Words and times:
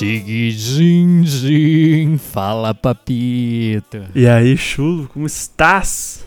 Seguidinho, 0.00 1.28
fala 2.16 2.72
papito. 2.72 3.98
E 4.14 4.26
aí, 4.26 4.56
chulo, 4.56 5.06
como 5.12 5.26
estás? 5.26 6.26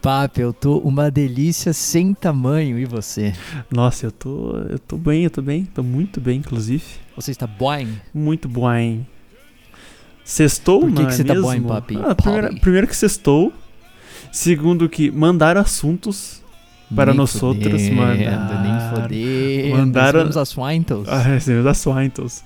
Papo, 0.00 0.40
eu 0.40 0.52
tô 0.52 0.78
uma 0.78 1.08
delícia 1.08 1.72
sem 1.72 2.12
tamanho, 2.12 2.76
e 2.76 2.84
você? 2.84 3.34
Nossa, 3.70 4.06
eu 4.06 4.10
tô, 4.10 4.56
eu 4.68 4.80
tô 4.80 4.96
bem, 4.96 5.22
eu 5.22 5.30
tô 5.30 5.40
bem, 5.40 5.64
tô 5.64 5.84
muito 5.84 6.20
bem, 6.20 6.40
inclusive. 6.40 6.82
Você 7.14 7.30
está 7.30 7.46
boing? 7.46 8.00
Muito 8.12 8.48
bem. 8.48 9.06
Sextou, 10.24 10.80
Por 10.80 10.88
que 10.88 10.94
não 11.02 11.06
que 11.06 11.12
é 11.12 11.16
você 11.16 11.22
tá 11.22 11.34
mesmo? 11.34 11.46
boing, 11.46 11.62
papi? 11.62 11.96
Ah, 12.02 12.16
primeiro, 12.16 12.58
primeiro 12.58 12.88
que 12.88 12.96
sextou. 12.96 13.52
Segundo 14.32 14.88
que 14.88 15.08
mandaram 15.08 15.60
assuntos 15.60 16.41
para 16.94 17.12
Nem 17.12 17.18
nós 17.18 17.42
outros, 17.42 17.88
mandaram. 17.90 18.62
Nem 18.62 18.90
fodendo. 18.90 19.76
Mandaram- 19.76 20.28
as 20.40 20.48
Swintos. 20.48 21.08
Ah, 21.08 21.18
recebeu 21.22 21.62
da 21.64 21.74
Swintos. 21.74 22.42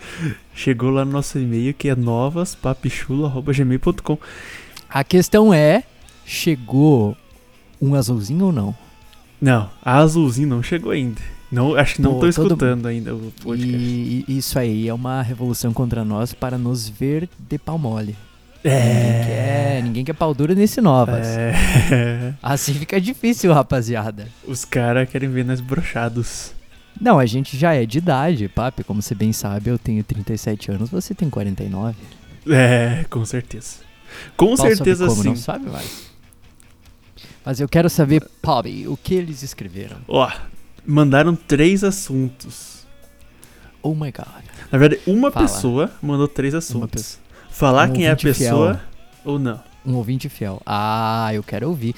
Chegou 0.54 0.90
lá 0.90 1.04
no 1.04 1.12
nosso 1.12 1.38
e-mail 1.38 1.74
que 1.74 1.88
é 1.88 1.94
novaspapichulo.gmail.com. 1.96 4.18
A 4.88 5.04
questão 5.04 5.52
é, 5.52 5.82
chegou 6.24 7.16
um 7.80 7.94
azulzinho 7.94 8.46
ou 8.46 8.52
não? 8.52 8.74
Não, 9.40 9.68
a 9.84 9.98
azulzinho 9.98 10.48
não 10.48 10.62
chegou 10.62 10.92
ainda. 10.92 11.20
Não, 11.52 11.74
acho 11.76 11.96
que 11.96 12.02
não 12.02 12.14
todo- 12.14 12.28
escutando 12.28 12.86
ainda 12.86 13.14
o 13.14 13.32
podcast. 13.42 13.76
E 13.76 14.24
e 14.26 14.38
isso 14.38 14.58
aí 14.58 14.88
é 14.88 14.94
uma 14.94 15.22
revolução 15.22 15.72
contra 15.72 16.04
nós 16.04 16.32
para 16.32 16.56
nos 16.58 16.88
ver 16.88 17.28
de 17.38 17.58
pau 17.58 17.78
mole. 17.78 18.16
É. 18.64 18.70
Ninguém 18.80 19.26
quer, 19.26 19.82
ninguém 19.82 20.04
quer 20.04 20.12
pau 20.14 20.34
duro 20.34 20.54
nesse 20.54 20.80
Novas. 20.80 21.26
É. 21.26 22.34
Assim 22.42 22.74
fica 22.74 23.00
difícil, 23.00 23.52
rapaziada. 23.52 24.28
Os 24.46 24.64
caras 24.64 25.08
querem 25.08 25.28
ver 25.28 25.44
nós 25.44 25.60
brochados. 25.60 26.52
Não, 27.00 27.18
a 27.18 27.26
gente 27.26 27.56
já 27.56 27.74
é 27.74 27.84
de 27.84 27.98
idade, 27.98 28.48
papi. 28.48 28.82
Como 28.82 29.02
você 29.02 29.14
bem 29.14 29.32
sabe, 29.32 29.70
eu 29.70 29.78
tenho 29.78 30.02
37 30.02 30.72
anos, 30.72 30.90
você 30.90 31.14
tem 31.14 31.28
49. 31.28 31.94
É, 32.48 33.04
com 33.10 33.24
certeza. 33.24 33.76
Com 34.36 34.56
sabe 34.56 34.76
certeza 34.76 35.06
como, 35.06 35.22
sim. 35.22 35.28
Não 35.28 35.36
sabe. 35.36 35.66
Mas 37.44 37.60
eu 37.60 37.68
quero 37.68 37.88
saber, 37.90 38.26
Papi, 38.42 38.88
o 38.88 38.96
que 38.96 39.14
eles 39.14 39.42
escreveram? 39.42 39.98
Ó, 40.08 40.30
mandaram 40.84 41.36
três 41.36 41.84
assuntos. 41.84 42.86
Oh 43.82 43.94
my 43.94 44.10
god. 44.10 44.44
Na 44.70 44.78
verdade, 44.78 45.02
uma 45.06 45.30
Fala. 45.30 45.46
pessoa 45.46 45.90
mandou 46.02 46.26
três 46.26 46.54
assuntos. 46.54 47.18
Falar 47.58 47.88
Um 47.88 47.92
quem 47.92 48.06
é 48.06 48.10
a 48.10 48.16
pessoa 48.16 48.74
fiel. 48.74 48.80
ou 49.24 49.38
não. 49.38 49.60
Um 49.84 49.94
ouvinte 49.94 50.28
fiel. 50.28 50.60
Ah, 50.66 51.30
eu 51.32 51.42
quero 51.42 51.68
ouvir. 51.68 51.94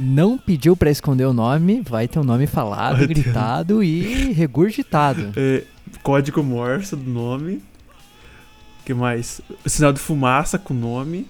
Não 0.00 0.38
pediu 0.38 0.76
pra 0.76 0.90
esconder 0.90 1.24
o 1.26 1.32
nome, 1.32 1.82
vai 1.86 2.06
ter 2.06 2.18
o 2.20 2.24
nome 2.24 2.46
falado, 2.46 3.06
gritado 3.06 3.82
e 3.82 4.32
regurgitado. 4.32 5.32
É, 5.36 5.64
código 6.02 6.42
Morse 6.42 6.94
do 6.96 7.10
nome. 7.10 7.60
que 8.84 8.94
mais? 8.94 9.40
Sinal 9.66 9.92
de 9.92 9.98
fumaça 10.00 10.58
com 10.58 10.72
nome. 10.72 11.26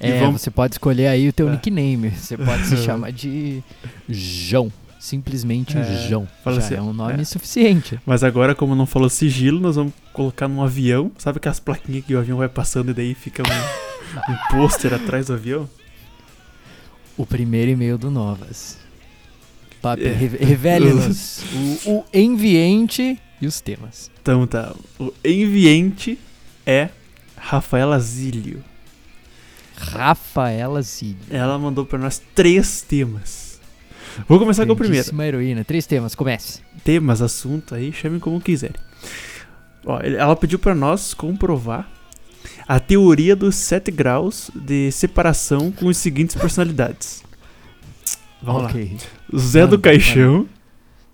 É, 0.00 0.18
vamos- 0.18 0.42
você 0.42 0.50
pode 0.50 0.74
escolher 0.74 1.06
aí 1.06 1.28
o 1.28 1.32
teu 1.32 1.48
É. 1.48 1.52
nickname. 1.52 2.10
Você 2.10 2.36
pode 2.36 2.66
se 2.66 2.76
chamar 2.84 3.12
de 3.12 3.62
João. 4.08 4.70
Simplesmente 5.02 5.76
É, 5.76 6.06
João. 6.08 6.28
fala 6.44 6.60
Já 6.60 6.66
assim, 6.66 6.74
é 6.76 6.80
um 6.80 6.92
nome 6.92 7.20
é. 7.20 7.24
suficiente. 7.24 7.98
Mas 8.06 8.22
agora, 8.22 8.54
como 8.54 8.72
não 8.76 8.86
falou 8.86 9.08
sigilo, 9.10 9.58
nós 9.58 9.74
vamos 9.74 9.92
colocar 10.12 10.46
num 10.46 10.62
avião. 10.62 11.10
Sabe 11.18 11.38
aquelas 11.38 11.58
plaquinhas 11.58 12.04
que 12.04 12.14
o 12.14 12.20
avião 12.20 12.38
vai 12.38 12.48
passando 12.48 12.92
e 12.92 12.94
daí 12.94 13.12
fica 13.12 13.42
um, 13.42 13.52
um 14.32 14.36
pôster 14.48 14.94
atrás 14.94 15.26
do 15.26 15.32
avião? 15.32 15.68
O 17.16 17.26
primeiro 17.26 17.72
e-mail 17.72 17.98
do 17.98 18.12
Novas. 18.12 18.78
Papi, 19.82 20.04
É. 20.06 20.12
re- 20.12 20.36
revele-nos 20.38 21.42
o, 21.84 21.90
o 21.98 22.04
enviante 22.14 23.18
e 23.40 23.46
os 23.48 23.60
temas. 23.60 24.08
Então 24.22 24.46
tá. 24.46 24.72
O 25.00 25.12
enviante 25.24 26.16
é 26.64 26.90
Rafaela 27.36 27.98
Zílio. 27.98 28.62
Rafaela 29.76 30.80
Zilli. 30.80 31.16
Ela 31.28 31.58
mandou 31.58 31.84
pra 31.84 31.98
nós 31.98 32.22
três 32.36 32.82
temas. 32.82 33.41
Vou 34.28 34.38
começar 34.38 34.66
com 34.66 34.72
o 34.72 34.76
primeiro. 34.76 35.22
Heroína. 35.22 35.64
Três 35.64 35.86
temas, 35.86 36.14
comece. 36.14 36.60
Temas, 36.84 37.22
assunto 37.22 37.74
aí, 37.74 37.92
chamem 37.92 38.18
como 38.20 38.40
quiserem. 38.40 38.76
Ó, 39.84 39.98
ela 40.00 40.36
pediu 40.36 40.58
pra 40.58 40.74
nós 40.74 41.12
comprovar 41.14 41.88
a 42.66 42.78
teoria 42.78 43.34
dos 43.34 43.56
sete 43.56 43.90
graus 43.90 44.50
de 44.54 44.90
separação 44.92 45.72
com 45.72 45.88
as 45.88 45.96
seguintes 45.96 46.36
personalidades. 46.36 47.22
Vamos 48.42 48.62
lá. 48.62 48.68
ok. 48.68 48.96
Zé 49.36 49.66
do 49.66 49.78
Caixão. 49.78 50.46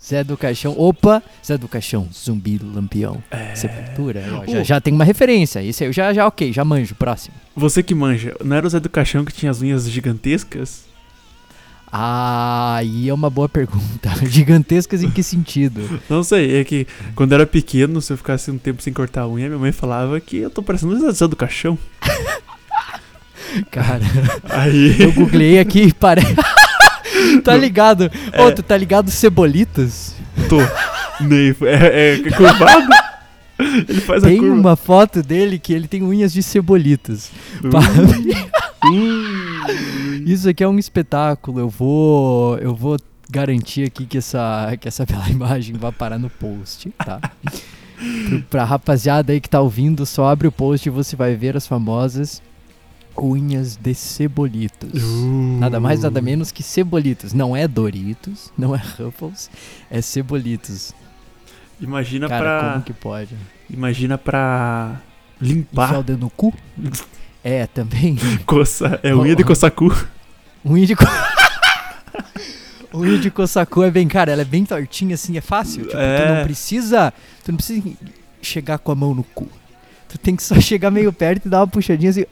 Zé 0.02 0.22
do 0.22 0.36
Caixão. 0.36 0.74
Opa! 0.78 1.22
Zé 1.44 1.58
do 1.58 1.68
Caixão. 1.68 2.08
Zumbi 2.12 2.58
Lampião. 2.58 3.22
É, 3.30 3.54
Sepultura. 3.54 4.22
Já, 4.46 4.62
já 4.62 4.80
tem 4.80 4.94
uma 4.94 5.04
referência. 5.04 5.60
Isso 5.60 5.82
aí 5.82 5.88
eu 5.88 5.92
já, 5.92 6.12
já, 6.12 6.26
ok, 6.26 6.52
já 6.52 6.64
manjo. 6.64 6.94
Próximo. 6.94 7.34
Você 7.56 7.82
que 7.82 7.94
manja, 7.94 8.34
não 8.42 8.56
era 8.56 8.66
o 8.66 8.70
Zé 8.70 8.80
do 8.80 8.88
Caixão 8.88 9.24
que 9.24 9.32
tinha 9.32 9.50
as 9.50 9.60
unhas 9.60 9.88
gigantescas? 9.90 10.84
Ah, 11.90 12.76
aí 12.76 13.08
é 13.08 13.14
uma 13.14 13.30
boa 13.30 13.48
pergunta. 13.48 14.10
Gigantescas 14.28 15.02
em 15.02 15.10
que 15.10 15.22
sentido? 15.22 16.00
Não 16.08 16.22
sei, 16.22 16.60
é 16.60 16.64
que 16.64 16.86
quando 17.14 17.32
eu 17.32 17.36
era 17.36 17.46
pequeno, 17.46 18.00
se 18.02 18.12
eu 18.12 18.16
ficasse 18.16 18.50
um 18.50 18.58
tempo 18.58 18.82
sem 18.82 18.92
cortar 18.92 19.22
a 19.22 19.28
unha, 19.28 19.46
minha 19.48 19.58
mãe 19.58 19.72
falava 19.72 20.20
que 20.20 20.36
eu 20.38 20.50
tô 20.50 20.62
parecendo 20.62 20.94
o 20.94 21.28
do 21.28 21.36
Caixão. 21.36 21.78
Cara, 23.70 24.00
Aí. 24.50 24.96
eu 25.00 25.12
googlei 25.12 25.58
aqui 25.58 25.84
e 25.84 25.92
parece. 25.92 26.34
tá 27.42 27.56
ligado? 27.56 28.10
Ô, 28.38 28.48
É. 28.48 28.50
tu 28.50 28.62
tá 28.62 28.76
ligado 28.76 29.10
Cebolitas? 29.10 30.14
tô. 30.48 30.60
É, 31.66 32.12
é 32.14 32.30
curvado? 32.30 32.88
Ele 33.88 34.00
faz 34.00 34.22
a 34.22 34.28
Tem 34.28 34.38
curva. 34.38 34.54
uma 34.54 34.76
foto 34.76 35.20
dele 35.22 35.58
que 35.58 35.72
ele 35.72 35.88
tem 35.88 36.02
unhas 36.02 36.32
de 36.32 36.42
cebolitas. 36.42 37.30
Pa- 37.72 37.80
uh. 38.88 39.97
Isso 40.30 40.48
aqui 40.48 40.62
é 40.62 40.68
um 40.68 40.78
espetáculo. 40.78 41.58
Eu 41.60 41.68
vou, 41.68 42.58
eu 42.58 42.74
vou 42.74 42.96
garantir 43.30 43.84
aqui 43.84 44.04
que 44.06 44.18
essa, 44.18 44.76
que 44.80 44.86
essa 44.88 45.04
bela 45.06 45.28
imagem 45.30 45.76
vai 45.76 45.92
parar 45.92 46.18
no 46.18 46.28
post, 46.28 46.90
tá? 47.04 47.20
Pro- 48.28 48.42
pra 48.50 48.64
rapaziada 48.64 49.32
aí 49.32 49.40
que 49.40 49.48
tá 49.48 49.60
ouvindo, 49.60 50.04
só 50.04 50.28
abre 50.28 50.46
o 50.46 50.52
post 50.52 50.86
e 50.88 50.90
você 50.90 51.16
vai 51.16 51.34
ver 51.34 51.56
as 51.56 51.66
famosas 51.66 52.42
unhas 53.20 53.76
de 53.76 53.94
cebolitos. 53.94 55.02
Uh. 55.02 55.58
Nada 55.58 55.80
mais, 55.80 56.02
nada 56.02 56.20
menos 56.22 56.52
que 56.52 56.62
cebolitos. 56.62 57.32
Não 57.32 57.56
é 57.56 57.66
Doritos, 57.66 58.52
não 58.56 58.74
é 58.74 58.78
Ruffles, 58.78 59.50
é 59.90 60.00
cebolitos. 60.00 60.94
Imagina 61.80 62.28
Cara, 62.28 62.60
pra. 62.60 62.72
como 62.72 62.84
que 62.84 62.92
pode? 62.92 63.34
Imagina 63.70 64.16
pra. 64.18 65.00
Enfiar 65.40 65.54
Limpar. 65.54 65.98
o 65.98 66.02
dedo 66.02 66.18
no 66.20 66.30
cu? 66.30 66.52
É, 67.44 67.66
também. 67.68 68.16
Coça. 68.44 68.98
É 69.02 69.14
unha 69.14 69.34
de 69.34 69.44
coçar 69.44 69.70
cu. 69.70 69.88
Unha 70.64 70.86
de 70.86 70.96
co... 70.96 71.04
Unha 72.94 73.18
de 73.20 73.30
coçacu 73.30 73.82
é 73.82 73.90
bem, 73.90 74.08
cara, 74.08 74.32
ela 74.32 74.42
é 74.42 74.44
bem 74.44 74.64
tortinha 74.64 75.14
assim, 75.14 75.36
é 75.36 75.40
fácil. 75.40 75.82
Tipo, 75.82 75.92
tu 75.92 75.98
É. 75.98 76.36
não 76.38 76.44
precisa. 76.44 77.12
Tu 77.44 77.52
não 77.52 77.56
precisa 77.56 77.82
chegar 78.42 78.78
com 78.78 78.92
a 78.92 78.94
mão 78.94 79.14
no 79.14 79.22
cu. 79.24 79.48
Tu 80.08 80.18
tem 80.18 80.34
que 80.36 80.42
só 80.42 80.54
chegar 80.60 80.90
meio 80.90 81.12
perto 81.12 81.46
e 81.46 81.48
dar 81.48 81.60
uma 81.60 81.66
puxadinha 81.68 82.10
assim. 82.10 82.24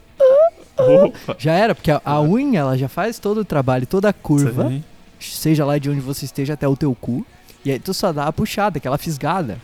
Opa. 0.78 1.34
Já 1.38 1.52
era, 1.52 1.74
porque 1.74 1.90
a, 1.90 2.00
a 2.04 2.20
unha 2.20 2.60
ela 2.60 2.76
já 2.76 2.88
faz 2.88 3.18
todo 3.18 3.38
o 3.40 3.44
trabalho, 3.44 3.86
toda 3.86 4.08
a 4.10 4.12
curva, 4.12 4.68
Sim. 4.68 4.84
seja 5.18 5.64
lá 5.64 5.78
de 5.78 5.88
onde 5.88 6.00
você 6.00 6.24
esteja 6.26 6.52
até 6.54 6.68
o 6.68 6.76
teu 6.76 6.94
cu. 6.94 7.26
E 7.64 7.70
aí 7.70 7.78
tu 7.78 7.94
só 7.94 8.12
dá 8.12 8.26
a 8.26 8.32
puxada, 8.32 8.76
aquela 8.78 8.98
fisgada. 8.98 9.58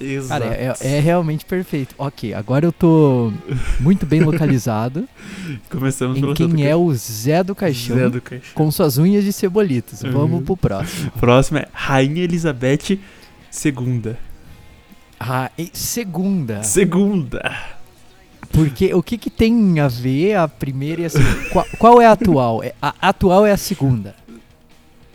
Exato. 0.00 0.42
Cara, 0.42 0.54
é, 0.54 0.74
é 0.80 1.00
realmente 1.00 1.44
perfeito. 1.44 1.94
Ok, 1.98 2.34
agora 2.34 2.66
eu 2.66 2.72
tô 2.72 3.32
muito 3.80 4.04
bem 4.04 4.20
localizado 4.20 5.08
Começamos 5.70 6.18
em 6.18 6.20
pelo 6.20 6.34
quem 6.34 6.66
é 6.66 6.76
o 6.76 6.92
Zé 6.94 7.42
do 7.42 7.54
Ca- 7.54 7.66
Caixão. 7.66 7.96
Zé 7.96 8.08
do 8.08 8.20
Caixão. 8.20 8.50
Com 8.54 8.70
suas 8.70 8.98
unhas 8.98 9.24
de 9.24 9.32
cebolitas. 9.32 10.02
Uhum. 10.02 10.12
Vamos 10.12 10.44
pro 10.44 10.56
próximo. 10.56 11.10
Próximo 11.12 11.58
é 11.58 11.66
Rainha 11.72 12.22
Elizabeth 12.24 12.98
II. 13.64 14.14
Ah, 15.18 15.50
segunda. 15.72 16.62
Segunda. 16.62 17.56
Porque 18.52 18.92
o 18.94 19.02
que, 19.02 19.18
que 19.18 19.30
tem 19.30 19.80
a 19.80 19.88
ver 19.88 20.34
a 20.36 20.46
primeira 20.48 21.02
e 21.02 21.04
a 21.06 21.10
segunda? 21.10 21.48
Qual, 21.50 21.66
qual 21.78 22.00
é 22.02 22.06
a 22.06 22.12
atual? 22.12 22.62
É- 22.62 22.74
A 22.80 22.94
atual 23.00 23.46
é 23.46 23.52
a 23.52 23.56
segunda. 23.56 24.14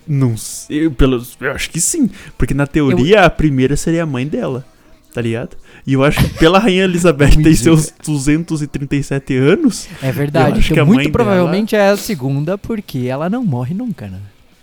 Não 0.08 0.36
sei, 0.36 0.90
pelos, 0.90 1.38
eu 1.40 1.52
acho 1.52 1.70
que 1.70 1.80
sim. 1.80 2.10
Porque 2.38 2.54
na 2.54 2.68
teoria 2.68 3.24
a 3.24 3.30
primeira 3.30 3.78
seria 3.78 4.04
a 4.04 4.06
mãe 4.06 4.28
dela, 4.28 4.66
tá 5.14 5.22
ligado? 5.22 5.58
E 5.86 5.94
eu 5.94 6.04
acho 6.04 6.20
que 6.24 6.30
pela 6.40 6.60
Rainha 6.60 6.84
Elizabeth 6.84 7.30
ter 7.32 7.38
diga. 7.44 7.56
seus 7.56 7.94
237 8.06 9.36
anos. 9.38 9.88
É 10.02 10.10
Eu 10.10 10.14
verdade. 10.14 10.66
Então, 10.72 10.86
muito 10.86 11.12
provavelmente 11.12 11.76
é 11.76 11.90
a 11.90 11.98
segunda, 11.98 12.58
porque 12.58 13.08
ela 13.08 13.30
não 13.30 13.44
morre 13.44 13.74
nunca, 13.74 14.08
né? 14.08 14.20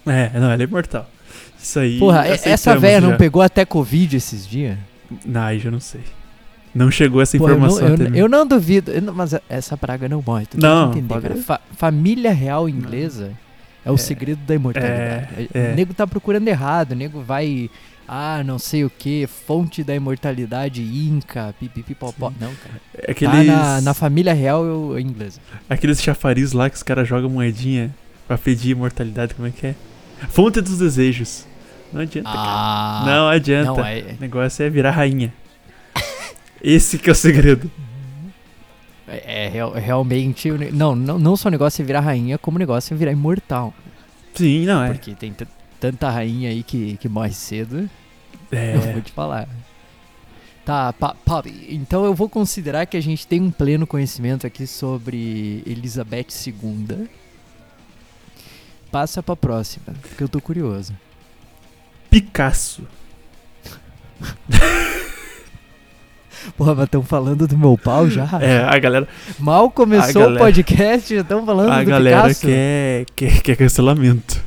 É, 0.06 0.38
não, 0.38 0.50
ela 0.50 0.62
é 0.62 0.64
imortal. 0.64 1.08
Isso 1.60 1.78
aí. 1.78 1.98
Porra, 1.98 2.26
essa 2.26 2.76
véia 2.78 3.00
não 3.00 3.16
pegou 3.16 3.42
até 3.42 3.64
Covid 3.64 4.16
esses 4.16 4.46
dias? 4.46 4.76
Não, 5.24 5.42
aí 5.42 5.58
já 5.58 5.70
não 5.70 5.80
sei. 5.80 6.00
Não 6.74 6.90
chegou 6.90 7.20
essa 7.20 7.36
eu, 7.36 7.40
não, 7.40 7.48
informação 7.48 7.88
eu, 7.88 7.94
até 7.94 8.08
mim. 8.10 8.18
eu 8.18 8.28
não 8.28 8.46
duvido. 8.46 8.90
eu 8.92 9.02
não- 9.02 9.14
mas 9.14 9.34
essa 9.48 9.76
praga 9.76 10.08
não 10.08 10.22
morre. 10.24 10.46
Tu 10.46 10.60
Não, 10.60 10.90
tem 10.92 10.98
entender, 11.00 11.08
pode- 11.14 11.28
cara. 11.28 11.36
Fa- 11.42 11.60
família 11.76 12.32
real 12.32 12.68
inglesa 12.68 13.32
é 13.84 13.90
o 13.90 13.94
É, 13.94 13.96
segredo 13.96 14.38
da 14.46 14.54
imortalidade. 14.54 15.48
é, 15.54 15.68
é. 15.70 15.72
O 15.72 15.74
nego 15.74 15.94
tá 15.94 16.06
procurando 16.06 16.46
errado. 16.46 16.92
O 16.92 16.94
nego 16.94 17.20
vai 17.22 17.68
Ah, 18.08 18.42
não 18.42 18.58
sei 18.58 18.84
o 18.84 18.90
que, 18.90 19.26
fonte 19.26 19.84
da 19.84 19.94
imortalidade 19.94 20.82
inca, 20.82 21.54
pipipipopó. 21.60 22.32
Não, 22.40 22.54
cara. 22.54 22.80
É 22.94 23.10
Aqueles, 23.12 23.46
Tá 23.46 23.52
na, 23.52 23.80
na 23.82 23.94
família 23.94 24.32
real 24.32 24.64
eu- 24.64 24.98
inglesa. 24.98 25.40
aqueles 25.68 26.02
chafariz 26.02 26.52
lá 26.52 26.70
que 26.70 26.76
os 26.76 26.82
caras 26.82 27.06
jogam 27.06 27.28
moedinha 27.28 27.94
pra 28.26 28.38
pedir 28.38 28.70
imortalidade, 28.70 29.34
como 29.34 29.46
é 29.46 29.50
que 29.50 29.66
é? 29.68 29.74
Fonte 30.30 30.60
dos 30.62 30.78
desejos. 30.78 31.46
Não 31.92 32.00
adianta, 32.00 32.28
cara. 32.30 32.42
Ah, 32.42 33.02
Não 33.06 33.28
adianta. 33.28 33.72
não, 33.72 33.84
é, 33.84 34.14
O 34.18 34.20
negócio 34.20 34.62
é 34.64 34.70
virar 34.70 34.90
rainha. 34.92 35.32
Esse 36.62 36.98
que 36.98 37.08
é 37.08 37.12
o 37.12 37.14
segredo. 37.14 37.70
é, 39.06 39.44
é 39.46 39.48
real- 39.48 39.72
realmente. 39.72 40.50
Não, 40.72 40.94
não, 40.96 41.18
não 41.18 41.36
só 41.36 41.48
o 41.48 41.52
negócio 41.52 41.82
é 41.82 41.84
virar 41.84 42.00
rainha, 42.00 42.36
como 42.38 42.56
o 42.56 42.58
negócio 42.58 42.94
é 42.94 42.96
virar 42.96 43.12
imortal. 43.12 43.72
Sim, 44.34 44.66
não 44.66 44.82
é. 44.84 44.88
Porque 44.92 45.14
tem 45.14 45.32
tanta 45.80 46.10
rainha 46.10 46.50
aí 46.50 46.62
que, 46.62 46.96
que 46.98 47.08
morre 47.08 47.32
cedo. 47.32 47.88
Eu 48.50 48.58
É. 48.58 48.92
vou 48.92 49.00
te 49.02 49.12
falar. 49.12 49.48
Tá, 50.64 50.92
pa, 50.92 51.14
Pop, 51.24 51.50
então 51.70 52.04
eu 52.04 52.12
vou 52.14 52.28
considerar 52.28 52.84
que 52.84 52.94
a 52.96 53.00
gente 53.00 53.26
tem 53.26 53.40
um 53.40 53.50
pleno 53.50 53.86
conhecimento 53.86 54.46
aqui 54.46 54.66
sobre 54.66 55.62
Elizabeth 55.66 56.26
II. 56.46 57.08
Passa 58.92 59.22
pra 59.22 59.34
próxima, 59.34 59.86
porque 60.02 60.22
eu 60.22 60.28
tô 60.28 60.40
curioso. 60.42 60.92
Picasso. 62.10 62.82
Porra, 66.56 66.74
mas 66.74 66.84
estão 66.84 67.02
falando 67.02 67.46
do 67.46 67.56
meu 67.58 67.76
pau 67.76 68.08
já? 68.08 68.28
É, 68.40 68.58
a 68.64 68.78
galera, 68.78 69.08
Mal 69.38 69.70
começou 69.70 70.22
A 70.22 70.24
o 70.24 70.28
galera- 70.28 70.44
podcast, 70.44 71.14
já 71.14 71.20
estão 71.22 71.44
falando 71.44 71.70
a 71.70 71.82
do 71.82 71.88
galera 71.90 72.22
Picasso. 72.22 72.40
quer, 72.46 73.04
quer, 73.16 73.42
quer 73.42 73.56
cancelamento. 73.56 74.42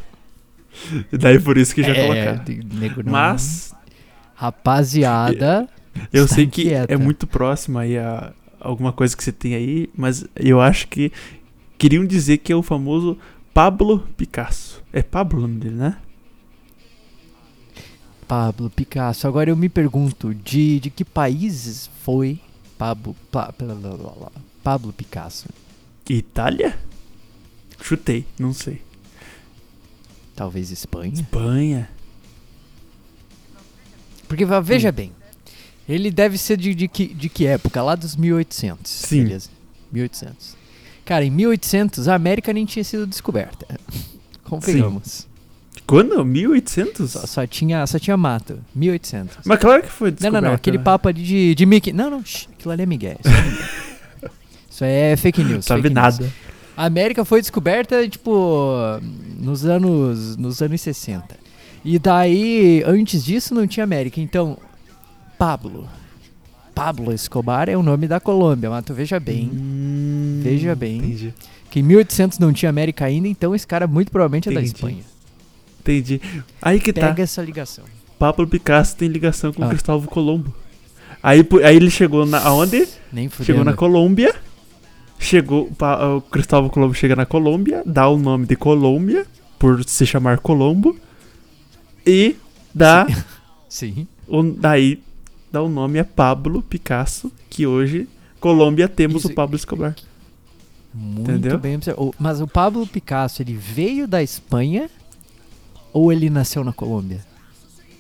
E 1.12 1.18
daí 1.18 1.40
por 1.40 1.58
isso 1.58 1.74
que 1.76 1.84
já 1.84 1.90
é, 1.94 2.08
colocaram. 2.08 2.44
não- 3.04 3.12
Mas 3.12 3.74
Rapaziada, 4.36 5.68
eu 6.12 6.28
sei 6.28 6.48
que 6.48 6.62
inquieta. 6.64 6.94
é 6.94 6.98
muito 6.98 7.28
próximo 7.28 7.78
aí 7.78 7.98
a 7.98 8.34
alguma 8.60 8.92
coisa 8.94 9.16
que 9.18 9.24
você 9.24 9.32
tem 9.32 9.56
aí, 9.56 9.90
mas 9.96 10.26
eu 10.36 10.62
acho 10.62 10.88
que 10.88 11.12
queriam 11.78 12.06
dizer 12.06 12.38
que 12.40 12.52
é 12.52 12.56
o 12.56 12.62
famoso 12.64 13.18
Pablo 13.54 14.08
Picasso. 14.16 14.84
É 14.94 15.02
Pablo 15.02 15.40
o 15.40 15.42
nome 15.42 15.60
dele, 15.60 15.76
né? 15.76 15.98
Pablo 18.28 18.70
Picasso. 18.70 19.28
Agora 19.28 19.50
eu 19.50 19.56
me 19.58 19.68
pergunto, 19.68 20.34
de, 20.34 20.80
de 20.80 20.90
que 20.90 21.04
países 21.04 21.90
foi 22.04 22.40
Pablo, 22.78 23.16
Pa- 23.32 23.54
Pablo 24.64 24.94
Picasso? 24.94 25.50
Itália? 26.10 26.78
Chutei, 27.82 28.26
não 28.40 28.54
sei. 28.54 28.82
Talvez 30.36 30.72
Espanha? 30.72 31.14
Espanha. 31.14 31.90
Porque 34.28 34.46
veja 34.64 34.90
Hum. 34.90 34.94
bem, 34.94 35.12
ele 35.88 36.10
deve 36.10 36.38
ser 36.38 36.58
de, 36.58 36.74
de, 36.74 36.88
que, 36.88 37.08
de 37.14 37.28
que 37.30 37.46
época? 37.46 37.82
Lá 37.82 37.96
dos 37.96 38.16
1800. 38.16 38.90
Sim. 38.90 39.24
Beleza. 39.24 39.50
1800. 39.92 40.56
Cara, 41.04 41.26
em 41.26 41.30
1800 41.32 42.08
a 42.08 42.16
América 42.16 42.54
nem 42.54 42.66
tinha 42.66 42.84
sido 42.84 43.06
descoberta. 43.06 43.68
Convenhamos. 44.46 45.28
Quando? 45.86 46.24
1800? 46.24 47.12
Só, 47.12 47.26
só 47.26 47.48
tinha, 47.48 47.86
só 47.86 48.00
tinha 48.00 48.16
mato. 48.16 48.60
1800. 48.74 49.40
Mas 49.46 49.60
claro 49.60 49.84
que 49.84 49.90
foi 49.90 50.10
Não, 50.10 50.16
descoberto. 50.16 50.44
não, 50.44 50.50
não. 50.52 50.56
Aquele 50.56 50.78
né? 50.78 50.84
papo 50.84 51.10
ali 51.10 51.22
de, 51.22 51.56
de 51.56 51.66
Mickey. 51.66 51.92
Não, 51.92 52.10
não. 52.10 52.24
shh, 52.24 52.48
aquilo 52.54 52.72
ali 52.72 52.84
é 52.84 52.86
Miguel. 52.86 53.18
Isso, 53.20 53.28
é 53.34 53.42
Miguel. 53.42 53.66
Isso 54.72 54.84
é 54.86 55.18
fake 55.18 55.44
news. 55.44 55.66
Sabe 55.66 55.82
fake 55.84 55.94
news. 55.96 56.20
A 56.76 56.86
América 56.86 57.24
foi 57.26 57.42
descoberta, 57.42 58.08
tipo, 58.08 58.74
nos 59.38 59.66
anos, 59.66 60.36
nos 60.38 60.62
anos 60.62 60.82
60. 60.82 61.38
E 61.84 61.98
daí, 62.00 62.84
antes 62.86 63.24
disso, 63.24 63.54
não 63.54 63.68
tinha 63.68 63.84
América. 63.84 64.20
Então, 64.22 64.58
Pablo. 65.38 65.88
Pablo 66.74 67.12
Escobar 67.14 67.68
é 67.70 67.76
o 67.76 67.84
nome 67.84 68.08
da 68.08 68.20
Colômbia, 68.20 68.70
mas 68.70 68.86
tu 68.86 68.94
veja 68.94 69.20
bem 69.20 69.52
Hum, 69.54 70.40
veja 70.42 70.74
bem. 70.74 70.98
Entendi. 70.98 71.34
que 71.70 71.80
em 71.80 71.84
1800 71.84 72.40
não 72.40 72.52
tinha 72.54 72.70
América 72.70 73.06
ainda, 73.06 73.28
então 73.28 73.54
esse 73.54 73.68
cara 73.68 73.86
muito 73.88 74.10
provavelmente 74.12 74.48
é 74.50 74.52
da 74.54 74.62
Entendi. 74.62 74.76
Espanha. 74.76 75.04
Entendi. 75.82 76.22
Aí 76.62 76.80
que 76.80 76.94
tá. 76.94 77.08
Pega 77.08 77.24
essa 77.24 77.42
ligação. 77.42 77.84
Pablo 78.18 78.48
Picasso 78.48 78.96
tem 78.96 79.10
ligação 79.10 79.52
com 79.52 79.64
Ah. 79.64 79.70
Cristóvão 79.70 80.08
Colombo. 80.08 80.54
Aí, 81.22 81.46
aí 81.64 81.76
ele 81.76 81.90
chegou 81.92 82.26
na. 82.26 82.40
Aonde? 82.40 82.88
Nem. 83.12 83.30
Chegou 83.44 83.64
na 83.66 83.74
Colômbia. 83.74 84.34
Chegou. 85.22 85.72
O 86.18 86.22
Cristóvão 86.22 86.70
Colombo 86.70 86.94
chega 86.94 87.16
na 87.16 87.26
Colômbia, 87.26 87.84
dá 87.86 88.10
o 88.10 88.18
nome 88.18 88.46
de 88.48 88.56
Colômbia, 88.56 89.26
por 89.60 89.84
se 89.84 90.06
chamar 90.06 90.40
Colombo. 90.40 90.98
E 92.06 92.36
dá. 92.74 93.08
Sim. 93.70 94.08
o, 94.28 94.42
daí 94.44 95.00
dá 95.52 95.62
o 95.62 95.70
nome 95.70 96.00
a 96.00 96.04
Pablo 96.06 96.62
Picasso, 96.64 97.32
que 97.50 97.68
hoje, 97.68 98.08
Colômbia, 98.40 98.88
temos 98.90 99.24
Isso- 99.24 99.32
o 99.32 99.36
Pablo 99.36 99.56
Escobar. 99.56 99.96
Muito 100.94 101.32
Entendeu? 101.32 101.58
bem 101.60 101.76
observado. 101.76 102.14
Mas 102.20 102.42
o 102.42 102.48
Pablo 102.48 102.86
Picasso, 102.88 103.42
ele 103.42 103.54
veio 103.54 104.08
da 104.08 104.22
Espanha 104.24 104.90
ou 105.94 106.12
ele 106.12 106.30
nasceu 106.30 106.64
na 106.64 106.74
Colômbia? 106.74 107.22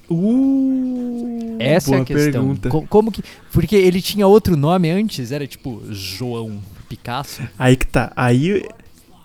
Uh, 0.10 1.56
Essa 1.60 1.96
é 1.96 2.02
a 2.02 2.06
questão. 2.06 2.32
pergunta. 2.32 2.70
Co- 2.70 2.86
como 2.90 3.12
que. 3.12 3.24
Porque 3.54 3.76
ele 3.78 4.02
tinha 4.02 4.28
outro 4.28 4.58
nome 4.58 4.90
antes, 4.90 5.32
era 5.32 5.48
tipo 5.48 5.82
João 5.90 6.60
Picasso. 6.96 7.42
Aí 7.58 7.78
que 7.78 7.88
tá. 7.88 8.12
Aí. 8.16 8.68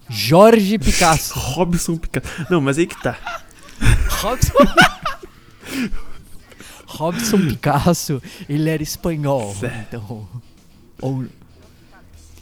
Jorge 0.09 0.79
Picasso. 0.79 1.35
Robson 1.39 1.97
Picasso. 1.97 2.29
Não, 2.49 2.61
mas 2.61 2.79
aí 2.79 2.87
que 2.87 3.01
tá. 3.03 3.19
Robson. 4.09 4.53
Robson 6.87 7.39
Picasso, 7.49 8.23
ele 8.49 8.71
era 8.71 8.83
espanhol. 8.83 9.55
Certo. 9.59 9.77
Então. 9.97 10.29
Ou. 11.03 11.25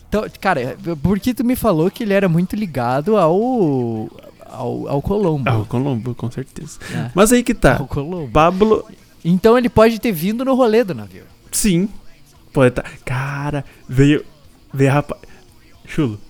Então, 0.09 0.25
cara, 0.41 0.76
por 1.03 1.19
que 1.19 1.32
tu 1.35 1.43
me 1.43 1.56
falou 1.56 1.91
que 1.91 2.03
ele 2.05 2.12
era 2.12 2.29
muito 2.29 2.55
ligado 2.55 3.17
ao. 3.17 4.11
ao, 4.47 4.88
ao 4.88 5.03
Colombo? 5.03 5.49
Ah, 5.49 5.59
o 5.59 5.65
Colombo, 5.67 6.15
com 6.15 6.31
certeza. 6.31 6.79
né? 6.91 7.11
Mas 7.15 7.32
aí 7.32 7.43
que 7.43 7.55
tá. 7.55 7.79
Ao 7.79 7.87
Colombo. 7.87 8.31
Pablo, 8.31 8.85
Então 9.25 9.56
ele 9.56 9.69
pode 9.71 9.99
ter 9.99 10.12
vindo 10.12 10.44
no 10.44 10.55
rolê 10.55 10.85
do 10.85 10.94
navio. 10.94 11.25
sim. 11.50 11.88
Pode 12.53 12.71
tá. 12.73 12.85
Cara, 13.05 13.65
veio. 13.88 14.25
Veio 14.75 14.91
rapaz. 14.91 15.23
Chulo. 15.87 16.21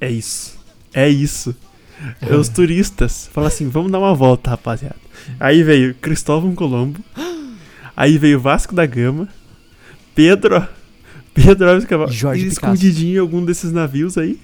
É 0.00 0.10
isso. 0.10 0.58
É 0.94 1.08
isso. 1.08 1.54
É 2.22 2.34
os 2.34 2.48
turistas. 2.48 3.28
Fala 3.32 3.48
assim, 3.48 3.68
vamos 3.68 3.92
dar 3.92 3.98
uma 3.98 4.14
volta, 4.14 4.50
rapaziada. 4.50 4.96
Aí 5.38 5.62
veio 5.62 5.94
Cristóvão 5.94 6.54
Colombo. 6.54 6.98
Aí 7.94 8.16
veio 8.16 8.40
Vasco 8.40 8.74
da 8.74 8.86
Gama. 8.86 9.28
Pedro. 10.14 10.66
Pedro 11.34 11.68
Alves 11.68 11.84
Cabral. 11.84 12.10
Jorge 12.10 12.44
Picasso. 12.44 12.54
escondidinho 12.54 13.16
em 13.16 13.18
algum 13.18 13.44
desses 13.44 13.70
navios 13.70 14.16
aí. 14.16 14.40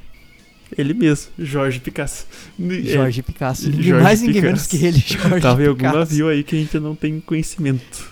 Ele 0.76 0.92
mesmo, 0.92 1.30
Jorge 1.38 1.78
Picasso. 1.80 2.26
É, 2.60 2.92
Jorge 2.92 3.22
Picasso. 3.22 3.70
Ninguém 3.70 3.84
Jorge 3.84 4.02
mais, 4.02 4.20
ninguém 4.20 4.42
Picasso. 4.42 4.46
menos 4.46 4.66
que 4.66 4.84
ele, 4.84 4.98
Jorge 4.98 5.40
Tava 5.40 5.62
em 5.62 5.66
algum 5.68 5.78
Picasso. 5.78 5.98
navio 5.98 6.28
aí 6.28 6.42
que 6.42 6.56
a 6.56 6.58
gente 6.58 6.78
não 6.80 6.94
tem 6.94 7.20
conhecimento. 7.20 8.10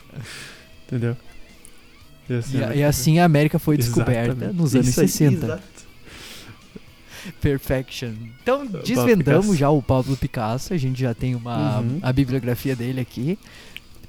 Entendeu? 0.86 1.16
E 2.28 2.34
assim, 2.34 2.58
E, 2.58 2.76
e 2.78 2.82
assim 2.84 3.18
a 3.18 3.24
América 3.24 3.58
foi 3.58 3.76
descoberta 3.76 4.32
Exatamente. 4.32 4.56
nos 4.56 4.74
anos 4.74 4.88
Isso 4.88 5.00
aí, 5.00 5.08
60. 5.08 5.44
exato. 5.46 5.62
Perfection. 7.40 8.12
Então, 8.42 8.66
desvendamos 8.66 9.56
já 9.56 9.70
o 9.70 9.82
Pablo 9.82 10.16
Picasso. 10.16 10.74
A 10.74 10.76
gente 10.76 11.00
já 11.00 11.14
tem 11.14 11.34
uma, 11.34 11.80
Uhum. 11.80 11.98
a 12.02 12.12
bibliografia 12.12 12.76
dele 12.76 13.00
aqui. 13.00 13.38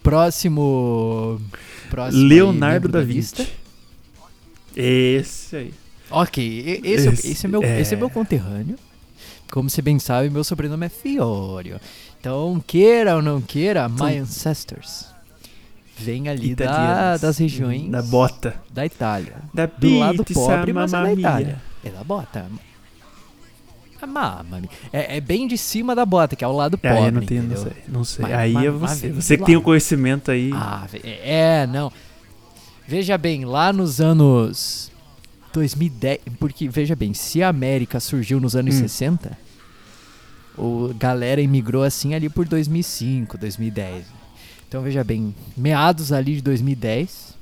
Próximo. 0.04 1.42
próximo 1.90 2.22
aí, 2.24 2.28
Leonardo 2.30 2.88
membro 2.88 2.92
da 2.92 3.02
lista. 3.02 3.44
Vinci. 3.44 3.54
Esse 4.76 5.56
aí. 5.56 5.74
Ok, 6.12 6.82
esse, 6.84 7.08
Esse 7.08 7.32
esse, 7.32 7.46
é 7.46 7.50
meu, 7.50 7.64
é. 7.64 7.82
esse 7.82 7.94
é 7.94 7.98
meu 7.98 8.10
conterrâneo. 8.10 8.76
Como 9.52 9.70
você 9.70 9.82
bem 9.82 9.98
sabe, 9.98 10.30
meu 10.30 10.44
sobrenome 10.44 10.86
é 10.86 10.90
Fiorio. 10.90 11.80
Então, 12.20 12.62
queira 12.68 13.16
ou 13.16 13.22
não 13.22 13.42
queira, 13.42 13.88
my 13.88 14.18
ancestors. 14.18 15.08
Vem 15.98 16.28
ali 16.28 16.54
da, 16.56 17.16
das 17.18 17.38
regiões 17.38 17.90
Da 17.90 18.02
bota. 18.02 18.56
da 18.72 18.86
Itália. 18.86 19.36
Da 19.54 19.66
Do 19.66 19.98
lado 19.98 20.24
pizza, 20.26 20.40
pobre, 20.40 20.74
mas 20.74 20.94
é 20.94 21.02
da. 21.02 21.14
Itália. 21.14 21.62
É 21.84 21.90
da 21.90 22.04
bota. 22.04 22.46
A 24.02 24.06
mamma 24.06 24.60
mia. 24.60 24.70
É, 24.92 25.18
é 25.18 25.22
bem 25.22 25.48
de 25.48 25.58
cima 25.58 25.96
da 25.96 26.06
bota, 26.06 26.36
que 26.36 26.44
é 26.44 26.48
o 26.48 26.52
lado 26.52 26.78
É, 26.84 26.90
pobre. 26.90 27.06
aí 27.06 27.12
não 27.12 27.22
tenho, 27.22 27.44
não 27.44 27.56
sei. 27.58 27.72
Não 27.88 28.04
sei. 28.04 28.24
Mas- 28.24 28.34
aí 28.34 28.54
mas- 28.54 28.66
é 28.66 28.70
você. 28.72 29.12
Você 29.14 29.38
que 29.38 29.46
tem 29.46 29.56
o 29.56 29.62
conhecimento 29.62 30.32
aí. 30.32 30.52
Ah, 30.54 30.86
é, 31.04 31.66
não. 31.68 31.92
Veja 32.88 33.18
bem, 33.18 33.46
lá 33.46 33.72
nos 33.72 34.02
anos 34.02 34.92
2010, 35.54 36.20
porque 36.40 36.68
veja 36.68 36.96
bem, 36.96 37.14
se 37.14 37.42
a 37.42 37.48
América 37.48 38.00
surgiu 38.02 38.40
nos 38.42 38.56
anos 38.56 38.76
Hum. 38.76 38.80
60, 38.80 39.38
o 40.58 40.94
galera 41.00 41.42
imigrou 41.42 41.84
assim 41.84 42.14
ali 42.14 42.30
por 42.30 42.46
2005, 42.46 43.38
2010. 43.38 44.06
Então 44.68 44.82
veja 44.82 45.04
bem, 45.04 45.34
meados 45.56 46.12
ali 46.12 46.36
de 46.36 46.42
2010, 46.42 47.36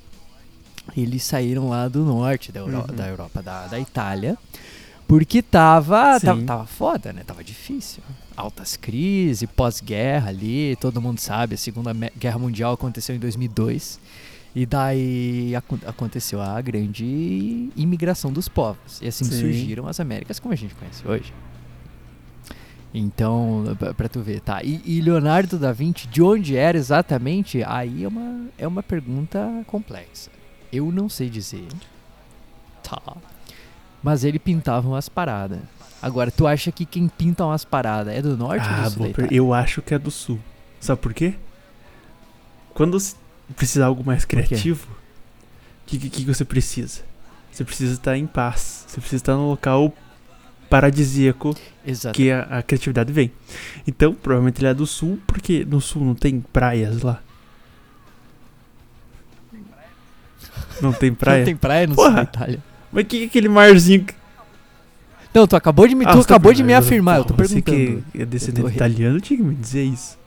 eles 0.96 1.24
saíram 1.24 1.70
lá 1.70 1.88
do 1.88 2.04
norte 2.04 2.52
da, 2.52 2.60
Euro- 2.60 2.78
Uhum. 2.90 2.96
da 2.96 3.08
Europa, 3.08 3.42
da, 3.42 3.68
da 3.68 3.80
Itália, 3.80 4.38
Porque 5.06 5.42
tava, 5.42 6.18
Sim. 6.20 6.26
tava, 6.26 6.42
tava 6.44 6.66
foda, 6.66 7.12
né? 7.14 7.24
Tava 7.28 7.44
difícil. 7.44 8.02
Altas 8.38 8.78
crises, 8.78 9.48
pós-guerra 9.54 10.30
ali, 10.30 10.76
todo 10.78 11.02
mundo 11.02 11.20
sabe, 11.20 11.56
a 11.56 11.58
Segunda 11.58 11.94
Guerra 12.18 12.40
Mundial 12.40 12.74
aconteceu 12.74 13.14
em 13.14 13.20
2002. 13.20 14.00
E 14.56 14.66
daí 14.66 15.54
acon- 15.56 15.78
aconteceu 15.86 16.42
a 16.42 16.60
grande 16.62 17.70
imigração 17.76 18.32
dos 18.32 18.48
povos. 18.48 19.02
E 19.02 19.08
assim 19.08 19.26
Sim. 19.26 19.40
surgiram 19.42 19.88
as 19.88 20.00
Américas 20.00 20.40
como 20.40 20.54
a 20.54 20.58
gente 20.58 20.74
conhece 20.74 21.06
hoje. 21.08 21.34
Então, 22.94 23.64
pra- 23.80 23.94
pra 23.94 24.08
tu 24.08 24.22
ver, 24.22 24.40
tá. 24.42 24.62
E, 24.64 24.82
e 24.86 25.02
Leonardo 25.02 25.58
da 25.58 25.72
Vinci, 25.72 26.08
de 26.08 26.22
onde 26.22 26.56
era 26.56 26.78
exatamente? 26.78 27.64
Aí 27.66 28.04
é 28.04 28.08
uma, 28.08 28.46
é 28.58 28.68
uma 28.68 28.84
pergunta 28.84 29.64
complexa. 29.66 30.30
Eu 30.72 30.92
não 30.92 31.10
sei 31.10 31.30
dizer. 31.30 31.68
Tá. 32.84 33.02
Mas 34.02 34.24
ele 34.24 34.38
pintava 34.38 34.88
umas 34.88 35.10
paradas. 35.10 35.60
Agora, 36.02 36.30
tu 36.30 36.46
acha 36.46 36.72
que 36.72 36.86
quem 36.86 37.08
pinta 37.08 37.46
umas 37.46 37.64
paradas 37.66 38.14
é 38.14 38.22
do 38.22 38.36
norte 38.38 38.68
ou 38.68 38.74
Ah, 38.76 38.84
do 38.84 38.90
sul? 38.92 39.14
boa 39.14 39.28
eu 39.32 39.54
acho 39.54 39.82
que 39.82 39.94
é 39.94 39.98
do 40.00 40.12
sul. 40.12 40.40
Sabe 40.80 41.02
por 41.02 41.14
quê? 41.14 41.34
Quando 42.74 43.00
se 43.00 43.16
precisa 43.56 43.80
de 43.82 43.86
algo 43.86 44.04
mais 44.04 44.26
criativo, 44.26 44.88
o 44.92 45.86
que, 45.86 45.98
que, 45.98 46.10
que 46.10 46.26
você 46.26 46.44
precisa? 46.44 47.02
Você 47.52 47.64
precisa 47.64 47.94
estar 47.94 48.18
em 48.18 48.28
paz. 48.28 48.84
Você 48.88 49.00
precisa 49.00 49.22
estar 49.22 49.36
num 49.36 49.48
local 49.48 49.94
paradisíaco 50.78 51.56
Exato. 51.86 52.16
que 52.16 52.32
a, 52.32 52.42
a 52.42 52.64
criatividade 52.64 53.14
vem. 53.14 53.32
Então, 53.86 54.12
provavelmente 54.14 54.60
ele 54.60 54.68
é 54.70 54.74
do 54.74 54.88
sul, 54.88 55.20
porque 55.28 55.64
no 55.64 55.80
sul 55.80 56.04
não 56.04 56.16
tem 56.16 56.40
praias 56.42 57.04
lá. 57.04 57.22
Não 60.82 60.92
tem 60.92 61.14
praia? 61.14 61.38
Não 61.40 61.46
tem 61.46 61.56
praia 61.56 61.86
no 61.88 61.94
Porra. 61.96 62.08
sul 62.08 62.16
da 62.18 62.24
Itália. 62.24 62.64
Mas 62.92 63.04
que 63.06 63.18
que 63.20 63.24
é 63.24 63.28
aquele 63.28 63.50
marzinho 63.50 64.04
que... 64.04 64.14
Não, 65.34 65.46
tu 65.48 65.56
acabou 65.56 65.88
de 65.88 65.94
me, 65.96 66.06
Ah, 66.06 66.12
tu 66.12 66.18
você 66.18 66.28
tá 66.28 66.34
acabou 66.36 66.54
de 66.54 66.64
me 66.64 66.68
perguntando. 66.70 66.88
afirmar, 66.88 67.18
eu 67.18 67.24
tô 67.26 67.34
Porra, 67.34 67.48
você 67.48 67.62
perguntando. 67.62 68.06
que 68.12 68.22
é 68.22 68.26
descendente 68.26 68.62
tô- 68.62 68.70
italiano, 68.70 69.20
tinha 69.22 69.38
que 69.38 69.44
me 69.44 69.56
dizer 69.56 69.84
isso. 69.84 70.18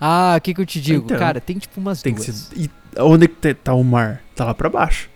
Ah, 0.00 0.34
o 0.36 0.40
que 0.40 0.54
que 0.54 0.60
eu 0.60 0.66
te 0.66 0.80
digo? 0.80 1.04
Então, 1.04 1.18
Cara, 1.18 1.40
tem 1.40 1.58
tipo 1.58 1.80
umas 1.80 2.02
Tem 2.02 2.14
que 2.14 2.22
duas. 2.24 2.36
ser. 2.36 2.56
E 2.58 2.70
onde 3.00 3.24
é 3.24 3.28
que 3.28 3.54
tá 3.54 3.74
o 3.74 3.84
mar? 3.84 4.20
Tá 4.34 4.44
lá 4.44 4.54
pra 4.54 4.68
baixo. 4.68 5.08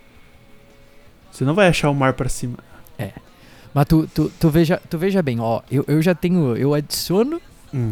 Você 1.31 1.43
não 1.45 1.53
vai 1.53 1.67
achar 1.67 1.89
o 1.89 1.95
mar 1.95 2.13
pra 2.13 2.27
cima. 2.29 2.57
Mas 3.73 3.85
tu, 3.85 4.07
tu, 4.13 4.31
tu, 4.39 4.49
veja, 4.49 4.81
tu 4.89 4.97
veja 4.97 5.21
bem, 5.21 5.39
ó, 5.39 5.61
eu, 5.69 5.83
eu 5.87 6.01
já 6.01 6.15
tenho, 6.15 6.55
eu 6.55 6.73
adiciono 6.73 7.41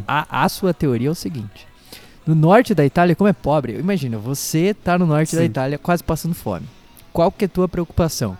a, 0.07 0.43
a 0.43 0.49
sua 0.49 0.73
teoria 0.73 1.11
o 1.11 1.15
seguinte. 1.15 1.67
No 2.25 2.33
norte 2.33 2.73
da 2.73 2.83
Itália, 2.83 3.15
como 3.15 3.27
é 3.27 3.33
pobre, 3.33 3.77
imagina, 3.77 4.17
você 4.17 4.73
tá 4.73 4.97
no 4.97 5.05
norte 5.05 5.35
da 5.35 5.41
Sim. 5.41 5.47
Itália 5.47 5.77
quase 5.77 6.03
passando 6.03 6.33
fome. 6.33 6.65
Qual 7.13 7.31
que 7.31 7.45
é 7.45 7.47
a 7.47 7.49
tua 7.49 7.67
preocupação? 7.67 8.37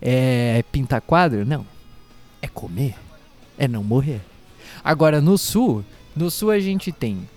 É 0.00 0.62
pintar 0.70 1.00
quadro? 1.00 1.44
Não. 1.44 1.66
É 2.40 2.46
comer? 2.46 2.94
É 3.58 3.66
não 3.66 3.82
morrer. 3.82 4.20
Agora, 4.84 5.20
no 5.20 5.36
sul, 5.36 5.84
no 6.14 6.30
sul 6.30 6.52
a 6.52 6.60
gente 6.60 6.92
tem 6.92 7.28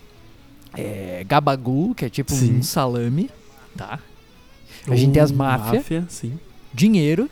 é, 0.77 1.25
gabagool, 1.27 1.95
que 1.95 2.05
é 2.05 2.09
tipo 2.09 2.31
Sim. 2.31 2.59
um 2.59 2.63
salame, 2.63 3.29
tá? 3.75 3.99
A 4.87 4.95
gente 4.95 5.13
tem 5.13 5.21
as 5.21 5.31
Uh, 5.31 5.35
máfia. 5.35 5.79
Máfia, 5.79 6.05
sim. 6.09 6.39
dinheiro. 6.73 7.29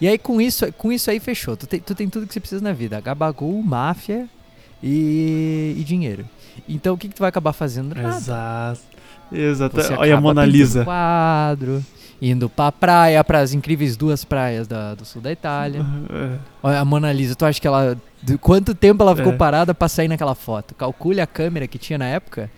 E 0.00 0.08
aí 0.08 0.16
com 0.18 0.40
isso, 0.40 0.72
com 0.74 0.90
isso 0.90 1.10
aí 1.10 1.20
fechou. 1.20 1.56
Tu 1.56 1.66
tem, 1.66 1.80
tu 1.80 1.94
tem 1.94 2.08
tudo 2.08 2.26
que 2.26 2.32
você 2.32 2.40
precisa 2.40 2.62
na 2.62 2.72
vida. 2.72 3.00
Gabagool, 3.00 3.62
máfia 3.62 4.26
e, 4.82 5.74
e 5.78 5.84
dinheiro. 5.84 6.24
Então 6.68 6.94
o 6.94 6.98
que, 6.98 7.08
que 7.08 7.14
tu 7.14 7.20
vai 7.20 7.28
acabar 7.28 7.52
fazendo? 7.52 7.94
Nada. 7.94 8.16
Exato. 8.16 8.80
Exato. 9.32 9.76
Você 9.76 9.92
Olha 9.94 10.16
a 10.16 10.20
Mona 10.20 10.44
Lisa. 10.44 10.84
quadro, 10.84 11.84
indo 12.20 12.48
pra 12.48 12.72
praia, 12.72 13.22
pras 13.22 13.52
incríveis 13.54 13.96
duas 13.96 14.24
praias 14.24 14.66
da- 14.66 14.94
do 14.94 15.04
sul 15.04 15.22
da 15.22 15.30
Itália. 15.30 15.84
É. 16.10 16.38
Olha 16.62 16.80
a 16.80 16.84
Mona 16.84 17.12
Lisa, 17.12 17.34
tu 17.34 17.44
acha 17.44 17.60
que 17.60 17.66
ela. 17.66 17.96
De 18.22 18.36
quanto 18.36 18.74
tempo 18.74 19.02
ela 19.02 19.14
ficou 19.14 19.32
É. 19.32 19.36
parada 19.36 19.72
pra 19.74 19.88
sair 19.88 20.08
naquela 20.08 20.34
foto? 20.34 20.74
Calcule 20.74 21.20
a 21.20 21.26
câmera 21.26 21.66
que 21.68 21.78
tinha 21.78 21.98
na 21.98 22.06
época. 22.06 22.50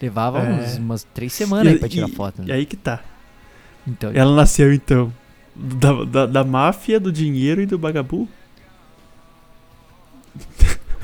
Levava 0.00 0.38
É. 0.38 0.50
uns, 0.50 0.76
umas 0.78 1.04
três 1.12 1.32
semanas 1.32 1.66
aí 1.72 1.78
pra 1.78 1.88
E- 1.88 1.90
tirar 1.90 2.08
e- 2.08 2.12
foto. 2.12 2.42
E 2.42 2.46
Né? 2.46 2.54
aí 2.54 2.64
que 2.66 2.76
tá. 2.76 3.00
Então, 3.86 4.10
Ela 4.14 4.34
nasceu 4.36 4.72
então 4.72 5.12
da, 5.60 6.04
da, 6.04 6.26
da 6.26 6.44
máfia, 6.44 6.98
do 6.98 7.12
dinheiro 7.12 7.60
e 7.60 7.66
do 7.66 7.78
bagabu. 7.78 8.28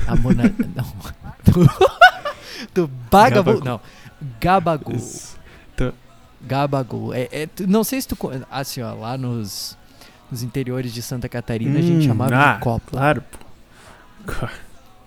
A 0.07 0.15
Mona. 0.15 0.43
Não. 0.75 0.85
Do, 1.45 1.65
do 2.73 2.87
Bagabu. 3.11 3.51
Gabagool. 3.59 3.63
Não. 3.63 3.81
Gabagool. 4.39 4.95
Isso. 4.95 5.37
Gabagool. 6.41 7.13
É, 7.13 7.27
é, 7.31 7.47
tu- 7.47 7.67
não 7.67 7.83
sei 7.83 7.99
se 8.01 8.07
tu. 8.07 8.15
Assim, 8.49 8.81
ó, 8.81 8.93
lá 8.93 9.17
nos, 9.17 9.77
nos 10.31 10.43
interiores 10.43 10.93
de 10.93 11.01
Santa 11.01 11.27
Catarina 11.27 11.79
a 11.79 11.81
gente 11.81 12.05
Hum, 12.05 12.07
chamava 12.07 12.35
ah, 12.35 12.53
de 12.53 12.59
copa. 12.61 12.91
Claro, 12.91 13.23
pô. 14.25 14.47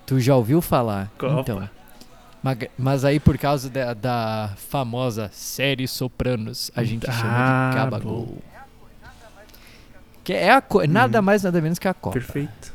Tu 0.05 0.19
já 0.19 0.35
ouviu 0.35 0.61
falar? 0.61 1.09
Copa. 1.17 1.39
Então. 1.41 1.69
Mas, 2.77 3.05
aí, 3.05 3.19
por 3.19 3.37
causa 3.37 3.69
da, 3.69 3.93
da 3.93 4.49
famosa 4.69 5.29
série 5.31 5.87
Sopranos, 5.87 6.69
a 6.75 6.83
gente 6.83 7.05
chama 7.05 7.29
Ah, 7.29 7.69
de 7.69 7.75
Gabagool. 7.77 8.37
Que 10.23 10.33
é 10.33 10.51
a 10.51 10.61
co- 10.61 10.83
nada 10.85 11.19
Hum. 11.19 11.23
mais, 11.23 11.43
nada 11.43 11.59
menos 11.61 11.79
que 11.79 11.87
a 11.87 11.93
Copa. 11.93 12.13
Perfeito. 12.13 12.73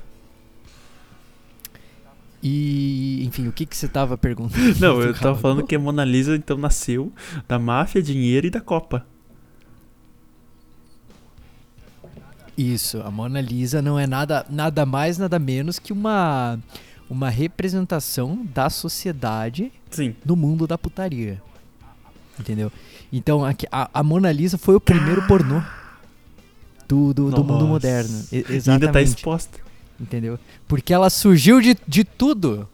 E, 2.43 3.25
enfim, 3.27 3.49
o 3.49 3.53
que 3.53 3.67
que 3.67 3.77
você 3.77 3.89
tava 3.89 4.17
perguntando? 4.17 4.75
Não, 4.81 5.01
eu 5.01 5.13
tava 5.15 5.21
Gabagool? 5.21 5.37
falando 5.41 5.67
que 5.67 5.75
a 5.75 5.79
Mona 5.79 6.05
Lisa 6.05 6.37
então 6.37 6.57
nasceu 6.57 7.13
da 7.49 7.59
máfia, 7.59 8.03
dinheiro 8.03 8.47
e 8.47 8.51
da 8.51 8.61
Copa. 8.61 9.05
Isso, 12.57 13.01
a 13.03 13.11
Mona 13.11 13.41
Lisa 13.41 13.83
não 13.83 13.99
é 13.99 14.07
nada, 14.07 14.47
nada 14.49 14.87
mais, 14.87 15.19
nada 15.19 15.39
menos 15.39 15.79
que 15.79 15.93
uma, 15.93 16.59
uma 17.09 17.29
representação 17.29 18.47
da 18.55 18.71
sociedade 18.71 19.71
Sim. 19.91 20.15
no 20.25 20.35
mundo 20.35 20.67
da 20.67 20.79
putaria. 20.79 21.43
Entendeu? 22.41 22.73
Então, 23.13 23.43
a, 23.45 23.91
a 23.93 24.03
Mona 24.03 24.33
Lisa 24.33 24.57
foi 24.57 24.75
o 24.75 24.81
primeiro 24.81 25.27
pornô 25.27 25.63
do, 26.89 27.13
do, 27.15 27.31
do 27.31 27.45
mundo 27.45 27.67
moderno. 27.67 28.23
E- 28.33 28.37
ainda 28.37 28.49
tá 28.49 28.55
exatamente. 28.55 29.09
exposta. 29.17 29.59
Entendeu? 30.01 30.39
Porque 30.69 30.93
ela 30.93 31.09
surgiu 31.11 31.61
de, 31.61 31.77
de 31.87 32.05
tudo. 32.05 32.69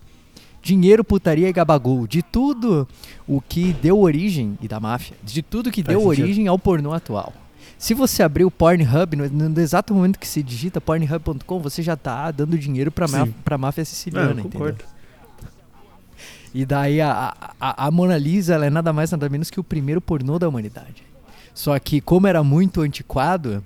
Dinheiro, 0.62 1.02
putaria 1.04 1.48
e 1.48 1.52
gabagol. 1.52 2.06
De 2.06 2.22
tudo 2.22 2.86
o 3.26 3.40
que 3.40 3.72
deu 3.72 3.98
origem, 4.00 4.56
e 4.60 4.68
da 4.68 4.78
máfia, 4.78 5.16
de 5.22 5.42
tudo 5.42 5.70
que 5.70 5.82
Faz 5.82 5.96
deu 5.96 6.06
sentido. 6.08 6.24
origem 6.24 6.46
ao 6.48 6.58
pornô 6.58 6.92
atual. 6.92 7.32
Se 7.78 7.94
você 7.94 8.22
abrir 8.22 8.44
o 8.44 8.50
Pornhub, 8.50 9.16
no, 9.16 9.28
no 9.48 9.60
exato 9.60 9.92
momento 9.92 10.16
que 10.18 10.26
você 10.28 10.40
digita 10.40 10.80
pornhub.com, 10.80 11.58
você 11.58 11.82
já 11.82 11.96
tá 11.96 12.30
dando 12.30 12.56
dinheiro 12.56 12.92
pra, 12.92 13.08
má, 13.08 13.26
Sim. 13.26 13.34
pra 13.44 13.58
máfia 13.58 13.80
Não, 13.80 13.86
siciliana, 13.86 14.30
eu 14.30 14.38
entendeu? 14.38 14.50
concordo. 14.52 14.84
E 16.54 16.64
daí 16.66 17.00
a, 17.00 17.34
a, 17.60 17.86
a 17.86 17.90
Mona 17.90 18.16
Lisa 18.18 18.54
ela 18.54 18.66
é 18.66 18.70
nada 18.70 18.92
mais 18.92 19.10
nada 19.10 19.28
menos 19.28 19.50
que 19.50 19.58
o 19.58 19.64
primeiro 19.64 20.00
pornô 20.00 20.38
da 20.38 20.48
humanidade. 20.48 21.02
Só 21.54 21.76
que 21.78 22.00
como 22.00 22.26
era 22.26 22.44
muito 22.44 22.82
antiquado, 22.82 23.64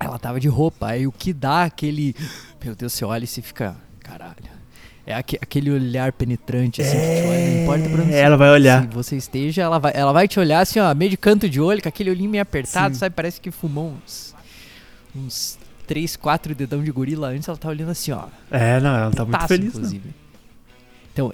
ela 0.00 0.18
tava 0.18 0.38
de 0.40 0.48
roupa. 0.48 0.88
Aí 0.88 1.06
o 1.06 1.12
que 1.12 1.32
dá 1.32 1.64
aquele. 1.64 2.14
Meu 2.64 2.74
Deus, 2.74 2.92
você 2.92 3.04
olha 3.04 3.24
e 3.24 3.26
você 3.26 3.42
fica. 3.42 3.76
Caralho. 4.00 4.58
É 5.06 5.14
aque- 5.14 5.38
aquele 5.40 5.70
olhar 5.70 6.12
penetrante, 6.12 6.82
assim, 6.82 6.92
que 6.98 7.02
te 7.22 7.26
olha, 7.26 7.50
não 7.50 7.62
importa 7.62 7.88
pra 7.88 8.02
onde 8.02 8.12
É, 8.14 8.20
ela 8.20 8.36
vai 8.36 8.50
olhar. 8.50 8.82
se 8.82 8.88
você 8.88 9.16
esteja, 9.16 9.62
ela 9.62 9.78
vai, 9.78 9.92
ela 9.94 10.12
vai 10.12 10.28
te 10.28 10.38
olhar 10.38 10.60
assim, 10.60 10.78
ó, 10.80 10.94
meio 10.94 11.10
de 11.10 11.16
canto 11.16 11.48
de 11.48 11.58
olho, 11.60 11.80
com 11.82 11.88
aquele 11.88 12.10
olhinho 12.10 12.28
meio 12.28 12.42
apertado, 12.42 12.94
Sim. 12.94 13.00
sabe? 13.00 13.14
Parece 13.14 13.40
que 13.40 13.50
fumou 13.50 13.94
uns. 14.04 14.34
Uns 15.16 15.58
3, 15.86 16.14
4 16.14 16.54
dedão 16.54 16.84
de 16.84 16.90
gorila 16.92 17.28
antes, 17.28 17.48
ela 17.48 17.56
tá 17.56 17.70
olhando 17.70 17.90
assim, 17.90 18.12
ó. 18.12 18.26
É, 18.50 18.78
não, 18.80 18.90
ela 18.94 19.10
tá 19.10 19.24
muito 19.24 19.32
Putaço, 19.32 19.48
feliz. 19.48 19.72
Não. 19.72 19.80
inclusive. 19.80 20.10
Então, 21.14 21.32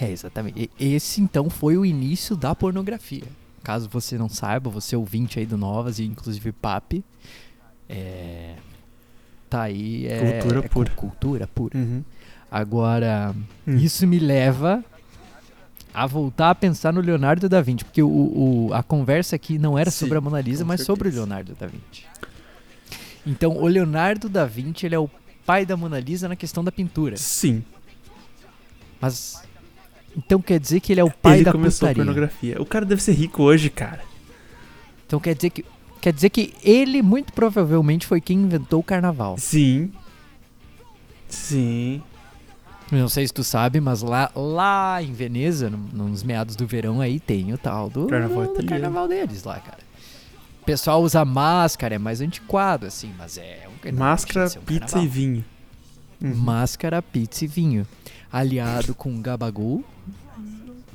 é 0.00 0.10
exatamente. 0.10 0.70
E- 0.80 0.94
Esse 0.94 1.20
então 1.20 1.50
foi 1.50 1.76
o 1.76 1.84
início 1.84 2.34
da 2.34 2.54
pornografia. 2.54 3.24
Caso 3.66 3.88
você 3.90 4.16
não 4.16 4.28
saiba, 4.28 4.70
você 4.70 4.94
ouvinte 4.94 5.40
aí 5.40 5.44
do 5.44 5.56
Novas 5.58 5.98
e 5.98 6.04
inclusive 6.04 6.52
Papi, 6.52 7.04
é, 7.88 8.54
tá 9.50 9.62
aí 9.62 10.06
é 10.06 10.38
Cultura 10.38 10.58
é 10.64 10.68
pura. 10.68 10.90
cultura 10.90 11.46
pura. 11.48 11.76
Uhum. 11.76 12.04
Agora, 12.48 13.34
Hum. 13.66 13.74
isso 13.76 14.06
me 14.06 14.20
leva 14.20 14.84
a 15.92 16.06
voltar 16.06 16.50
a 16.50 16.54
pensar 16.54 16.92
no 16.92 17.00
Leonardo 17.00 17.48
da 17.48 17.60
Vinci, 17.60 17.84
porque 17.84 18.00
o, 18.04 18.08
o- 18.68 18.70
a 18.72 18.84
conversa 18.84 19.34
aqui 19.34 19.58
não 19.58 19.76
era 19.76 19.90
Sim, 19.90 19.98
sobre 19.98 20.18
a 20.18 20.20
Mona 20.20 20.40
Lisa, 20.40 20.64
mas 20.64 20.82
sobre 20.82 21.08
o 21.08 21.10
certeza. 21.10 21.26
Leonardo 21.26 21.54
da 21.56 21.66
Vinci. 21.66 22.04
Então, 23.26 23.56
o 23.56 23.66
Leonardo 23.66 24.28
da 24.28 24.46
Vinci, 24.46 24.86
ele 24.86 24.94
é 24.94 24.98
o 25.00 25.10
pai 25.44 25.66
da 25.66 25.76
Mona 25.76 25.98
Lisa 25.98 26.28
na 26.28 26.36
questão 26.36 26.62
da 26.62 26.70
pintura. 26.70 27.16
Sim. 27.16 27.64
Mas 29.00 29.42
então 30.16 30.40
quer 30.40 30.58
dizer 30.58 30.80
que 30.80 30.92
ele 30.92 31.00
é 31.00 31.04
o 31.04 31.10
pai 31.10 31.36
Ele 31.38 31.44
da 31.44 31.52
começou 31.52 31.86
a 31.86 31.90
putaria. 31.90 32.04
pornografia. 32.04 32.60
O 32.62 32.66
cara 32.66 32.84
deve 32.84 33.02
ser 33.02 33.12
rico 33.12 33.42
hoje, 33.42 33.68
cara. 33.70 34.02
Então 35.06 35.20
quer 35.20 35.34
dizer 35.34 35.50
que 35.50 35.64
quer 36.00 36.12
dizer 36.12 36.30
que 36.30 36.54
ele 36.62 37.02
muito 37.02 37.32
provavelmente 37.32 38.06
foi 38.06 38.20
quem 38.20 38.38
inventou 38.38 38.80
o 38.80 38.82
carnaval. 38.82 39.36
Sim. 39.38 39.90
Sim. 41.28 42.02
Não 42.90 43.08
sei 43.08 43.26
se 43.26 43.32
tu 43.34 43.42
sabe, 43.42 43.80
mas 43.80 44.00
lá, 44.02 44.30
lá 44.34 45.02
em 45.02 45.12
Veneza, 45.12 45.68
no- 45.68 45.78
nos 46.06 46.22
meados 46.22 46.54
do 46.54 46.66
verão 46.66 47.00
aí 47.00 47.18
tem 47.18 47.52
o 47.52 47.58
tal 47.58 47.90
do 47.90 48.06
Carnaval 48.06 48.54
do 48.54 48.64
carnaval 48.64 49.08
deles 49.08 49.42
lá, 49.42 49.58
cara. 49.58 49.78
pessoal 50.64 51.02
usa 51.02 51.24
máscara, 51.24 51.94
é 51.96 51.98
mais 51.98 52.20
antiquado, 52.20 52.86
assim, 52.86 53.12
mas 53.18 53.38
é 53.38 53.66
um 53.68 53.92
Máscara, 53.92 54.48
ser 54.48 54.58
um 54.58 54.62
pizza 54.62 54.86
carnaval. 54.86 55.04
e 55.04 55.08
vinho. 55.08 55.44
Uhum. 56.22 56.34
Máscara, 56.34 57.02
pizza 57.02 57.44
e 57.44 57.48
vinho. 57.48 57.86
Aliado 58.32 58.94
com 58.94 59.20
gabagool, 59.20 59.84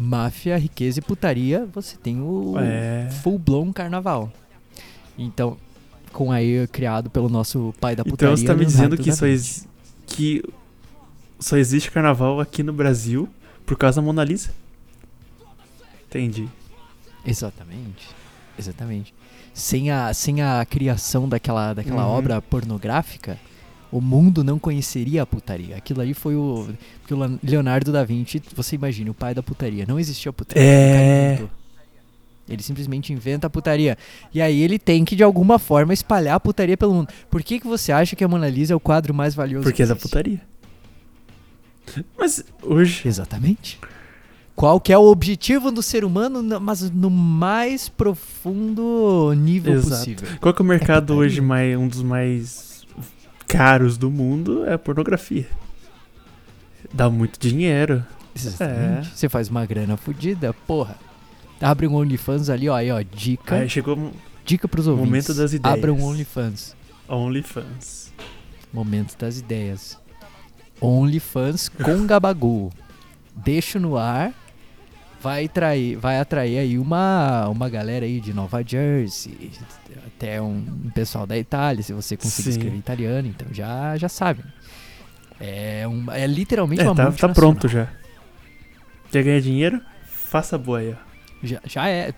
máfia, 0.01 0.57
riqueza 0.57 0.99
e 0.99 1.01
putaria, 1.01 1.67
você 1.73 1.95
tem 1.97 2.21
o 2.21 2.55
É. 2.57 3.09
full 3.21 3.37
blown 3.37 3.71
carnaval. 3.71 4.31
Então, 5.17 5.57
com 6.11 6.31
aí 6.31 6.67
criado 6.67 7.09
pelo 7.09 7.29
nosso 7.29 7.73
pai 7.79 7.95
da 7.95 8.03
putaria. 8.03 8.33
Então 8.33 8.37
você 8.37 8.45
tá 8.45 8.53
me 8.55 8.65
dizendo 8.65 8.97
que 8.97 9.11
só, 9.13 9.25
ex- 9.25 9.67
que 10.07 10.43
só 11.39 11.55
existe 11.57 11.91
carnaval 11.91 12.39
aqui 12.39 12.63
no 12.63 12.73
Brasil 12.73 13.29
por 13.65 13.77
causa 13.77 14.01
da 14.01 14.05
Mona 14.05 14.23
Lisa? 14.23 14.49
Entendi. 16.09 16.47
Exatamente. 17.25 18.09
Exatamente. 18.57 19.13
Sem 19.53 19.91
a, 19.91 20.13
sem 20.13 20.41
a 20.41 20.65
criação 20.65 21.27
daquela, 21.29 21.73
daquela 21.73 22.05
Uhum. 22.07 22.13
obra 22.13 22.41
pornográfica, 22.41 23.37
o 23.91 23.99
mundo 23.99 24.43
não 24.43 24.57
conheceria 24.57 25.21
a 25.23 25.25
putaria. 25.25 25.75
Aquilo 25.75 26.01
ali 26.01 26.13
foi 26.13 26.35
o. 26.35 26.67
Porque 27.01 27.13
o 27.13 27.17
Leon- 27.17 27.37
Leonardo 27.43 27.91
da 27.91 28.03
Vinci, 28.03 28.41
você 28.55 28.75
imagina, 28.75 29.11
o 29.11 29.13
pai 29.13 29.33
da 29.33 29.43
putaria. 29.43 29.85
Não 29.87 29.99
existia 29.99 30.31
putaria. 30.31 30.63
É. 30.63 31.43
Ele 32.49 32.61
simplesmente 32.63 33.13
inventa 33.13 33.47
a 33.47 33.49
putaria. 33.49 33.97
E 34.33 34.41
aí 34.41 34.61
ele 34.61 34.77
tem 34.79 35.05
que, 35.05 35.15
de 35.15 35.23
alguma 35.23 35.57
forma, 35.59 35.93
espalhar 35.93 36.35
a 36.35 36.39
putaria 36.39 36.75
pelo 36.75 36.93
mundo. 36.93 37.07
Por 37.29 37.41
que, 37.43 37.59
que 37.59 37.67
você 37.67 37.91
acha 37.91 38.15
que 38.15 38.23
a 38.23 38.27
Mona 38.27 38.49
Lisa 38.49 38.73
é 38.73 38.75
o 38.75 38.79
quadro 38.79 39.13
mais 39.13 39.33
valioso 39.35 39.63
Porque 39.63 39.77
que 39.77 39.83
é 39.83 39.85
da 39.85 39.95
putaria. 39.95 40.41
Mas 42.17 42.43
hoje. 42.61 43.07
Exatamente. 43.07 43.79
Qual 44.55 44.79
que 44.79 44.91
é 44.93 44.97
o 44.97 45.03
objetivo 45.05 45.71
do 45.71 45.81
ser 45.81 46.03
humano, 46.03 46.41
no- 46.41 46.59
mas 46.59 46.89
no 46.91 47.09
mais 47.09 47.89
profundo 47.89 49.33
nível 49.35 49.73
Exato. 49.73 49.89
possível? 49.91 50.27
Qual 50.39 50.53
que 50.53 50.61
é 50.61 50.63
o 50.63 50.67
mercado 50.67 51.07
putaria. 51.07 51.21
hoje 51.21 51.41
mais, 51.41 51.77
um 51.77 51.87
dos 51.87 52.03
mais 52.03 52.70
caros 53.51 53.97
do 53.97 54.09
mundo? 54.09 54.65
É 54.65 54.73
a 54.73 54.79
pornografia. 54.79 55.47
Dá 56.93 57.09
muito 57.09 57.39
dinheiro. 57.39 58.05
Exatamente. 58.35 59.15
Você 59.15 59.29
faz 59.29 59.49
uma 59.49 59.65
grana 59.65 59.97
fodida, 59.97 60.53
porra. 60.53 60.97
Abre 61.61 61.87
um 61.87 61.95
OnlyFans 61.95 62.49
ali, 62.49 62.69
ó, 62.69 62.75
aí, 62.75 62.91
ó, 62.91 63.01
dica. 63.01 63.55
Aí 63.55 63.69
chegou 63.69 63.97
um 63.97 64.11
dica 64.43 64.67
pros 64.67 64.87
ouvintes. 64.87 65.09
momento 65.09 65.33
das 65.33 65.53
ideias. 65.53 65.77
Abra 65.77 65.93
um 65.93 66.03
OnlyFans. 66.03 66.75
OnlyFans. 67.07 68.11
Momento 68.73 69.15
das 69.17 69.37
ideias. 69.37 69.99
OnlyFans 70.79 71.69
com 71.69 72.07
Gabagu. 72.07 72.71
Deixo 73.35 73.79
no 73.79 73.97
ar. 73.97 74.33
Vai 75.21 75.45
atrair, 75.45 75.97
vai 75.97 76.19
atrair 76.19 76.57
aí 76.57 76.79
uma, 76.79 77.47
uma 77.47 77.69
galera 77.69 78.05
aí 78.05 78.19
de 78.19 78.33
Nova 78.33 78.63
Jersey, 78.65 79.51
até 80.07 80.41
um 80.41 80.63
pessoal 80.95 81.27
da 81.27 81.37
Itália, 81.37 81.83
se 81.83 81.93
você 81.93 82.17
conseguir 82.17 82.43
Sim. 82.43 82.57
escrever 82.57 82.77
italiano, 82.77 83.27
então 83.27 83.47
já, 83.51 83.95
já 83.97 84.09
sabe. 84.09 84.43
É, 85.39 85.87
um, 85.87 86.11
é 86.11 86.25
literalmente 86.25 86.81
É, 86.81 86.85
uma 86.85 86.95
tá, 86.95 87.11
tá 87.11 87.29
pronto 87.29 87.67
já. 87.67 87.87
Quer 89.11 89.23
ganhar 89.23 89.41
dinheiro? 89.41 89.81
Faça 90.05 90.57
ó. 90.57 90.95
Já, 91.43 91.59
já 91.65 91.87
é. 91.87 92.13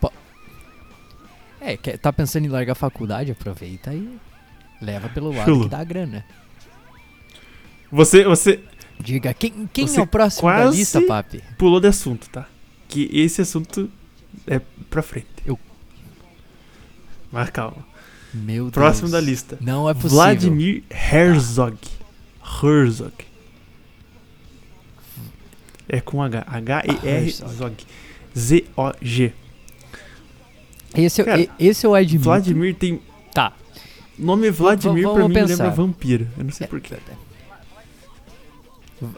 É, 1.60 1.78
quer, 1.78 1.98
tá 1.98 2.12
pensando 2.14 2.46
em 2.46 2.50
largar 2.50 2.74
a 2.74 2.76
faculdade? 2.76 3.32
Aproveita 3.32 3.94
e 3.94 4.18
leva 4.82 5.10
pelo 5.10 5.32
lado 5.34 5.46
Chulo. 5.46 5.64
que 5.64 5.70
dá 5.70 5.80
a 5.80 5.84
grana. 5.84 6.26
Você, 7.92 8.24
você 8.24 8.62
Diga, 9.00 9.34
quem, 9.34 9.68
quem 9.74 9.88
Você 9.88 10.00
é 10.00 10.04
o 10.04 10.08
próximo 10.08 10.50
da 10.50 10.66
lista, 10.66 11.02
papi? 11.02 11.44
pulou 11.58 11.80
de 11.80 11.88
assunto, 11.88 12.30
tá? 12.30 12.48
Que 12.94 13.10
esse 13.12 13.42
assunto 13.42 13.90
é 14.46 14.62
pra 14.90 15.02
frente. 15.02 15.26
Eu- 15.46 15.60
Mas 17.32 17.50
calma. 17.50 17.84
Meu 18.32 18.70
Próximo 18.70 19.10
Deus. 19.10 19.12
da 19.12 19.20
lista. 19.20 19.58
Não 19.62 19.90
é 19.90 19.94
possível. 19.96 20.18
Vladimir 20.18 20.84
Herzog. 20.92 21.78
Herzog. 22.64 23.14
É 25.90 26.00
com 26.02 26.22
H. 26.22 26.46
H-E-R 26.48 27.08
Herzog. 27.26 27.54
Zog. 27.56 27.76
Z-O-G. 28.38 29.34
Esse, 30.96 31.24
Cara, 31.24 31.42
e- 31.42 31.50
esse 31.60 31.86
eu 31.86 31.96
admito. 31.96 32.24
Vladimir 32.26 32.76
tem. 32.76 33.00
Tá. 33.34 33.54
Nome 34.18 34.52
Vladimir 34.52 35.04
vamos 35.04 35.18
pra 35.18 35.28
mim 35.28 35.34
pensar. 35.34 35.64
lembra 35.64 35.70
vampiro. 35.72 36.28
Eu 36.38 36.44
não 36.44 36.52
sei 36.52 36.68
porquê. 36.68 36.96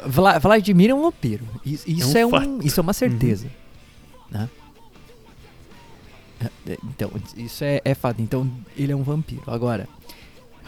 Vla- 0.06 0.40
Vladimir 0.40 0.90
é 0.90 0.94
um 0.96 1.02
vampiro. 1.02 1.46
Isso, 1.66 1.84
isso 1.90 2.18
um 2.18 2.18
é, 2.18 2.26
um, 2.26 2.60
isso 2.62 2.80
é 2.80 2.82
uma 2.84 2.94
certeza. 2.94 3.48
Né? 4.30 4.50
É, 6.68 6.78
Então, 6.84 7.12
isso 7.38 7.64
é, 7.64 7.82
é 7.84 7.94
fato. 7.94 8.22
Então, 8.22 8.50
ele 8.76 8.92
é 8.92 8.96
um 8.96 9.04
vampiro. 9.04 9.44
Agora, 9.48 9.88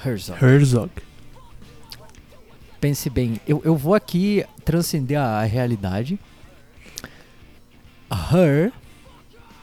Herzog. 0.05 0.43
Herzog. 0.43 0.91
Pense 2.79 3.09
bem, 3.09 3.41
eu, 3.47 3.61
eu 3.65 3.75
vou 3.75 3.95
aqui 3.95 4.45
transcender 4.63 5.19
a, 5.19 5.41
a 5.41 5.43
realidade. 5.43 6.19
Her, 8.11 8.71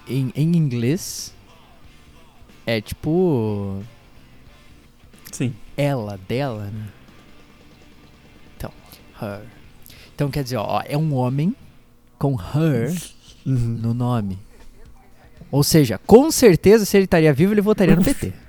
em, 0.08 0.32
em 0.34 0.56
inglês, 0.56 1.32
é 2.66 2.80
tipo 2.80 3.82
Sim. 5.30 5.54
ela, 5.76 6.18
dela, 6.28 6.64
né? 6.64 6.88
Então, 8.56 8.72
her. 9.22 9.46
Então 10.14 10.30
quer 10.30 10.42
dizer, 10.42 10.56
ó, 10.56 10.82
é 10.84 10.96
um 10.96 11.14
homem 11.14 11.54
com 12.18 12.34
her 12.36 12.92
Uhum. 13.46 13.54
no 13.54 13.94
nome. 13.94 14.38
Ou 15.50 15.62
seja, 15.62 15.98
com 16.06 16.30
certeza, 16.30 16.84
se 16.84 16.96
ele 16.96 17.04
estaria 17.04 17.32
vivo, 17.32 17.52
ele 17.52 17.60
votaria 17.60 17.94
no 17.96 18.02
PT. 18.04 18.32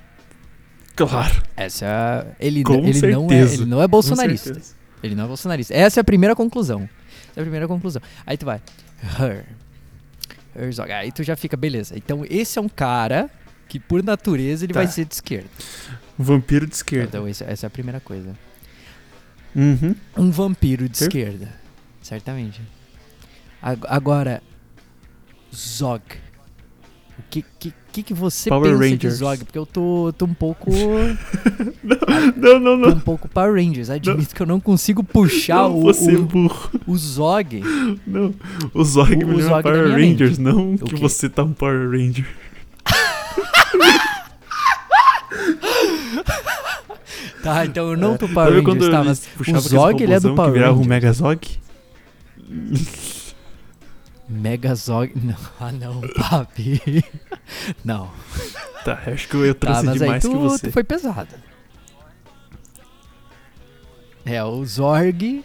Claro. 0.95 1.43
Essa 1.57 1.85
é 1.85 2.35
ele, 2.47 2.63
Com 2.63 2.75
ele 2.75 3.01
não 3.11 3.29
é, 3.29 3.41
ele 3.41 3.65
não 3.65 3.81
é 3.81 3.87
bolsonarista. 3.87 4.57
Ele 5.03 5.13
não 5.13 5.25
é 5.25 5.27
bolsonarista. 5.27 5.73
Essa 5.73 5.99
é 5.99 6.01
a 6.01 6.03
primeira 6.05 6.33
conclusão. 6.33 6.89
Essa 7.31 7.39
é 7.39 7.41
a 7.41 7.43
primeira 7.43 7.67
conclusão. 7.67 8.01
Aí 8.25 8.37
tu 8.37 8.45
vai. 8.45 8.61
Her. 9.19 9.45
Herzog. 10.57 10.89
Aí 10.89 11.11
tu 11.11 11.21
já 11.21 11.35
fica, 11.35 11.57
beleza. 11.57 11.97
Então 11.97 12.23
esse 12.29 12.57
é 12.57 12.61
um 12.61 12.69
cara 12.69 13.29
que, 13.67 13.77
por 13.77 14.01
natureza, 14.01 14.63
ele 14.65 14.71
Tá. 14.73 14.79
vai 14.79 14.87
ser 14.87 15.03
de 15.03 15.15
esquerda. 15.15 15.49
Vampiro 16.17 16.65
de 16.65 16.75
esquerda. 16.75 17.07
Então 17.09 17.27
esse- 17.27 17.43
essa 17.43 17.65
é 17.65 17.67
a 17.67 17.69
primeira 17.69 17.99
coisa. 17.99 18.33
Uhum. 19.53 19.95
Um 20.15 20.31
vampiro 20.31 20.87
de 20.87 20.95
esquerda. 21.03 21.49
Certamente. 22.01 22.61
Ag- 23.61 23.85
Agora, 23.89 24.41
Zog. 25.55 26.01
O 27.17 27.23
que, 27.29 27.43
que, 27.59 27.73
que, 27.91 28.03
que 28.03 28.13
você 28.13 28.49
Power 28.49 28.71
pensa 28.73 28.83
de 28.83 28.91
Rangers. 28.93 29.13
Zog? 29.15 29.45
Porque 29.45 29.57
eu 29.57 29.65
tô, 29.65 30.13
tô 30.17 30.25
um 30.25 30.33
pouco. 30.33 30.69
Não, 32.35 32.59
não, 32.59 32.81
tô 32.81 32.89
não. 32.89 32.89
um 32.97 32.99
pouco 32.99 33.27
Power 33.29 33.53
Rangers. 33.53 33.89
Admito 33.89 34.35
que 34.35 34.41
eu 34.41 34.45
não 34.45 34.59
consigo 34.59 35.03
puxar 35.03 35.63
não, 35.69 35.77
o, 35.79 35.81
você 35.83 36.11
é 36.13 36.17
o, 36.17 36.23
burro. 36.25 36.69
o 36.85 36.97
Zog. 36.97 37.61
Não. 38.05 38.33
O 38.73 38.83
Zog 38.83 39.13
O- 39.13 39.17
me 39.17 39.23
o 39.33 39.37
lembra 39.37 39.55
da 39.57 39.61
Power 39.63 39.83
minha 39.85 39.97
mente. 39.97 40.11
Rangers, 40.23 40.37
não 40.37 40.73
O 40.75 40.77
que 40.79 40.95
quê? 40.95 41.01
você 41.01 41.29
tá 41.29 41.43
um 41.43 41.53
Power 41.53 41.89
Ranger. 41.89 42.25
Tá, 47.43 47.63
então 47.65 47.91
eu 47.91 47.97
não 47.97 48.17
tô 48.17 48.27
Power 48.27 48.55
Sabe 48.55 48.65
Rangers, 48.71 48.89
tá, 48.91 49.03
mas 49.03 49.27
o 49.47 49.59
Zog, 49.69 50.01
ele 50.03 50.13
é 50.13 50.19
do 50.19 50.33
Power 50.33 50.51
que 50.51 50.57
virava 50.57 50.73
um 50.73 50.77
Rangers. 50.77 50.87
Megazog? 51.21 51.47
Megazog. 54.27 55.11
Não, 55.23 55.35
ah, 55.59 55.71
não, 55.71 56.01
papi. 56.01 56.81
Não. 57.85 58.11
Tá, 58.83 59.01
acho 59.07 59.27
que 59.27 59.35
eu 59.35 59.53
Tá, 59.55 59.67
trouxe 59.81 59.89
aí 59.89 59.99
demais 59.99 60.23
tu, 60.23 60.29
que 60.31 60.35
você. 60.37 60.71
foi 60.71 60.83
pesado. 60.83 61.35
É, 64.25 64.43
o 64.43 64.65
Zorg, 64.65 65.43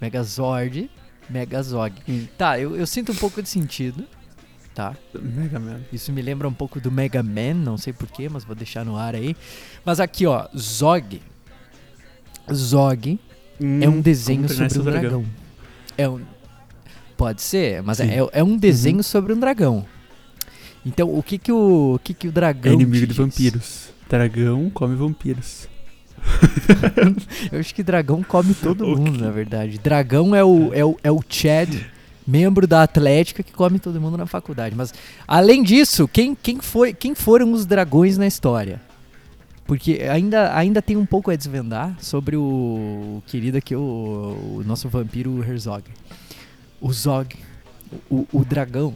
Megazord, 0.00 0.88
Megazog. 1.28 1.92
Hum. 2.08 2.26
Tá, 2.36 2.58
eu, 2.58 2.76
eu 2.76 2.86
sinto 2.86 3.10
um 3.12 3.14
pouco 3.16 3.42
de 3.42 3.48
sentido, 3.48 4.04
tá? 4.74 4.94
Mega 5.20 5.58
Man. 5.58 5.80
Isso 5.92 6.12
me 6.12 6.22
lembra 6.22 6.46
um 6.48 6.52
pouco 6.52 6.80
do 6.80 6.92
Mega 6.92 7.22
Man, 7.22 7.54
não 7.54 7.76
sei 7.76 7.92
porquê, 7.92 8.28
mas 8.28 8.44
vou 8.44 8.54
deixar 8.54 8.84
no 8.84 8.96
ar 8.96 9.14
aí. 9.16 9.36
Mas 9.84 9.98
aqui, 9.98 10.26
ó, 10.26 10.46
Zog. 10.56 11.20
Zog 12.52 13.18
é 13.60 13.88
um 13.88 13.94
Hum, 13.94 14.00
desenho 14.00 14.48
sobre 14.48 14.66
um 14.66 14.70
seu 14.70 14.82
dragão. 14.84 15.24
É 15.96 16.08
um... 16.08 16.24
Pode 17.18 17.42
ser, 17.42 17.82
mas. 17.82 17.98
Uhum. 17.98 18.06
é, 18.06 18.28
é 18.40 18.44
um 18.44 18.56
desenho 18.56 19.02
sobre 19.02 19.32
um 19.32 19.38
dragão. 19.38 19.84
Então, 20.86 21.12
o 21.12 21.20
que 21.22 21.36
que 21.36 21.50
o, 21.52 21.96
o 21.96 21.98
que 21.98 22.14
que 22.14 22.28
o 22.28 22.32
dragão 22.32 22.72
É 22.72 22.74
inimigo 22.76 22.94
te 22.94 23.00
de 23.00 23.06
diz? 23.08 23.16
vampiros. 23.16 23.88
Dragão 24.08 24.70
come 24.70 24.94
vampiros. 24.94 25.68
Eu 27.50 27.58
acho 27.58 27.74
que 27.74 27.82
dragão 27.82 28.22
come 28.22 28.54
todo 28.54 28.86
mundo, 28.96 29.18
na 29.20 29.30
verdade. 29.32 29.78
Dragão 29.78 30.34
é 30.34 30.44
o, 30.44 30.72
é 30.72 30.84
o, 30.84 30.96
é 31.02 31.10
o 31.10 31.20
Chad, 31.28 31.74
membro 32.24 32.68
da 32.68 32.84
Atlética, 32.84 33.42
que 33.42 33.52
come 33.52 33.80
todo 33.80 34.00
mundo 34.00 34.16
na 34.16 34.24
faculdade. 34.26 34.76
Mas, 34.76 34.94
além 35.26 35.64
disso, 35.64 36.06
quem, 36.06 36.36
quem, 36.36 36.60
foi, 36.60 36.94
quem 36.94 37.16
foram 37.16 37.52
os 37.52 37.66
dragões 37.66 38.16
na 38.16 38.28
história? 38.28 38.80
Porque 39.66 40.04
ainda, 40.10 40.56
ainda 40.56 40.80
tem 40.80 40.96
um 40.96 41.04
pouco 41.04 41.32
a 41.32 41.36
desvendar 41.36 41.96
sobre 42.00 42.36
o, 42.36 42.40
o 43.18 43.22
querido 43.26 43.58
aqui, 43.58 43.74
o, 43.74 43.80
o 44.60 44.62
nosso 44.64 44.88
vampiro 44.88 45.44
Herzog. 45.44 45.82
O 46.80 46.92
Zog, 46.92 47.34
o, 48.10 48.26
o 48.32 48.44
dragão, 48.44 48.94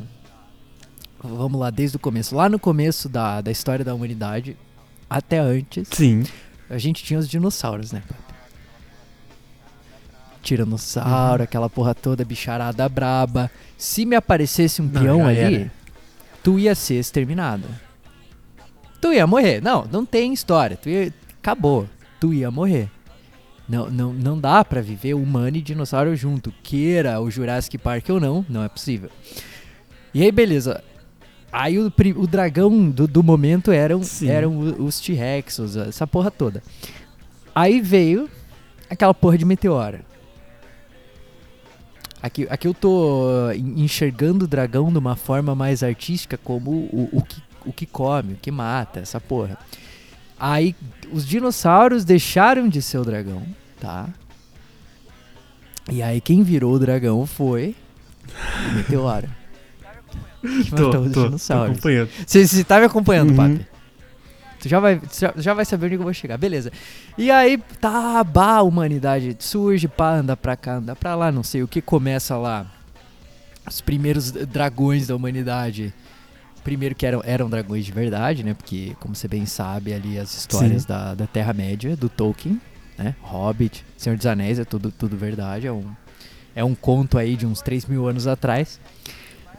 Vamos 1.25 1.61
lá, 1.61 1.71
desde 1.71 1.97
o 1.97 2.01
começo. 2.01 2.35
Lá 2.35 2.49
no 2.49 2.59
começo 2.59 3.09
da, 3.09 3.41
da 3.41 3.51
história 3.53 3.85
da 3.85 3.95
humanidade, 3.95 4.57
até 5.09 5.39
antes, 5.39 5.87
Sim. 5.93 6.25
a 6.69 6.79
gente 6.79 7.05
tinha 7.05 7.17
os 7.17 7.29
dinossauros, 7.29 7.93
né? 7.93 8.03
papi? 8.09 8.23
Tiranossauro, 10.43 11.39
Uhum. 11.41 11.45
aquela 11.45 11.71
porra 11.71 11.95
toda, 11.95 12.25
bicharada 12.25 12.89
braba. 12.89 13.49
Se 13.79 14.05
me 14.05 14.17
aparecesse 14.17 14.83
um 14.83 14.87
Não, 14.87 15.01
peão 15.01 15.27
ali, 15.27 15.39
era. 15.39 15.73
tu 16.43 16.59
ia 16.59 16.75
ser 16.75 16.95
exterminado. 16.99 17.69
Tu 19.01 19.13
ia 19.13 19.27
morrer. 19.27 19.61
Não, 19.63 19.85
não 19.91 20.05
tem 20.05 20.33
história. 20.33 20.77
Tu 20.77 20.89
ia... 20.89 21.15
Acabou. 21.41 21.89
Tu 22.21 22.35
ia 22.35 22.51
morrer. 22.51 22.89
Não, 23.69 23.89
não, 23.91 24.13
não 24.13 24.39
dá 24.39 24.65
pra 24.65 24.81
viver 24.81 25.15
humano 25.15 25.57
e 25.57 25.63
dinossauro 25.63 26.15
junto. 26.17 26.53
Queira 26.63 27.21
o 27.21 27.31
Jurassic 27.31 27.79
Park 27.79 28.09
ou 28.11 28.21
não, 28.21 28.45
não 28.49 28.63
é 28.63 28.69
possível. 28.69 29.09
E 30.13 30.23
aí, 30.23 30.31
beleza. 30.33 30.83
Aí 31.51 31.79
o, 31.79 31.93
o 32.17 32.27
dragão 32.27 32.91
do, 32.91 33.07
do 33.07 33.23
momento 33.23 33.71
eram, 33.71 34.03
Sim. 34.03 34.29
eram 34.29 34.59
os 34.85 34.99
T-Rex, 35.01 35.59
os- 35.59 35.77
essa 35.77 36.07
porra 36.07 36.31
toda. 36.31 36.63
Aí 37.55 37.81
veio 37.81 38.29
aquela 38.91 39.13
porra 39.15 39.37
de 39.39 39.45
meteora. 39.45 40.01
Aqui, 42.23 42.47
aqui 42.49 42.69
eu 42.69 42.75
tô 42.75 43.51
en- 43.53 43.83
enxergando 43.83 44.45
o 44.45 44.49
dragão 44.49 44.93
de 44.93 44.99
uma 44.99 45.17
forma 45.17 45.55
mais 45.55 45.83
artística 45.83 46.39
como 46.39 46.71
o, 46.71 47.09
o, 47.13 47.23
que, 47.23 47.43
o 47.67 47.73
que 47.73 47.85
come, 47.87 48.35
o 48.35 48.37
que 48.37 48.51
mata, 48.51 49.01
essa 49.01 49.21
porra. 49.21 49.59
Aí 50.45 50.75
os 51.13 51.25
dinossauros 51.25 52.05
deixaram 52.05 52.69
de 52.69 52.83
ser 52.83 52.99
o 52.99 53.05
dragão, 53.05 53.45
tá? 53.81 54.09
E 55.89 56.03
aí 56.03 56.21
quem 56.21 56.43
virou 56.43 56.75
o 56.75 56.79
dragão 56.81 57.25
foi 57.27 57.77
o 58.71 58.75
meteoro. 58.75 59.29
Que 60.41 60.71
Tô, 60.73 60.87
matou 60.87 61.01
os 61.03 61.13
tô, 61.13 61.21
tô 61.21 61.25
dinossauros. 61.27 61.71
acompanhando. 61.71 62.11
Você, 62.27 62.45
você 62.45 62.65
tá 62.65 62.81
me 62.81 62.87
acompanhando, 62.87 63.31
Uhum. 63.31 63.37
papi? 63.37 63.67
Tu 64.59 64.69
já 64.69 64.81
vai, 64.81 65.01
já, 65.17 65.33
já 65.37 65.55
vai 65.55 65.65
saber 65.65 65.87
onde 65.87 65.95
eu 65.95 66.03
vou 66.03 66.13
chegar, 66.13 66.37
beleza. 66.39 66.73
E 67.17 67.31
aí, 67.31 67.59
tá, 67.81 68.23
bah, 68.25 68.57
a 68.57 68.63
humanidade 68.63 69.37
surge, 69.39 69.87
pá, 69.87 70.15
anda 70.17 70.37
pra 70.37 70.57
cá, 70.57 70.77
anda 70.77 70.97
pra 70.97 71.15
lá, 71.15 71.31
não 71.31 71.43
sei 71.45 71.63
o 71.63 71.69
que 71.69 71.81
começa 71.81 72.37
lá. 72.37 72.67
Os 73.65 73.81
primeiros 73.81 74.33
dragões 74.33 75.07
da 75.07 75.15
humanidade. 75.15 75.95
Primeiro 76.65 76.95
que 76.95 77.05
eram, 77.05 77.21
eram 77.25 77.51
dragões 77.51 77.85
de 77.85 77.93
verdade, 77.93 78.45
né? 78.45 78.55
Porque, 78.55 78.95
como 79.01 79.15
você 79.15 79.27
bem 79.27 79.47
sabe, 79.47 79.93
ali 79.93 80.19
as 80.19 80.37
histórias 80.37 80.83
Sim. 80.83 80.89
da, 80.89 81.15
da 81.15 81.27
Terra-média, 81.27 81.97
do 81.97 82.09
Tolkien, 82.09 82.61
né? 82.97 83.17
Hobbit, 83.21 83.85
Senhor 83.97 84.17
dos 84.17 84.27
Anéis, 84.27 84.59
é 84.59 84.65
tudo, 84.65 84.91
tudo 84.91 85.17
verdade. 85.17 85.67
É 85.67 85.73
um, 85.73 85.85
é 86.55 86.65
um 86.65 86.75
conto 86.75 87.19
aí 87.19 87.37
de 87.37 87.47
uns 87.47 87.61
3 87.61 87.87
mil 87.87 88.07
anos 88.07 88.27
atrás. 88.27 88.81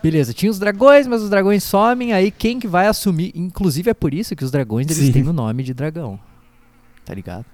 Beleza, 0.01 0.33
tinha 0.33 0.51
os 0.51 0.59
dragões, 0.59 1.07
mas 1.07 1.21
os 1.21 1.29
dragões 1.29 1.63
somem, 1.63 2.11
aí 2.11 2.29
quem 2.29 2.59
que 2.59 2.67
vai 2.67 2.87
assumir? 2.87 3.31
Inclusive 3.33 3.89
é 3.89 3.93
por 3.93 4.13
isso 4.13 4.35
que 4.35 4.43
os 4.43 4.51
dragões 4.51 4.87
eles 4.87 4.97
Sim. 4.97 5.11
têm 5.13 5.23
o 5.23 5.31
nome 5.31 5.63
de 5.63 5.73
dragão. 5.73 6.19
Tá 7.05 7.13
ligado? 7.13 7.45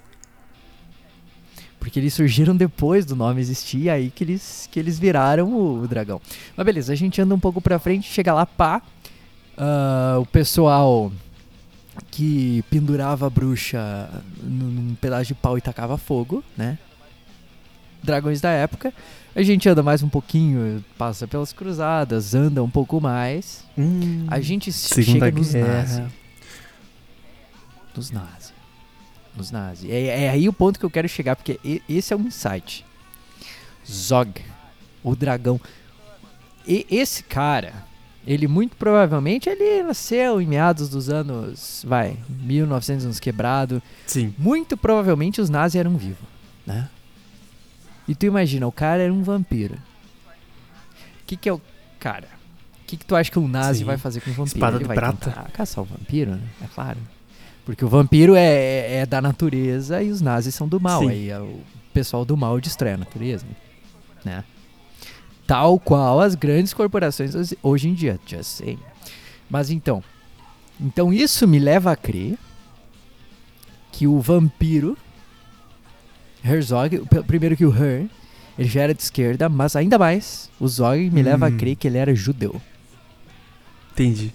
Porque 1.79 1.99
eles 1.99 2.13
surgiram 2.13 2.55
depois 2.55 3.05
do 3.05 3.15
nome 3.15 3.39
existir, 3.39 3.83
e 3.83 3.89
aí 3.89 4.09
que 4.09 4.23
eles, 4.23 4.67
que 4.71 4.79
eles 4.79 4.99
viraram 4.99 5.53
o, 5.53 5.83
o 5.83 5.87
dragão. 5.87 6.19
Mas 6.57 6.65
beleza, 6.65 6.91
a 6.91 6.95
gente 6.95 7.21
anda 7.21 7.33
um 7.33 7.39
pouco 7.39 7.61
pra 7.61 7.79
frente, 7.79 8.11
chega 8.11 8.33
lá, 8.33 8.45
pá. 8.45 8.81
Ah, 9.59 10.17
o 10.19 10.25
pessoal 10.25 11.11
que 12.09 12.63
pendurava 12.69 13.27
a 13.27 13.29
bruxa 13.29 14.09
num, 14.41 14.95
pedaço 14.95 15.25
de 15.25 15.33
pau 15.33 15.57
e 15.57 15.61
tacava 15.61 15.97
fogo, 15.97 16.41
né? 16.55 16.77
Dragões 18.01 18.39
da 18.39 18.51
época. 18.51 18.93
A 19.35 19.43
gente 19.43 19.67
anda 19.67 19.83
mais 19.83 20.01
um 20.01 20.07
pouquinho, 20.07 20.83
passa 20.97 21.27
pelas 21.27 21.51
cruzadas, 21.51 22.33
anda 22.33 22.63
um 22.63 22.69
pouco 22.69 23.01
mais. 23.01 23.65
Hum, 23.77 24.25
A 24.29 24.39
gente 24.39 24.71
chega 24.71 25.29
nos 25.29 25.53
nazi. 25.53 26.03
Nos 27.93 28.11
nazi. 28.11 28.53
Nos 29.35 29.51
nazi. 29.51 29.91
É, 29.91 30.23
é 30.23 30.29
aí 30.29 30.47
o 30.47 30.53
ponto 30.53 30.79
que 30.79 30.85
eu 30.85 30.89
quero 30.89 31.09
chegar, 31.09 31.35
porque 31.35 31.59
esse 31.87 32.13
é 32.13 32.15
um 32.15 32.21
insight. 32.21 32.85
Zog, 33.85 34.41
o 35.03 35.15
dragão. 35.15 35.59
E 36.65 36.85
esse 36.89 37.23
cara, 37.23 37.88
ele 38.31 38.47
muito 38.47 38.77
provavelmente 38.77 39.49
ele 39.49 39.81
nasceu 39.83 40.39
em 40.39 40.45
meados 40.45 40.87
dos 40.89 41.09
anos, 41.09 41.83
vai, 41.87 42.15
1900 42.29 43.05
uns 43.05 43.19
quebrado. 43.19 43.81
Sim. 44.05 44.33
Muito 44.37 44.77
provavelmente 44.77 45.41
os 45.41 45.49
nazis 45.49 45.79
eram 45.79 45.97
vivos, 45.97 46.27
né? 46.65 46.87
E 48.07 48.13
tu 48.15 48.25
imagina, 48.25 48.67
o 48.67 48.71
cara 48.71 49.01
era 49.03 49.11
um 49.13 49.23
vampiro. 49.23 49.75
O 49.75 51.25
que 51.25 51.35
que 51.35 51.49
é 51.49 51.53
o 51.53 51.61
cara? 51.99 52.27
O 52.83 52.85
que 52.87 52.97
que 52.97 53.05
tu 53.05 53.15
acha 53.15 53.29
que 53.31 53.37
um 53.39 53.47
nazi 53.47 53.79
Sim. 53.79 53.85
vai 53.85 53.97
fazer 53.97 54.19
com 54.21 54.31
um 54.31 54.33
vampiro? 54.33 54.55
Espada 54.57 54.77
Ele 54.77 54.87
de 54.87 54.93
prata. 54.93 55.29
tentar 55.31 55.51
caçar 55.51 55.83
o 55.83 55.87
vampiro, 55.87 56.31
né? 56.31 56.41
É 56.61 56.65
claro. 56.73 56.97
Porque 57.65 57.85
o 57.85 57.87
vampiro 57.89 58.35
é, 58.35 58.41
é- 58.45 58.95
é 59.01 59.05
da 59.05 59.21
natureza 59.21 60.01
e 60.01 60.09
os 60.09 60.21
nazis 60.21 60.55
são 60.55 60.67
do 60.67 60.79
mal. 60.79 61.01
Sim. 61.01 61.09
Aí 61.09 61.29
é 61.29 61.39
o 61.39 61.59
pessoal 61.93 62.25
do 62.25 62.35
mal 62.35 62.59
destrói 62.59 62.93
a 62.93 62.97
natureza, 62.97 63.45
né? 64.25 64.43
Tal 65.49 65.79
qual 65.79 66.21
as 66.21 66.35
grandes 66.35 66.73
corporações 66.73 67.33
hoje- 67.63 67.89
em 67.89 67.93
dia, 67.95 68.19
just 68.25 68.43
saying. 68.57 68.77
Mas 69.49 69.71
então, 69.71 70.03
então 70.79 71.11
isso 71.11 71.47
me 71.47 71.57
leva 71.57 71.91
a 71.91 71.95
crer 71.95 72.37
que 73.91 74.05
o 74.05 74.19
vampiro 74.21 74.95
Herzog, 76.45 77.01
primeiro 77.25 77.57
que 77.57 77.65
o 77.65 77.71
Her, 77.75 78.07
ele 78.57 78.69
já 78.69 78.81
era 78.83 78.93
de 78.93 79.01
esquerda, 79.01 79.49
mas 79.49 79.75
ainda 79.75 79.97
mais, 79.97 80.49
o 80.59 80.67
Zog 80.67 81.09
me 81.09 81.23
leva 81.23 81.47
a 81.47 81.49
Hum. 81.49 81.57
crer 81.57 81.75
que 81.75 81.87
ele 81.87 81.97
era 81.97 82.13
judeu. 82.13 82.61
Entendi. 83.91 84.31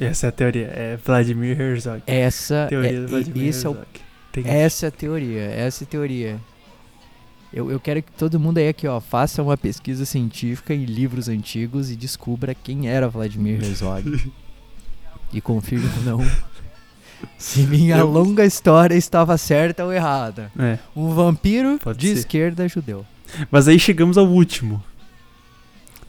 Essa 0.00 0.26
é 0.26 0.28
a 0.30 0.32
teoria. 0.32 0.66
É 0.74 0.96
Vladimir 1.04 1.60
Herzog. 1.60 2.02
Essa 2.06 2.66
Teoria 2.68 2.90
é, 2.90 3.06
Vladimir 3.06 3.48
esse 3.48 3.66
é 3.66 3.68
o 3.68 3.72
Herzog. 3.72 3.88
Entendi. 4.30 4.48
Essa 4.48 4.86
é 4.86 4.88
a 4.88 4.90
teoria, 4.90 5.42
essa 5.42 5.84
é 5.84 5.86
a 5.86 5.88
teoria. 5.88 6.40
Eu, 7.52 7.70
eu 7.70 7.78
quero 7.78 8.02
que 8.02 8.10
todo 8.12 8.40
mundo 8.40 8.58
aí 8.58 8.68
aqui, 8.68 8.86
ó, 8.88 8.98
faça 9.00 9.42
uma 9.42 9.56
pesquisa 9.56 10.04
científica 10.06 10.72
em 10.74 10.84
livros 10.84 11.28
antigos 11.28 11.90
e 11.90 11.96
descubra 11.96 12.54
quem 12.54 12.88
era 12.88 13.08
Vladimir 13.08 13.62
Herzog. 13.62 14.30
e 15.32 15.40
confirme 15.40 15.88
ou 15.98 16.02
não 16.18 16.30
se 17.38 17.60
minha 17.62 17.98
Eu- 17.98 18.10
longa 18.10 18.44
história 18.44 18.94
estava 18.94 19.36
certa 19.38 19.84
ou 19.84 19.92
errada. 19.92 20.50
É. 20.58 20.78
Um 20.96 21.10
vampiro 21.10 21.78
Pode 21.78 21.98
de 21.98 22.08
ser. 22.08 22.12
esquerda 22.20 22.66
judeu. 22.68 23.04
Mas 23.50 23.68
aí 23.68 23.78
chegamos 23.78 24.16
ao 24.18 24.26
último. 24.26 24.82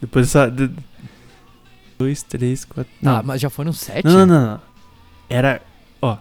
Depois 0.01 0.25
dessa. 0.27 0.49
de- 0.49 0.71
Dois, 1.99 2.23
três, 2.23 2.65
quatro. 2.65 2.91
Não, 3.01 3.17
Não, 3.17 3.23
mas 3.23 3.39
já 3.41 3.49
foram 3.49 3.71
sete? 3.71 4.05
não, 4.05 4.13
não, 4.13 4.25
não, 4.25 4.45
não. 4.53 4.61
Era. 5.29 5.61
Ó. 6.01 6.17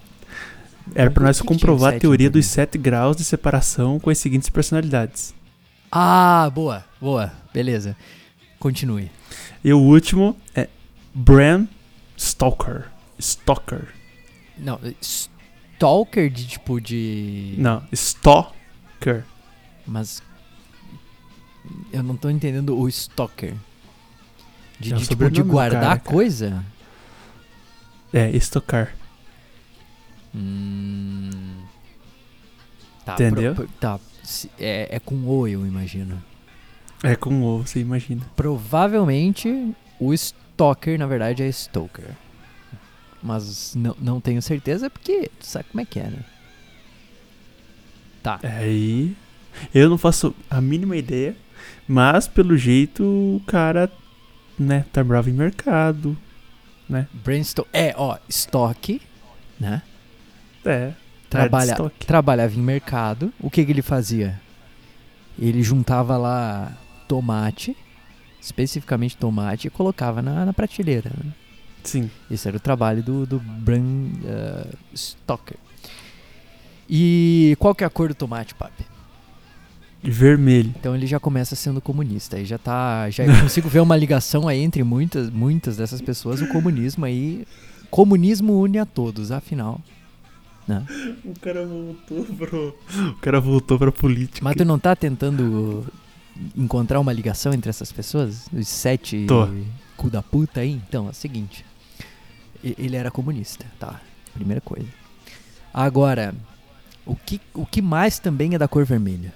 Era 0.95 1.11
pra 1.11 1.21
Por 1.21 1.27
nós 1.27 1.41
comprovar 1.41 1.95
a 1.95 1.99
teoria 1.99 2.29
dos 2.31 2.47
sete 2.47 2.77
graus 2.77 3.17
de 3.17 3.25
separação 3.25 3.99
com 3.99 4.11
as 4.11 4.19
seguintes 4.19 4.49
personalidades. 4.49 5.35
Ah, 5.91 6.51
boa, 6.55 6.85
boa. 7.01 7.33
Beleza. 7.53 7.97
Continue. 8.59 9.11
E 9.63 9.73
o 9.73 9.79
último 9.79 10.37
é 10.55 10.69
Bram 11.15 11.69
Stoker. 12.19 12.87
Stoker. 13.21 13.89
Não, 14.59 14.79
stalker 15.01 16.31
de 16.31 16.47
tipo 16.47 16.81
de. 16.81 17.55
Não, 17.59 17.83
Stalker. 17.93 19.25
Mas. 19.87 20.23
Eu 21.93 22.03
não 22.03 22.17
tô 22.17 22.29
entendendo 22.31 22.77
o 22.79 22.89
stalker. 22.89 23.55
De, 24.79 24.93
É 24.93 24.97
de, 24.97 25.07
tipo, 25.07 25.31
de 25.31 25.43
guardar 25.43 25.99
cara. 25.99 26.01
coisa? 26.01 26.65
É, 28.13 28.31
estocar. 28.31 28.95
Hum. 30.35 31.31
Tá, 33.05 33.15
Entendeu? 33.15 33.55
pro- 33.55 33.69
tá. 33.81 33.99
É, 34.59 34.97
é 34.97 35.01
com 35.01 35.17
O, 35.27 35.49
eu 35.49 35.67
imagino. 35.67 36.23
É 37.03 37.17
com 37.17 37.43
o, 37.43 37.59
você 37.67 37.81
imagina. 37.81 38.23
Provavelmente 38.37 39.75
o 39.99 40.15
stalker, 40.15 40.99
na 40.99 41.07
verdade, 41.07 41.43
é 41.43 41.49
stalker. 41.49 42.11
Mas 43.23 43.75
não, 43.75 43.97
não 44.01 44.21
tenho 44.21 44.41
certeza 44.41 44.89
porque 44.89 45.31
tu 45.39 45.47
sabe 45.47 45.67
como 45.71 45.81
é 45.81 45.85
que 45.85 45.99
é, 45.99 46.05
né? 46.05 46.25
Tá. 48.23 48.39
Aí. 48.43 49.17
Eu 49.75 49.91
não 49.91 49.99
faço 49.99 50.35
a 50.49 50.61
mínima 50.61 50.97
ideia. 50.97 51.37
Mas 51.87 52.27
pelo 52.27 52.57
jeito 52.57 53.03
o 53.05 53.43
cara, 53.47 53.91
né, 54.59 54.85
tá 54.93 55.03
bravo 55.05 55.29
em 55.29 55.33
mercado. 55.33 56.17
Brainstorm. 57.25 57.69
É, 57.73 57.95
ó, 57.97 58.19
estoque, 58.29 59.01
né? 59.59 59.83
É. 60.65 60.93
Trabalha, 61.29 61.77
trabalhava 62.07 62.55
em 62.55 62.63
mercado. 62.63 63.33
O 63.41 63.49
que, 63.49 63.65
que 63.65 63.73
ele 63.73 63.83
fazia? 63.83 64.39
Ele 65.39 65.63
juntava 65.63 66.17
lá 66.19 66.77
tomate, 67.09 67.75
especificamente 68.41 69.17
tomate, 69.17 69.67
e 69.69 69.71
colocava 69.71 70.21
na, 70.21 70.45
na 70.45 70.53
prateleira. 70.53 71.11
né? 71.25 71.33
Sim. 71.83 72.11
Esse 72.31 72.49
era 72.49 72.57
o 72.57 72.61
trabalho 72.61 73.03
do, 73.03 73.27
do 73.27 73.41
Bram 73.41 74.11
eh, 74.25 74.67
Stoker. 74.95 75.57
E 76.89 77.57
qual 77.59 77.75
que 77.75 77.83
é 77.83 77.87
a 77.87 77.91
cor 77.91 78.09
do 78.09 78.15
tomate, 78.15 78.55
papi? 78.55 78.85
Vermelho. 80.03 80.75
Então 80.79 80.95
ele 80.95 81.07
já 81.07 81.21
começa 81.21 81.55
sendo 81.55 81.81
comunista. 81.81 82.37
Aí 82.37 82.45
já 82.45 82.59
tá. 82.59 83.09
Já 83.09 83.25
consigo 83.41 83.69
ver 83.69 83.81
uma 83.81 83.97
ligação 83.97 84.49
aí 84.49 84.61
entre 84.61 84.83
muitas, 84.83 85.31
muitas 85.31 85.77
dessas 85.77 86.01
pessoas. 86.01 86.43
O 86.43 86.49
comunismo 86.49 87.05
aí. 87.05 87.47
Comunismo 87.89 88.61
une 88.61 88.79
a 88.79 88.87
todos, 88.87 89.31
afinal. 89.31 89.81
Né? 90.67 90.87
O 91.25 91.39
cara 91.41 91.67
voltou 91.67 92.25
pro. 92.25 92.79
O 93.11 93.15
cara 93.15 93.41
voltou 93.41 93.79
pra 93.79 93.91
política. 93.91 94.41
Mas 94.43 94.55
tu 94.57 94.65
não 94.65 94.79
tá 94.79 94.95
tentando 94.95 95.85
encontrar 96.57 97.01
uma 97.01 97.13
ligação 97.13 97.53
entre 97.53 97.69
essas 97.69 97.91
pessoas? 97.91 98.47
Os 98.53 98.69
sete 98.69 99.27
Tô. 99.27 99.49
cu 99.97 100.09
da 100.09 100.23
puta 100.23 100.61
aí? 100.61 100.81
Então, 100.89 101.09
é 101.09 101.11
o 101.11 101.15
seguinte. 101.15 101.65
Ele 102.63 102.97
era 102.97 103.11
comunista, 103.11 103.67
tá? 103.79 104.01
Primeira 104.33 104.61
coisa. 104.61 104.87
Agora, 105.75 106.35
o 107.05 107.17
que, 107.17 107.41
o 107.55 107.67
que 107.67 107.83
mais 107.83 108.19
também 108.19 108.55
é 108.55 108.59
da 108.59 108.69
cor 108.69 108.85
vermelha? 108.85 109.35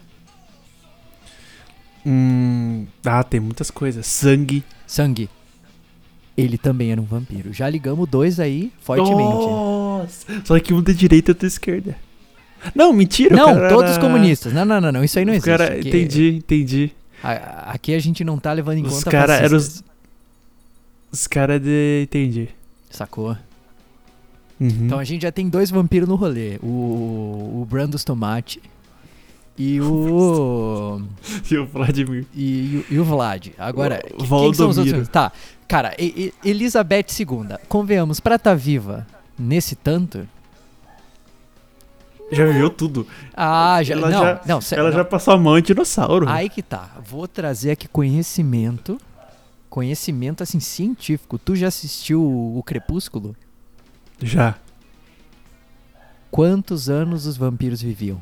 Hum. 2.04 2.86
Ah, 3.04 3.24
tem 3.24 3.40
muitas 3.40 3.70
coisas. 3.70 4.06
Sangue. 4.06 4.62
Sangue. 4.86 5.28
Ele 6.36 6.56
também 6.56 6.92
era 6.92 7.00
um 7.00 7.04
vampiro. 7.04 7.52
Já 7.52 7.68
ligamos 7.68 8.08
dois 8.08 8.38
aí 8.38 8.72
fortemente. 8.78 9.46
Nossa! 9.98 10.26
Só 10.44 10.59
que 10.61 10.72
um 10.74 10.82
da 10.82 10.92
direita 10.92 11.30
e 11.30 11.32
outro 11.32 11.42
da 11.42 11.48
esquerda. 11.48 11.96
Não, 12.74 12.92
mentira. 12.92 13.37
não, 13.37 13.54
cara 13.54 13.68
todos 13.68 13.98
comunistas. 13.98 14.52
Não, 14.52 14.64
não, 14.64 14.80
não, 14.80 14.90
não. 14.92 15.04
Isso 15.04 15.18
aí 15.18 15.24
não 15.24 15.32
existe. 15.35 15.46
cara, 15.50 15.74
Aqui- 15.74 15.88
entendi, 15.88 16.28
entendi. 16.37 16.90
a- 17.22 17.72
aqui 17.72 17.94
a 17.94 17.98
gente 17.98 18.24
não 18.24 18.38
tá 18.38 18.52
levando 18.52 18.78
em 18.78 18.82
Os 18.87 18.94
conta 18.94 19.11
cara 19.11 19.35
eram 19.37 19.56
os. 19.56 19.85
Os 21.12 21.26
caras 21.26 21.61
de. 21.62 22.02
Entendi. 22.04 22.48
Sacou? 22.90 23.37
Uhum. 24.59 24.68
Então 24.68 24.98
a 24.98 25.04
gente 25.04 25.22
já 25.22 25.30
tem 25.30 25.48
dois 25.48 25.70
vampiros 25.70 26.09
no 26.09 26.14
rolê. 26.16 26.56
O, 26.62 27.61
o 27.62 27.66
Brandos 27.68 28.02
Tomate 28.04 28.61
e 29.56 29.80
o. 29.80 31.00
E 31.50 31.56
o 31.59 31.66
Vladimir. 31.66 32.26
E, 32.35 32.42
e 32.42 32.76
o- 32.90 32.94
e 32.94 32.98
o 32.98 33.04
Vlad. 33.04 33.48
Agora, 33.59 34.02
O 34.14 34.22
que- 34.22 34.28
quem 34.28 34.54
são 34.54 34.68
os 34.70 34.78
outros? 34.78 35.09
Tá, 35.09 35.30
cara, 35.68 35.94
E- 35.98 36.32
E- 36.44 36.48
Elizabeth 36.50 37.06
II. 37.20 37.56
Convenhamos, 37.68 38.18
pra 38.18 38.38
tá 38.38 38.54
viva 38.54 39.06
nesse 39.38 39.75
tanto. 39.77 40.27
Já 42.33 42.44
viveu 42.44 42.68
tudo. 42.70 43.07
Ah, 43.35 43.81
já. 43.83 43.94
Ela 43.94 44.11
não, 44.11 44.18
já- 44.20 44.40
não, 44.46 44.61
Ela 44.72 44.90
não. 44.90 44.96
já 44.99 45.05
passou 45.05 45.35
a 45.35 45.38
mão 45.38 45.57
em 45.59 45.62
dinossauro. 45.62 46.29
Aí 46.29 46.49
que 46.49 46.62
tá. 46.62 46.90
Vou 47.05 47.29
trazer 47.29 47.70
aqui 47.70 47.87
conhecimento. 47.87 49.01
Conhecimento 49.70 50.42
assim 50.42 50.59
científico. 50.59 51.38
Tu 51.38 51.55
já 51.55 51.68
assistiu 51.68 52.20
o 52.22 52.62
Crepúsculo? 52.64 53.37
Já. 54.20 54.57
Quantos 56.31 56.88
anos 56.88 57.27
os 57.27 57.37
vampiros 57.37 57.81
viviam? 57.81 58.20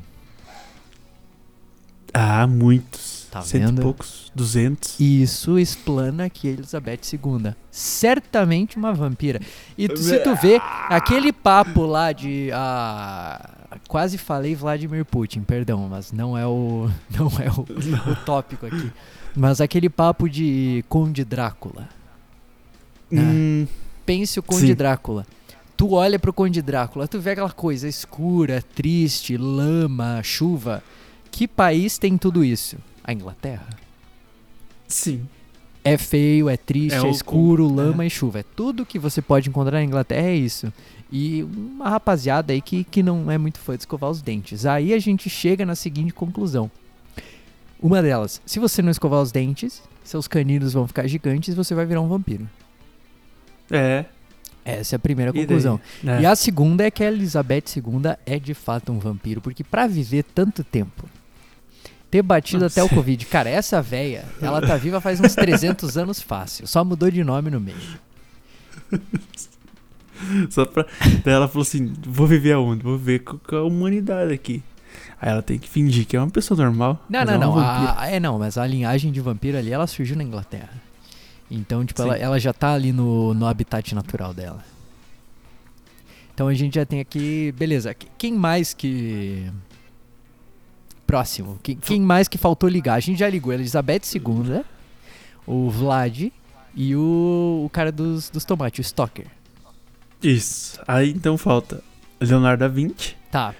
Ah, 2.13 2.45
muitos. 2.45 3.14
Tá 3.39 3.41
Cento 3.43 3.65
vendo? 3.67 3.79
e 3.79 3.83
poucos. 3.83 4.31
Duzentos. 4.35 4.99
Isso 4.99 5.57
explana 5.59 6.29
que 6.29 6.47
Elizabeth 6.47 6.99
II. 7.13 7.53
Certamente 7.71 8.77
uma 8.77 8.93
vampira. 8.93 9.39
E 9.77 9.87
tu- 9.87 9.97
se 9.97 10.19
tu 10.19 10.35
vê 10.35 10.59
aquele 10.89 11.31
papo 11.33 11.85
lá 11.85 12.11
de. 12.11 12.49
ah, 12.53 13.49
quase 13.87 14.17
falei 14.17 14.55
Vladimir 14.55 15.03
Putin, 15.05 15.41
perdão, 15.41 15.87
mas 15.89 16.11
não 16.11 16.37
é 16.37 16.45
o. 16.47 16.89
Não 17.11 17.27
é 17.39 17.49
o, 17.49 18.11
o 18.11 18.15
tópico 18.25 18.65
aqui. 18.65 18.91
Mas 19.35 19.59
aquele 19.59 19.89
papo 19.89 20.29
de 20.29 20.83
Conde 20.87 21.23
Drácula. 21.25 21.89
Hum, 23.11 23.67
Pense 24.05 24.39
o 24.39 24.43
Conde 24.43 24.67
Sim. 24.67 24.75
Drácula. 24.75 25.25
Tu 25.77 25.91
olha 25.91 26.17
pro 26.17 26.31
Conde 26.31 26.61
Drácula, 26.61 27.05
tu 27.07 27.19
vê 27.19 27.31
aquela 27.31 27.51
coisa 27.51 27.87
escura, 27.87 28.63
triste, 28.73 29.35
lama, 29.35 30.21
chuva. 30.23 30.81
Que 31.29 31.47
país 31.47 31.97
tem 31.97 32.17
tudo 32.17 32.45
isso? 32.45 32.77
A 33.05 33.13
Inglaterra. 33.13 33.67
sim. 34.87 35.25
É 35.87 35.99
feio, 35.99 36.49
é 36.49 36.57
triste, 36.57 36.95
É 36.95 37.05
é, 37.07 37.09
escuro, 37.11 37.67
o- 37.67 37.71
lama 37.75 38.03
e 38.03 38.09
chuva. 38.09 38.39
É 38.39 38.43
tudo 38.55 38.83
que 38.87 38.97
você 38.97 39.21
pode 39.21 39.49
encontrar 39.49 39.77
na 39.77 39.83
Inglaterra 39.83 40.25
é 40.29 40.35
isso. 40.35 40.73
E 41.11 41.43
uma 41.43 41.87
rapaziada 41.89 42.51
aí 42.53 42.59
que, 42.59 42.83
que 42.83 43.03
não 43.03 43.29
é 43.29 43.37
muito 43.37 43.59
fã 43.59 43.73
de 43.75 43.81
escovar 43.83 44.09
os 44.09 44.19
dentes. 44.19 44.65
Aí 44.65 44.95
a 44.95 44.97
gente 44.99 45.29
chega 45.29 45.63
na 45.63 45.75
seguinte 45.75 46.11
conclusão. 46.11 46.71
Uma 47.79 48.01
delas, 48.01 48.41
se 48.47 48.57
você 48.57 48.81
não 48.81 48.89
escovar 48.89 49.21
os 49.21 49.31
dentes, 49.31 49.83
seus 50.03 50.27
caninos 50.27 50.73
vão 50.73 50.87
ficar 50.87 51.05
gigantes 51.05 51.49
e 51.53 51.55
você 51.55 51.75
vai 51.75 51.85
virar 51.85 52.01
um 52.01 52.07
vampiro. 52.07 52.49
É. 53.69 54.05
Essa 54.65 54.95
é 54.95 54.97
a 54.97 54.99
primeira 54.99 55.29
E 55.37 55.41
conclusão. 55.41 55.79
É. 56.03 56.21
E 56.21 56.25
a 56.25 56.35
segunda 56.35 56.83
é 56.83 56.89
que 56.89 57.03
a 57.03 57.07
Elizabeth 57.11 57.65
II 57.77 57.83
é 58.25 58.39
de 58.39 58.55
fato 58.55 58.91
um 58.91 58.97
vampiro, 58.97 59.39
porque 59.39 59.63
pra 59.63 59.85
viver 59.85 60.23
tanto 60.23 60.63
tempo, 60.63 61.07
ter 62.15 62.21
batido 62.21 62.59
Não 62.61 62.67
até 62.67 62.83
o. 62.83 62.87
Covid, 62.89 63.25
cara, 63.25 63.49
essa 63.49 63.81
véia, 63.81 64.23
ela 64.41 64.61
tá 64.61 64.77
viva 64.77 65.01
faz 65.01 65.19
uns 65.19 65.35
300 65.35 65.97
anos 65.97 66.21
fácil, 66.21 66.65
só 66.67 66.83
mudou 66.83 67.11
de 67.11 67.23
nome 67.23 67.49
no 67.51 67.59
meio. 67.59 67.77
Só 70.49 70.65
pra. 70.65 70.85
Daí 71.23 71.33
ela 71.33 71.47
falou 71.47 71.63
assim: 71.63 71.93
vou 72.05 72.25
viver 72.25 72.53
aonde? 72.53 72.83
Vou 72.83 72.97
viver 72.97 73.19
com 73.19 73.55
a 73.55 73.63
humanidade 73.63 74.33
aqui. 74.33 74.63
Aí 75.21 75.29
ela 75.29 75.41
tem 75.41 75.57
que 75.59 75.69
fingir 75.69 76.05
que 76.05 76.15
é 76.15 76.19
uma 76.19 76.29
pessoa 76.29 76.57
normal. 76.57 77.03
Não, 77.09 77.25
não, 77.25 77.33
é 77.33 77.37
não, 77.37 77.51
vampiro. 77.53 77.93
a, 77.97 78.07
é 78.09 78.19
não, 78.19 78.39
mas 78.39 78.57
a 78.57 78.65
linhagem 78.65 79.11
de 79.11 79.19
vampiro 79.19 79.57
ali, 79.57 79.71
ela 79.71 79.87
surgiu 79.87 80.15
na 80.15 80.23
Inglaterra. 80.23 80.69
Então, 81.51 81.85
tipo, 81.85 82.01
ela, 82.01 82.15
Sim. 82.17 82.23
ela 82.23 82.39
já 82.39 82.53
tá 82.53 82.73
ali 82.73 82.91
no, 82.91 83.33
no 83.33 83.45
habitat 83.45 83.93
natural 83.93 84.33
dela. 84.33 84.63
Então 86.33 86.47
a 86.47 86.53
gente 86.53 86.75
já 86.75 86.85
tem 86.85 86.99
aqui, 86.99 87.53
beleza, 87.57 87.93
que- 87.93 88.07
quem 88.17 88.33
mais 88.33 88.73
que... 88.73 89.49
Próximo, 91.07 91.59
quem, 91.61 91.75
quem 91.75 92.01
mais 92.01 92.27
que 92.27 92.37
faltou 92.37 92.67
ligar? 92.67 92.95
A 92.95 92.99
gente 92.99 93.19
já 93.19 93.29
ligou 93.29 93.53
Elizabeth 93.53 94.01
II, 94.15 94.63
o 95.45 95.69
Vlad 95.69 96.29
e 96.75 96.95
o, 96.95 97.63
o 97.65 97.69
cara 97.71 97.91
dos, 97.91 98.29
dos 98.29 98.43
tomates, 98.43 98.79
o 98.79 98.81
Stalker. 98.87 99.27
Isso. 100.21 100.79
Aí 100.87 101.11
então 101.11 101.37
falta 101.37 101.83
Leonardo 102.19 102.61
da 102.61 102.67
Vinci, 102.67 103.15
Tá. 103.31 103.53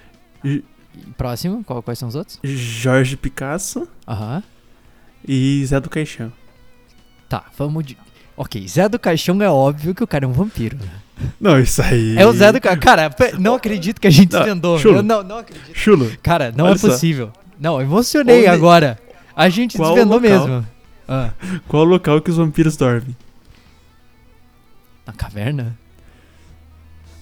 E- 0.44 0.64
E 0.94 1.00
Próximo, 1.16 1.62
qual- 1.62 1.82
quais 1.82 1.98
são 1.98 2.08
os 2.08 2.14
outros? 2.14 2.38
Jorge 2.42 3.16
Picasso 3.16 3.86
Aham. 4.08 4.42
e 5.26 5.62
Zé 5.66 5.78
do 5.78 5.88
Caixão. 5.90 6.32
Tá, 7.28 7.44
vamos 7.56 7.84
de... 7.84 7.96
Ok, 8.36 8.66
Zé 8.66 8.88
do 8.88 8.98
Caixão 8.98 9.40
é 9.42 9.48
óbvio 9.48 9.94
que 9.94 10.02
o 10.02 10.06
cara 10.06 10.24
é 10.24 10.28
um 10.28 10.32
vampiro. 10.32 10.76
Não, 11.40 11.58
isso 11.58 11.80
aí. 11.82 12.16
É 12.18 12.26
o 12.26 12.32
Zé 12.32 12.52
do 12.52 12.60
Caixão. 12.60 12.80
Cara, 12.80 13.10
não 13.38 13.54
acredito 13.54 14.00
que 14.00 14.06
a 14.06 14.10
gente 14.10 14.32
Não, 14.32 14.40
desvendou. 14.40 14.78
chulo. 14.78 14.96
Eu 14.96 15.02
não, 15.02 15.22
não 15.22 15.38
acredito. 15.38 15.70
Chulo. 15.74 16.10
Cara, 16.22 16.52
não 16.56 16.66
Olha 16.66 16.74
é 16.74 16.78
só. 16.78 16.88
possível. 16.88 17.32
Não, 17.58 17.80
emocionei 17.80 18.40
Onde- 18.40 18.46
agora. 18.48 18.98
A 19.34 19.48
gente 19.48 19.76
Qual 19.76 19.94
desvendou 19.94 20.18
local? 20.18 20.48
mesmo. 20.48 20.66
Ah, 21.08 21.30
Qual 21.68 21.82
o 21.82 21.86
local 21.86 22.20
que 22.20 22.30
os 22.30 22.36
vampiros 22.36 22.76
dormem? 22.76 23.16
na 25.06 25.12
caverna? 25.12 25.76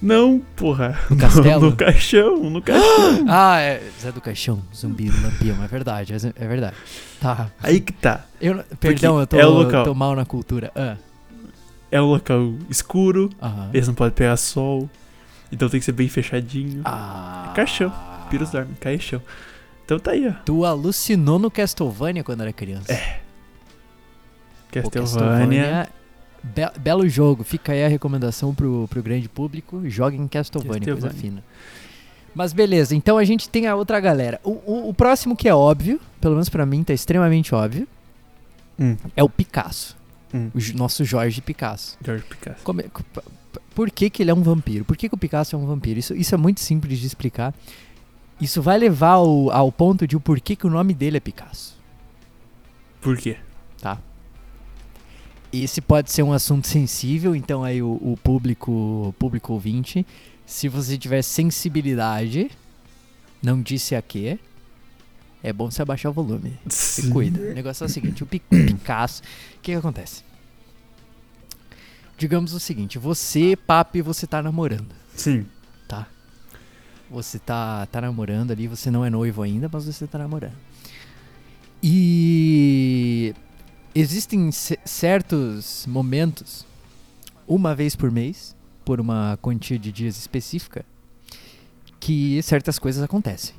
Não, 0.01 0.41
porra. 0.57 0.99
No 1.09 1.17
castelo? 1.17 1.61
No 1.71 1.77
caixão, 1.77 2.51
no 2.51 2.61
caixão. 2.63 3.25
Ah, 3.29 3.61
é 3.61 3.83
Zé 4.01 4.13
do 4.13 4.21
Caixão, 4.21 4.63
zumbi 4.75 5.09
do 5.09 5.23
lampião, 5.23 5.63
é 5.63 5.67
verdade, 5.67 6.13
é, 6.13 6.17
é 6.45 6.47
verdade. 6.49 6.75
Tá. 7.21 7.49
Aí 7.63 7.81
que 7.81 7.93
tá. 7.93 8.25
Eu, 8.41 8.63
perdão, 8.81 9.19
eu 9.21 9.27
tô, 9.27 9.39
é 9.39 9.47
o 9.47 9.51
local. 9.51 9.85
tô 9.85 9.95
mal 9.95 10.15
na 10.15 10.25
cultura. 10.25 10.71
Ah, 10.75 10.97
É 11.95 12.01
um 12.03 12.07
local 12.07 12.55
escuro, 12.69 13.31
aham. 13.41 13.71
eles 13.73 13.87
não 13.87 13.95
podem 13.95 14.13
pegar 14.15 14.37
sol. 14.37 14.91
Então 15.53 15.69
tem 15.69 15.79
que 15.79 15.87
ser 15.87 15.93
bem 15.93 16.09
fechadinho. 16.09 16.83
Ah. 16.85 17.53
Caixão. 17.55 17.93
Vampiros 18.25 18.51
dormem, 18.51 18.75
caixão. 18.81 19.23
Então 19.85 19.99
tá 20.01 20.11
aí, 20.11 20.27
ó. 20.27 20.33
Tu 20.45 20.65
alucinou 20.65 21.39
no 21.39 21.51
Castlevania 21.51 22.25
quando 22.25 22.41
era 22.41 22.53
criança. 22.53 22.93
É. 22.93 23.21
Castlevania. 24.73 25.89
Be- 26.43 26.79
belo 26.79 27.09
jogo, 27.09 27.43
fica 27.45 27.73
aí 27.73 27.85
a 27.85 27.89
recomendação 27.89 28.55
pro, 28.55 28.87
pro 28.89 29.03
grande 29.03 29.29
público. 29.29 29.81
Joguem 29.89 30.27
Castlevania, 30.29 30.93
coisa 30.93 31.09
Castlevania. 31.09 31.21
fina. 31.21 31.45
Mas 32.35 32.53
beleza, 32.53 32.95
então 32.97 33.17
a 33.17 33.25
gente 33.25 33.49
tem 33.49 33.67
a 33.67 33.77
outra 33.77 34.01
galera. 34.01 34.41
O, 34.43 34.51
o- 34.67 34.89
o 34.89 34.95
próximo 34.95 35.37
que 35.37 35.49
é 35.49 35.55
óbvio, 35.55 36.01
pelo 36.21 36.35
menos 36.35 36.49
pra 36.49 36.67
mim 36.67 36.83
tá 36.83 36.93
extremamente 36.93 37.55
óbvio, 37.55 37.87
Hum. 38.79 38.97
é 39.17 39.23
o 39.23 39.29
Picasso. 39.29 39.97
Hum. 40.35 40.51
O 40.55 40.77
nosso 40.77 41.05
Jorge 41.05 41.41
Picasso. 41.41 41.97
George 42.05 42.25
Picasso. 42.25 42.65
Como 42.65 42.81
é- 42.81 42.91
por 43.75 43.91
que, 43.91 44.11
que 44.11 44.23
ele 44.23 44.31
é 44.31 44.35
um 44.35 44.43
vampiro? 44.43 44.85
Por 44.85 44.97
que, 44.97 45.09
que 45.09 45.15
o 45.15 45.19
Picasso 45.19 45.55
é 45.55 45.59
um 45.59 45.65
vampiro? 45.67 45.99
Isso, 46.01 46.15
isso 46.15 46.35
é 46.35 46.39
muito 46.39 46.61
simples 46.61 46.99
de 46.99 47.07
explicar. 47.07 47.55
Isso 48.41 48.61
vai 48.61 48.77
levar 48.77 49.13
ao, 49.13 49.51
ao 49.51 49.71
ponto 49.71 50.07
de 50.07 50.17
o 50.17 50.21
porquê 50.21 50.57
que 50.57 50.67
o 50.67 50.71
nome 50.71 50.93
dele 50.93 51.17
é 51.19 51.21
Picasso. 51.21 51.77
Por 53.01 53.17
quê? 53.17 53.37
Esse 55.53 55.81
pode 55.81 56.11
ser 56.11 56.25
um 56.25 56.33
assunto 56.33 56.67
sensível, 56.67 57.35
então 57.37 57.63
aí 57.63 57.81
o, 57.81 57.93
o 58.03 58.19
público, 58.21 58.73
o 58.73 59.15
público 59.17 59.53
ouvinte, 59.53 60.05
se 60.45 60.69
você 60.69 60.99
tiver 60.99 61.23
sensibilidade, 61.23 62.51
não 63.41 63.63
disse 63.63 63.95
a 63.95 64.03
quê, 64.03 64.37
é 65.45 65.53
bom 65.53 65.71
você 65.71 65.83
abaixar 65.83 66.11
o 66.11 66.13
volume. 66.15 66.59
Se 66.69 67.09
cuida. 67.11 67.39
O 67.41 67.55
negócio 67.55 67.85
é 67.85 67.87
o 67.87 67.89
seguinte, 67.91 68.23
o 68.23 68.27
Pi- 68.27 68.41
Picasso, 68.49 69.23
o 69.57 69.61
que, 69.61 69.71
que 69.73 69.75
acontece? 69.75 70.23
Digamos 72.19 72.53
o 72.55 72.59
seguinte, 72.61 72.99
você, 72.99 73.55
papi, 73.57 74.01
você 74.01 74.27
tá 74.27 74.43
namorando, 74.43 74.89
Sim. 75.15 75.45
tá? 75.87 76.07
Você 77.11 77.39
tá, 77.39 77.87
tá 77.87 78.01
namorando 78.01 78.51
ali, 78.53 78.67
você 78.67 78.91
não 78.91 79.05
é 79.05 79.11
noivo 79.11 79.43
ainda, 79.43 79.69
mas 79.71 79.85
você 79.85 80.07
tá 80.07 80.17
namorando. 80.19 80.55
E 81.83 83.35
existem 83.95 84.51
ce- 84.51 84.79
certos 84.85 85.85
momentos, 85.87 86.65
uma 87.47 87.75
vez 87.75 87.95
por 87.95 88.11
mês, 88.11 88.57
por 88.85 89.01
uma 89.01 89.39
quantia 89.43 89.79
de 89.79 89.93
dias 89.93 90.17
específica, 90.17 90.85
que 92.01 92.41
certas 92.43 92.79
coisas 92.79 93.03
acontecem. 93.03 93.55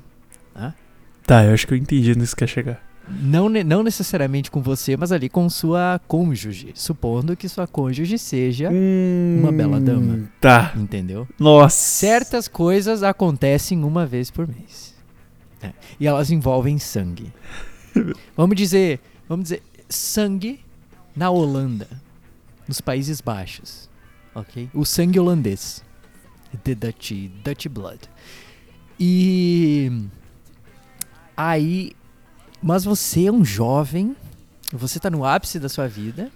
Tá, 1.25 1.43
eu 1.43 1.53
acho 1.53 1.65
que 1.65 1.73
eu 1.73 1.77
entendi 1.77 2.11
onde 2.11 2.23
isso 2.23 2.35
quer 2.35 2.47
chegar. 2.47 2.81
Não, 3.07 3.49
não 3.49 3.83
necessariamente 3.83 4.49
com 4.49 4.61
você, 4.61 4.97
mas 4.97 5.11
ali 5.11 5.29
com 5.29 5.47
sua 5.49 5.99
cônjuge. 6.07 6.71
Supondo 6.73 7.35
que 7.35 7.47
sua 7.47 7.67
cônjuge 7.67 8.17
seja. 8.17 8.69
uma 8.69 9.51
bela 9.51 9.79
dama. 9.79 10.27
Tá. 10.41 10.73
Entendeu? 10.75 11.27
Nossa. 11.39 11.75
Certas 11.77 12.47
coisas 12.47 13.03
acontecem 13.03 13.83
uma 13.83 14.05
vez 14.05 14.31
por 14.31 14.47
mês. 14.47 14.95
É. 15.61 15.71
E 15.99 16.07
elas 16.07 16.31
envolvem 16.31 16.79
sangue. 16.79 17.31
vamos 18.35 18.55
dizer. 18.55 18.99
Vamos 19.29 19.43
dizer. 19.43 19.61
Sangue 19.87 20.59
na 21.15 21.29
Holanda. 21.29 21.87
Nos 22.67 22.81
Países 22.81 23.21
Baixos. 23.21 23.87
Ok? 24.33 24.69
O 24.73 24.83
sangue 24.83 25.19
holandês. 25.19 25.83
The 26.63 26.73
Dutch, 26.73 27.11
Dutch 27.43 27.67
Blood. 27.67 27.99
E. 28.99 29.91
Aí. 31.35 31.91
Mas 32.61 32.83
você 32.83 33.25
é 33.27 33.31
um 33.31 33.43
jovem. 33.45 34.15
Você 34.71 34.99
tá 34.99 35.09
no 35.09 35.23
ápice 35.25 35.59
da 35.59 35.69
sua 35.69 35.87
vida. 35.87 36.29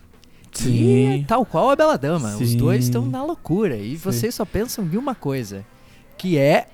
E 0.65 1.05
é 1.05 1.11
Sim. 1.17 1.25
tal 1.27 1.45
qual 1.45 1.69
a 1.69 1.75
Bela 1.75 1.97
Dama. 1.97 2.35
Os 2.37 2.49
Sim. 2.49 2.57
dois 2.57 2.85
estão 2.85 3.05
na 3.05 3.23
loucura. 3.23 3.77
E 3.77 3.91
Sim. 3.91 3.97
vocês 3.97 4.35
só 4.35 4.45
pensam 4.45 4.85
em 4.85 4.97
uma 4.97 5.13
coisa. 5.15 5.65
Que 6.17 6.37
é. 6.37 6.67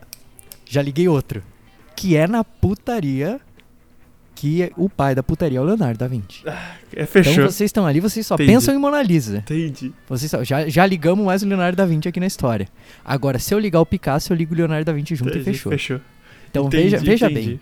Já 0.65 0.81
liguei 0.81 1.07
outro. 1.07 1.43
Que 1.95 2.15
é 2.15 2.27
na 2.27 2.43
putaria. 2.43 3.39
Que 4.33 4.69
o 4.75 4.89
pai 4.89 5.15
da 5.15 5.23
putaria 5.23 5.57
é 5.57 5.61
o 5.61 5.63
Leonardo 5.63 5.97
da 5.97 6.07
Vinci. 6.07 6.43
É, 6.93 7.05
fechou. 7.05 7.31
Então 7.33 7.45
vocês 7.49 7.69
estão 7.69 7.88
ali, 7.88 8.01
vocês 8.01 8.25
só 8.27 8.35
Entendi. 8.35 8.51
pensam 8.51 8.75
em 8.75 8.77
Mona 8.77 9.01
Lisa. 9.01 9.38
Entendi. 9.38 9.93
Vocês 10.09 10.29
só- 10.29 10.43
já, 10.43 10.67
já 10.67 10.85
ligamos 10.85 11.25
mais 11.25 11.41
o 11.41 11.47
Leonardo 11.47 11.77
da 11.77 11.85
Vinci 11.85 12.09
aqui 12.09 12.19
na 12.19 12.27
história. 12.27 12.67
Agora, 13.03 13.39
se 13.39 13.53
eu 13.53 13.59
ligar 13.59 13.79
o 13.79 13.85
Picasso, 13.85 14.33
eu 14.33 14.38
ligo 14.38 14.53
o 14.53 14.57
Leonardo 14.57 14.83
da 14.85 14.91
Vinci 14.91 15.15
junto 15.15 15.29
Entendi, 15.29 15.49
e 15.49 15.53
fechou. 15.53 15.71
Fechou. 15.71 16.01
Então 16.51 16.65
Entendi, 16.67 16.83
veja, 16.83 16.97
veja 16.99 17.25
entendi. 17.31 17.47
bem. 17.51 17.59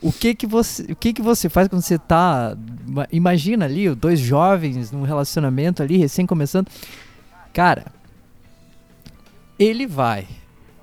O 0.00 0.12
que 0.12 0.34
que 0.34 0.46
você, 0.46 0.82
o 0.92 0.96
que 0.96 1.12
que 1.12 1.20
você 1.22 1.48
faz 1.48 1.66
quando 1.68 1.82
você 1.82 1.98
tá, 1.98 2.56
ma- 2.86 3.08
imagina 3.10 3.64
ali, 3.64 3.92
dois 3.94 4.20
jovens 4.20 4.92
num 4.92 5.02
relacionamento 5.02 5.82
ali, 5.82 5.96
recém 5.96 6.24
começando. 6.24 6.68
Cara, 7.52 7.86
ele 9.58 9.86
vai 9.86 10.28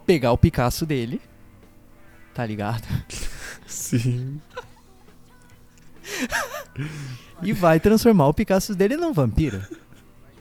pegar 0.06 0.32
o 0.34 0.38
Picasso 0.38 0.86
dele, 0.86 1.22
tá 2.34 2.46
ligado? 2.46 2.84
Sim. 3.66 4.42
E 7.42 7.54
vai 7.54 7.80
transformar 7.80 8.28
o 8.28 8.34
Picasso 8.34 8.76
dele 8.76 8.98
num 8.98 9.14
vampiro. 9.14 9.62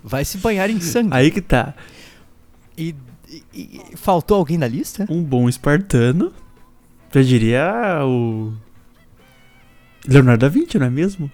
Vai 0.02 0.24
se 0.24 0.38
banhar 0.38 0.68
em 0.68 0.80
sangue. 0.80 1.14
Aí 1.14 1.30
que 1.30 1.40
tá. 1.40 1.74
E, 2.76 2.94
e- 3.30 3.44
e- 3.92 3.96
faltou 3.96 4.36
alguém 4.36 4.58
na 4.58 4.66
lista? 4.66 5.06
Um 5.08 5.22
bom 5.22 5.48
espartano. 5.48 6.32
Eu 7.14 7.22
diria 7.22 8.00
o. 8.04 8.52
Leonardo 10.06 10.40
da 10.40 10.48
Vinci, 10.48 10.78
não 10.78 10.86
é 10.86 10.90
mesmo? 10.90 11.30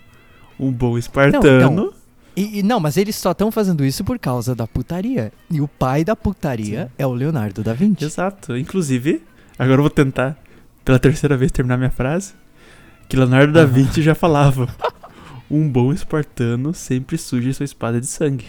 Um 0.59 0.71
bom 0.73 0.97
espartano. 0.99 1.71
não. 1.71 1.93
E, 2.37 2.61
e 2.61 2.63
não, 2.63 2.79
mas 2.79 2.97
eles 2.97 3.17
só 3.17 3.33
estão 3.33 3.51
fazendo 3.51 3.85
isso 3.85 4.05
por 4.05 4.19
causa 4.19 4.55
da 4.55 4.67
putaria. 4.67 5.33
E 5.51 5.61
o 5.61 5.67
pai 5.67 6.05
da 6.05 6.15
putaria 6.15 6.85
Sim. 6.85 6.91
é 6.99 7.07
o 7.07 7.13
Leonardo 7.13 7.63
da 7.63 7.75
Vinci. 7.75 8.05
Exato. 8.05 8.57
Inclusive, 8.57 9.23
agora 9.59 9.79
eu 9.79 9.83
vou 9.83 9.91
tentar, 9.91 10.39
pela 10.85 10.99
terceira 10.99 11.37
vez, 11.37 11.51
terminar 11.51 11.77
minha 11.77 11.91
frase. 11.91 12.33
Que 13.09 13.17
Leonardo 13.17 13.53
da. 13.53 13.65
Vinci 13.67 14.03
já 14.03 14.15
falava. 14.15 14.69
Um 15.53 15.69
bom 15.69 15.93
espartano 15.93 16.73
sempre 16.73 17.19
suja 17.19 17.53
sua 17.53 17.65
espada 17.65 18.01
de 18.01 18.07
sangue. 18.07 18.47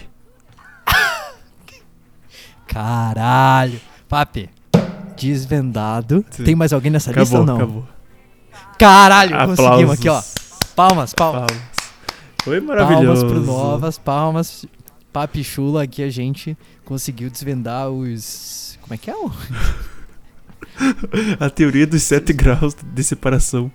Caralho. 2.66 3.80
Papi, 4.08 4.48
desvendado. 5.16 6.24
Sim. 6.30 6.44
Tem 6.44 6.54
mais 6.54 6.72
alguém 6.72 6.92
nessa 6.92 7.10
lista 7.10 7.36
Acabou, 7.36 7.40
ou 7.40 7.46
não? 7.46 7.56
acabou. 7.56 7.88
Caralho, 8.82 9.34
Aplausos. 9.36 9.64
conseguimos 9.64 9.98
aqui, 9.98 10.08
ó. 10.08 10.22
Palmas, 10.74 11.14
palmas. 11.14 11.46
Palmas. 11.46 11.62
Foi 12.42 12.60
Palmas 12.60 12.84
maravilhoso. 12.88 13.26
pro 13.26 13.40
Novas, 13.40 13.98
palmas. 13.98 14.66
Papi 15.12 15.44
Chula, 15.44 15.84
aqui 15.84 16.02
a 16.02 16.10
gente 16.10 16.56
conseguiu 16.84 17.30
desvendar 17.30 17.88
os... 17.90 18.78
Como 18.82 18.94
é 18.94 18.96
que 18.96 19.10
é? 19.10 19.14
o- 19.14 19.30
A 21.38 21.50
teoria 21.50 21.86
dos 21.86 22.02
sete 22.02 22.32
graus 22.32 22.74
de 22.82 23.04
separação. 23.04 23.70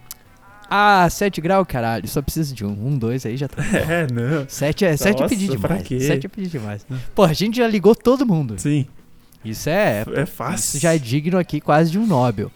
Ah, 0.69 1.07
7 1.09 1.39
graus, 1.39 1.65
caralho. 1.65 2.05
Só 2.09 2.21
precisa 2.21 2.53
de 2.53 2.65
um. 2.65 2.71
Um, 2.71 2.97
dois 2.97 3.25
aí 3.25 3.37
já 3.37 3.47
tá. 3.47 3.63
É, 3.71 4.05
não. 4.11 4.45
7 4.49 4.83
é, 4.83 4.95
é 4.95 5.27
pedir 5.27 5.47
demais. 5.49 5.81
quê? 5.83 5.97
7 6.01 6.25
é 6.25 6.29
pedir 6.29 6.49
demais. 6.49 6.85
Pô, 7.15 7.23
a 7.23 7.31
gente 7.31 7.55
já 7.55 7.67
ligou 7.67 7.95
todo 7.95 8.25
mundo. 8.25 8.55
Sim, 8.57 8.85
Isso 9.45 9.69
é 9.69 10.03
é 10.13 10.25
fácil. 10.25 10.75
Isso 10.75 10.79
já 10.79 10.93
é 10.93 10.97
digno 10.97 11.37
aqui 11.37 11.61
quase 11.61 11.89
de 11.91 11.97
um 11.97 12.05
Nobel. 12.05 12.51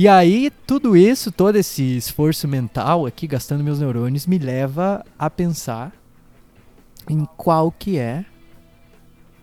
E 0.00 0.06
aí, 0.06 0.52
tudo 0.64 0.96
isso, 0.96 1.32
todo 1.32 1.56
esse 1.56 1.96
esforço 1.96 2.46
mental 2.46 3.04
aqui, 3.04 3.26
gastando 3.26 3.64
meus 3.64 3.80
neurônios, 3.80 4.28
me 4.28 4.38
leva 4.38 5.04
a 5.18 5.28
pensar 5.28 5.92
em 7.10 7.26
qual 7.36 7.72
que 7.72 7.98
é 7.98 8.24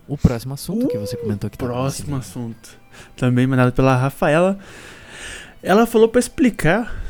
o 0.07 0.17
próximo 0.17 0.53
assunto 0.53 0.87
que 0.87 0.97
você 0.97 1.17
comentou 1.17 1.49
que 1.49 1.57
tá 1.57 1.65
Próximo 1.65 2.15
assunto. 2.15 2.79
Também 3.17 3.45
mandado 3.45 3.73
pela 3.73 3.97
Rafaela. 3.97 4.57
Ela 5.61 5.85
falou 5.85 6.07
pra 6.07 6.19
explicar 6.19 7.03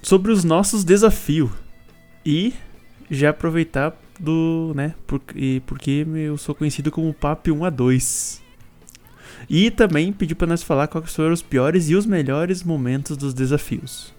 sobre 0.00 0.30
os 0.30 0.44
nossos 0.44 0.84
desafios. 0.84 1.50
E 2.24 2.54
já 3.10 3.30
aproveitar 3.30 4.00
do, 4.20 4.70
né, 4.76 4.94
por, 5.08 5.20
e 5.34 5.58
porque 5.66 6.06
eu 6.14 6.38
sou 6.38 6.54
conhecido 6.54 6.92
como 6.92 7.12
PAP 7.12 7.48
1 7.48 7.64
a 7.64 7.70
2. 7.70 8.41
E 9.54 9.70
também 9.70 10.10
pediu 10.14 10.34
pra 10.34 10.46
nós 10.46 10.62
falar 10.62 10.88
quais 10.88 11.14
foram 11.14 11.32
os 11.34 11.42
piores 11.42 11.90
e 11.90 11.94
os 11.94 12.06
melhores 12.06 12.62
momentos 12.62 13.18
dos 13.18 13.34
desafios. 13.34 14.12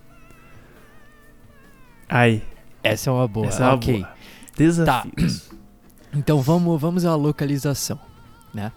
Aí, 2.08 2.44
Essa 2.84 3.10
é 3.10 3.14
uma 3.14 3.28
boa. 3.28 3.48
essa 3.48 3.64
é 3.64 3.66
uma 3.68 3.74
ok. 3.76 3.94
boa. 4.00 4.10
Desafios. 4.56 5.50
Então 6.14 6.40
vamos, 6.42 6.80
vamos 6.80 7.06
à 7.06 7.16
localização, 7.16 8.00
né? 8.54 8.72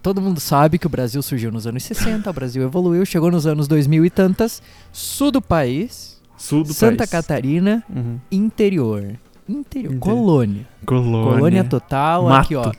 Todo 0.00 0.20
mundo 0.22 0.38
sabe 0.38 0.78
que 0.78 0.86
o 0.86 0.90
Brasil 0.90 1.20
surgiu 1.20 1.50
nos 1.50 1.66
anos 1.66 1.82
60, 1.82 2.30
o 2.30 2.32
Brasil 2.32 2.62
evoluiu, 2.62 3.04
chegou 3.04 3.28
nos 3.32 3.44
anos 3.48 3.66
2000 3.66 4.04
e 4.04 4.10
tantas, 4.10 4.62
sul 4.92 5.32
do 5.32 5.42
país, 5.42 6.22
Sul 6.36 6.62
do 6.62 6.72
Santa 6.72 6.98
país. 6.98 7.10
Catarina, 7.10 7.82
Uhum. 7.90 8.20
interior. 8.30 9.00
Interior, 9.48 9.92
Interior. 9.94 9.98
colônia. 9.98 10.68
Colônia. 10.84 11.32
Colônia 11.34 11.64
total, 11.64 12.24
Mato. 12.28 12.44
aqui 12.44 12.54
ó. 12.54 12.72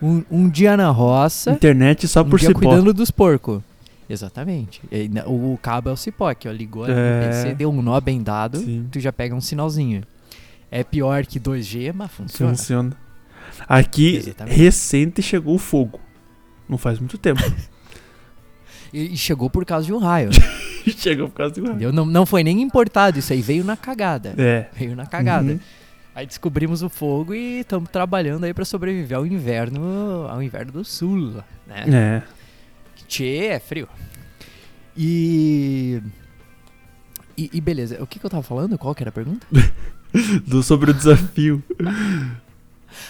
Um, 0.00 0.22
um 0.30 0.48
dia 0.48 0.76
na 0.76 0.90
roça, 0.90 1.52
Internet 1.52 2.06
só 2.06 2.22
um 2.22 2.28
por 2.28 2.38
dia 2.38 2.48
cipó. 2.48 2.60
cuidando 2.60 2.92
dos 2.92 3.10
porcos. 3.10 3.62
Exatamente. 4.08 4.80
E 4.92 5.10
o, 5.26 5.54
o 5.54 5.58
cabo 5.60 5.88
é 5.88 5.92
o 5.92 5.96
cipó 5.96 6.28
aqui, 6.28 6.48
ó. 6.48 6.52
Ligou 6.52 6.86
É. 6.88 7.28
PC, 7.28 7.54
deu 7.54 7.70
um 7.70 7.82
nó 7.82 8.00
bem 8.00 8.22
dado, 8.22 8.58
Sim. 8.58 8.86
tu 8.90 9.00
já 9.00 9.12
pega 9.12 9.34
um 9.34 9.40
sinalzinho. 9.40 10.02
É 10.70 10.84
pior 10.84 11.24
que 11.26 11.40
2G, 11.40 11.92
mas 11.94 12.10
funciona. 12.10 12.54
Funciona. 12.54 12.96
Aqui, 13.68 14.16
Exatamente. 14.16 14.56
recente 14.56 15.22
chegou 15.22 15.54
o 15.54 15.58
fogo. 15.58 16.00
Não 16.68 16.76
faz 16.76 16.98
muito 16.98 17.16
tempo. 17.18 17.42
E, 18.92 19.16
chegou 19.16 19.50
por 19.50 19.64
causa 19.64 19.84
de 19.86 19.92
um 19.92 19.98
raio. 19.98 20.30
chegou 20.96 21.28
por 21.28 21.36
causa 21.36 21.54
do 21.54 21.60
entendeu? 21.60 21.92
Não, 21.92 22.06
não 22.06 22.24
foi 22.24 22.42
nem 22.44 22.62
importado, 22.62 23.18
isso 23.18 23.32
aí 23.32 23.42
veio 23.42 23.64
na 23.64 23.76
cagada. 23.76 24.32
É. 24.38 24.68
Veio 24.74 24.94
na 24.94 25.04
cagada. 25.04 25.52
Uhum. 25.52 25.60
Aí 26.16 26.26
descobrimos 26.26 26.82
o 26.82 26.88
fogo 26.88 27.34
e 27.34 27.60
estamos 27.60 27.90
trabalhando 27.90 28.44
aí 28.44 28.54
pra 28.54 28.64
sobreviver 28.64 29.18
ao 29.18 29.26
inverno, 29.26 30.26
ao 30.26 30.42
inverno 30.42 30.72
do 30.72 30.82
sul, 30.82 31.42
né? 31.66 31.84
É. 31.86 32.22
Tchê, 33.06 33.48
é 33.48 33.58
frio. 33.58 33.86
E... 34.96 36.00
e. 37.36 37.50
e 37.52 37.60
beleza, 37.60 38.02
o 38.02 38.06
que, 38.06 38.18
que 38.18 38.24
eu 38.24 38.30
tava 38.30 38.42
falando? 38.42 38.78
Qual 38.78 38.94
que 38.94 39.02
era 39.02 39.10
a 39.10 39.12
pergunta? 39.12 39.46
Do, 40.46 40.62
sobre 40.62 40.90
o 40.90 40.94
desafio. 40.94 41.62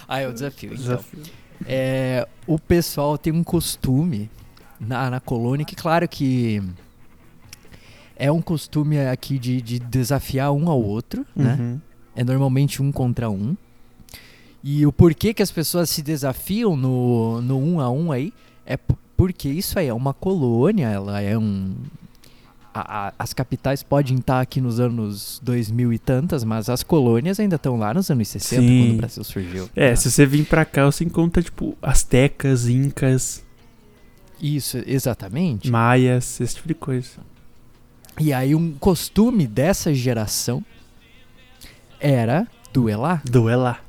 Ah, 0.09 0.19
é 0.19 0.27
o 0.27 0.33
desafio. 0.33 0.73
Então, 0.73 0.83
Desafio. 0.85 1.23
é, 1.65 2.27
o 2.45 2.59
pessoal 2.59 3.17
tem 3.17 3.33
um 3.33 3.45
costume 3.45 4.29
na, 4.81 5.09
na 5.11 5.21
colônia 5.21 5.65
que, 5.65 5.77
claro 5.77 6.09
que 6.09 6.61
é 8.17 8.33
um 8.33 8.43
costume 8.43 8.99
aqui 8.99 9.39
de, 9.39 9.63
de 9.63 9.79
desafiar 9.79 10.51
um 10.51 10.69
ao 10.69 10.83
outro, 10.83 11.25
né? 11.37 11.79
É 12.17 12.25
normalmente 12.25 12.83
um 12.83 12.91
contra 12.91 13.31
um. 13.31 13.57
E 14.65 14.85
o 14.87 14.91
porquê 14.93 15.33
que 15.33 15.43
as 15.43 15.51
pessoas 15.53 15.89
se 15.91 16.03
desafiam 16.03 16.77
no, 16.77 17.41
no 17.43 17.57
um 17.59 17.79
a 17.81 17.89
um 17.91 18.11
aí 18.11 18.33
é 18.65 18.77
porque 19.17 19.49
isso 19.49 19.79
aí 19.79 19.87
é 19.87 19.95
uma 19.95 20.13
colônia, 20.13 20.89
ela 20.89 21.21
é 21.21 21.39
um. 21.39 21.73
a- 22.75 23.07
a- 23.09 23.13
as 23.19 23.33
capitais 23.33 23.83
podem 23.83 24.17
estar 24.19 24.41
aqui 24.41 24.61
nos 24.61 24.81
anos 24.81 25.41
2000 25.43 25.93
e 25.93 25.99
tantas, 25.99 26.43
mas 26.45 26.69
as 26.69 26.83
colônias 26.83 27.39
ainda 27.41 27.57
estão 27.57 27.77
lá 27.79 27.95
nos 27.95 28.11
anos 28.11 28.29
60, 28.29 28.61
Sim. 28.63 28.81
quando 28.83 28.95
o 28.95 28.97
Brasil 28.99 29.25
surgiu. 29.25 29.71
É, 29.77 29.91
né? 29.91 29.97
se 29.97 30.11
você 30.11 30.27
vir 30.27 30.45
pra 30.47 30.65
cá, 30.65 30.85
você 30.87 31.05
encontra, 31.05 31.43
tipo, 31.43 31.77
astecas, 31.81 32.69
incas, 32.69 33.43
Isso, 34.41 34.79
exatamente. 34.87 35.71
maias, 35.71 36.39
esse 36.41 36.57
tipo 36.57 36.69
de 36.69 36.75
coisa. 36.75 37.09
E 38.21 38.33
aí 38.33 38.55
um 38.55 38.73
costume 38.73 39.47
dessa 39.47 39.95
geração 39.95 40.63
era 42.01 42.47
duelar. 42.73 43.23
Duelar. 43.25 43.83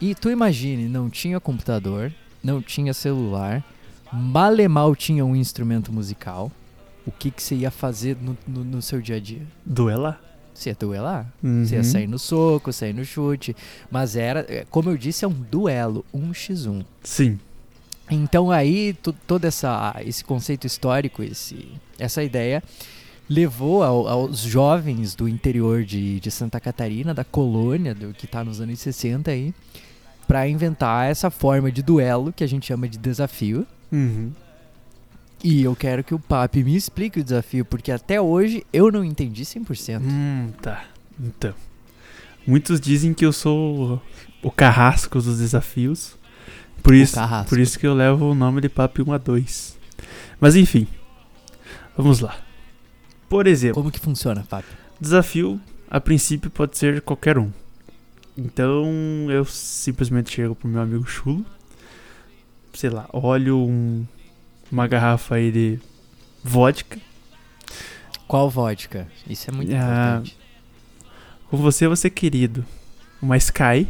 E 0.00 0.14
tu 0.14 0.30
imagine, 0.30 0.88
não 0.88 1.08
tinha 1.08 1.38
computador, 1.40 2.12
não 2.42 2.60
tinha 2.60 2.92
celular, 2.92 3.64
mal 4.12 4.58
e 4.58 4.66
mal 4.66 4.94
tinha 4.96 5.24
um 5.24 5.36
instrumento 5.36 5.92
musical. 5.92 6.50
O 7.06 7.10
que, 7.12 7.30
que 7.30 7.42
você 7.42 7.54
ia 7.54 7.70
fazer 7.70 8.16
no, 8.20 8.36
no, 8.46 8.64
no 8.64 8.82
seu 8.82 9.00
dia 9.00 9.16
a 9.16 9.20
dia? 9.20 9.42
Duelar. 9.64 10.20
Você 10.52 10.70
ia 10.70 10.76
duelar? 10.78 11.26
Uhum. 11.42 11.64
Você 11.64 11.76
ia 11.76 11.84
sair 11.84 12.06
no 12.06 12.18
soco, 12.18 12.72
sair 12.72 12.92
no 12.92 13.04
chute. 13.04 13.56
Mas 13.90 14.16
era, 14.16 14.44
é, 14.48 14.66
como 14.68 14.90
eu 14.90 14.96
disse, 14.96 15.24
é 15.24 15.28
um 15.28 15.32
duelo, 15.50 16.04
um 16.12 16.34
x 16.34 16.66
1 16.66 16.82
Sim. 17.02 17.38
Então 18.10 18.50
aí 18.50 18.92
to- 18.94 19.14
todo 19.26 19.44
essa, 19.44 19.94
esse 20.04 20.24
conceito 20.24 20.66
histórico, 20.66 21.22
esse, 21.22 21.68
essa 21.98 22.22
ideia 22.22 22.62
levou 23.30 23.84
ao- 23.84 24.08
aos 24.08 24.40
jovens 24.40 25.14
do 25.14 25.28
interior 25.28 25.84
de, 25.84 26.18
de 26.18 26.30
Santa 26.32 26.58
Catarina, 26.58 27.14
da 27.14 27.22
colônia, 27.22 27.94
do 27.94 28.12
que 28.12 28.26
está 28.26 28.42
nos 28.42 28.60
anos 28.60 28.80
60 28.80 29.30
aí, 29.30 29.54
para 30.26 30.48
inventar 30.48 31.08
essa 31.08 31.30
forma 31.30 31.70
de 31.70 31.80
duelo 31.80 32.32
que 32.32 32.42
a 32.42 32.46
gente 32.48 32.66
chama 32.66 32.88
de 32.88 32.98
desafio. 32.98 33.64
Uhum. 33.92 34.32
E 35.42 35.62
eu 35.62 35.74
quero 35.76 36.02
que 36.04 36.12
o 36.14 36.18
Papi 36.18 36.64
me 36.64 36.74
explique 36.76 37.20
o 37.20 37.24
desafio, 37.24 37.64
porque 37.64 37.92
até 37.92 38.20
hoje 38.20 38.66
eu 38.72 38.90
não 38.90 39.04
entendi 39.04 39.44
100%. 39.44 40.02
Hum, 40.02 40.50
tá. 40.60 40.84
Então. 41.18 41.54
Muitos 42.46 42.80
dizem 42.80 43.14
que 43.14 43.24
eu 43.24 43.32
sou 43.32 44.02
o 44.42 44.50
carrasco 44.50 45.20
dos 45.22 45.38
desafios. 45.38 46.16
Por 46.82 46.94
isso, 46.94 47.14
carrasco. 47.14 47.48
por 47.50 47.58
isso 47.60 47.78
que 47.78 47.86
eu 47.86 47.94
levo 47.94 48.30
o 48.30 48.34
nome 48.34 48.60
de 48.60 48.68
Papo 48.68 49.02
1 49.08 49.12
a 49.12 49.18
2. 49.18 49.78
Mas 50.40 50.56
enfim. 50.56 50.86
Vamos 51.96 52.20
lá. 52.20 52.36
Por 53.30 53.46
exemplo, 53.46 53.76
Como 53.76 53.90
que 53.90 53.98
funciona, 54.00 54.44
Papi? 54.50 54.66
desafio 55.00 55.58
a 55.90 55.98
princípio 56.00 56.50
pode 56.50 56.76
ser 56.76 57.00
qualquer 57.00 57.38
um. 57.38 57.50
Então 58.36 58.84
eu 59.30 59.44
simplesmente 59.46 60.30
chego 60.30 60.54
pro 60.54 60.68
meu 60.68 60.82
amigo 60.82 61.06
chulo. 61.06 61.46
Sei 62.74 62.90
lá, 62.90 63.08
olho 63.12 63.56
um- 63.58 64.04
uma 64.70 64.86
garrafa 64.86 65.36
aí 65.36 65.50
de 65.50 65.78
vodka. 66.44 66.98
Qual 68.28 68.48
vodka? 68.50 69.06
Isso 69.28 69.48
é 69.50 69.52
muito 69.52 69.72
Ah, 69.74 69.76
importante. 70.20 70.38
Com 71.50 71.56
você, 71.56 71.88
você 71.88 72.08
querido. 72.10 72.64
Uma 73.22 73.36
Sky. 73.36 73.88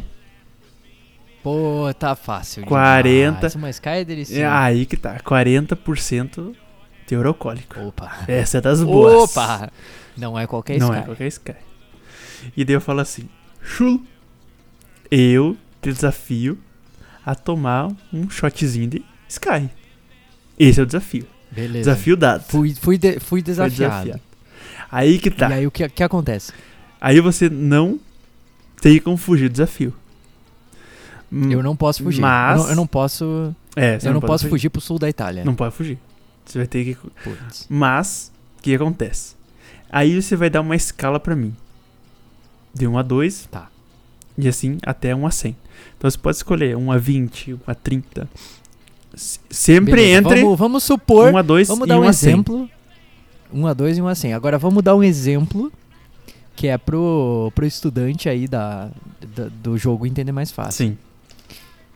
Pô, 1.43 1.91
tá 1.97 2.15
fácil. 2.15 2.63
40. 2.65 3.35
demais. 3.49 3.55
Uma 3.55 3.69
Sky 3.69 3.89
é 3.89 4.05
delicioso. 4.05 4.41
É 4.41 4.45
aí 4.47 4.85
que 4.85 4.97
tá, 4.97 5.19
40% 5.19 6.55
teor 7.11 7.25
alcoólico. 7.27 7.77
Opa. 7.81 8.09
Essa 8.25 8.59
é 8.59 8.61
das 8.61 8.81
boas. 8.81 9.31
Opa! 9.31 9.69
Não 10.15 10.39
é 10.39 10.47
qualquer 10.47 10.79
Não 10.79 10.87
Sky. 10.87 10.99
é 10.99 11.01
qualquer 11.01 11.27
Sky. 11.27 11.55
E 12.55 12.63
daí 12.63 12.73
eu 12.73 12.79
falo 12.79 13.01
assim, 13.01 13.27
chulo, 13.61 14.01
eu 15.11 15.57
te 15.81 15.91
desafio 15.91 16.57
a 17.25 17.35
tomar 17.35 17.91
um 18.13 18.29
shotzinho 18.29 18.87
de 18.87 19.05
Sky. 19.27 19.69
Esse 20.57 20.79
é 20.79 20.83
o 20.83 20.85
desafio. 20.85 21.27
Beleza. 21.51 21.91
Desafio 21.91 22.15
dado. 22.15 22.43
Fui, 22.43 22.73
fui, 22.75 22.97
de- 22.97 23.19
fui 23.19 23.19
Foi 23.19 23.41
desafiado. 23.41 24.17
Aí 24.89 25.19
que 25.19 25.29
tá. 25.29 25.49
E 25.49 25.53
aí 25.53 25.67
o 25.67 25.71
que, 25.71 25.89
que 25.89 26.03
acontece? 26.03 26.53
Aí 27.01 27.19
você 27.19 27.49
não 27.49 27.99
tem 28.81 28.99
como 29.01 29.17
fugir 29.17 29.49
do 29.49 29.53
desafio. 29.53 29.93
Eu 31.29 31.61
não 31.61 31.75
posso 31.75 32.03
fugir. 32.03 32.21
Mas- 32.21 32.57
Eu, 32.57 32.63
não, 32.63 32.69
eu 32.71 32.75
não 32.77 32.87
posso. 32.87 33.53
É, 33.75 33.97
eu 34.01 34.13
não, 34.13 34.21
pode 34.21 34.31
posso 34.31 34.47
fugir 34.49 34.69
pro 34.69 34.79
sul 34.81 34.97
da 34.97 35.09
Itália. 35.09 35.43
Não 35.43 35.55
pode 35.55 35.73
fugir. 35.75 35.97
Você 36.51 36.57
vai 36.59 36.67
ter 36.67 36.83
que 36.85 36.95
Putz. 37.23 37.65
Mas, 37.69 38.31
o 38.57 38.61
que 38.61 38.75
acontece? 38.75 39.35
Aí 39.89 40.21
você 40.21 40.35
vai 40.35 40.49
dar 40.49 40.61
uma 40.61 40.75
escala 40.75 41.19
pra 41.19 41.35
mim. 41.35 41.55
De 42.73 42.87
1 42.87 42.97
a 42.97 43.01
2. 43.01 43.47
Tá. 43.51 43.67
E 44.37 44.47
assim 44.47 44.77
até 44.85 45.13
1 45.15 45.25
a 45.27 45.31
100. 45.31 45.55
Então 45.97 46.09
você 46.09 46.17
pode 46.17 46.37
escolher 46.37 46.75
1 46.77 46.91
a 46.91 46.97
20, 46.97 47.53
1 47.53 47.59
a 47.67 47.75
30. 47.75 48.29
S- 49.13 49.39
Sempre 49.49 49.91
Beleza, 49.95 50.17
entre 50.19 50.41
Vamos, 50.43 50.59
vamos 50.59 50.83
supor. 50.83 51.33
1 51.33 51.37
a 51.37 51.41
2 51.41 51.67
Vamos 51.67 51.87
dar 51.87 51.99
1 51.99 52.03
um 52.03 52.07
a 52.07 52.13
100. 52.13 52.29
exemplo. 52.31 52.69
1 53.53 53.67
a 53.67 53.73
2 53.73 53.97
e 53.97 54.01
1 54.01 54.07
a 54.07 54.15
100. 54.15 54.33
Agora 54.33 54.57
vamos 54.57 54.81
dar 54.83 54.95
um 54.95 55.03
exemplo 55.03 55.71
que 56.55 56.67
é 56.67 56.77
pro, 56.77 57.51
pro 57.53 57.65
estudante 57.65 58.29
aí 58.29 58.47
da, 58.47 58.89
da- 59.35 59.49
do 59.61 59.77
jogo 59.77 60.05
entender 60.07 60.31
mais 60.31 60.51
fácil. 60.51 60.85
Sim. 60.87 60.97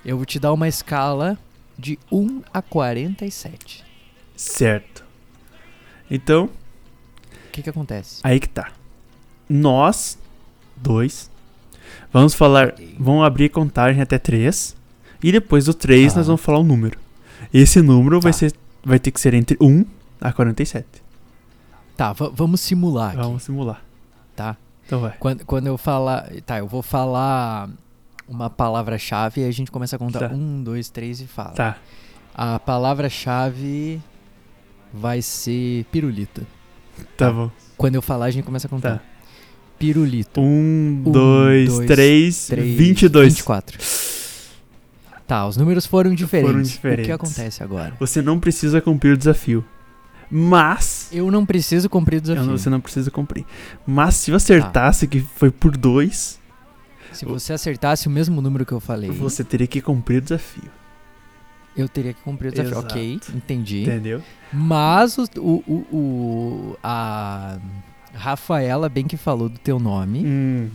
Eu 0.04 0.18
vou 0.18 0.26
te 0.26 0.40
dar 0.40 0.52
uma 0.52 0.68
escala 0.68 1.38
de 1.80 1.98
1 2.12 2.42
a 2.54 2.62
47. 2.62 3.84
Certo. 4.36 5.04
Então, 6.10 6.46
O 6.46 7.52
que 7.52 7.62
que 7.64 7.70
acontece? 7.70 8.20
aí 8.24 8.40
que 8.40 8.50
tá. 8.50 8.72
Nós, 9.50 10.18
dois, 10.76 11.30
vamos 12.12 12.34
falar. 12.34 12.74
Vamos 13.00 13.26
abrir 13.26 13.50
contagem 13.50 14.02
até 14.02 14.18
3. 14.18 14.76
E 15.24 15.32
depois 15.32 15.66
do 15.66 15.74
3 15.74 16.14
Tá. 16.14 16.20
nós 16.20 16.28
vamos 16.28 16.42
falar 16.42 16.60
um 16.60 16.64
número. 16.64 17.00
Esse 17.54 17.82
número 17.82 18.20
vai, 18.20 18.32
Tá. 18.32 18.38
ser, 18.40 18.54
vai 18.84 19.00
ter 19.00 19.12
que 19.12 19.20
ser 19.20 19.34
entre 19.34 19.58
1 19.62 19.86
a 20.22 20.32
47. 20.34 20.86
Tá, 21.96 22.12
va- 22.14 22.30
vamos 22.34 22.60
simular 22.62 23.10
aqui, 23.10 23.18
Vamos 23.18 23.44
simular. 23.44 23.82
tá? 24.36 24.58
Então 24.86 25.00
vai. 25.00 25.16
Quando, 25.20 25.46
quando 25.46 25.68
eu 25.68 25.78
falar. 25.78 26.30
Tá, 26.46 26.60
eu 26.60 26.68
vou 26.68 26.82
falar 26.84 27.70
uma 28.28 28.50
palavra-chave 28.50 29.42
e 29.42 29.46
a 29.46 29.52
gente 29.52 29.72
começa 29.72 29.96
a 29.96 30.00
contar. 30.00 30.30
Tá. 30.30 30.36
Um, 30.36 30.62
dois, 30.64 30.90
três 30.90 31.22
e 31.22 31.26
fala. 31.28 31.52
Tá. 31.52 31.78
A 32.34 32.60
palavra-chave 32.60 34.02
vai 34.96 35.22
ser 35.22 35.86
pirulita. 35.92 36.44
Tá 37.18 37.32
bom. 37.32 37.52
Quando 37.78 37.96
eu 37.96 38.02
falar, 38.02 38.26
a 38.26 38.32
gente 38.32 38.46
começa 38.46 38.68
a 38.68 38.70
contar. 38.70 38.98
Tá. 39.00 39.04
Pirulito. 39.78 40.40
Um, 40.40 41.04
Um, 41.06 41.12
dois, 41.12 41.70
dois, 41.70 41.88
três, 41.88 42.50
e 42.50 43.10
dois. 43.10 43.34
24. 43.34 43.78
Tá, 45.28 45.46
os 45.48 45.58
números 45.58 45.86
foram 45.86 46.14
diferentes. 46.14 46.72
O 46.72 46.74
diferentes. 46.74 47.06
que 47.08 47.12
acontece 47.12 47.64
agora? 47.64 47.94
Você 48.00 48.22
não 48.22 48.40
precisa 48.40 48.80
cumprir 48.80 49.12
o 49.14 49.18
desafio. 49.18 49.66
Mas. 50.30 51.10
Eu 51.12 51.30
não 51.30 51.46
preciso 51.46 51.90
cumprir 51.90 52.18
o 52.18 52.22
desafio. 52.22 52.46
não- 52.46 52.58
você 52.58 52.70
não 52.70 52.80
precisa 52.80 53.12
cumprir. 53.12 53.46
Mas 53.86 54.16
se 54.16 54.32
eu 54.32 54.36
acertasse 54.36 55.08
que 55.08 55.20
foi 55.20 55.52
por 55.52 55.76
dois, 55.76 56.40
Se 57.12 57.26
você 57.26 57.54
acertasse 57.54 58.08
o 58.08 58.12
mesmo 58.12 58.42
número 58.42 58.66
que 58.66 58.72
eu 58.74 58.80
falei, 58.80 59.10
você 59.10 59.44
teria 59.44 59.68
que 59.68 59.82
cumprir 59.82 60.18
o 60.18 60.22
desafio. 60.22 60.70
Eu 61.76 61.88
teria 61.90 62.14
que 62.14 62.22
cumprir 62.22 62.50
o 62.50 62.52
desafio. 62.52 62.72
Exato. 62.74 62.94
Ok, 62.94 63.20
entendi. 63.34 63.84
Entendeu? 63.84 64.22
Mas 64.54 65.18
o, 65.18 65.24
o, 65.38 65.64
o- 65.68 65.96
o- 65.96 66.78
a 66.84 67.58
Rafaela 68.14 68.88
bem 68.90 69.06
que 69.06 69.18
falou 69.18 69.50
do 69.50 69.58
teu 69.60 69.80
nome. 69.80 70.24
Hum. 70.26 70.70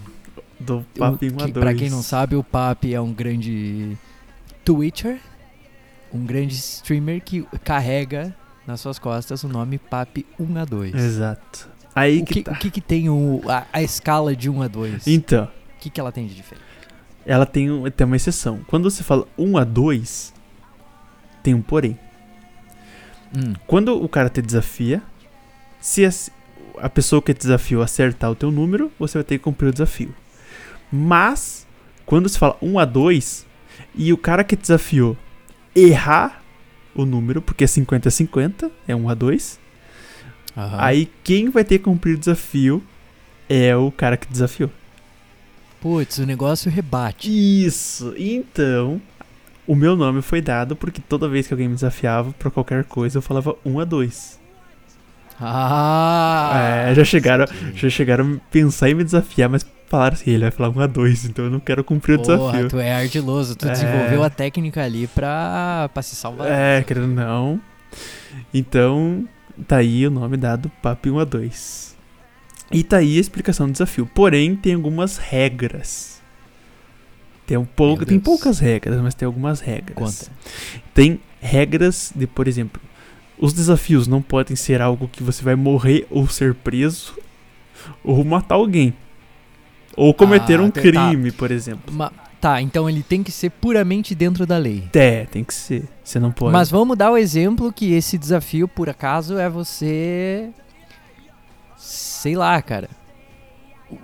Do 0.59 0.85
O- 0.99 1.25
em 1.25 1.31
uma 1.31 1.47
que, 1.47 1.53
pra 1.53 1.73
quem 1.75 1.89
não 1.89 2.03
sabe, 2.03 2.37
o 2.37 2.45
Papi 2.45 2.93
é 2.95 3.01
um 3.01 3.13
grande 3.15 3.97
Twitcher, 4.65 5.19
um 6.13 6.25
grande 6.27 6.55
streamer 6.55 7.23
que 7.23 7.43
carrega 7.65 8.35
nas 8.67 8.81
suas 8.81 8.99
costas 8.99 9.43
o 9.43 9.49
nome 9.49 9.79
Papi 9.79 10.27
1 10.39 10.59
a 10.59 10.65
2. 10.67 10.95
Exato. 10.95 11.69
Aí 11.95 12.21
O 12.21 12.25
que, 12.25 12.35
que, 12.35 12.43
tá. 12.43 12.53
o 12.53 12.57
que, 12.57 12.71
que 12.71 12.81
tem 12.81 13.09
o, 13.09 13.41
a, 13.49 13.67
a 13.73 13.83
escala 13.83 14.37
de 14.37 14.49
1 14.51 14.63
a 14.63 14.69
2? 14.69 15.07
O 15.07 15.11
Então, 15.11 15.49
que, 15.81 15.89
que 15.91 15.99
ela 15.99 16.13
tem 16.13 16.27
de 16.27 16.35
diferente? 16.35 16.65
ela 17.27 17.45
tem, 17.47 17.69
tem 17.97 18.07
uma 18.07 18.17
exceção. 18.17 18.61
Quando 18.67 18.89
você 18.91 19.03
fala 19.03 19.27
1 19.39 19.57
a 19.59 19.65
2, 19.65 20.33
tem 21.43 21.55
um 21.55 21.63
porém. 21.63 21.99
Hum, 23.35 23.55
Quando 23.67 24.03
o 24.03 24.09
cara 24.09 24.29
te 24.29 24.43
desafia, 24.43 25.03
se 25.81 26.05
a, 26.79 26.89
pessoa 26.89 27.23
que 27.23 27.33
te 27.33 27.43
desafiou 27.43 27.83
acertar 27.83 28.31
o 28.31 28.35
teu 28.35 28.51
número, 28.51 28.91
você 28.99 29.19
vai 29.19 29.25
ter 29.25 29.39
que 29.39 29.45
cumprir 29.45 29.69
o 29.69 29.73
desafio. 29.73 30.15
Mas, 30.93 31.67
quando 32.05 32.29
se 32.29 32.39
fala 32.39 32.57
1 32.61 32.79
a 32.79 32.85
2 32.85 33.47
e 33.95 34.13
o 34.13 34.19
cara 34.19 34.45
que 34.45 34.57
te 34.57 34.63
desafiou 34.63 35.17
errar 35.75 36.43
o 36.95 37.05
número, 37.05 37.41
porque 37.41 37.65
é 37.65 37.67
50 37.67 38.09
a 38.09 38.13
50, 38.13 38.71
é 38.87 38.95
1 38.95 39.09
a 39.09 39.15
2, 39.15 39.61
aham. 40.57 40.77
aí 40.79 41.11
quem 41.23 41.49
vai 41.49 41.65
ter 41.65 41.79
que 41.79 41.85
cumprir 41.85 42.17
o 42.17 42.19
desafio 42.19 42.83
é 43.49 43.75
o 43.77 43.91
cara 43.93 44.17
que 44.17 44.27
te 44.27 44.33
desafiou. 44.33 44.71
Putz, 45.81 46.19
o 46.19 46.27
negócio 46.27 46.71
rebate. 46.71 47.31
Isso, 47.31 48.13
então 48.19 49.01
o 49.67 49.75
meu 49.75 49.95
nome 49.97 50.23
foi 50.23 50.41
dado 50.41 50.75
porque 50.77 51.01
toda 51.01 51.29
vez 51.29 51.47
que 51.47 51.53
alguém 51.55 51.69
me 51.69 51.75
desafiava 51.75 52.33
pra 52.39 52.51
qualquer 52.51 52.85
coisa 52.85 53.19
eu 53.19 53.23
falava 53.23 53.55
1 53.65 53.81
a 53.81 53.85
2. 53.85 54.41
Ah! 55.43 56.87
é, 56.91 56.95
já 56.95 57.05
chegaram, 57.05 57.47
já 57.75 57.89
chegaram 57.89 58.35
a 58.35 58.51
pensar 58.51 58.91
em 58.91 58.95
me 58.95 59.05
desafiar, 59.05 59.49
mas 59.49 59.67
falaram 59.89 60.15
assim, 60.15 60.31
ele 60.31 60.43
vai 60.43 60.51
falar 60.51 60.69
1 60.71 60.81
a 60.81 60.87
2, 60.87 61.25
então 61.27 61.45
eu 61.47 61.51
não 61.51 61.61
quero 61.61 61.83
cumprir 61.83 62.19
o 62.19 62.23
Porra, 62.23 62.37
desafio. 62.53 62.69
tu 62.69 62.79
é 62.79 62.93
ardiloso, 62.93 63.57
tu 63.57 63.67
É. 63.67 63.73
desenvolveu 63.73 64.23
a 64.23 64.31
técnica 64.31 64.83
ali 64.85 65.07
pra, 65.07 65.89
pra 65.93 66.03
se 66.03 66.15
salvar. 66.15 66.47
É, 66.51 66.83
querendo 66.83 67.09
não. 67.09 67.61
Então, 68.53 69.27
tá 69.67 69.77
aí 69.77 70.07
o 70.07 70.11
nome 70.11 70.37
dado 70.37 70.71
Papo 70.83 71.09
1 71.09 71.19
a 71.21 71.25
2. 71.25 71.97
E 72.73 72.85
tá 72.85 72.99
aí 72.99 73.17
a 73.17 73.21
explicação 73.21 73.67
do 73.67 73.73
desafio. 73.73 74.07
Porém, 74.15 74.55
tem 74.55 74.75
algumas 74.75 75.17
regras. 75.17 76.10
Tem, 77.51 77.59
um 77.59 77.65
pouco, 77.65 78.07
tem 78.07 78.21
poucas 78.21 78.61
regras, 78.61 79.01
mas 79.01 79.13
tem 79.13 79.27
algumas 79.27 79.59
regras. 79.59 79.97
Conta. 79.97 80.33
Tem 80.95 81.19
regras 81.41 82.13
de, 82.15 82.25
por 82.25 82.47
exemplo, 82.47 82.81
os 83.37 83.53
desafios 83.53 84.07
não 84.07 84.23
podem 84.23 84.55
ser 84.55 84.81
algo 84.81 85.09
que 85.09 85.21
você 85.21 85.43
vai 85.43 85.57
morrer 85.57 86.07
ou 86.11 86.29
ser 86.29 86.55
preso 86.55 87.13
ou 88.05 88.25
matar 88.25 88.55
alguém. 88.55 88.95
Ou 89.97 90.15
cometer 90.15 90.61
Ah, 90.61 90.63
um 90.63 90.71
tá. 90.71 90.81
crime, 90.81 91.33
por 91.33 91.51
exemplo. 91.51 91.93
Ma- 91.93 92.13
tá, 92.41 92.63
então 92.63 92.89
ele 92.89 93.03
tem 93.03 93.21
que 93.21 93.33
ser 93.33 93.51
puramente 93.51 94.15
dentro 94.15 94.47
da 94.47 94.57
lei. 94.57 94.89
É, 94.95 95.25
tem 95.27 95.43
que 95.43 95.53
ser. 95.53 95.89
Você 96.05 96.21
não 96.21 96.31
pode. 96.31 96.53
Mas 96.53 96.71
vamos 96.71 96.97
dar 96.97 97.11
o 97.11 97.17
exemplo 97.17 97.73
que 97.73 97.93
esse 97.95 98.17
desafio, 98.17 98.69
por 98.69 98.89
acaso, 98.89 99.37
é 99.39 99.49
você. 99.51 100.51
Sei 101.77 102.37
lá, 102.37 102.63
cara. 102.63 102.89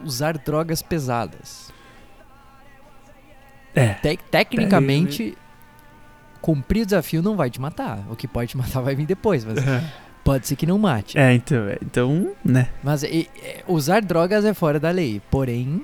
Usar 0.04 0.36
drogas 0.38 0.82
pesadas. 0.82 1.65
É. 3.76 3.94
Te- 3.94 4.18
tecnicamente, 4.30 5.36
cumprir 6.40 6.82
o 6.82 6.86
desafio 6.86 7.22
não 7.22 7.36
vai 7.36 7.50
te 7.50 7.60
matar. 7.60 8.00
O 8.10 8.16
que 8.16 8.26
pode 8.26 8.50
te 8.50 8.56
matar 8.58 8.80
vai 8.80 8.94
vir 8.96 9.06
depois, 9.06 9.44
mas 9.44 9.58
pode 10.24 10.48
ser 10.48 10.56
que 10.56 10.66
não 10.66 10.78
mate. 10.78 11.16
É, 11.18 11.32
então, 11.34 11.68
é, 11.68 11.78
então, 11.82 12.32
né? 12.44 12.68
Mas 12.82 13.02
e- 13.04 13.28
é, 13.42 13.62
usar 13.68 14.00
drogas 14.02 14.44
é 14.44 14.52
fora 14.54 14.80
da 14.80 14.90
lei. 14.90 15.20
Porém, 15.30 15.82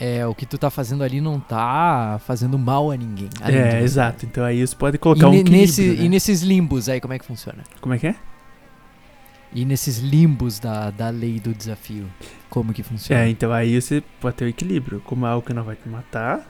é, 0.00 0.26
o 0.26 0.34
que 0.34 0.44
tu 0.46 0.58
tá 0.58 0.70
fazendo 0.70 1.04
ali 1.04 1.20
não 1.20 1.38
tá 1.38 2.20
fazendo 2.26 2.58
mal 2.58 2.90
a 2.90 2.96
ninguém. 2.96 3.28
de 3.28 3.42
É, 3.56 3.70
você. 3.70 3.76
exato. 3.78 4.26
Então 4.26 4.44
aí 4.44 4.66
você 4.66 4.74
pode 4.74 4.96
E, 4.96 4.98
colocar 4.98 5.28
um 5.28 5.30
ne- 5.30 5.40
equilíbrio, 5.40 5.60
nesse, 5.60 5.82
né? 5.88 6.02
e 6.04 6.08
nesses 6.08 6.40
limbos 6.42 6.88
aí, 6.88 7.00
como 7.00 7.14
é 7.14 7.18
que 7.18 7.24
funciona? 7.24 7.62
Como 7.80 7.94
é 7.94 7.98
que 7.98 8.08
é? 8.08 8.14
E 9.54 9.64
nesses 9.64 9.98
limbos 9.98 10.58
da, 10.58 10.90
da 10.90 11.10
lei 11.10 11.38
do 11.38 11.54
desafio, 11.54 12.06
como 12.50 12.72
que 12.72 12.82
funciona? 12.82 13.22
É, 13.22 13.28
então 13.28 13.52
aí 13.52 13.80
você 13.80 14.02
pode 14.20 14.36
ter 14.36 14.44
o 14.46 14.48
equilíbrio. 14.48 15.00
Como 15.00 15.24
é 15.26 15.28
algo 15.30 15.46
que 15.46 15.54
não 15.54 15.62
vai 15.62 15.76
te 15.76 15.88
matar, 15.88 16.40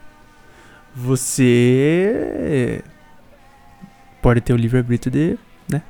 você 0.95 2.83
pode 4.23 4.41
ter 4.41 4.53
o 4.53 4.57
livre-arbítrio 4.57 5.13
de, 5.13 5.39
né? 5.71 5.83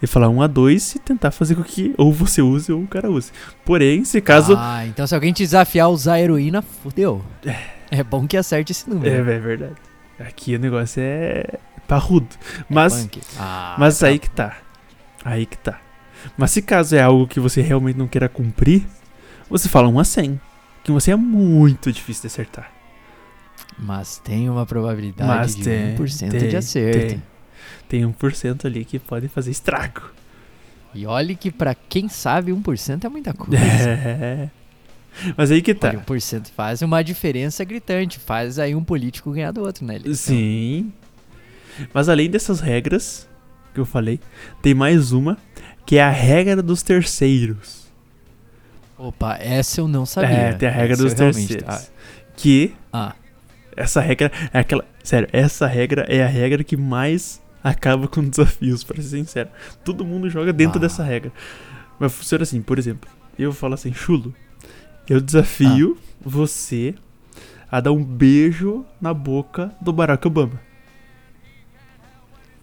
De 0.00 0.06
falar 0.06 0.28
um 0.30 0.40
a 0.40 0.46
dois 0.46 0.94
e 0.94 0.98
tentar 0.98 1.30
fazer 1.30 1.54
com 1.54 1.62
que 1.62 1.94
ou 1.98 2.12
você 2.12 2.40
use 2.40 2.72
ou 2.72 2.82
o 2.82 2.86
cara 2.88 3.10
use. 3.10 3.32
Porém, 3.64 4.04
se 4.04 4.20
caso. 4.20 4.56
Ah, 4.58 4.86
então 4.86 5.06
se 5.06 5.14
alguém 5.14 5.32
te 5.32 5.42
desafiar 5.42 5.86
a 5.86 5.90
usar 5.90 6.20
heroína, 6.20 6.62
fudeu. 6.62 7.22
É 7.94 8.02
bom 8.02 8.26
que 8.26 8.38
acerte 8.38 8.72
esse 8.72 8.88
É, 8.88 8.94
número. 8.94 9.30
é 9.30 9.38
verdade. 9.38 9.74
Aqui 10.18 10.56
o 10.56 10.58
negócio 10.58 11.02
é 11.04 11.44
parrudo. 11.86 12.26
É 12.58 12.64
Mas. 12.70 13.06
Ah, 13.38 13.76
mas 13.78 13.98
tá. 13.98 14.06
aí 14.06 14.18
que 14.18 14.30
tá. 14.30 14.56
Aí 15.22 15.44
que 15.44 15.58
tá. 15.58 15.78
Mas 16.36 16.50
se 16.50 16.62
caso 16.62 16.96
é 16.96 17.02
algo 17.02 17.26
que 17.26 17.40
você 17.40 17.60
realmente 17.60 17.96
não 17.96 18.08
queira 18.08 18.28
cumprir, 18.28 18.86
você 19.48 19.68
fala 19.68 19.88
um 19.88 19.98
a 19.98 20.04
100. 20.04 20.40
Que 20.84 20.90
você 20.90 21.12
é 21.12 21.16
muito 21.16 21.92
difícil 21.92 22.22
de 22.22 22.26
acertar. 22.28 22.72
Mas 23.78 24.18
tem 24.18 24.48
uma 24.50 24.66
probabilidade 24.66 25.28
Mas 25.28 25.56
de 25.56 25.64
tem, 25.64 25.96
1% 25.96 26.30
tem, 26.30 26.48
de 26.48 26.56
acerto. 26.56 26.98
tem. 27.08 27.22
Tem 27.88 28.02
1% 28.02 28.64
ali 28.64 28.84
que 28.84 28.98
pode 28.98 29.28
fazer 29.28 29.50
estrago. 29.50 30.10
E 30.94 31.06
olhe 31.06 31.34
que 31.34 31.50
pra 31.50 31.74
quem 31.74 32.08
sabe, 32.08 32.52
1% 32.52 33.04
é 33.04 33.08
muita 33.08 33.32
coisa. 33.32 33.62
É. 35.14 35.34
Mas 35.36 35.50
aí 35.50 35.60
que 35.60 35.74
tá. 35.74 35.88
Olha, 35.90 36.00
1% 36.00 36.48
faz 36.56 36.80
uma 36.80 37.02
diferença 37.04 37.62
gritante. 37.64 38.18
Faz 38.18 38.58
aí 38.58 38.74
um 38.74 38.82
político 38.82 39.30
ganhar 39.30 39.52
do 39.52 39.60
outro, 39.60 39.84
né? 39.84 39.96
eleição. 39.96 40.34
Sim. 40.34 40.90
Mas 41.92 42.08
além 42.08 42.30
dessas 42.30 42.60
regras 42.60 43.28
que 43.74 43.80
eu 43.80 43.84
falei, 43.84 44.18
tem 44.62 44.72
mais 44.74 45.12
uma 45.12 45.36
que 45.86 45.96
é 45.98 46.02
a 46.02 46.10
regra 46.10 46.62
dos 46.62 46.82
terceiros. 46.82 47.82
Opa, 48.98 49.36
essa 49.36 49.80
eu 49.80 49.88
não 49.88 50.06
sabia. 50.06 50.30
É, 50.30 50.52
tem 50.52 50.68
a 50.68 50.72
regra 50.72 50.92
Essa 50.94 51.02
dos 51.02 51.14
terceiros. 51.14 51.90
Que 52.36 52.74
Ah, 52.92 53.14
essa 53.76 54.00
regra 54.00 54.30
é 54.52 54.58
aquela. 54.60 54.84
Sério, 55.02 55.28
essa 55.32 55.66
regra 55.66 56.02
é 56.08 56.22
a 56.22 56.26
regra 56.28 56.62
que 56.62 56.76
mais 56.76 57.42
acaba 57.64 58.06
com 58.06 58.22
desafios, 58.28 58.84
pra 58.84 58.96
ser 59.02 59.08
sincero. 59.08 59.48
Todo 59.84 60.04
mundo 60.04 60.30
joga 60.30 60.52
dentro 60.52 60.78
Ah. 60.78 60.82
dessa 60.82 61.02
regra. 61.02 61.32
Mas 61.98 62.12
funciona 62.12 62.42
assim, 62.42 62.62
por 62.62 62.78
exemplo, 62.78 63.10
eu 63.38 63.52
falo 63.52 63.74
assim, 63.74 63.92
chulo, 63.92 64.32
eu 65.08 65.20
desafio 65.20 65.98
Ah. 65.98 66.04
você 66.24 66.94
a 67.70 67.80
dar 67.80 67.90
um 67.92 68.04
beijo 68.04 68.84
na 69.00 69.12
boca 69.14 69.72
do 69.80 69.92
Barack 69.92 70.26
Obama. 70.26 70.60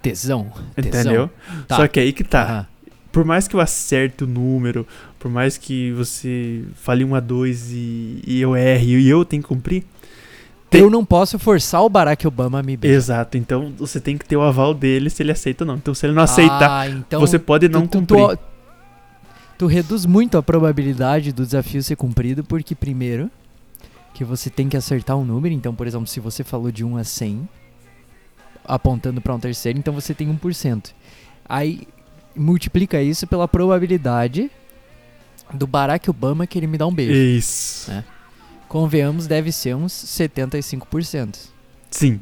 tesão. 0.01 0.51
tesão. 0.75 1.01
Entendeu? 1.01 1.29
Tá. 1.67 1.75
Só 1.77 1.87
que 1.87 1.99
aí 1.99 2.13
que 2.13 2.23
tá. 2.23 2.67
Por 3.11 3.25
mais 3.25 3.47
que 3.47 3.55
eu 3.55 3.59
acerte 3.59 4.23
o 4.23 4.27
número, 4.27 4.85
por 5.17 5.31
mais 5.31 5.57
que 5.57 5.91
você 5.93 6.63
fale 6.75 7.03
um 7.03 7.15
a 7.15 7.19
dois 7.19 7.71
e, 7.71 8.21
e 8.25 8.39
eu 8.41 8.55
erre 8.55 8.97
e 8.99 9.09
eu 9.09 9.25
tenho 9.25 9.41
que 9.41 9.49
cumprir. 9.49 9.83
Tem- 10.69 10.81
Eu 10.81 10.89
não 10.91 11.03
posso 11.03 11.39
forçar 11.39 11.81
o 11.83 11.89
Barack 11.89 12.27
Obama 12.27 12.59
a 12.59 12.63
me 12.63 12.77
beijar. 12.77 12.95
Exato, 12.97 13.37
então 13.37 13.73
você 13.77 13.99
tem 13.99 14.15
que 14.15 14.25
ter 14.25 14.37
o 14.37 14.41
aval 14.43 14.73
dele 14.75 15.09
se 15.09 15.23
ele 15.23 15.31
aceita 15.31 15.63
ou 15.63 15.67
não. 15.67 15.75
Então 15.77 15.93
se 15.95 16.05
ele 16.05 16.13
não 16.13 16.21
aceitar, 16.21 16.69
Ah, 16.81 16.87
então 16.87 17.19
você 17.19 17.39
pode 17.39 17.67
não 17.67 17.87
tu, 17.87 17.89
tu- 17.89 17.97
cumprir. 18.15 18.37
tu- 18.37 18.43
tu 19.57 19.65
reduz 19.65 20.05
muito 20.05 20.37
a 20.37 20.43
probabilidade 20.43 21.31
do 21.33 21.43
desafio 21.43 21.81
ser 21.81 21.95
cumprido, 21.95 22.43
porque 22.43 22.75
primeiro, 22.75 23.31
que 24.13 24.23
você 24.23 24.51
tem 24.51 24.69
que 24.69 24.77
acertar 24.77 25.17
um 25.17 25.25
número, 25.25 25.55
então, 25.55 25.73
por 25.73 25.87
exemplo, 25.87 26.05
se 26.05 26.19
você 26.19 26.43
falou 26.43 26.71
de 26.71 26.83
1 26.85 26.97
a 26.97 27.03
100, 27.03 27.49
apontando 28.63 29.19
para 29.21 29.33
um 29.33 29.39
terceiro, 29.39 29.79
então 29.79 29.93
você 29.93 30.13
tem 30.13 30.27
1%. 30.29 30.91
Aí 31.47 31.87
multiplica 32.39 33.01
isso 33.01 33.27
pela 33.27 33.47
probabilidade 33.47 34.49
do 35.53 35.67
Barack 35.67 36.09
Obama 36.09 36.47
querer 36.47 36.67
me 36.67 36.77
dar 36.77 36.87
um 36.87 36.93
beijo. 36.93 37.13
Isso. 37.13 37.91
É. 37.91 38.03
Convenhamos, 38.67 39.27
deve 39.27 39.51
ser 39.51 39.75
uns 39.75 39.91
75%. 39.93 41.37
Sim. 41.91 42.19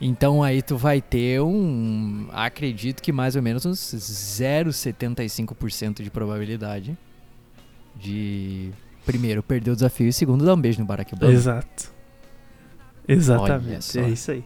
Então 0.00 0.42
aí 0.42 0.60
tu 0.60 0.76
vai 0.76 1.00
ter 1.00 1.40
um, 1.40 2.26
acredito 2.32 3.00
que 3.00 3.12
mais 3.12 3.36
ou 3.36 3.42
menos 3.42 3.64
uns 3.64 3.78
0,75% 3.78 6.02
de 6.02 6.10
probabilidade 6.10 6.98
de 7.96 8.70
primeiro 9.06 9.40
perder 9.42 9.70
o 9.70 9.74
desafio 9.74 10.08
e 10.08 10.12
segundo 10.12 10.44
dar 10.44 10.54
um 10.54 10.60
beijo 10.60 10.80
no 10.80 10.84
Barack 10.84 11.14
Obama. 11.14 11.32
Exato. 11.32 11.94
Exatamente. 13.06 13.96
É 13.98 14.08
isso 14.08 14.32
aí. 14.32 14.42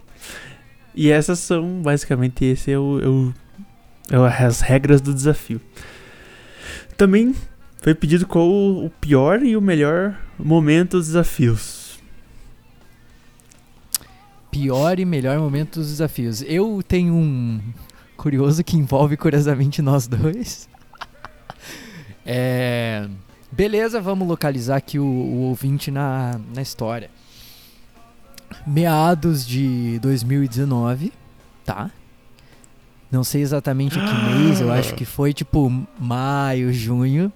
E 0.95 1.11
essas 1.11 1.39
são 1.39 1.80
basicamente 1.80 2.45
esse 2.45 2.70
é 2.70 2.78
o- 2.78 3.01
é 3.01 3.09
o- 3.09 3.32
as 4.11 4.61
regras 4.61 5.01
do 5.01 5.15
desafio. 5.15 5.61
Também 6.97 7.35
foi 7.83 7.95
pedido 7.95 8.27
qual 8.27 8.49
o 8.49 8.87
o 8.87 8.91
pior 8.91 9.43
e 9.43 9.57
o 9.57 9.61
melhor 9.61 10.19
momento 10.39 10.97
dos 10.97 11.09
desafios. 11.09 11.99
Pior 14.51 14.99
e 14.99 15.05
melhor 15.05 15.39
momento 15.39 15.79
dos 15.79 15.91
desafios. 15.91 16.43
Eu 16.43 16.83
tenho 16.87 17.15
um 17.15 17.61
curioso 18.17 18.65
que 18.65 18.77
envolve 18.77 19.17
curiosamente 19.17 19.83
nós 19.83 20.07
dois. 20.07 20.69
É, 22.31 23.09
beleza, 23.51 24.03
vamos 24.03 24.29
localizar 24.29 24.77
aqui 24.77 24.99
o, 24.99 25.03
o 25.03 25.41
ouvinte 25.45 25.91
na, 25.91 26.39
na 26.55 26.61
história. 26.61 27.09
Meados 28.67 29.47
de 29.47 29.99
2019, 30.01 31.11
tá? 31.65 31.91
Não 33.11 33.25
sei 33.25 33.41
exatamente 33.41 33.99
que 33.99 34.15
mês, 34.35 34.61
eu 34.61 34.71
acho 34.71 34.95
que 34.95 35.05
foi 35.05 35.33
tipo 35.33 35.73
maio, 35.99 36.73
junho. 36.73 37.33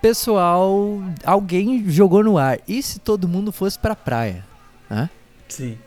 Pessoal, 0.00 1.00
alguém 1.24 1.88
jogou 1.88 2.24
no 2.24 2.38
ar. 2.38 2.58
E 2.66 2.82
se 2.82 2.98
todo 2.98 3.28
mundo 3.28 3.52
fosse 3.52 3.78
pra 3.78 3.94
praia? 3.94 4.44
Hã? 4.90 5.08
Sim. 5.48 5.78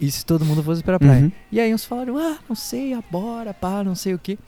E 0.00 0.10
se 0.10 0.24
todo 0.26 0.44
mundo 0.44 0.62
fosse 0.62 0.82
pra 0.82 0.98
praia? 0.98 1.22
Uhum. 1.24 1.32
E 1.50 1.60
aí 1.60 1.72
uns 1.72 1.84
falaram, 1.84 2.18
ah, 2.18 2.38
não 2.48 2.54
sei, 2.54 2.96
bora, 3.10 3.54
pá, 3.54 3.82
não 3.82 3.94
sei 3.94 4.14
o 4.14 4.18
que. 4.18 4.38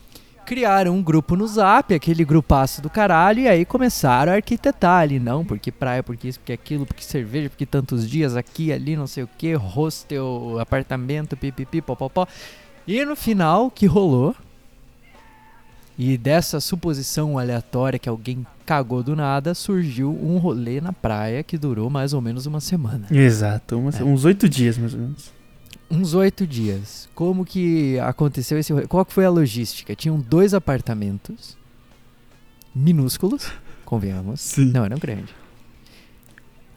Criaram 0.45 0.95
um 0.95 1.03
grupo 1.03 1.35
no 1.35 1.47
Zap, 1.47 1.93
aquele 1.93 2.25
grupaço 2.25 2.81
do 2.81 2.89
caralho, 2.89 3.41
e 3.41 3.47
aí 3.47 3.63
começaram 3.63 4.31
a 4.31 4.35
arquitetar 4.35 5.01
ali, 5.01 5.19
não, 5.19 5.45
porque 5.45 5.71
praia, 5.71 6.01
porque 6.01 6.27
isso, 6.27 6.39
porque 6.39 6.53
aquilo, 6.53 6.85
porque 6.85 7.03
cerveja, 7.03 7.49
porque 7.49 7.65
tantos 7.65 8.09
dias 8.09 8.35
aqui, 8.35 8.71
ali, 8.71 8.95
não 8.95 9.07
sei 9.07 9.23
o 9.23 9.29
que, 9.37 9.53
hostel, 9.53 10.57
apartamento, 10.59 11.37
pipipi, 11.37 11.81
popopó. 11.81 12.27
E 12.87 13.03
no 13.05 13.15
final, 13.15 13.69
que 13.71 13.85
rolou? 13.85 14.35
E 15.97 16.17
dessa 16.17 16.59
suposição 16.59 17.37
aleatória 17.37 17.99
que 17.99 18.09
alguém 18.09 18.45
cagou 18.65 19.03
do 19.03 19.15
nada, 19.15 19.53
surgiu 19.53 20.09
um 20.11 20.37
rolê 20.37 20.81
na 20.81 20.91
praia 20.91 21.43
que 21.43 21.57
durou 21.57 21.89
mais 21.89 22.13
ou 22.13 22.21
menos 22.21 22.45
uma 22.45 22.59
semana. 22.59 23.07
Exato. 23.11 23.77
uma- 23.77 23.91
É. 23.91 24.03
Uns 24.03 24.25
oito 24.25 24.49
dias, 24.49 24.77
mais 24.77 24.93
ou 24.93 24.99
menos. 25.01 25.31
Uns 25.91 26.13
oito 26.13 26.47
dias. 26.47 27.07
Como 27.13 27.45
que 27.45 27.99
aconteceu 27.99 28.57
esse 28.57 28.71
rolê? 28.73 28.87
Qual 28.87 29.05
que 29.05 29.13
foi 29.13 29.25
a 29.25 29.29
logística? 29.29 29.93
Tinham 29.95 30.19
dois 30.19 30.53
apartamentos 30.53 31.57
minúsculos, 32.73 33.51
convenhamos. 33.85 34.39
Sim. 34.41 34.71
Não, 34.71 34.85
eram 34.85 34.97
grandes. 34.97 35.35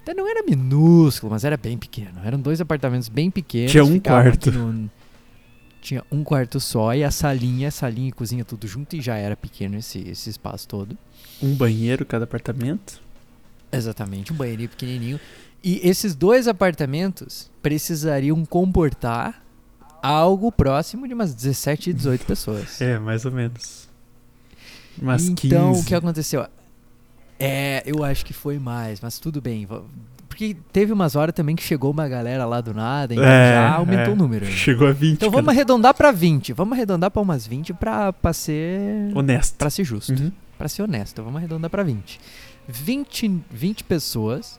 Até 0.03 0.13
não 0.13 0.29
era 0.29 0.43
minúsculo, 0.43 1.33
mas 1.33 1.45
era 1.45 1.57
bem 1.57 1.79
pequeno. 1.79 2.21
Eram 2.25 2.39
dois 2.39 2.61
apartamentos 2.61 3.09
bem 3.09 3.31
pequenos. 3.31 3.71
Tinha 3.73 3.85
um 3.85 3.99
quarto. 3.99 4.53
no- 4.53 4.91
Tinha 5.85 6.03
um 6.11 6.25
quarto 6.25 6.59
só 6.61 6.95
e 6.95 7.05
a 7.05 7.11
salinha, 7.11 7.71
salinha 7.71 8.09
e 8.09 8.13
cozinha 8.13 8.43
tudo 8.43 8.67
junto 8.67 8.97
e 8.97 9.03
já 9.03 9.17
era 9.17 9.37
pequeno 9.37 9.77
esse, 9.77 9.99
esse 9.99 10.31
espaço 10.31 10.67
todo. 10.67 10.97
Um 11.43 11.55
banheiro 11.55 12.07
cada 12.07 12.25
apartamento. 12.25 13.03
Exatamente, 13.71 14.33
um 14.33 14.37
banheirinho 14.37 14.71
pequenininho. 14.71 15.21
E 15.63 15.87
esses 15.87 16.15
dois 16.15 16.49
apartamentos 16.49 17.51
precisariam 17.61 18.47
comportar 18.47 19.45
algo 20.03 20.51
próximo 20.51 21.07
de 21.07 21.13
umas 21.13 21.35
17, 21.35 21.93
18 21.93 22.25
pessoas. 22.25 22.81
É, 22.85 22.99
mais 22.99 23.27
ou 23.27 23.33
menos. 23.33 23.87
Umas 24.99 25.29
então, 25.29 25.75
15. 25.75 25.83
o 25.83 25.85
que 25.85 25.95
aconteceu? 25.95 26.47
É, 27.39 27.83
eu 27.85 28.03
acho 28.03 28.25
que 28.25 28.33
foi 28.33 28.59
mais, 28.59 29.03
mas 29.03 29.19
tudo 29.19 29.43
bem. 29.43 29.69
Porque 30.35 30.57
teve 30.73 30.93
umas 30.93 31.15
horas 31.15 31.33
também 31.33 31.55
que 31.55 31.63
chegou 31.63 31.93
uma 31.93 32.09
galera 32.09 32.45
lá 32.45 32.61
do 32.61 32.75
nada, 32.75 33.15
então 33.15 33.25
já 33.25 33.73
aumentou 33.75 34.15
o 34.15 34.17
número. 34.17 34.45
né? 34.45 34.51
Chegou 34.51 34.89
a 34.89 34.93
20. 34.93 35.13
Então 35.15 35.31
vamos 35.31 35.47
cara. 35.47 35.57
arredondar 35.57 35.95
pra 35.95 36.11
20. 36.11 36.53
Vamos 36.53 36.73
arredondar 36.73 37.09
pra 37.11 37.23
umas 37.23 37.47
20 37.47 37.73
pra, 37.73 38.13
pra 38.13 38.33
ser. 38.33 39.13
Honesto. 39.15 39.57
Pra 39.57 39.71
ser 39.71 39.85
justo. 39.85 40.13
Uhum. 40.13 40.33
Pra 40.59 40.69
ser 40.69 40.83
honesto. 40.83 41.23
Vamos 41.23 41.37
arredondar 41.39 41.71
pra 41.71 41.85
20. 41.85 42.19
20, 42.67 43.43
20 43.49 43.85
pessoas, 43.85 44.59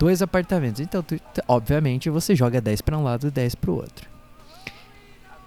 dois 0.00 0.20
apartamentos. 0.20 0.80
Então, 0.80 1.00
tu- 1.00 1.16
obviamente, 1.46 2.10
você 2.10 2.34
joga 2.34 2.60
10 2.60 2.80
pra 2.80 2.98
um 2.98 3.04
lado 3.04 3.28
e 3.28 3.30
10 3.30 3.54
pro 3.54 3.74
outro. 3.74 4.08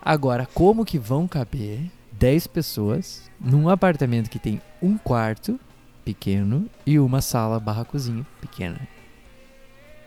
Agora, 0.02 0.48
como 0.54 0.86
que 0.86 0.98
vão 0.98 1.28
caber 1.28 1.82
10 2.14 2.48
pessoas 2.48 3.30
num 3.40 3.68
apartamento 3.68 4.30
que 4.30 4.40
tem 4.40 4.62
um 4.82 4.98
quarto 4.98 5.60
pequeno 6.06 6.68
e 6.86 6.98
uma 6.98 7.20
sala 7.22 7.60
barra 7.60 7.84
cozinha 7.84 8.26
pequena? 8.40 8.80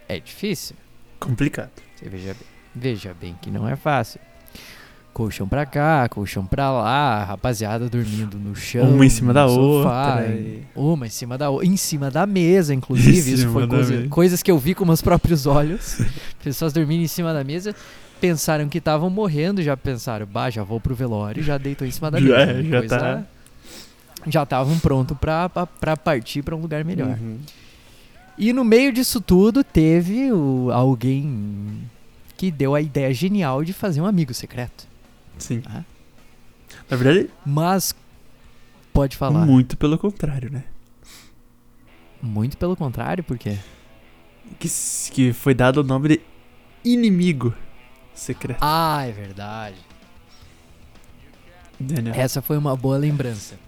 É 0.09 0.18
difícil. 0.20 0.76
Complicado. 1.20 1.70
Você 1.96 2.09
veja 2.09 2.34
bem. 2.34 2.46
Veja 2.74 3.14
bem 3.18 3.36
que 3.40 3.50
não 3.50 3.68
é 3.68 3.76
fácil. 3.76 4.20
Colchão 5.12 5.46
pra 5.46 5.66
cá, 5.66 6.09
colchão 6.09 6.46
pra 6.46 6.70
lá, 6.70 7.22
rapaziada 7.24 7.86
dormindo 7.86 8.38
no 8.38 8.57
chão. 8.57 8.88
Uma 8.94 9.05
em 9.05 9.11
cima 9.11 9.30
da 9.34 9.46
sofá, 9.46 10.14
outra, 10.16 10.26
e- 10.34 10.62
Uma 10.74 11.07
em 11.07 11.11
cima 11.11 11.36
da 11.36 11.50
outra. 11.50 11.66
Em 11.66 11.76
cima 11.76 12.11
da 12.11 12.24
mesa, 12.24 12.74
inclusive. 12.74 13.30
Em 13.30 13.34
Isso 13.34 13.48
foi 13.50 13.66
coisa- 13.66 14.09
coisas 14.09 14.42
que 14.42 14.50
eu 14.50 14.59
vi 14.59 14.74
com 14.74 14.86
meus 14.86 15.03
próprios 15.03 15.44
olhos. 15.46 15.98
Pessoas 16.42 16.72
dormindo 16.72 17.03
em 17.03 17.07
cima 17.09 17.34
da 17.34 17.44
mesa. 17.44 17.74
Pensaram 18.22 18.68
que 18.70 18.78
estavam 18.78 19.11
morrendo, 19.11 19.61
já 19.62 19.76
pensaram, 19.76 20.24
bah, 20.24 20.48
já 20.48 20.62
vou 20.62 20.80
pro 20.80 20.94
velório, 20.94 21.42
já 21.42 21.59
deitou 21.59 21.86
em 21.86 21.90
cima 21.90 22.11
da 22.11 22.18
Já 22.20 22.46
mesa. 22.46 22.62
já 22.62 22.78
Coisa- 22.78 22.98
tá. 22.98 23.22
Já 24.28 24.42
estavam 24.44 24.78
prontos 24.78 25.16
pra, 25.18 25.48
pra, 25.50 25.66
pra 25.66 25.96
partir 25.96 26.42
pra 26.42 26.57
um 26.57 26.61
lugar 26.61 26.84
melhor. 26.86 27.18
Uhum. 27.20 27.38
E 28.38 28.52
no 28.52 28.64
meio 28.64 28.92
disso 28.92 29.20
tudo, 29.20 29.62
teve 29.62 30.32
o- 30.32 30.70
alguém 30.72 31.88
que 32.36 32.50
deu 32.50 32.74
a 32.74 32.80
ideia 32.80 33.12
genial 33.12 33.62
de 33.62 33.72
fazer 33.72 34.00
um 34.00 34.06
amigo 34.06 34.32
secreto. 34.34 34.86
Sim. 35.38 35.62
Ah. 35.66 35.82
Na 36.90 36.96
verdade, 36.96 37.30
Mas, 37.44 37.94
pode 38.92 39.16
falar. 39.16 39.44
muito 39.46 39.76
pelo 39.76 39.98
contrário, 39.98 40.50
né? 40.50 40.64
Muito 42.20 42.56
pelo 42.56 42.76
contrário, 42.76 43.22
por 43.22 43.36
quê? 43.38 43.58
Que, 44.58 44.68
que 45.12 45.32
foi 45.32 45.54
dado 45.54 45.78
o 45.78 45.82
nome 45.84 46.08
de 46.08 46.20
inimigo 46.84 47.54
secreto. 48.14 48.58
Ah, 48.60 49.04
é 49.06 49.12
verdade. 49.12 49.76
Daniel. 51.78 52.14
Essa 52.14 52.40
foi 52.40 52.56
uma 52.56 52.76
boa 52.76 52.96
lembrança. 52.96 53.58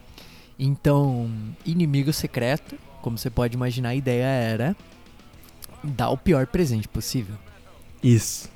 Então, 0.58 1.28
inimigo 1.66 2.12
secreto, 2.12 2.76
como 3.04 3.18
você 3.18 3.28
pode 3.28 3.54
imaginar, 3.54 3.90
a 3.90 3.94
ideia 3.94 4.24
era 4.24 4.74
dar 5.82 6.08
o 6.08 6.16
pior 6.16 6.46
presente 6.46 6.88
possível. 6.88 7.36
Isso. 8.02 8.50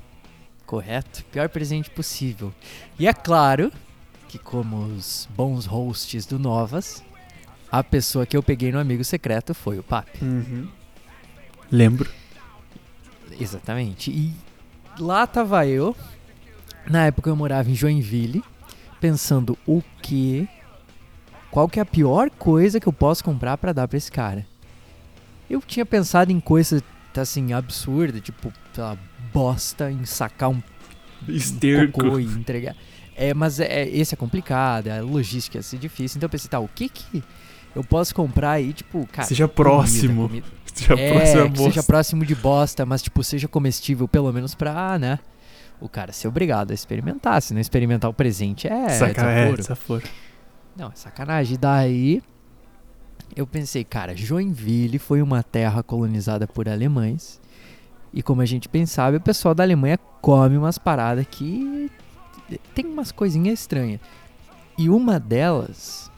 Correto? 0.64 1.22
Pior 1.30 1.50
presente 1.50 1.90
possível. 1.90 2.50
E 2.98 3.06
é 3.06 3.12
claro 3.12 3.70
que, 4.26 4.38
como 4.38 4.86
os 4.86 5.28
bons 5.36 5.66
hosts 5.66 6.24
do 6.24 6.38
Novas, 6.38 7.04
a 7.70 7.84
pessoa 7.84 8.24
que 8.24 8.34
eu 8.34 8.42
peguei 8.42 8.72
no 8.72 8.78
amigo 8.78 9.04
secreto 9.04 9.52
foi 9.52 9.78
o 9.78 9.82
Papi. 9.82 10.24
Uhum. 10.24 10.66
Lembro. 11.70 12.10
Exatamente. 13.38 14.10
E 14.10 14.32
lá 14.98 15.26
tava 15.26 15.66
eu, 15.66 15.94
na 16.88 17.04
época 17.04 17.28
eu 17.28 17.36
morava 17.36 17.70
em 17.70 17.74
Joinville, 17.74 18.42
pensando 18.98 19.58
o 19.66 19.82
que. 20.00 20.48
Qual 21.50 21.68
que 21.68 21.78
é 21.78 21.82
a 21.82 21.86
pior 21.86 22.30
coisa 22.30 22.78
que 22.78 22.86
eu 22.86 22.92
posso 22.92 23.24
comprar 23.24 23.56
pra 23.56 23.72
dar 23.72 23.88
pra 23.88 23.96
esse 23.96 24.10
cara? 24.12 24.46
Eu 25.48 25.60
tinha 25.60 25.86
pensado 25.86 26.30
em 26.30 26.40
coisa 26.40 26.82
assim 27.16 27.52
absurda, 27.52 28.20
tipo, 28.20 28.52
sei 28.72 28.84
lá, 28.84 28.96
bosta 29.32 29.90
em 29.90 30.04
sacar 30.04 30.50
um 30.50 30.62
Esterco. 31.26 32.00
cocô 32.00 32.18
e 32.18 32.24
entregar. 32.24 32.76
É, 33.16 33.34
mas 33.34 33.58
é, 33.58 33.64
é- 33.82 33.88
esse 33.88 34.14
é 34.14 34.16
complicado, 34.16 34.88
a 34.88 35.00
logística 35.00 35.58
ia 35.58 35.62
ser 35.62 35.78
difícil. 35.78 36.18
Então 36.18 36.26
eu 36.26 36.30
pensei, 36.30 36.48
tá, 36.48 36.60
o 36.60 36.68
que 36.68 36.88
que 36.88 37.24
eu 37.74 37.82
posso 37.82 38.14
comprar 38.14 38.52
aí, 38.52 38.72
tipo, 38.72 39.04
cara. 39.10 39.26
Seja 39.26 39.48
comida, 39.48 39.54
próximo. 39.54 40.28
comida. 40.28 40.46
Seja 40.72 40.94
é, 40.94 41.10
próximo 41.12 41.50
que 41.52 41.58
seja 41.58 41.82
próximo 41.82 42.24
de 42.24 42.34
bosta, 42.36 42.86
mas 42.86 43.02
tipo, 43.02 43.24
seja 43.24 43.48
comestível 43.48 44.06
pelo 44.06 44.32
menos 44.32 44.54
pra, 44.54 44.96
né? 44.96 45.18
O 45.80 45.88
cara 45.88 46.12
ser 46.12 46.28
obrigado 46.28 46.70
a 46.70 46.74
experimentar. 46.74 47.42
Se 47.42 47.52
não 47.52 47.60
experimentar 47.60 48.08
o 48.08 48.14
presente 48.14 48.68
é 48.68 48.88
Saca, 48.90 49.22
é, 49.22 49.52
desaforo. 49.52 50.04
Não, 50.78 50.86
é 50.88 50.92
sacanagem. 50.94 51.54
E 51.54 51.58
daí 51.58 52.22
eu 53.34 53.46
pensei, 53.46 53.82
cara, 53.84 54.16
Joinville 54.16 54.98
foi 54.98 55.20
uma 55.20 55.42
terra 55.42 55.82
colonizada 55.82 56.46
por 56.46 56.68
alemães. 56.68 57.40
E 58.14 58.22
como 58.22 58.40
a 58.40 58.46
gente 58.46 58.68
bem 58.68 58.86
sabe, 58.86 59.16
o 59.16 59.20
pessoal 59.20 59.54
da 59.54 59.62
Alemanha 59.64 59.98
come 60.22 60.56
umas 60.56 60.78
paradas 60.78 61.26
que 61.30 61.90
tem 62.74 62.86
umas 62.86 63.12
coisinhas 63.12 63.60
estranhas. 63.60 64.00
E 64.78 64.88
uma 64.88 65.18
delas, 65.20 66.10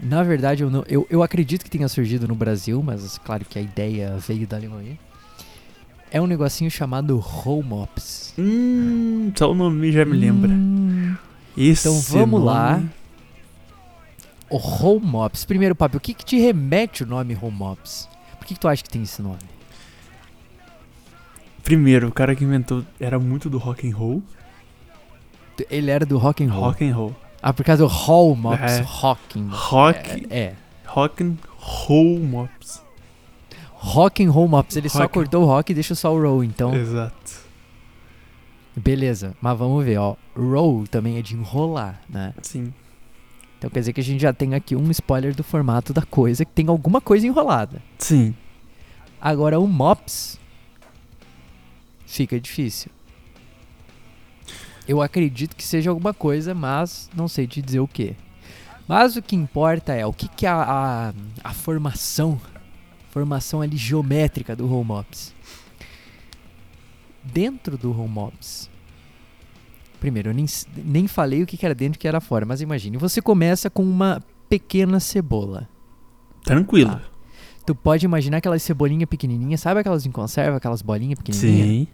na 0.00 0.22
verdade, 0.22 0.62
eu, 0.62 0.70
não, 0.70 0.84
eu, 0.88 1.06
eu 1.10 1.22
acredito 1.22 1.64
que 1.64 1.70
tenha 1.70 1.88
surgido 1.88 2.26
no 2.28 2.34
Brasil, 2.34 2.82
mas 2.82 3.18
claro 3.18 3.44
que 3.44 3.58
a 3.58 3.62
ideia 3.62 4.16
veio 4.16 4.46
da 4.46 4.56
Alemanha. 4.56 4.98
É 6.10 6.20
um 6.20 6.26
negocinho 6.26 6.70
chamado 6.70 7.18
Romops. 7.18 8.32
Hum, 8.38 9.32
só 9.34 9.50
o 9.50 9.54
nome 9.54 9.90
já 9.90 10.04
me 10.04 10.16
lembra. 10.16 10.52
Hum, 10.52 11.16
Então 11.56 12.00
vamos 12.00 12.40
lá. 12.42 12.80
O 14.50 14.56
Romops. 14.56 15.44
Primeiro, 15.44 15.74
Papi, 15.74 15.96
o 15.96 16.00
que, 16.00 16.14
que 16.14 16.24
te 16.24 16.38
remete 16.38 17.02
o 17.02 17.06
nome 17.06 17.34
Romops? 17.34 18.08
Por 18.38 18.46
que, 18.46 18.54
que 18.54 18.60
tu 18.60 18.68
acha 18.68 18.82
que 18.82 18.90
tem 18.90 19.02
esse 19.02 19.20
nome? 19.22 19.38
Primeiro, 21.62 22.08
o 22.08 22.12
cara 22.12 22.34
que 22.36 22.44
inventou 22.44 22.84
era 23.00 23.18
muito 23.18 23.48
do 23.48 23.56
rock 23.58 23.88
and 23.88 23.96
roll. 23.96 24.22
Ele 25.70 25.90
era 25.90 26.04
do 26.04 26.18
rock 26.18 26.44
and 26.44 26.50
roll. 26.52 26.64
Rock 26.64 26.84
and 26.84 26.94
roll. 26.94 27.16
Ah, 27.42 27.52
por 27.52 27.64
causa 27.64 27.82
do 27.82 27.88
Romops. 27.88 28.60
É. 28.72 28.80
Rocking. 28.80 29.48
Rock, 29.50 30.26
É, 30.30 30.38
é. 30.38 30.54
rock 30.86 31.22
and 31.22 31.36
roll 31.58 32.18
mops. 32.20 32.82
Rock 33.72 34.24
and 34.24 34.30
Roll 34.30 34.48
Mops. 34.48 34.76
Ele 34.76 34.88
só 34.88 35.00
Rock 35.00 35.10
and- 35.10 35.12
cortou 35.22 35.42
o 35.42 35.46
rock 35.46 35.70
e 35.70 35.74
deixa 35.74 35.94
só 35.94 36.14
o 36.14 36.18
roll. 36.20 36.42
Então, 36.42 36.74
Exato. 36.74 37.32
beleza. 38.74 39.36
Mas 39.42 39.58
vamos 39.58 39.84
ver, 39.84 39.98
ó. 39.98 40.16
Roll 40.34 40.86
também 40.86 41.18
é 41.18 41.22
de 41.22 41.34
enrolar, 41.36 42.00
né? 42.08 42.32
Sim. 42.40 42.72
Então 43.64 43.70
quer 43.70 43.80
dizer 43.80 43.94
que 43.94 44.00
a 44.02 44.04
gente 44.04 44.20
já 44.20 44.30
tem 44.30 44.54
aqui 44.54 44.76
um 44.76 44.90
spoiler 44.90 45.34
do 45.34 45.42
formato 45.42 45.94
da 45.94 46.02
coisa, 46.02 46.44
que 46.44 46.52
tem 46.52 46.68
alguma 46.68 47.00
coisa 47.00 47.26
enrolada. 47.26 47.80
Sim. 47.96 48.34
Agora 49.18 49.58
o 49.58 49.66
Mops 49.66 50.38
fica 52.06 52.38
difícil. 52.38 52.90
Eu 54.86 55.00
acredito 55.00 55.56
que 55.56 55.64
seja 55.64 55.88
alguma 55.88 56.12
coisa, 56.12 56.52
mas 56.52 57.08
não 57.16 57.26
sei 57.26 57.46
te 57.46 57.62
dizer 57.62 57.80
o 57.80 57.88
que. 57.88 58.14
Mas 58.86 59.16
o 59.16 59.22
que 59.22 59.34
importa 59.34 59.94
é 59.94 60.04
o 60.04 60.12
que, 60.12 60.28
que 60.28 60.44
é 60.44 60.50
a, 60.50 60.62
a, 60.62 61.14
a 61.42 61.54
formação, 61.54 62.38
formação 63.08 63.62
ali 63.62 63.78
geométrica 63.78 64.54
do 64.54 64.70
Home 64.70 64.90
Ops. 64.90 65.34
Dentro 67.22 67.78
do 67.78 67.98
Home 67.98 68.18
Ops, 68.18 68.68
primeiro, 70.04 70.28
eu 70.28 70.34
nem, 70.34 70.44
nem 70.76 71.08
falei 71.08 71.42
o 71.42 71.46
que, 71.46 71.64
era 71.64 71.74
dentro 71.74 71.96
e 71.96 71.98
o 71.98 72.00
que 72.00 72.06
era 72.06 72.20
fora, 72.20 72.44
mas 72.44 72.60
imagine, 72.60 72.98
você 72.98 73.22
começa 73.22 73.70
com 73.70 73.82
uma 73.82 74.22
pequena 74.50 75.00
cebola. 75.00 75.66
Tranquilo. 76.44 76.90
Tá. 76.90 77.00
Tu 77.64 77.74
pode 77.74 78.04
imaginar 78.04 78.36
aquelas 78.36 78.62
cebolinhas 78.62 79.08
pequenininhas, 79.08 79.62
sabe 79.62 79.80
aquelas 79.80 80.04
em 80.04 80.10
conserva, 80.10 80.58
aquelas 80.58 80.82
bolinhas 80.82 81.18
pequenininhas? 81.18 81.66
Sim. 81.66 81.88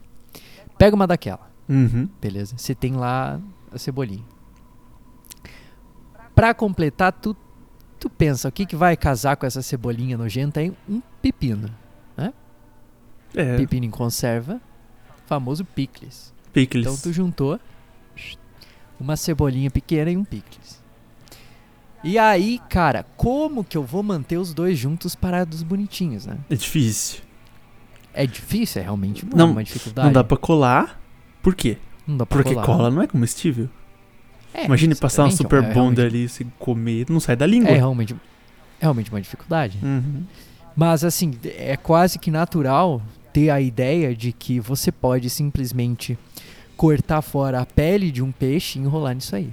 Pega 0.76 0.96
uma 0.96 1.06
daquela, 1.06 1.48
Uhum. 1.68 2.08
beleza? 2.20 2.58
Você 2.58 2.74
tem 2.74 2.96
lá 2.96 3.40
a 3.70 3.78
cebolinha. 3.78 4.24
Pra 6.34 6.52
completar, 6.52 7.12
tu, 7.12 7.36
tu 8.00 8.10
pensa, 8.10 8.48
o 8.48 8.52
que, 8.52 8.66
que 8.66 8.74
vai 8.74 8.96
casar 8.96 9.36
com 9.36 9.46
essa 9.46 9.62
cebolinha 9.62 10.18
nojenta 10.18 10.58
aí? 10.58 10.72
Um 10.88 11.00
pepino. 11.22 11.70
É. 13.32 13.56
Pepino 13.56 13.86
em 13.86 13.90
conserva, 13.90 14.60
famoso 15.26 15.64
picles. 15.64 16.34
Pickles. 16.52 16.84
Então 16.84 16.98
tu 16.98 17.12
juntou 17.12 17.60
uma 19.00 19.16
cebolinha 19.16 19.70
pequena 19.70 20.10
e 20.10 20.16
um 20.16 20.24
picles. 20.24 20.80
E 22.02 22.18
aí, 22.18 22.60
cara, 22.68 23.04
como 23.16 23.62
que 23.64 23.76
eu 23.76 23.82
vou 23.84 24.02
manter 24.02 24.38
os 24.38 24.54
dois 24.54 24.78
juntos 24.78 25.14
parados 25.14 25.62
bonitinhos, 25.62 26.26
né? 26.26 26.38
É 26.48 26.54
difícil. 26.54 27.20
É 28.14 28.26
difícil, 28.26 28.80
é 28.80 28.84
realmente 28.84 29.24
uma, 29.24 29.36
Não- 29.36 29.50
uma 29.52 29.62
dificuldade. 29.64 30.06
Não 30.06 30.12
dá 30.12 30.24
pra 30.24 30.36
colar. 30.36 31.00
Por 31.42 31.54
quê? 31.54 31.76
Não 32.06 32.16
dá 32.16 32.26
pra 32.26 32.38
Porque 32.38 32.54
colar. 32.54 32.66
cola 32.66 32.90
não 32.90 33.02
é 33.02 33.06
comestível. 33.06 33.68
É, 34.52 34.64
Imagine 34.64 34.94
passar 34.96 35.22
uma 35.22 35.28
exatamente, 35.28 35.42
super 35.62 35.70
é 35.70 35.74
bonder 35.74 36.06
ali, 36.06 36.28
você 36.28 36.44
comer, 36.58 37.06
não 37.08 37.20
sai 37.20 37.36
da 37.36 37.46
língua. 37.46 37.70
É 37.70 37.76
realmente, 37.76 38.14
é 38.14 38.16
realmente 38.80 39.10
uma 39.10 39.20
dificuldade. 39.20 39.78
Uhum. 39.82 40.24
Mas 40.74 41.04
assim, 41.04 41.32
é 41.44 41.76
quase 41.76 42.18
que 42.18 42.30
natural 42.30 43.00
ter 43.32 43.50
a 43.50 43.60
ideia 43.60 44.14
de 44.14 44.32
que 44.32 44.58
você 44.58 44.90
pode 44.90 45.30
simplesmente 45.30 46.18
cortar 46.80 47.20
fora 47.20 47.60
a 47.60 47.66
pele 47.66 48.10
de 48.10 48.22
um 48.22 48.32
peixe 48.32 48.78
e 48.78 48.82
enrolar 48.82 49.14
nisso 49.14 49.36
aí. 49.36 49.50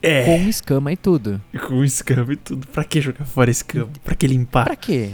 É. 0.00 0.24
Com 0.24 0.48
escama 0.48 0.90
e 0.90 0.96
tudo. 0.96 1.38
Com 1.66 1.84
escama 1.84 2.32
e 2.32 2.36
tudo. 2.36 2.66
Pra 2.68 2.82
que 2.82 2.98
jogar 2.98 3.26
fora 3.26 3.50
escama? 3.50 3.90
Pra 4.02 4.14
que 4.14 4.26
limpar? 4.26 4.64
Pra 4.64 4.74
quê? 4.74 5.10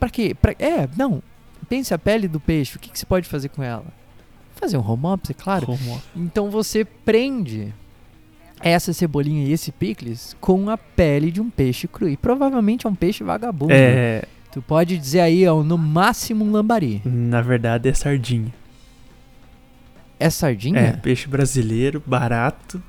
Pra 0.00 0.10
quê? 0.10 0.34
Pra... 0.34 0.56
É, 0.58 0.88
não. 0.96 1.22
Pense 1.68 1.94
a 1.94 1.98
pele 1.98 2.26
do 2.26 2.40
peixe. 2.40 2.74
O 2.76 2.80
que, 2.80 2.90
que 2.90 2.98
você 2.98 3.06
pode 3.06 3.28
fazer 3.28 3.48
com 3.50 3.62
ela? 3.62 3.84
Fazer 4.56 4.76
um 4.76 4.80
home 4.80 5.20
é 5.30 5.32
claro. 5.34 5.66
Como? 5.66 6.02
Então 6.16 6.50
você 6.50 6.84
prende 6.84 7.72
essa 8.60 8.92
cebolinha 8.92 9.46
e 9.46 9.52
esse 9.52 9.70
picles 9.70 10.36
com 10.40 10.68
a 10.68 10.76
pele 10.76 11.30
de 11.30 11.40
um 11.40 11.48
peixe 11.48 11.86
cru. 11.86 12.08
E 12.08 12.16
provavelmente 12.16 12.88
é 12.88 12.90
um 12.90 12.94
peixe 12.96 13.22
vagabundo. 13.22 13.72
É. 13.72 14.24
Tu 14.50 14.60
pode 14.60 14.98
dizer 14.98 15.20
aí, 15.20 15.46
ó, 15.46 15.62
no 15.62 15.78
máximo 15.78 16.44
um 16.44 16.50
lambari. 16.50 17.00
Na 17.04 17.40
verdade 17.40 17.88
é 17.88 17.94
sardinha. 17.94 18.52
É 20.22 20.30
sardinha? 20.30 20.78
É, 20.78 20.92
peixe 20.92 21.26
brasileiro, 21.28 22.02
barato. 22.06 22.82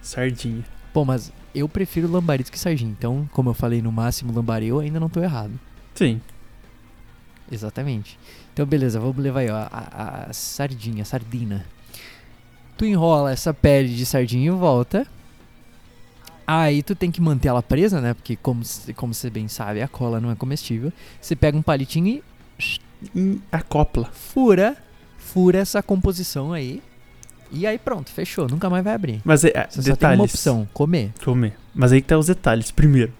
Sardinha. 0.00 0.64
Pô, 0.92 1.04
mas 1.04 1.32
eu 1.54 1.68
prefiro 1.68 2.10
lambari 2.10 2.44
do 2.44 2.50
que 2.50 2.58
sardinha. 2.58 2.90
Então, 2.90 3.28
como 3.32 3.50
eu 3.50 3.54
falei 3.54 3.82
no 3.82 3.90
máximo 3.90 4.32
lambari, 4.32 4.68
eu 4.68 4.78
ainda 4.78 5.00
não 5.00 5.08
tô 5.08 5.20
errado. 5.20 5.58
Sim. 5.94 6.20
Exatamente. 7.50 8.18
Então, 8.52 8.64
beleza, 8.66 9.00
vamos 9.00 9.16
levar 9.16 9.40
aí, 9.40 9.50
ó, 9.50 9.56
a, 9.70 10.26
a 10.28 10.32
sardinha, 10.32 11.02
a 11.02 11.04
sardina. 11.04 11.64
Tu 12.76 12.84
enrola 12.84 13.32
essa 13.32 13.52
pele 13.52 13.94
de 13.94 14.06
sardinha 14.06 14.48
em 14.48 14.54
volta. 14.54 15.06
Aí 16.46 16.82
tu 16.82 16.94
tem 16.94 17.10
que 17.10 17.20
manter 17.20 17.48
ela 17.48 17.62
presa, 17.62 18.00
né? 18.00 18.14
Porque, 18.14 18.36
como, 18.36 18.62
como 18.96 19.12
você 19.12 19.28
bem 19.28 19.48
sabe, 19.48 19.82
a 19.82 19.88
cola 19.88 20.20
não 20.20 20.30
é 20.30 20.34
comestível. 20.34 20.92
Você 21.20 21.34
pega 21.36 21.58
um 21.58 21.62
palitinho 21.62 22.22
e 22.62 22.78
E 23.14 23.40
acopla. 23.52 24.06
fura, 24.12 24.76
fura 25.32 25.58
essa 25.58 25.82
composição 25.82 26.52
aí. 26.52 26.82
E 27.50 27.66
aí 27.66 27.78
pronto, 27.78 28.10
fechou. 28.10 28.46
Nunca 28.48 28.68
mais 28.68 28.84
vai 28.84 28.94
abrir. 28.94 29.20
Mas 29.24 29.44
é, 29.44 29.48
é, 29.54 29.66
Você 29.68 29.76
só 29.76 29.82
tem 29.82 29.92
detalhes. 29.94 30.18
uma 30.20 30.24
opção, 30.24 30.68
comer. 30.72 31.12
Comer. 31.24 31.54
Mas 31.74 31.92
aí 31.92 32.00
que 32.02 32.08
tá 32.08 32.18
os 32.18 32.26
detalhes. 32.26 32.70
Primeiro, 32.70 33.12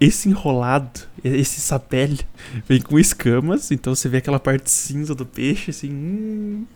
esse 0.00 0.28
enrolado, 0.28 1.00
esse 1.22 1.60
sapele, 1.60 2.18
vem 2.66 2.80
com 2.80 2.98
escamas. 2.98 3.70
Então 3.70 3.94
você 3.94 4.08
vê 4.08 4.18
aquela 4.18 4.40
parte 4.40 4.70
cinza 4.70 5.14
do 5.14 5.26
peixe, 5.26 5.70
assim. 5.70 5.90
hum, 5.90 6.66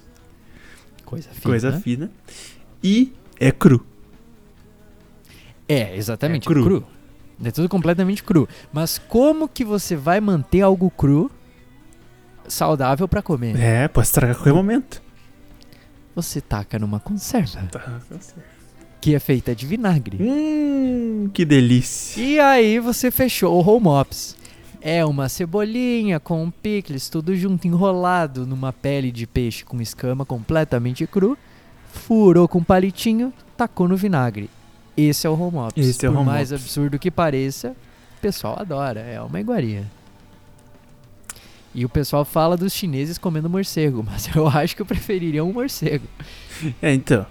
Coisa 1.05 1.29
fina. 1.31 1.43
coisa 1.43 1.73
fina. 1.81 2.11
E 2.83 3.13
é 3.41 3.51
cru. 3.51 3.85
É, 5.69 5.97
exatamente, 5.97 6.45
É 6.47 6.53
cru. 6.53 6.63
cru. 6.63 6.87
É 7.43 7.51
tudo 7.51 7.69
completamente 7.69 8.23
cru. 8.23 8.49
Mas 8.73 8.99
como 8.99 9.49
que 9.49 9.65
você 9.65 9.97
vai 9.97 10.21
manter 10.21 10.61
algo 10.61 10.91
cru 10.91 11.31
saudável 12.49 13.07
pra 13.09 13.23
comer? 13.23 13.57
É, 13.59 13.89
pode 13.89 14.07
estragar 14.07 14.35
a 14.35 14.39
qualquer 14.39 14.53
momento. 14.55 15.03
Você 16.15 16.41
taca 16.41 16.79
numa 16.79 17.01
conserva, 17.01 17.63
Tá, 17.71 17.79
tá 17.81 18.01
certo. 18.21 18.41
que 19.01 19.15
é 19.15 19.19
feita 19.19 19.55
de 19.55 19.67
vinagre. 19.67 20.17
Hum, 20.21 21.29
que 21.33 21.45
delícia. 21.45 22.23
E 22.23 22.39
aí 22.39 22.79
você 22.79 23.11
fechou 23.11 23.55
o 23.55 23.69
home 23.69 23.89
ops. 23.89 24.37
É 24.81 25.05
uma 25.05 25.29
cebolinha 25.29 26.21
com 26.21 26.45
um 26.45 26.51
picles, 26.51 27.09
tudo 27.09 27.35
junto, 27.35 27.67
enrolado 27.67 28.47
numa 28.47 28.73
pele 28.73 29.11
de 29.11 29.27
peixe 29.27 29.65
com 29.65 29.81
escama 29.81 30.25
completamente 30.27 31.07
cru. 31.07 31.37
Furou 31.91 32.47
com 32.47 32.59
um 32.59 32.65
palitinho, 32.65 33.33
tacou 33.57 33.89
no 33.89 33.97
vinagre. 33.97 34.51
Esse 34.97 35.27
é 35.27 35.31
o 35.31 35.33
home 35.41 35.57
ops. 35.57 35.85
Esse 35.89 36.05
é 36.07 36.09
o 36.09 36.13
Por 36.13 36.19
home 36.21 36.27
mais 36.31 36.53
ops. 36.53 36.63
absurdo 36.63 36.99
que 36.99 37.11
pareça, 37.11 37.71
o 38.19 38.21
pessoal 38.21 38.57
adora. 38.61 39.01
É 39.01 39.21
uma 39.21 39.41
iguaria. 39.41 39.85
E 41.75 41.85
o 41.85 41.89
pessoal 41.89 42.25
fala 42.25 42.57
dos 42.57 42.73
chineses 42.73 43.19
comendo 43.19 43.51
morcego, 43.51 44.03
mas 44.07 44.29
eu 44.35 44.47
acho 44.47 44.77
que 44.77 44.83
eu 44.83 44.87
preferiria 44.87 45.45
um 45.45 45.53
morcego. 45.53 46.07
É, 46.81 46.93
então. 46.93 47.27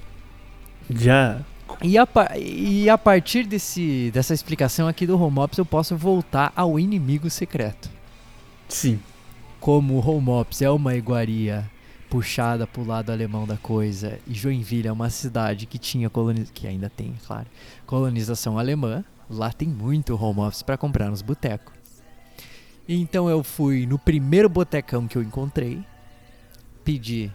Já. 0.90 1.42
E 1.82 1.98
a, 1.98 2.08
e 2.38 2.90
a 2.90 2.98
partir 2.98 3.46
desse, 3.46 4.12
dessa 4.14 4.34
explicação 4.34 4.88
aqui 4.88 5.08
do 5.08 5.20
home 5.20 5.40
ops, 5.40 5.58
eu 5.58 5.66
posso 5.66 5.96
voltar 5.96 6.52
ao 6.56 6.80
inimigo 6.80 7.30
secreto. 7.30 7.90
Sim. 8.68 9.00
Como 9.60 9.94
o 9.94 10.08
home 10.08 10.30
ops 10.30 10.62
é 10.62 10.70
uma 10.70 10.96
iguaria 10.96 11.70
puxada 12.10 12.68
pro 12.68 12.86
lado 12.86 13.12
alemão 13.12 13.48
da 13.48 13.58
coisa 13.58 14.20
e 14.28 14.36
Joinville 14.36 14.88
é 14.88 14.92
uma 14.92 15.10
cidade 15.10 15.66
que 15.66 15.80
tinha 15.80 16.12
coloniz... 16.12 16.52
que 16.54 16.68
ainda 16.68 16.88
tem, 16.88 17.16
claro, 17.26 17.48
colonização 17.88 18.60
alemã, 18.60 19.04
lá 19.28 19.52
tem 19.52 19.68
muito 19.68 20.14
home 20.22 20.42
office 20.42 20.62
para 20.62 20.78
comprar 20.78 21.10
nos 21.10 21.24
botecos. 21.24 21.74
Então 22.88 23.30
eu 23.30 23.44
fui 23.44 23.86
no 23.86 23.98
primeiro 23.98 24.50
botecão 24.50 25.08
que 25.08 25.18
eu 25.18 25.22
encontrei, 25.22 25.84
pedi, 26.84 27.32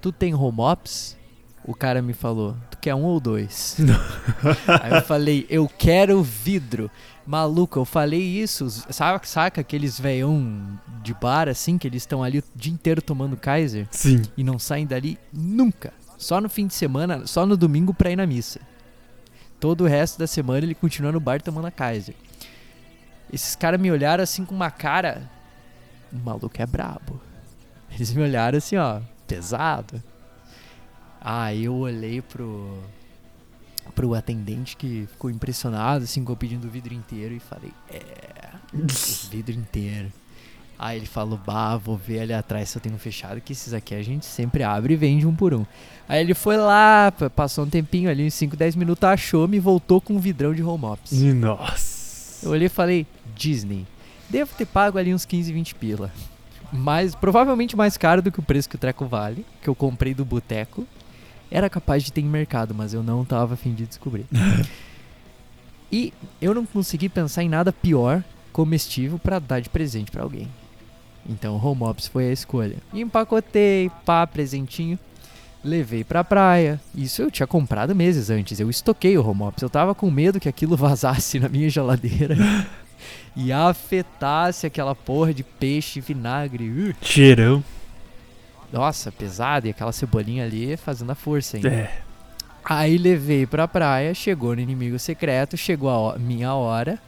tu 0.00 0.10
tem 0.10 0.34
home 0.34 0.60
office? 0.60 1.16
O 1.64 1.74
cara 1.74 2.02
me 2.02 2.12
falou, 2.12 2.56
tu 2.70 2.78
quer 2.78 2.94
um 2.94 3.04
ou 3.04 3.20
dois? 3.20 3.76
Aí 4.82 4.94
eu 4.94 5.02
falei, 5.02 5.46
eu 5.48 5.68
quero 5.68 6.22
vidro. 6.22 6.90
Maluco, 7.24 7.78
eu 7.78 7.84
falei 7.84 8.20
isso, 8.20 8.68
sabe, 8.90 9.28
saca 9.28 9.60
aqueles 9.60 10.00
veião 10.00 10.76
de 11.04 11.14
bar 11.14 11.48
assim, 11.48 11.78
que 11.78 11.86
eles 11.86 12.02
estão 12.02 12.20
ali 12.20 12.40
o 12.40 12.44
dia 12.56 12.72
inteiro 12.72 13.00
tomando 13.00 13.36
Kaiser 13.36 13.86
Sim. 13.92 14.22
e 14.36 14.42
não 14.42 14.58
saem 14.58 14.86
dali 14.86 15.16
nunca. 15.32 15.92
Só 16.18 16.40
no 16.40 16.48
fim 16.48 16.66
de 16.66 16.74
semana, 16.74 17.26
só 17.26 17.46
no 17.46 17.56
domingo 17.56 17.94
pra 17.94 18.10
ir 18.10 18.16
na 18.16 18.26
missa. 18.26 18.60
Todo 19.60 19.84
o 19.84 19.86
resto 19.86 20.18
da 20.18 20.26
semana 20.26 20.66
ele 20.66 20.74
continua 20.74 21.12
no 21.12 21.20
bar 21.20 21.40
tomando 21.40 21.68
a 21.68 21.70
Kaiser. 21.70 22.16
Esses 23.32 23.56
caras 23.56 23.80
me 23.80 23.90
olharam 23.90 24.22
assim 24.22 24.44
com 24.44 24.54
uma 24.54 24.70
cara. 24.70 25.30
O 26.12 26.18
maluco 26.18 26.60
é 26.60 26.66
brabo. 26.66 27.20
Eles 27.90 28.12
me 28.12 28.22
olharam 28.22 28.58
assim, 28.58 28.76
ó, 28.76 29.00
pesado. 29.26 30.02
Aí 31.20 31.64
eu 31.64 31.74
olhei 31.74 32.20
pro 32.20 32.78
pro 33.94 34.14
atendente 34.14 34.76
que 34.76 35.08
ficou 35.10 35.28
impressionado 35.28 36.04
assim 36.04 36.24
com 36.24 36.32
eu 36.32 36.36
pedindo 36.36 36.66
o 36.66 36.70
vidro 36.70 36.94
inteiro 36.94 37.34
e 37.34 37.40
falei: 37.40 37.72
"É, 37.90 38.50
o 38.74 39.30
vidro 39.30 39.54
inteiro". 39.54 40.12
Aí 40.78 40.98
ele 40.98 41.06
falou: 41.06 41.38
"Bah, 41.38 41.76
vou 41.76 41.96
ver 41.96 42.20
ali 42.20 42.32
atrás 42.32 42.70
se 42.70 42.76
eu 42.78 42.82
tenho 42.82 42.98
fechado 42.98 43.40
que 43.40 43.52
esses 43.52 43.72
aqui 43.72 43.94
a 43.94 44.02
gente 44.02 44.26
sempre 44.26 44.62
abre 44.64 44.94
e 44.94 44.96
vende 44.96 45.26
um 45.26 45.34
por 45.34 45.54
um". 45.54 45.64
Aí 46.08 46.20
ele 46.20 46.34
foi 46.34 46.56
lá, 46.56 47.12
passou 47.36 47.64
um 47.64 47.68
tempinho 47.70 48.10
ali, 48.10 48.26
uns 48.26 48.34
5, 48.34 48.56
10 48.56 48.74
minutos, 48.74 49.04
achou, 49.04 49.46
me 49.46 49.60
voltou 49.60 50.00
com 50.00 50.14
um 50.14 50.18
vidrão 50.18 50.52
de 50.52 50.62
home 50.62 50.84
ops. 50.84 51.12
Nossa. 51.12 51.91
Eu 52.42 52.50
olhei 52.50 52.66
e 52.66 52.70
falei, 52.70 53.06
Disney. 53.34 53.86
Devo 54.28 54.54
ter 54.56 54.66
pago 54.66 54.98
ali 54.98 55.14
uns 55.14 55.24
15, 55.24 55.52
20 55.52 55.74
pila. 55.74 56.12
Mas 56.72 57.14
provavelmente 57.14 57.76
mais 57.76 57.96
caro 57.96 58.22
do 58.22 58.32
que 58.32 58.40
o 58.40 58.42
preço 58.42 58.68
que 58.68 58.76
o 58.76 58.78
treco 58.78 59.04
vale, 59.04 59.44
que 59.60 59.68
eu 59.68 59.74
comprei 59.74 60.14
do 60.14 60.24
boteco. 60.24 60.86
Era 61.50 61.68
capaz 61.68 62.02
de 62.02 62.12
ter 62.12 62.22
em 62.22 62.28
mercado, 62.28 62.74
mas 62.74 62.94
eu 62.94 63.02
não 63.02 63.24
tava 63.24 63.54
afim 63.54 63.74
de 63.74 63.86
descobrir. 63.86 64.24
e 65.92 66.12
eu 66.40 66.54
não 66.54 66.64
consegui 66.64 67.10
pensar 67.10 67.42
em 67.42 67.48
nada 67.48 67.72
pior 67.72 68.24
comestível 68.52 69.18
pra 69.18 69.38
dar 69.38 69.60
de 69.60 69.68
presente 69.68 70.10
pra 70.10 70.22
alguém. 70.22 70.48
Então 71.28 71.62
home 71.62 71.82
ops 71.84 72.06
foi 72.06 72.28
a 72.28 72.32
escolha. 72.32 72.76
Empacotei, 72.92 73.90
pá, 74.04 74.26
presentinho. 74.26 74.98
Levei 75.64 76.02
pra 76.02 76.24
praia. 76.24 76.80
Isso 76.94 77.22
eu 77.22 77.30
tinha 77.30 77.46
comprado 77.46 77.94
meses 77.94 78.30
antes. 78.30 78.58
Eu 78.58 78.68
estoquei 78.68 79.16
o 79.16 79.26
home 79.26 79.42
ops. 79.42 79.62
Eu 79.62 79.70
tava 79.70 79.94
com 79.94 80.10
medo 80.10 80.40
que 80.40 80.48
aquilo 80.48 80.76
vazasse 80.78 81.38
na 81.38 81.48
minha 81.48 81.70
geladeira 81.70 82.36
e 83.36 83.52
afetasse 83.52 84.66
aquela 84.66 84.94
porra 84.94 85.32
de 85.32 85.44
peixe 85.44 86.00
e 86.00 86.02
vinagre. 86.02 86.68
Uh, 86.68 86.94
Cheirão. 87.00 87.62
nossa, 88.72 89.12
pesado. 89.12 89.66
E 89.66 89.70
aquela 89.70 89.92
cebolinha 89.92 90.44
ali 90.44 90.76
fazendo 90.76 91.12
a 91.12 91.14
força 91.14 91.56
ainda. 91.56 91.68
É. 91.68 91.98
Aí 92.64 92.96
levei 92.96 93.44
pra 93.44 93.66
praia, 93.66 94.14
chegou 94.14 94.54
no 94.54 94.60
inimigo 94.60 94.98
secreto, 94.98 95.56
chegou 95.56 96.10
a 96.12 96.18
minha 96.18 96.54
hora. 96.54 96.98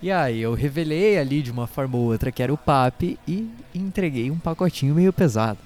E 0.00 0.10
aí 0.10 0.40
eu 0.40 0.52
revelei 0.54 1.18
ali 1.18 1.42
de 1.42 1.50
uma 1.50 1.66
forma 1.66 1.96
ou 1.96 2.04
outra 2.04 2.32
que 2.32 2.42
era 2.42 2.52
o 2.52 2.56
papi 2.56 3.18
e 3.28 3.48
entreguei 3.74 4.30
um 4.30 4.38
pacotinho 4.38 4.94
meio 4.94 5.12
pesado. 5.12 5.58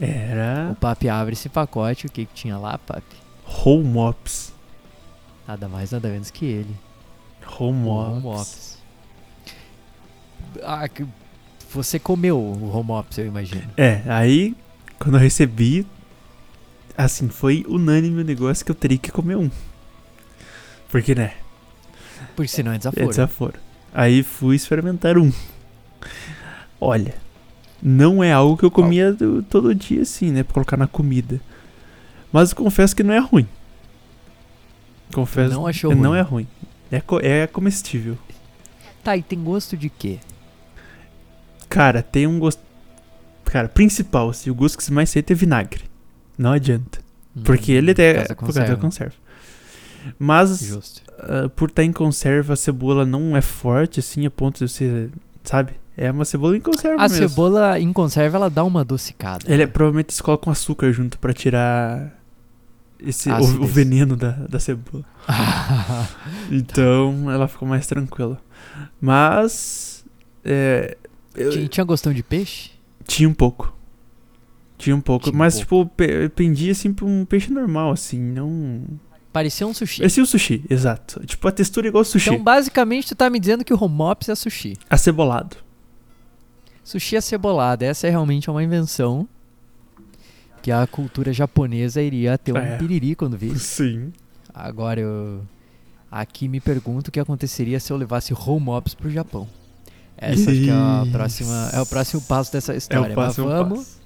O 0.00 0.04
Era 0.04 0.76
papi 0.80 1.08
abre 1.08 1.32
esse 1.32 1.48
pacote, 1.48 2.06
o 2.06 2.10
que, 2.10 2.24
que 2.26 2.34
tinha 2.34 2.56
lá, 2.58 2.78
papi? 2.78 3.16
home 3.64 3.96
ops. 3.98 4.52
Nada 5.46 5.68
mais, 5.68 5.90
nada 5.92 6.08
menos 6.08 6.30
que 6.30 6.44
ele. 6.44 6.76
Home 7.58 7.86
O 7.86 7.90
ops. 7.90 8.16
home 8.24 8.26
office. 8.26 8.78
Ah, 10.62 10.88
que 10.88 11.06
você 11.72 11.98
comeu 11.98 12.38
o 12.38 12.70
home 12.76 12.90
office, 12.92 13.18
eu 13.18 13.26
imagino. 13.26 13.70
É, 13.76 14.02
aí 14.06 14.54
quando 14.98 15.14
eu 15.16 15.20
recebi, 15.20 15.86
assim, 16.96 17.28
foi 17.28 17.64
unânime 17.68 18.20
o 18.20 18.24
negócio 18.24 18.64
que 18.64 18.70
eu 18.70 18.74
teria 18.74 18.98
que 18.98 19.10
comer 19.10 19.36
um. 19.36 19.50
Porque, 20.90 21.14
né? 21.14 21.34
Porque 22.36 22.48
senão 22.48 22.72
é 22.72 22.76
É 22.76 22.78
desaforo. 22.78 23.08
desaforo. 23.08 23.54
Aí 23.92 24.22
fui 24.22 24.56
experimentar 24.56 25.16
um. 25.18 25.32
Olha, 26.80 27.14
não 27.82 28.22
é 28.22 28.32
algo 28.32 28.56
que 28.56 28.64
eu 28.64 28.70
comia 28.70 29.12
do- 29.12 29.42
todo 29.42 29.74
dia 29.74 30.02
assim, 30.02 30.30
né? 30.32 30.42
Pra 30.42 30.54
colocar 30.54 30.76
na 30.76 30.86
comida. 30.86 31.40
Mas 32.32 32.52
confesso 32.52 32.94
que 32.94 33.02
não 33.02 33.14
é 33.14 33.18
ruim. 33.18 33.46
Confesso. 35.14 35.54
Não 35.54 35.66
achou 35.66 35.94
Não 35.94 36.10
ruim. 36.10 36.18
é 36.18 36.22
ruim. 36.22 36.46
É, 36.90 37.00
co- 37.00 37.20
é 37.20 37.46
comestível. 37.46 38.18
Tá, 39.02 39.16
e 39.16 39.22
tem 39.22 39.42
gosto 39.42 39.76
de 39.76 39.88
quê? 39.88 40.18
Cara, 41.68 42.02
tem 42.02 42.26
um 42.26 42.38
gosto. 42.38 42.60
Cara, 43.44 43.68
principal, 43.68 44.28
assim, 44.30 44.50
o 44.50 44.54
gosto 44.54 44.76
que 44.76 44.84
você 44.84 44.92
mais 44.92 45.08
sente 45.08 45.32
é 45.32 45.36
vinagre. 45.36 45.84
Não 46.36 46.52
adianta. 46.52 47.00
Porque 47.44 47.72
Hum, 47.72 47.76
ele 47.76 47.94
por 47.94 48.00
é. 48.02 48.24
Por 48.26 48.36
causa 48.36 48.64
da 48.64 48.76
conserva. 48.76 49.14
Mas 50.18 51.00
ah, 51.18 51.48
por 51.54 51.68
estar 51.68 51.84
em 51.84 51.92
conserva, 51.92 52.52
a 52.52 52.56
cebola 52.56 53.04
não 53.06 53.36
é 53.36 53.40
forte 53.40 54.00
assim 54.00 54.26
a 54.26 54.30
ponto 54.30 54.64
de 54.64 54.70
você, 54.70 55.08
sabe? 55.42 55.72
É 56.00 56.12
uma 56.12 56.24
cebola 56.24 56.56
em 56.56 56.60
conserva 56.60 57.02
A 57.02 57.08
mesmo. 57.08 57.28
cebola 57.28 57.80
em 57.80 57.92
conserva, 57.92 58.36
ela 58.36 58.48
dá 58.48 58.62
uma 58.62 58.82
adocicada. 58.82 59.44
Ele 59.52 59.64
é, 59.64 59.66
provavelmente 59.66 60.10
eles 60.10 60.20
colocam 60.20 60.52
açúcar 60.52 60.92
junto 60.92 61.18
pra 61.18 61.32
tirar 61.32 62.16
esse, 63.00 63.28
o, 63.28 63.62
o 63.62 63.66
veneno 63.66 64.16
da, 64.16 64.30
da 64.30 64.60
cebola. 64.60 65.04
Então 66.50 67.30
ela 67.30 67.48
ficou 67.48 67.66
mais 67.68 67.86
tranquila. 67.86 68.40
Mas 69.00 70.04
é, 70.44 70.96
eu- 71.34 71.68
tinha, 71.68 71.84
gostão 71.84 72.12
de 72.12 72.22
peixe? 72.22 72.70
tinha 73.06 73.28
um 73.28 73.34
pouco. 73.34 73.74
Tinha 74.76 74.94
um 74.94 75.00
pouco. 75.00 75.24
Tinha 75.24 75.34
um 75.34 75.38
mas, 75.38 75.58
tipo, 75.58 75.84
pe- 75.86 76.24
eu 76.24 76.30
pendia 76.30 76.70
assim 76.70 76.92
pra 76.92 77.04
um 77.04 77.24
peixe 77.24 77.50
normal, 77.52 77.90
assim, 77.90 78.20
não. 78.20 78.84
Parecia 79.32 79.66
um 79.66 79.74
sushi. 79.74 80.02
É 80.02 80.06
o 80.06 80.26
sushi, 80.26 80.64
exato. 80.70 81.24
Tipo, 81.26 81.48
a 81.48 81.52
textura 81.52 81.86
é 81.86 81.88
igual 81.88 82.04
sushi. 82.04 82.30
Então, 82.30 82.42
basicamente, 82.42 83.08
tu 83.08 83.16
tá 83.16 83.28
me 83.28 83.40
dizendo 83.40 83.64
que 83.64 83.74
o 83.74 83.82
home 83.82 84.00
ops 84.02 84.28
é 84.28 84.34
sushi. 84.36 84.76
Acebolado. 84.88 85.56
Sushi 86.88 87.16
acebolado. 87.16 87.82
Essa 87.84 88.06
é 88.06 88.10
realmente 88.10 88.48
uma 88.50 88.62
invenção 88.62 89.28
que 90.62 90.72
a 90.72 90.86
cultura 90.86 91.32
japonesa 91.32 92.00
iria 92.00 92.38
ter 92.38 92.52
um 92.52 92.56
É. 92.58 92.76
piriri 92.78 93.14
quando 93.14 93.36
visse. 93.36 93.58
Sim. 93.60 94.12
Agora 94.54 94.98
eu 95.00 95.42
aqui 96.10 96.48
me 96.48 96.60
pergunto 96.60 97.08
o 97.08 97.12
que 97.12 97.20
aconteceria 97.20 97.78
se 97.78 97.92
eu 97.92 97.96
levasse 97.96 98.32
home 98.32 98.70
ops 98.70 98.94
pro 98.94 99.10
Japão. 99.10 99.46
Essa 100.16 100.50
acho 100.50 100.60
que 100.60 100.70
é, 100.70 100.72
a 100.72 101.06
próxima, 101.12 101.70
é 101.74 101.80
o 101.80 101.86
próximo 101.86 102.22
passo 102.22 102.52
dessa 102.52 102.72
É 102.72 102.76
história. 102.78 103.12
o 103.12 103.14
passo, 103.14 103.40
é 103.42 103.44
Mas 103.44 103.52
o 103.52 103.56
vamos, 103.56 103.78
passo. 103.78 104.00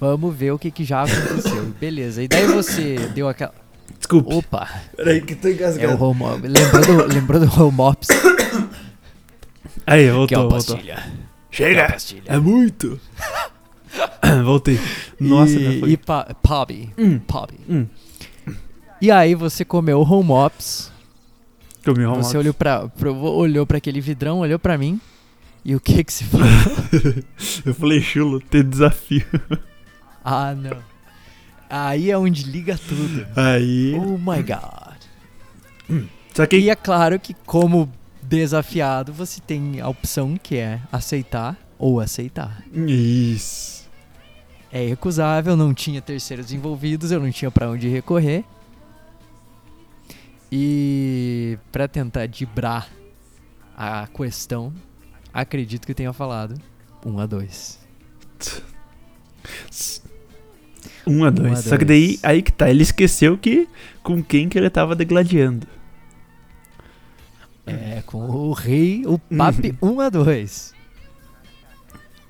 vamos 0.00 0.36
ver 0.36 0.50
o 0.50 0.58
que, 0.58 0.70
que 0.72 0.84
já 0.84 1.04
aconteceu. 1.04 1.64
Beleza. 1.80 2.22
E 2.22 2.28
daí 2.28 2.46
você 2.48 2.96
deu 3.14 3.28
aquela. 3.28 3.54
Desculpa. 3.96 4.34
Opa! 4.34 4.68
Peraí 4.96 5.20
que 5.22 5.34
tô 5.36 5.48
É 5.48 5.52
engasgado. 5.52 5.94
o 6.04 6.10
home 6.10 6.22
ops. 6.24 6.42
Lembrou 6.50 6.84
do, 6.84 7.14
lembrou 7.14 7.40
do 7.46 7.62
home 7.62 7.80
ops? 7.80 8.08
Aí, 9.86 10.02
que 10.04 10.08
é 10.08 10.12
voltou, 10.12 10.38
uma 10.40 10.48
voltou. 10.50 10.74
pastilha. 10.76 11.23
Chega! 11.54 11.88
pastilha. 11.92 12.22
É 12.26 12.38
muito! 12.38 13.00
Voltei. 14.44 14.78
Nossa, 15.20 15.52
e, 15.52 15.64
já 15.74 15.80
foi. 15.80 15.90
e 15.90 15.96
pa, 15.96 16.24
Poppy. 16.42 16.92
Hum, 16.98 17.18
Poppy. 17.20 17.60
hum. 17.68 17.86
E 19.00 19.10
aí 19.10 19.34
você 19.34 19.64
comeu 19.64 20.00
o 20.00 20.02
home 20.02 20.30
ops. 20.32 20.90
Comi 21.84 22.04
home 22.04 22.16
Você 22.16 22.36
ops. 22.36 22.40
olhou 22.40 22.54
pra, 22.54 22.88
pra, 22.88 23.12
olhou 23.12 23.66
pra 23.66 23.78
aquele 23.78 24.00
vidrão, 24.00 24.38
olhou 24.38 24.58
pra 24.58 24.76
mim. 24.76 25.00
E 25.64 25.76
o 25.76 25.80
que 25.80 26.02
que 26.02 26.12
se 26.12 26.24
falou? 26.24 26.46
Eu 27.64 27.74
falei, 27.74 28.00
chulo, 28.00 28.40
ter 28.40 28.64
desafio. 28.64 29.24
ah, 30.24 30.54
não. 30.54 30.76
Aí 31.70 32.10
é 32.10 32.18
onde 32.18 32.44
liga 32.44 32.76
tudo. 32.76 33.26
Aí. 33.36 33.94
Oh 33.94 34.18
my 34.18 34.42
god. 34.42 36.04
Só 36.34 36.46
que 36.46 36.56
E 36.56 36.68
é 36.68 36.74
claro 36.74 37.18
que, 37.20 37.34
como 37.46 37.90
desafiado, 38.26 39.12
você 39.12 39.40
tem 39.40 39.80
a 39.80 39.88
opção 39.88 40.36
que 40.36 40.56
é 40.56 40.80
aceitar 40.90 41.56
ou 41.78 42.00
aceitar. 42.00 42.62
Isso. 42.72 43.88
É 44.72 44.86
recusável, 44.86 45.56
não 45.56 45.72
tinha 45.72 46.02
terceiros 46.02 46.52
envolvidos, 46.52 47.12
eu 47.12 47.20
não 47.20 47.30
tinha 47.30 47.50
pra 47.50 47.70
onde 47.70 47.88
recorrer. 47.88 48.44
E 50.50 51.58
pra 51.70 51.86
tentar 51.86 52.26
dibrar 52.26 52.88
a 53.76 54.06
questão, 54.06 54.72
acredito 55.32 55.86
que 55.86 55.94
tenha 55.94 56.12
falado 56.12 56.60
1 57.04 57.10
um 57.10 57.18
a 57.18 57.26
2. 57.26 57.80
Um 61.06 61.24
a 61.24 61.30
dois. 61.30 61.50
Um 61.50 61.52
a 61.52 61.56
Só 61.56 61.76
que 61.76 61.84
daí, 61.84 62.18
aí 62.22 62.42
que 62.42 62.52
tá. 62.52 62.70
Ele 62.70 62.82
esqueceu 62.82 63.36
que 63.36 63.68
com 64.02 64.22
quem 64.22 64.48
que 64.48 64.58
ele 64.58 64.70
tava 64.70 64.94
degladiando. 64.96 65.66
É, 67.66 68.02
com 68.04 68.18
o 68.28 68.52
rei, 68.52 69.04
o 69.06 69.18
papi 69.18 69.74
1 69.80 69.86
um 69.90 70.00
a 70.00 70.08
2. 70.08 70.74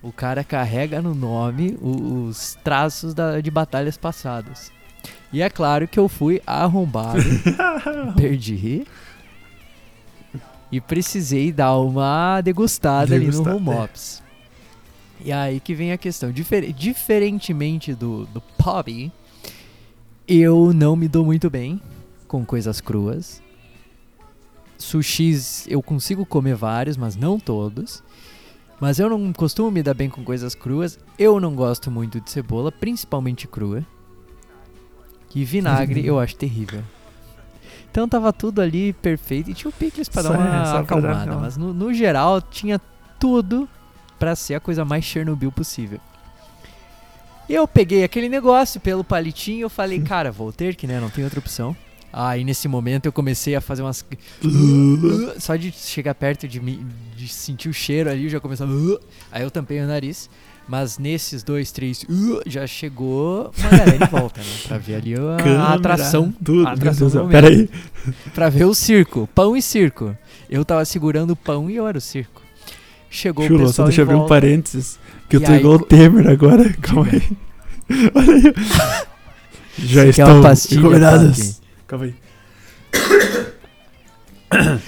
O 0.03 0.13
cara 0.13 0.45
carrega 0.45 1.01
no 1.01 1.15
nome 1.15 1.77
os 1.81 2.57
traços 2.63 3.15
da- 3.15 3.41
de 3.41 3.51
batalhas 3.51 3.97
passadas. 3.97 4.71
E 5.33 5.43
é 5.43 5.51
claro 5.51 5.89
que 5.89 5.99
eu 5.99 6.09
fui 6.09 6.41
arrombado, 6.47 7.19
perdi. 8.17 8.87
E 10.71 10.81
precisei 10.81 11.51
dar 11.53 11.79
uma 11.79 12.41
degustada 12.41 13.15
ali 13.15 13.27
Degustar, 13.27 13.55
no 13.55 13.59
home 13.59 13.71
é. 13.71 13.81
ops. 13.83 14.23
E 15.25 15.33
aí 15.33 15.59
que 15.61 15.75
vem 15.75 15.93
a 15.93 15.99
questão. 15.99 16.31
Difer- 16.31 16.73
diferentemente 16.73 17.95
do, 17.95 18.27
do 18.27 18.43
eu 20.27 20.73
não 20.73 20.97
me 20.97 21.07
dou 21.09 21.25
muito 21.25 21.49
bem 21.51 21.81
com 22.27 22.45
coisas 22.45 22.81
cruas. 22.81 23.43
Sushis 24.79 25.67
eu 25.69 25.83
consigo 25.83 26.27
comer 26.27 26.55
vários, 26.55 26.97
mas 26.97 27.17
não 27.17 27.39
todos. 27.39 28.03
Mas 28.81 28.99
eu 28.99 29.09
não 29.09 29.33
costumo 29.33 29.71
me 29.71 29.83
dar 29.83 29.95
bem 29.95 30.11
com 30.11 30.25
coisas 30.25 30.55
cruas. 30.55 30.99
Eu 31.19 31.39
não 31.41 31.55
gosto 31.55 31.91
muito 31.91 32.21
de 32.21 32.31
cebola, 32.31 32.71
principalmente 32.73 33.47
crua. 33.47 33.85
E 35.35 35.45
vinagre 35.45 36.05
eu 36.07 36.19
acho 36.21 36.37
terrível. 36.37 36.83
Então 37.91 38.09
tava 38.09 38.33
tudo 38.33 38.61
ali 38.61 38.93
perfeito. 38.93 39.51
E 39.51 39.55
tinha 39.55 39.69
o 39.69 39.73
picles 39.73 40.09
pra 40.09 40.23
Só- 40.23 40.33
dar 40.33 40.39
uma 40.39 40.47
é, 40.47 40.51
dar 40.51 40.81
acalmada. 40.81 41.21
aquela- 41.23 41.41
Mas 41.41 41.57
no, 41.57 41.73
no 41.73 41.95
geral 41.95 42.41
tinha 42.43 42.81
tudo 43.19 43.69
pra 44.19 44.35
ser 44.37 44.55
a 44.55 44.61
coisa 44.61 44.85
mais 44.85 45.05
Chernobyl 45.05 45.51
possível. 45.53 46.01
Eu 47.49 47.69
peguei 47.69 48.03
aquele 48.05 48.29
negócio 48.29 48.81
pelo 48.81 49.05
palitinho 49.05 49.59
e 49.59 49.61
eu 49.63 49.71
falei, 49.71 50.01
cara, 50.01 50.33
vou 50.33 50.53
ter 50.53 50.75
que, 50.75 50.87
né? 50.87 50.99
Não 50.99 51.11
tem 51.11 51.23
outra 51.25 51.39
opção. 51.39 51.77
Aí 52.17 52.45
nesse 52.45 52.69
momento 52.69 53.07
eu 53.07 53.13
comecei 53.13 53.57
a 53.57 53.61
fazer 53.61 53.83
umas. 53.83 54.07
Só 55.41 55.57
de 55.57 55.73
chegar 55.73 56.15
perto 56.15 56.47
de 56.47 56.61
mim, 56.61 56.87
de 57.17 57.27
sentir 57.27 57.69
o 57.69 57.73
cheiro 57.73 58.09
ali, 58.09 58.25
eu 58.25 58.31
já 58.31 58.39
começava. 58.39 58.73
Aí 59.33 59.43
eu 59.43 59.51
tampei 59.51 59.81
o 59.81 59.87
nariz. 59.87 60.31
Mas 60.67 60.97
nesses 60.97 61.43
dois, 61.43 61.71
três, 61.73 62.07
já 62.47 62.67
chegou 62.67 63.53
uma 63.59 63.71
galera 63.71 63.97
em 63.97 64.09
volta, 64.09 64.41
né? 64.41 64.47
Pra 64.67 64.79
ver 64.79 64.95
ali 64.95 65.15
a, 65.15 65.37
Câmera, 65.37 65.63
atração. 65.75 66.33
Tudo. 66.43 66.67
a 66.67 66.73
atração 66.73 67.09
do 67.09 67.19
momento. 67.19 67.33
Pera 67.33 67.49
aí. 67.49 67.69
Pra 68.33 68.49
ver 68.49 68.65
o 68.65 68.75
circo. 68.75 69.29
Pão 69.35 69.55
e 69.57 69.61
circo. 69.61 70.17
Eu 70.49 70.65
tava 70.65 70.85
segurando 70.85 71.33
o 71.33 71.37
pão 71.37 71.69
e 71.69 71.77
eu 71.77 71.87
era 71.87 71.99
o 71.99 72.01
circo. 72.01 72.41
Chegou 73.11 73.45
o 73.45 73.49
Chulo, 73.49 73.61
só 73.61 73.67
pessoal 73.67 73.89
deixa 73.89 74.01
eu 74.01 74.05
abrir 74.05 74.17
um 74.17 74.27
parênteses. 74.27 74.99
Que 75.29 75.37
eu 75.37 75.41
tô 75.43 75.53
aí, 75.53 75.59
igual 75.59 75.75
o 75.75 75.79
Temer 75.81 76.29
agora. 76.29 76.73
Calma 76.81 77.09
aí. 77.13 77.23
Olha 78.15 78.35
aí. 78.35 78.55
Já 79.77 80.03
Você 80.03 80.09
estão 80.11 80.41
pastilha, 80.41 80.81
convidados. 80.81 81.64
Calma 81.87 82.07
aí. 82.07 82.15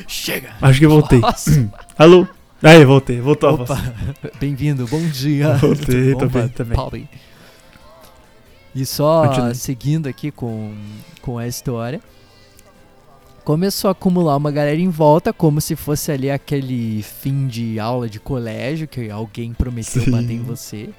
Chega! 0.06 0.54
Acho 0.60 0.78
que 0.78 0.86
voltei. 0.86 1.18
Nossa. 1.18 1.70
Alô? 1.98 2.26
Aí, 2.62 2.84
voltei. 2.84 3.20
Voltou 3.20 3.50
a 3.50 3.52
voz. 3.52 3.70
Opa, 3.70 3.94
bem-vindo, 4.40 4.86
bom 4.86 5.00
dia. 5.08 5.54
Voltei, 5.54 6.14
tô 6.14 6.26
bom, 6.26 6.48
bem. 6.48 6.74
Paulo? 6.74 7.08
E 8.74 8.84
só 8.84 9.28
Continue. 9.28 9.54
seguindo 9.54 10.06
aqui 10.06 10.30
com, 10.30 10.74
com 11.22 11.38
a 11.38 11.46
história, 11.46 12.00
começou 13.44 13.88
a 13.88 13.92
acumular 13.92 14.36
uma 14.36 14.50
galera 14.50 14.78
em 14.78 14.90
volta, 14.90 15.32
como 15.32 15.60
se 15.60 15.76
fosse 15.76 16.12
ali 16.12 16.30
aquele 16.30 17.02
fim 17.02 17.46
de 17.46 17.78
aula 17.78 18.08
de 18.08 18.20
colégio, 18.20 18.86
que 18.88 19.10
alguém 19.10 19.54
prometeu 19.54 20.02
Sim. 20.02 20.10
bater 20.10 20.32
em 20.32 20.42
você. 20.42 20.90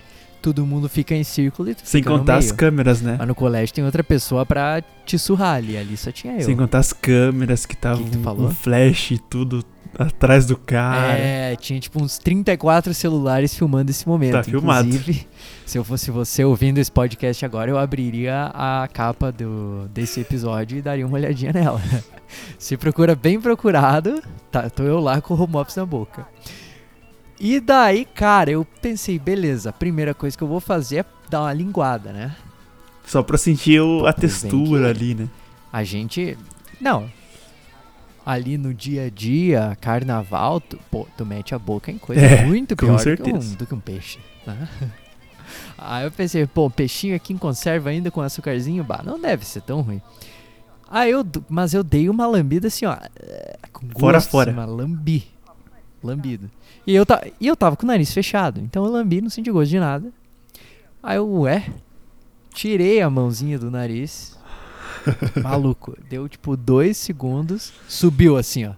Todo 0.48 0.66
mundo 0.66 0.88
fica 0.88 1.14
em 1.14 1.26
círculo 1.26 1.70
e 1.70 1.76
tu 1.76 1.82
Sem 1.84 2.02
contar 2.02 2.38
as 2.38 2.54
câmeras, 2.54 3.02
né? 3.02 3.18
Mas 3.20 3.28
no 3.28 3.36
colégio 3.36 3.76
tem 3.76 3.84
outra 3.84 4.02
pessoa 4.02 4.46
pra 4.46 4.82
te 5.06 5.20
surrar 5.20 5.56
ali, 5.56 5.76
ali 5.78 5.98
só 5.98 6.10
tinha 6.10 6.36
eu. 6.36 6.42
Sem 6.42 6.56
contar 6.56 6.80
as 6.80 6.94
câmeras 6.94 7.66
que 7.66 7.74
estavam 7.74 8.06
que 8.06 8.18
com 8.18 8.50
flash 8.52 9.12
e 9.12 9.18
tudo 9.18 9.62
atrás 10.00 10.46
do 10.46 10.56
cara. 10.56 11.18
É, 11.18 11.56
tinha 11.58 11.78
tipo 11.82 12.02
uns 12.02 12.18
34 12.18 12.94
celulares 12.94 13.54
filmando 13.54 13.92
esse 13.92 14.08
momento. 14.08 14.34
Tá 14.34 14.44
filmado. 14.44 14.88
Inclusive, 14.88 15.28
se 15.66 15.78
eu 15.78 15.84
fosse 15.84 16.12
você 16.12 16.46
ouvindo 16.46 16.78
esse 16.78 16.92
podcast 16.92 17.44
agora, 17.44 17.70
eu 17.70 17.78
abriria 17.78 18.52
a 18.54 18.88
capa 18.88 19.34
do, 19.34 19.90
desse 19.94 20.22
episódio 20.22 20.78
e 20.78 20.82
daria 20.82 21.06
uma 21.06 21.18
olhadinha 21.18 21.52
nela. 21.52 21.82
Se 22.58 22.78
procura 22.78 23.16
bem 23.16 23.40
procurado, 23.40 24.24
tá, 24.50 24.70
tô 24.70 24.84
eu 24.84 25.00
lá 25.00 25.20
com 25.20 25.34
o 25.34 25.42
home 25.42 25.58
office 25.58 25.76
na 25.76 25.86
boca. 25.86 26.26
E 27.40 27.60
daí, 27.60 28.04
cara, 28.06 28.50
eu 28.52 28.66
pensei, 28.82 29.20
beleza, 29.20 29.70
a 29.70 29.74
primeira 29.74 30.14
coisa 30.14 30.38
que 30.38 30.44
eu 30.44 30.48
vou 30.48 30.60
fazer 30.60 30.98
é 30.98 31.06
dar 31.30 31.42
uma 31.42 31.54
linguada, 31.54 32.12
né? 32.12 32.36
Só 33.06 33.22
pra 33.24 33.38
sentir 33.38 33.80
o- 33.80 34.00
Pô, 34.02 34.08
a 34.08 34.14
textura 34.14 34.90
ali, 34.90 35.14
né? 35.16 35.30
A 35.72 35.84
gente. 35.84 36.38
Não. 36.82 37.10
Ali 38.26 38.58
no 38.58 38.74
dia 38.74 39.06
a 39.06 39.10
dia, 39.10 39.78
carnaval, 39.80 40.60
tu, 40.60 40.78
pô, 40.92 41.08
tu 41.16 41.26
mete 41.26 41.56
a 41.56 41.60
boca 41.60 41.90
em 41.90 41.98
coisa 41.98 42.22
É, 42.22 42.44
muito 42.46 42.76
pior 42.76 42.98
do 42.98 43.16
que, 43.24 43.24
um, 43.24 43.54
do 43.56 43.66
que 43.66 43.74
um 43.74 43.80
peixe. 43.80 44.20
Né? 44.46 44.68
Aí 45.78 46.04
eu 46.04 46.12
pensei, 46.12 46.46
pô, 46.46 46.70
peixinho 46.70 47.16
aqui 47.16 47.32
em 47.32 47.38
conserva 47.38 47.90
ainda 47.90 48.12
com 48.12 48.20
açucarzinho, 48.20 48.84
bah, 48.84 49.02
não 49.06 49.18
deve 49.20 49.46
ser 49.46 49.62
tão 49.62 49.80
ruim. 49.80 50.02
Aí 50.90 51.12
eu, 51.12 51.26
mas 51.48 51.74
eu 51.74 51.84
dei 51.84 52.10
uma 52.10 52.28
lambida 52.28 52.68
assim, 52.68 52.86
ó, 52.86 52.98
eh, 53.18 53.58
com 53.72 53.88
gosto, 53.88 54.00
Fora, 54.00 54.22
fora. 54.22 54.52
Uma 54.52 54.66
lambi. 54.66 55.26
Lambido. 56.04 56.50
E 56.86 56.94
eu, 56.94 57.06
ta, 57.06 57.22
e 57.40 57.48
eu 57.48 57.56
tava 57.56 57.76
com 57.76 57.84
o 57.84 57.88
nariz 57.88 58.14
fechado, 58.14 58.60
então 58.62 58.86
eu 58.86 58.92
lambi, 58.92 59.22
não 59.22 59.30
senti 59.30 59.52
gosto 59.52 59.70
de 59.70 59.80
nada. 59.80 60.12
Aí 61.02 61.18
eu, 61.18 61.30
ué, 61.42 61.70
tirei 62.54 63.02
a 63.02 63.10
mãozinha 63.10 63.58
do 63.58 63.72
nariz 63.72 64.38
Maluco, 65.42 65.98
deu 66.10 66.28
tipo 66.28 66.56
dois 66.56 66.98
segundos, 66.98 67.74
subiu 67.88 68.38
assim, 68.38 68.66
ó. 68.66 68.74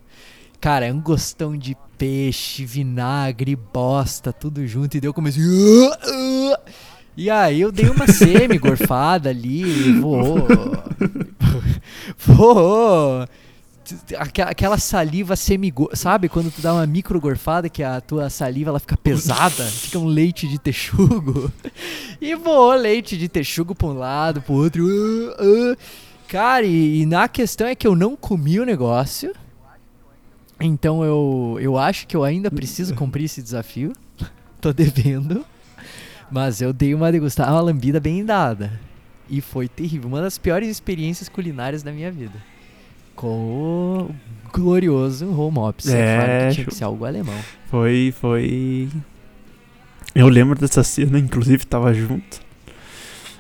Cara, 0.59 0.87
é 0.87 0.93
um 0.93 0.99
gostão 0.99 1.55
de 1.57 1.75
peixe, 1.97 2.65
vinagre, 2.65 3.55
bosta, 3.55 4.33
tudo 4.33 4.65
junto. 4.67 4.97
E 4.97 4.99
deu 4.99 5.13
comecei. 5.13 5.41
E 7.15 7.29
aí 7.29 7.61
eu 7.61 7.71
dei 7.71 7.89
uma 7.89 8.07
semi-gorfada 8.07 9.29
ali, 9.29 9.93
voou. 9.99 10.47
voou. 12.17 13.25
Aquela 14.17 14.77
saliva 14.77 15.35
semi 15.35 15.73
sabe 15.93 16.29
quando 16.29 16.51
tu 16.51 16.61
dá 16.61 16.73
uma 16.73 16.85
micro 16.85 17.19
gorfada 17.19 17.69
que 17.69 17.83
a 17.83 18.01
tua 18.01 18.29
saliva 18.29 18.69
ela 18.69 18.79
fica 18.79 18.97
pesada, 18.97 19.63
fica 19.69 19.99
um 19.99 20.05
leite 20.05 20.47
de 20.47 20.59
texugo. 20.59 21.51
E 22.21 22.35
voou 22.35 22.73
leite 22.73 23.17
de 23.17 23.29
texugo 23.29 23.73
pra 23.73 23.87
um 23.87 23.93
lado, 23.93 24.41
pro 24.41 24.53
outro. 24.55 24.83
Uh, 24.83 25.71
uh. 25.71 25.77
Cara, 26.27 26.65
e, 26.65 27.01
e 27.01 27.05
na 27.05 27.29
questão 27.29 27.65
é 27.65 27.73
que 27.73 27.87
eu 27.87 27.95
não 27.95 28.13
comi 28.17 28.59
o 28.59 28.65
negócio. 28.65 29.33
Então 30.59 31.01
eu, 31.01 31.57
eu 31.61 31.77
acho 31.77 32.05
que 32.05 32.17
eu 32.17 32.25
ainda 32.25 32.51
preciso 32.51 32.93
cumprir 32.93 33.23
esse 33.23 33.41
desafio. 33.41 33.93
Tô 34.59 34.73
devendo. 34.73 35.45
Mas 36.29 36.61
eu 36.61 36.73
dei 36.73 36.93
uma 36.93 37.11
degustada, 37.11 37.51
uma 37.51 37.61
lambida 37.61 38.01
bem 38.01 38.25
dada. 38.25 38.77
E 39.29 39.39
foi 39.39 39.69
terrível. 39.69 40.09
Uma 40.09 40.21
das 40.21 40.37
piores 40.37 40.67
experiências 40.69 41.29
culinárias 41.29 41.81
da 41.81 41.91
minha 41.91 42.11
vida. 42.11 42.43
Com 43.19 44.07
o 44.07 44.15
glorioso 44.53 45.29
home 45.29 45.59
office. 45.59 45.89
É, 45.89 46.15
claro 46.15 46.31
que 46.47 46.55
tinha 46.55 46.65
que 46.67 46.75
ser 46.75 46.85
algo 46.85 47.03
alemão. 47.03 47.37
Foi, 47.69 48.13
foi... 48.17 48.87
Eu 50.15 50.29
lembro 50.29 50.57
dessa 50.57 50.85
cena, 50.85 51.19
inclusive 51.19 51.65
tava 51.65 51.93
junto. 51.93 52.39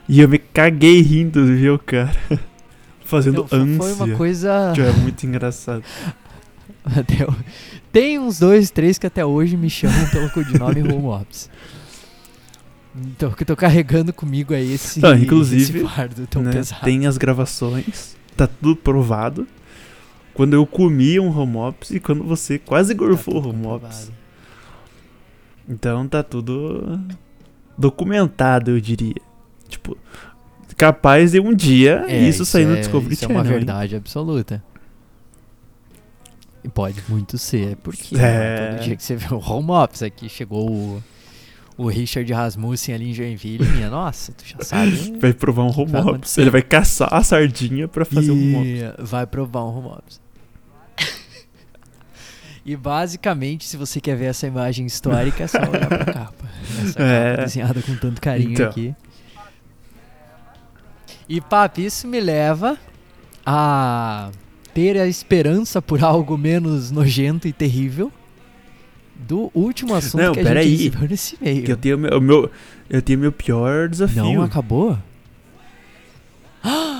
E 0.09 0.19
eu 0.19 0.27
me 0.27 0.37
caguei 0.37 1.01
rindo, 1.01 1.45
viu, 1.45 1.79
cara? 1.79 2.13
Fazendo 3.05 3.47
Não, 3.49 3.57
ânsia. 3.57 3.77
Foi 3.77 3.93
uma 3.93 4.17
coisa... 4.17 4.73
Que 4.75 4.81
é 4.81 4.91
muito 4.91 5.25
engraçado. 5.25 5.81
Até, 6.83 7.25
tem 7.89 8.19
uns 8.19 8.37
dois, 8.37 8.71
três 8.71 8.97
que 8.97 9.07
até 9.07 9.23
hoje 9.23 9.55
me 9.55 9.69
chamam 9.69 10.09
pelo 10.09 10.29
codinome 10.31 10.81
Home 10.81 11.05
Ops. 11.05 11.49
Então, 12.95 13.31
que 13.31 13.43
eu 13.43 13.47
tô 13.47 13.55
carregando 13.55 14.11
comigo 14.11 14.53
é 14.53 14.61
esse, 14.61 14.99
Não, 14.99 15.15
inclusive, 15.15 15.79
esse 15.79 15.87
fardo 15.87 16.27
tão 16.27 16.41
né, 16.41 16.51
pesado. 16.51 16.83
Tem 16.83 17.05
as 17.05 17.17
gravações, 17.17 18.17
tá 18.35 18.47
tudo 18.47 18.75
provado. 18.75 19.47
Quando 20.39 20.53
eu 20.53 20.65
comi 20.65 21.19
um 21.19 21.37
home 21.37 21.57
ops 21.57 21.91
e 21.91 21.99
quando 21.99 22.23
você 22.23 22.57
quase 22.57 22.93
gorfou 22.93 23.41
tá 23.41 23.47
o 23.49 23.49
home 23.49 23.67
ops. 23.67 24.09
Então 25.67 26.07
tá 26.07 26.23
tudo 26.23 26.97
documentado, 27.77 28.71
eu 28.71 28.79
diria. 28.79 29.21
Tipo, 29.67 29.97
capaz 30.77 31.33
de 31.33 31.41
um 31.41 31.53
dia 31.53 32.05
é, 32.07 32.19
isso, 32.19 32.43
isso 32.43 32.45
sair 32.45 32.65
no 32.65 32.77
é, 32.77 32.79
Discovery 32.79 33.15
Isso 33.15 33.25
é 33.25 33.27
uma 33.27 33.43
verdade 33.43 33.95
hein? 33.95 33.99
absoluta. 33.99 34.63
E 36.63 36.69
pode 36.69 37.03
muito 37.09 37.37
ser, 37.37 37.75
porque 37.75 38.15
é. 38.15 38.19
né, 38.19 38.67
todo 38.77 38.83
dia 38.85 38.95
que 38.95 39.03
você 39.03 39.17
vê 39.17 39.33
o 39.33 39.39
home 39.39 39.71
office 39.71 40.03
aqui, 40.03 40.29
chegou 40.29 40.71
o, 40.71 41.03
o 41.77 41.87
Richard 41.89 42.31
Rasmussen 42.31 42.95
ali 42.95 43.09
em 43.09 43.13
Joinville, 43.13 43.67
minha, 43.67 43.89
nossa, 43.89 44.31
tu 44.31 44.45
já 44.47 44.63
sabe. 44.63 45.19
vai 45.19 45.33
provar 45.33 45.63
um 45.63 45.81
home 45.81 45.97
office. 45.97 46.37
Ele 46.37 46.49
vai 46.49 46.61
caçar 46.61 47.13
a 47.13 47.21
sardinha 47.21 47.89
pra 47.89 48.05
fazer 48.05 48.27
e 48.27 48.31
um 48.31 48.57
home 48.57 48.83
office. 48.85 49.09
Vai 49.09 49.27
provar 49.27 49.65
um 49.65 49.77
home 49.77 49.87
office. 49.89 50.28
E 52.65 52.75
basicamente, 52.75 53.65
se 53.65 53.77
você 53.77 54.01
quer 54.01 54.15
ver 54.15 54.25
essa 54.25 54.45
imagem 54.45 54.85
histórica, 54.85 55.43
é 55.43 55.47
só 55.47 55.57
olhar 55.59 55.87
pra 55.87 56.05
capa. 56.13 56.45
Essa 56.83 57.01
é. 57.01 57.31
capa 57.31 57.43
desenhada 57.43 57.81
com 57.81 57.95
tanto 57.95 58.21
carinho 58.21 58.51
então. 58.51 58.69
aqui. 58.69 58.93
E, 61.27 61.39
papi, 61.39 61.85
isso 61.85 62.07
me 62.07 62.19
leva 62.19 62.77
a 63.45 64.31
ter 64.73 64.97
a 64.97 65.07
esperança 65.07 65.81
por 65.81 66.03
algo 66.03 66.37
menos 66.37 66.91
nojento 66.91 67.47
e 67.47 67.53
terrível 67.53 68.11
do 69.15 69.51
último 69.53 69.93
assunto 69.93 70.21
não, 70.21 70.33
que 70.33 70.39
a 70.39 70.43
gente 70.43 70.57
aí, 70.57 70.75
recebeu 70.75 71.09
nesse 71.09 71.37
meio. 71.41 71.63
Que 71.63 71.71
eu 71.71 71.77
tenho 71.77 71.97
meu, 71.97 72.21
meu, 72.21 72.51
eu 72.89 73.01
tenho 73.01 73.19
meu 73.19 73.31
pior 73.31 73.89
desafio. 73.89 74.23
Não 74.23 74.43
acabou? 74.43 74.97
Ah, 76.61 76.98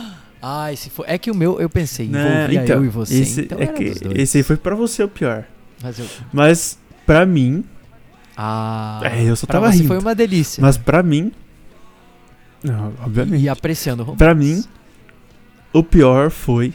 esse 0.72 0.90
foi. 0.90 1.06
É 1.08 1.18
que 1.18 1.30
o 1.30 1.36
meu, 1.36 1.60
eu 1.60 1.70
pensei, 1.70 2.06
envolvia 2.06 2.64
então, 2.64 2.78
eu 2.78 2.86
e 2.86 2.90
você. 2.90 3.22
Esse, 3.22 3.42
então 3.42 3.60
é 3.60 3.68
que 3.68 3.94
esse 4.16 4.38
aí 4.38 4.44
foi 4.44 4.58
pra 4.58 4.76
você 4.76 5.04
o 5.04 5.10
pior. 5.10 5.46
Mas, 5.82 6.00
eu... 6.00 6.06
Mas 6.32 6.80
pra 7.06 7.26
mim. 7.26 7.64
Ah. 8.38 9.02
É, 9.04 9.24
eu 9.24 9.36
só 9.36 9.46
tava 9.46 9.70
rindo. 9.70 9.88
foi 9.88 9.98
uma 9.98 10.16
delícia. 10.16 10.62
Mas 10.62 10.78
pra 10.78 11.04
mim. 11.04 11.32
Não, 12.64 12.94
obviamente. 13.04 13.42
E 13.44 13.50
apreciando 13.50 14.04
o 14.04 14.16
Pra 14.16 14.34
mim, 14.34 14.64
o 15.74 15.84
pior 15.84 16.30
foi 16.30 16.74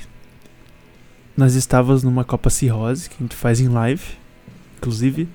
nós 1.37 1.55
estávamos 1.55 2.03
numa 2.03 2.25
Copa 2.25 2.49
Cirrose, 2.49 3.09
que 3.09 3.17
a 3.19 3.23
gente 3.23 3.35
faz 3.35 3.61
em 3.61 3.69
live, 3.69 4.05
inclusive. 4.77 5.29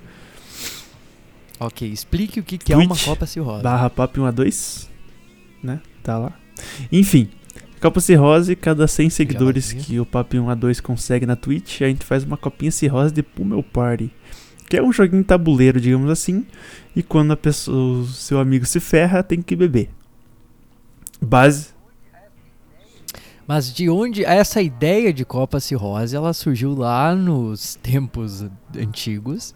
Ok, 1.60 1.90
explique 1.90 2.40
o 2.40 2.44
que, 2.44 2.58
que 2.58 2.72
é 2.72 2.78
uma 2.78 2.98
Copa 2.98 3.26
Cirrose. 3.26 3.64
Barra 3.64 3.90
Pop 3.90 4.18
1 4.18 4.26
a 4.26 4.32
2, 4.32 4.90
né? 5.62 5.82
Tá 6.02 6.18
lá. 6.18 6.34
Enfim, 6.92 7.30
Copa 7.80 8.00
Cirrose, 8.00 8.56
cada 8.56 8.88
100 8.88 9.10
seguidores 9.10 9.72
que 9.72 10.00
o 10.00 10.06
Pop 10.06 10.38
1 10.38 10.50
a 10.50 10.56
2 10.56 10.82
consegue 10.82 11.26
na 11.26 11.36
Twitch, 11.36 11.82
a 11.82 11.88
gente 11.88 12.06
faz 12.06 12.24
uma 12.24 12.38
copinha 12.38 12.72
Cirrose 12.72 13.14
de 13.14 13.24
Pummel 13.24 13.64
Party. 13.64 14.12
Que 14.70 14.78
é 14.78 14.84
um 14.84 14.92
joguinho 14.92 15.24
tabuleiro, 15.24 15.82
digamos 15.82 16.12
assim. 16.12 16.46
E 16.96 17.02
quando 17.02 17.32
a 17.32 17.38
pessoa, 17.38 18.02
o 18.02 18.06
seu 18.06 18.40
amigo 18.40 18.66
se 18.66 18.80
ferra, 18.80 19.24
tem 19.24 19.42
que 19.42 19.56
beber. 19.56 19.90
Base 21.22 21.80
mas 23.50 23.74
de 23.74 23.90
onde 23.90 24.24
essa 24.24 24.62
ideia 24.62 25.12
de 25.12 25.26
Copa 25.26 25.60
Cirrose, 25.60 26.16
ela 26.16 26.34
surgiu 26.34 26.76
lá 26.76 27.16
nos 27.16 27.74
tempos 27.82 28.46
antigos 28.78 29.56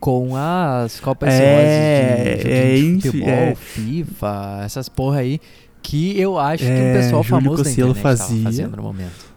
com 0.00 0.34
as 0.34 1.00
Copas 1.00 1.34
é, 1.34 2.38
Cirrose 2.38 2.42
de, 2.42 2.50
é, 2.50 2.74
de 2.76 3.00
futebol, 3.02 3.28
é. 3.28 3.54
FIFA, 3.54 4.60
essas 4.64 4.88
porra 4.88 5.18
aí, 5.18 5.38
que 5.84 6.18
eu 6.18 6.38
acho 6.38 6.64
é, 6.64 6.66
que 6.66 6.72
é, 6.72 6.92
pessoal 6.94 7.22
Júlio 7.22 7.42
famoso 7.42 7.62
Cossielo 7.62 7.94
da 7.94 8.00
fazia. 8.00 8.42
fazendo 8.42 8.76
no 8.76 8.82
momento. 8.82 9.34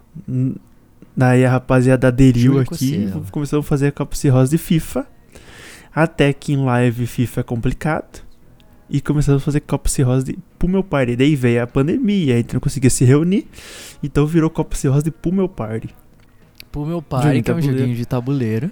Daí 1.14 1.44
a 1.44 1.50
rapaziada 1.50 2.08
aderiu 2.08 2.58
aqui, 2.58 3.12
começou 3.30 3.60
a 3.60 3.62
fazer 3.62 3.88
a 3.88 3.92
Copa 3.92 4.16
Cirrose 4.16 4.50
de 4.50 4.58
FIFA. 4.58 5.06
Até 5.94 6.32
que 6.32 6.52
em 6.52 6.64
live 6.64 7.06
FIFA 7.06 7.40
é 7.40 7.42
complicado 7.42 8.22
e 8.88 9.00
começamos 9.00 9.42
a 9.42 9.44
fazer 9.44 9.60
Copa 9.60 9.88
Cirrose 9.88 10.38
pro 10.58 10.68
meu 10.68 10.82
party. 10.82 11.16
Daí 11.16 11.36
veio 11.36 11.62
a 11.62 11.66
pandemia, 11.66 12.34
a 12.34 12.36
gente 12.38 12.54
não 12.54 12.60
conseguia 12.60 12.90
se 12.90 13.04
reunir, 13.04 13.46
então 14.02 14.26
virou 14.26 14.48
Copa 14.48 14.74
Cirrose 14.74 15.10
pro 15.10 15.32
meu 15.32 15.48
party. 15.48 15.90
Pro 16.72 16.86
meu 16.86 17.02
party, 17.02 17.42
que 17.42 17.50
é 17.50 17.54
um 17.54 17.60
joguinho 17.60 17.94
de 17.94 18.06
tabuleiro, 18.06 18.70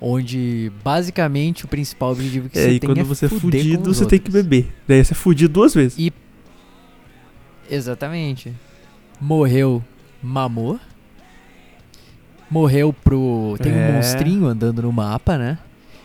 onde 0.00 0.72
basicamente 0.82 1.64
o 1.64 1.68
principal 1.68 2.12
objetivo 2.12 2.48
que 2.48 2.58
é, 2.58 2.62
você 2.62 2.70
e 2.70 2.80
tem 2.80 2.88
quando 2.88 2.98
é 2.98 3.04
você 3.04 3.26
é 3.26 3.28
fudido, 3.28 3.94
você 3.94 4.02
outros. 4.02 4.06
tem 4.06 4.18
que 4.18 4.30
beber. 4.30 4.72
Daí 4.88 5.04
você 5.04 5.12
é 5.12 5.16
fudido 5.16 5.52
duas 5.52 5.74
vezes. 5.74 5.98
E 5.98 6.12
Exatamente. 7.70 8.52
Morreu, 9.20 9.82
mamou. 10.22 10.78
Morreu 12.50 12.92
pro. 12.92 13.56
Tem 13.60 13.72
é. 13.72 13.76
um 13.76 13.92
monstrinho 13.94 14.46
andando 14.46 14.82
no 14.82 14.92
mapa, 14.92 15.36
né? 15.36 15.58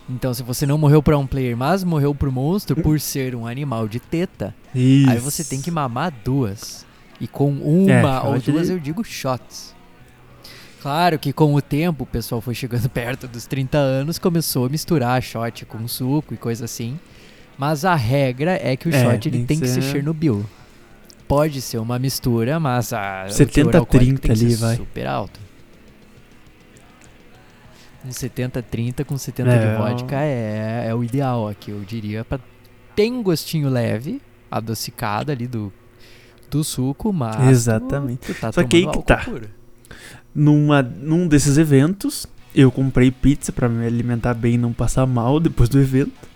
Então, 0.09 0.34
se 0.34 0.43
você 0.43 0.66
não 0.66 0.78
morreu 0.78 1.01
para 1.01 1.18
um 1.18 1.26
player, 1.26 1.55
mas 1.55 1.84
morreu 1.84 2.14
pro 2.14 2.32
monstro 2.32 2.76
por 2.76 2.99
ser 2.99 3.36
um 3.36 3.47
animal 3.47 3.88
de 3.88 3.99
teta, 3.99 4.53
Isso. 4.76 5.09
aí 5.09 5.18
você 5.20 5.43
tem 5.43 5.62
que 5.62 5.72
mamar 5.72 6.12
duas. 6.24 6.86
E 7.20 7.28
com 7.28 7.49
uma 7.49 7.91
é, 7.91 8.22
ou 8.22 8.39
duas 8.39 8.70
eu 8.70 8.80
digo 8.80 9.03
shots. 9.03 9.76
Claro 10.82 11.20
que 11.20 11.32
com 11.32 11.53
o 11.53 11.62
tempo 11.62 12.03
o 12.03 12.07
pessoal 12.07 12.41
foi 12.41 12.55
chegando 12.55 12.89
perto 12.91 13.28
dos 13.28 13.45
30 13.45 13.78
anos, 13.78 14.18
começou 14.18 14.66
a 14.66 14.70
misturar 14.70 15.22
shot 15.22 15.66
com 15.66 15.88
suco 15.88 16.34
e 16.34 16.38
coisa 16.38 16.66
assim. 16.66 16.99
Mas 17.57 17.86
a 17.86 17.95
regra 17.95 18.59
é 18.62 18.76
que 18.76 18.89
o 18.89 18.93
é, 18.93 19.03
shot 19.03 19.30
ele 19.30 19.45
tem 19.45 19.59
que, 19.59 19.68
ser... 19.68 19.82
Chernobyl. 19.84 20.43
Pode 21.32 21.61
ser 21.61 21.77
uma 21.77 21.97
mistura, 21.97 22.59
mas 22.59 22.91
a 22.91 23.29
70 23.29 23.86
30 23.86 24.32
ali 24.34 24.53
vai 24.55 24.75
super 24.75 25.07
alto. 25.07 25.39
Um 28.03 28.09
70-30 28.09 29.05
com 29.05 29.17
70 29.17 29.49
é, 29.49 29.59
de 29.59 29.77
vodka 29.77 30.15
é, 30.17 30.88
é 30.89 30.93
o 30.93 31.01
ideal 31.01 31.47
aqui, 31.47 31.71
eu 31.71 31.79
diria. 31.86 32.27
Tem 32.93 33.13
um 33.13 33.23
gostinho 33.23 33.69
leve, 33.69 34.21
adocicado 34.51 35.32
ali 35.32 35.47
do, 35.47 35.71
do 36.49 36.65
suco, 36.65 37.13
mas. 37.13 37.49
Exatamente. 37.49 38.27
Tu, 38.27 38.34
tu 38.34 38.41
tá 38.41 38.51
Só 38.51 38.65
que 38.65 38.75
aí 38.75 38.88
que 38.91 39.01
tá. 39.01 39.25
Numa, 40.36 40.82
num 40.82 41.29
desses 41.29 41.57
eventos, 41.57 42.27
eu 42.53 42.69
comprei 42.73 43.09
pizza 43.09 43.53
para 43.53 43.69
me 43.69 43.88
alimentar 43.88 44.34
bem 44.34 44.55
e 44.55 44.57
não 44.57 44.73
passar 44.73 45.05
mal 45.05 45.39
depois 45.39 45.69
do 45.69 45.79
evento. 45.79 46.27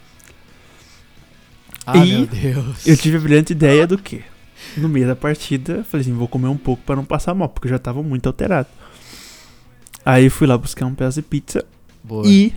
Ah, 1.85 1.97
e 1.97 2.19
meu 2.19 2.27
Deus. 2.27 2.87
Eu 2.87 2.95
tive 2.95 3.17
a 3.17 3.19
brilhante 3.19 3.51
ideia 3.51 3.85
do 3.85 3.97
que? 3.97 4.23
No 4.77 4.89
meio 4.89 5.07
da 5.07 5.15
partida, 5.15 5.83
falei 5.83 6.01
assim, 6.01 6.13
vou 6.13 6.27
comer 6.27 6.47
um 6.47 6.57
pouco 6.57 6.83
para 6.83 6.95
não 6.95 7.05
passar 7.05 7.33
mal, 7.33 7.49
porque 7.49 7.67
eu 7.67 7.71
já 7.71 7.79
tava 7.79 8.03
muito 8.03 8.27
alterado. 8.27 8.67
Aí 10.05 10.29
fui 10.29 10.45
lá 10.45 10.57
buscar 10.57 10.85
um 10.85 10.93
pedaço 10.93 11.21
de 11.21 11.27
pizza. 11.27 11.65
Boa. 12.03 12.27
E, 12.27 12.53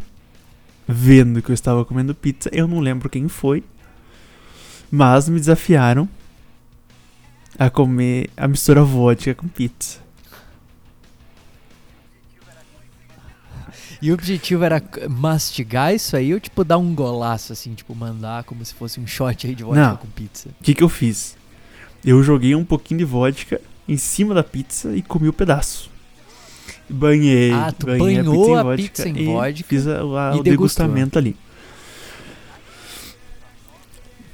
vendo 0.86 1.40
que 1.40 1.50
eu 1.50 1.54
estava 1.54 1.84
comendo 1.84 2.14
pizza, 2.14 2.50
eu 2.52 2.68
não 2.68 2.80
lembro 2.80 3.08
quem 3.08 3.28
foi. 3.28 3.64
Mas 4.90 5.28
me 5.28 5.38
desafiaram 5.38 6.08
a 7.58 7.70
comer 7.70 8.30
a 8.36 8.46
mistura 8.48 8.82
vodka 8.82 9.34
com 9.34 9.48
pizza. 9.48 10.00
E 14.00 14.10
o 14.10 14.14
objetivo 14.14 14.62
era 14.64 14.82
mastigar 15.10 15.92
isso 15.92 16.16
aí 16.16 16.32
ou, 16.32 16.38
tipo, 16.38 16.62
dar 16.62 16.78
um 16.78 16.94
golaço, 16.94 17.52
assim, 17.52 17.74
tipo, 17.74 17.94
mandar 17.94 18.44
como 18.44 18.64
se 18.64 18.72
fosse 18.72 19.00
um 19.00 19.06
shot 19.06 19.46
aí 19.46 19.54
de 19.54 19.64
vodka 19.64 19.88
Não. 19.88 19.96
com 19.96 20.06
pizza? 20.08 20.50
O 20.60 20.62
que, 20.62 20.74
que 20.74 20.84
eu 20.84 20.88
fiz? 20.88 21.36
Eu 22.04 22.22
joguei 22.22 22.54
um 22.54 22.64
pouquinho 22.64 22.98
de 22.98 23.04
vodka 23.04 23.60
em 23.88 23.96
cima 23.96 24.34
da 24.34 24.42
pizza 24.44 24.94
e 24.94 25.02
comi 25.02 25.28
o 25.28 25.32
pedaço. 25.32 25.90
Banhei. 26.88 27.52
Ah, 27.52 27.72
tu 27.76 27.86
banhei 27.86 28.22
banhou 28.22 28.56
a 28.56 28.76
pizza, 28.76 28.88
pizza 29.04 29.08
em 29.08 29.12
em 29.22 29.26
vodka 29.26 29.32
vodka 29.42 29.60
e 29.60 29.62
fiz 29.64 29.86
a- 29.86 29.98
a- 29.98 30.02
o 30.02 30.06
degustou. 30.06 30.42
degustamento 30.42 31.18
ali. 31.18 31.36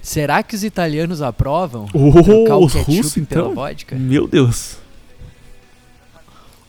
Será 0.03 0.43
que 0.43 0.55
os 0.55 0.63
italianos 0.63 1.23
aprovam? 1.23 1.89
Oh, 1.95 2.65
os 2.65 2.75
russos, 2.75 3.17
então? 3.17 3.55
vodka? 3.55 3.97
Meu 3.97 4.29
Deus. 4.29 4.77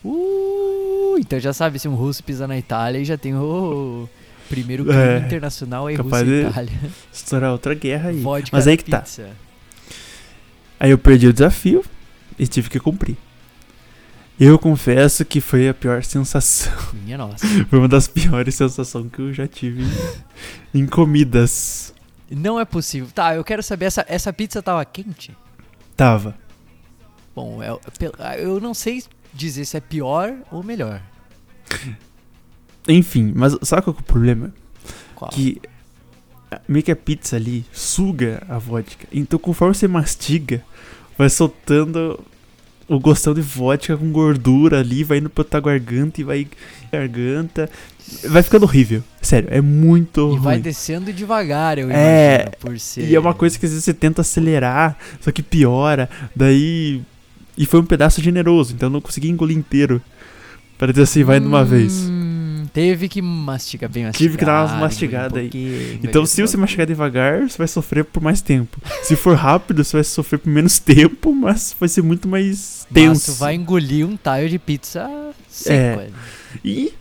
Uh, 0.04 1.16
então 1.18 1.38
já 1.38 1.52
sabe, 1.52 1.78
se 1.78 1.86
um 1.88 1.94
russo 1.94 2.22
pisa 2.24 2.46
na 2.48 2.56
Itália, 2.56 3.04
já 3.04 3.18
tem 3.18 3.34
o 3.34 4.08
primeiro 4.48 4.84
crime 4.84 4.98
É, 4.98 5.18
internacional 5.18 5.86
aí, 5.86 5.96
capaz 5.96 6.22
Rússia 6.22 6.42
e 6.42 6.48
Itália. 6.48 6.72
Estourar 7.12 7.52
outra 7.52 7.74
guerra 7.74 8.08
aí. 8.10 8.20
Vodka 8.20 8.56
Mas 8.56 8.66
aí 8.66 8.76
que 8.76 8.84
tá. 8.90 9.04
Aí 10.78 10.90
eu 10.90 10.98
perdi 10.98 11.26
o 11.28 11.32
desafio 11.32 11.84
e 12.38 12.46
tive 12.46 12.68
que 12.70 12.78
cumprir. 12.80 13.16
Eu 14.38 14.58
confesso 14.58 15.24
que 15.24 15.40
foi 15.40 15.68
a 15.68 15.74
pior 15.74 16.02
sensação. 16.04 16.72
Minha 16.92 17.16
nossa. 17.16 17.46
Foi 17.70 17.78
uma 17.78 17.88
das 17.88 18.06
piores 18.06 18.54
sensações 18.54 19.10
que 19.10 19.18
eu 19.20 19.32
já 19.32 19.46
tive 19.46 19.82
em 20.74 20.86
comidas. 20.86 21.94
Não 22.30 22.60
é 22.60 22.64
possível. 22.64 23.08
Tá, 23.14 23.34
eu 23.34 23.42
quero 23.44 23.62
saber, 23.62 23.86
essa, 23.86 24.04
essa 24.08 24.32
pizza 24.32 24.60
tava 24.62 24.84
quente? 24.84 25.34
Tava. 25.96 26.36
Bom, 27.34 27.62
é- 27.62 27.74
pe- 27.98 28.12
eu 28.38 28.60
não 28.60 28.74
sei 28.74 29.02
dizer 29.32 29.64
se 29.64 29.76
é 29.76 29.80
pior 29.80 30.34
ou 30.50 30.62
melhor. 30.62 31.00
Enfim, 32.88 33.32
mas 33.34 33.56
sabe 33.62 33.82
qual 33.82 33.94
que 33.94 34.00
é 34.00 34.02
o 34.02 34.06
problema? 34.06 34.52
Qual? 35.14 35.30
Que 35.30 35.60
ah, 35.66 35.70
meio 36.68 36.82
que 36.82 36.92
a 36.92 36.96
pizza 36.96 37.36
ali 37.36 37.64
suga 37.72 38.42
a 38.48 38.58
vodka. 38.58 39.06
Então 39.12 39.38
conforme 39.38 39.74
você 39.74 39.86
mastiga, 39.88 40.62
vai 41.16 41.28
soltando 41.30 42.18
o 42.88 43.00
gostão 43.00 43.34
de 43.34 43.40
vodka 43.40 43.96
com 43.96 44.12
gordura 44.12 44.78
ali, 44.80 45.02
vai 45.02 45.18
indo 45.18 45.28
pra 45.28 45.42
tua 45.44 45.60
garganta 45.60 46.20
e 46.20 46.24
vai 46.24 46.46
garganta. 46.92 47.68
Vai 48.28 48.42
ficando 48.42 48.62
horrível. 48.62 49.02
Sério, 49.20 49.48
é 49.50 49.60
muito 49.60 50.20
E 50.20 50.30
ruim. 50.34 50.38
vai 50.40 50.60
descendo 50.60 51.12
devagar, 51.12 51.76
eu 51.78 51.90
É, 51.90 52.34
imagino, 52.34 52.52
por 52.60 52.78
ser... 52.78 53.08
E 53.10 53.16
é 53.16 53.18
uma 53.18 53.34
coisa 53.34 53.58
que 53.58 53.66
às 53.66 53.72
vezes 53.72 53.84
você 53.84 53.92
tenta 53.92 54.20
acelerar, 54.20 54.96
só 55.20 55.32
que 55.32 55.42
piora. 55.42 56.08
Daí. 56.34 57.02
E 57.58 57.66
foi 57.66 57.80
um 57.80 57.84
pedaço 57.84 58.22
generoso, 58.22 58.74
então 58.74 58.86
eu 58.88 58.92
não 58.92 59.00
consegui 59.00 59.28
engolir 59.28 59.56
inteiro. 59.56 60.00
Para 60.78 60.92
dizer 60.92 61.02
assim, 61.04 61.24
vai 61.24 61.40
de 61.40 61.46
uma 61.46 61.64
vez. 61.64 62.08
Teve 62.76 63.08
que 63.08 63.22
mastigar 63.22 63.88
bem 63.88 64.04
mastigado. 64.04 64.22
Tive 64.22 64.36
que 64.36 64.44
dar 64.44 64.60
umas 64.60 64.70
engolir 64.70 64.76
um 64.76 64.84
mastigadas 64.84 65.38
aí. 65.38 66.00
Então, 66.02 66.26
se 66.26 66.42
você 66.42 66.58
mastigar 66.58 66.86
devagar, 66.86 67.48
você 67.48 67.56
vai 67.56 67.66
sofrer 67.66 68.04
por 68.04 68.22
mais 68.22 68.42
tempo. 68.42 68.78
Se 69.02 69.16
for 69.16 69.34
rápido, 69.34 69.82
você 69.82 69.96
vai 69.96 70.04
sofrer 70.04 70.36
por 70.38 70.50
menos 70.50 70.78
tempo, 70.78 71.32
mas 71.34 71.74
vai 71.80 71.88
ser 71.88 72.02
muito 72.02 72.28
mais 72.28 72.84
pouquinho. 72.86 73.08
Mas 73.08 73.22
tenso. 73.22 73.32
tu 73.32 73.38
vai 73.38 73.54
engolir 73.54 74.06
um 74.06 74.14
tile 74.18 74.50
de 74.50 74.58
pizza 74.58 75.08
seco. 75.48 76.02
É. 76.02 76.10
E 76.62 76.92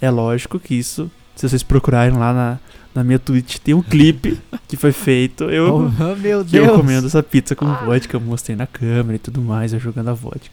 é 0.00 0.10
lógico 0.10 0.58
que 0.58 0.74
isso, 0.74 1.08
se 1.36 1.48
vocês 1.48 1.62
procurarem 1.62 2.18
lá 2.18 2.32
na, 2.34 2.58
na 2.92 3.04
minha 3.04 3.20
Twitch, 3.20 3.58
tem 3.58 3.72
um 3.72 3.82
clipe 3.82 4.36
que 4.66 4.76
foi 4.76 4.90
feito. 4.90 5.44
Eu, 5.44 5.76
Oh, 5.76 6.16
meu 6.16 6.44
que 6.44 6.56
eu 6.56 6.64
Deus. 6.64 6.76
comendo 6.76 7.06
essa 7.06 7.22
pizza 7.22 7.54
com 7.54 7.72
vodka, 7.84 8.16
eu 8.16 8.20
mostrei 8.20 8.56
na 8.56 8.66
câmera 8.66 9.14
e 9.14 9.20
tudo 9.20 9.40
mais, 9.40 9.72
eu 9.72 9.78
jogando 9.78 10.08
a 10.08 10.12
vodka. 10.12 10.50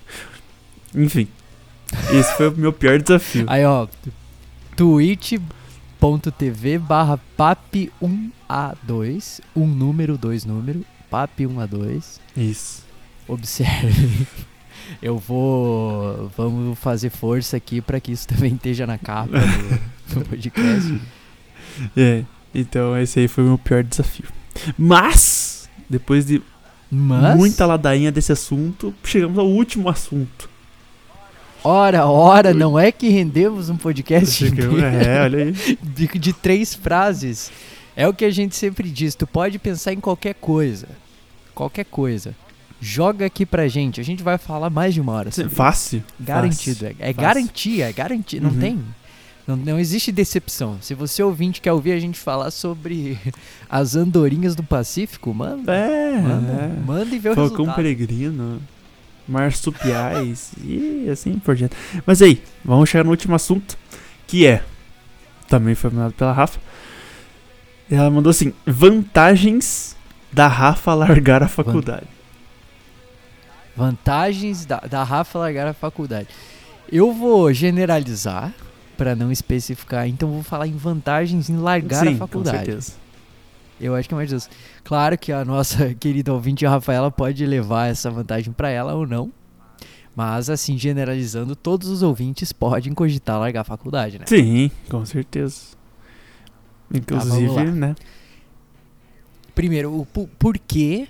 Enfim, 0.94 1.28
esse 2.14 2.32
foi 2.38 2.50
o 2.50 2.56
meu 2.56 2.72
pior 2.72 3.02
desafio. 3.02 3.46
Aí, 3.48 3.66
ó, 3.66 3.88
twitch.tv 4.78 6.78
barra 6.78 7.20
pap1a2, 7.38 9.42
um 9.56 9.66
número, 9.66 10.16
dois 10.18 10.44
número, 10.46 10.86
pap1a2. 11.12 12.20
Isso. 12.38 12.86
Observe. 13.28 14.28
Eu 15.02 15.18
vou. 15.18 16.32
Vamos 16.38 16.78
fazer 16.80 17.10
força 17.10 17.58
aqui 17.58 17.82
pra 17.82 18.00
que 18.00 18.12
isso 18.12 18.28
também 18.28 18.54
esteja 18.54 18.86
na 18.88 19.00
capa 19.00 19.40
do, 19.40 19.80
do 20.14 20.24
podcast. 20.26 21.02
É, 21.96 22.24
então 22.56 22.98
esse 22.98 23.20
aí 23.20 23.28
foi 23.28 23.44
o 23.44 23.48
meu 23.50 23.58
pior 23.60 23.84
desafio. 23.84 24.26
Mas, 24.76 25.70
depois 25.88 26.26
de 26.26 26.42
Mas. 26.90 27.38
muita 27.38 27.68
ladainha 27.68 28.12
desse 28.12 28.32
assunto, 28.32 28.92
chegamos 29.04 29.38
ao 29.38 29.46
último 29.46 29.88
assunto. 29.88 30.50
Ora, 31.68 32.06
ora, 32.06 32.54
não 32.54 32.80
é 32.80 32.92
que 32.94 33.10
rendemos 33.10 33.70
um 33.70 33.76
podcast 33.76 34.46
inteiro 34.46 34.80
é, 34.80 35.22
olha 35.24 35.44
aí. 35.46 35.54
de, 35.84 36.08
de 36.20 36.32
três 36.32 36.74
frases. 36.74 37.52
É 37.94 38.08
o 38.08 38.14
que 38.14 38.24
a 38.24 38.30
gente 38.32 38.56
sempre 38.56 38.90
diz. 38.90 39.16
Tu 39.16 39.28
pode 39.28 39.60
pensar 39.60 39.92
em 39.92 40.00
qualquer 40.00 40.36
coisa. 40.36 40.88
Qualquer 41.54 41.84
coisa. 41.84 42.34
Joga 42.80 43.26
aqui 43.26 43.46
pra 43.46 43.68
gente. 43.68 44.00
A 44.00 44.04
gente 44.04 44.24
vai 44.24 44.38
falar 44.38 44.70
mais 44.70 44.94
de 44.94 45.02
uma 45.02 45.12
hora. 45.12 45.30
sobre. 45.32 45.54
Fácil. 45.54 46.02
Garantido. 46.18 46.86
É, 46.86 46.90
é 46.90 46.94
fácil. 47.08 47.14
garantia, 47.22 47.90
é 47.90 47.92
garantia. 47.92 48.40
Não 48.40 48.52
Uhum. 48.52 48.60
tem. 48.60 48.80
Não, 49.46 49.56
não 49.58 49.80
existe 49.80 50.12
decepção. 50.12 50.78
Se 50.80 50.94
você 50.94 51.22
ouvinte 51.24 51.60
quer 51.60 51.74
ouvir 51.74 51.92
a 51.94 52.00
gente 52.00 52.18
falar 52.20 52.52
sobre 52.52 53.18
as 53.70 53.94
andorinhas 53.96 54.56
do 54.56 54.64
Pacífico, 54.64 55.34
manda. 55.34 55.74
É, 55.74 56.22
Manda, 56.22 56.54
é. 56.54 56.86
manda 56.86 57.16
e 57.16 57.20
vê 57.20 57.30
o 57.30 57.36
Falcão 57.36 57.66
resultado. 57.66 57.76
Peregrino, 57.76 58.62
marsupiais 59.28 60.52
e 60.64 61.08
assim 61.12 61.40
por 61.40 61.56
diante. 61.56 61.76
Mas 62.06 62.22
aí, 62.22 62.42
vamos 62.64 62.90
chegar 62.90 63.04
no 63.04 63.12
último 63.12 63.36
assunto, 63.36 63.78
que 64.26 64.46
é, 64.46 64.64
também 65.48 65.76
foi 65.76 65.90
mandado 65.90 66.14
pela 66.14 66.32
Rafa. 66.32 66.60
Ela 67.90 68.10
mandou 68.10 68.30
assim, 68.30 68.54
vantagens 68.66 69.96
da 70.32 70.48
Rafa 70.48 70.94
largar 70.94 71.42
a 71.42 71.48
faculdade. 71.48 72.08
Vantagens 73.76 74.66
da, 74.66 74.80
da 74.80 75.04
Rafa 75.04 75.38
largar 75.40 75.68
a 75.68 75.74
faculdade. 75.74 76.28
Eu 76.92 77.14
vou 77.14 77.54
generalizar 77.54 78.54
pra 78.98 79.16
não 79.16 79.32
especificar, 79.32 80.08
então 80.08 80.32
vou 80.32 80.44
falar 80.44 80.68
em 80.68 80.76
vantagens 80.76 81.50
em 81.50 81.58
largar 81.58 82.02
Sim, 82.02 82.08
a 82.08 82.12
com 82.14 82.18
faculdade. 82.18 82.58
certeza. 82.58 82.94
Eu 83.80 83.94
acho 83.96 84.08
que 84.10 84.16
é 84.16 84.18
mais 84.18 84.30
justo. 84.30 84.50
Claro 84.84 85.18
que 85.18 85.32
a 85.32 85.46
nossa 85.46 85.94
querida 85.96 86.34
ouvinte 86.34 86.66
Rafaela 86.66 87.12
pode 87.12 87.46
levar 87.46 87.88
essa 87.88 88.10
vantagem 88.10 88.52
pra 88.54 88.70
ela 88.70 88.94
ou 88.96 89.06
não. 89.06 89.32
Mas 90.16 90.50
assim, 90.50 90.78
generalizando, 90.78 91.56
todos 91.56 91.90
os 91.90 92.02
ouvintes 92.02 92.52
podem 92.52 92.92
cogitar 92.94 93.40
largar 93.40 93.62
a 93.62 93.64
faculdade, 93.64 94.18
né? 94.18 94.26
Sim, 94.28 94.72
com 94.90 95.06
certeza. 95.06 95.78
Inclusive, 96.92 97.48
lá. 97.50 97.64
né? 97.66 97.96
Primeiro, 99.54 99.94
o 100.00 100.06
po- 100.06 100.30
porquê 100.40 101.08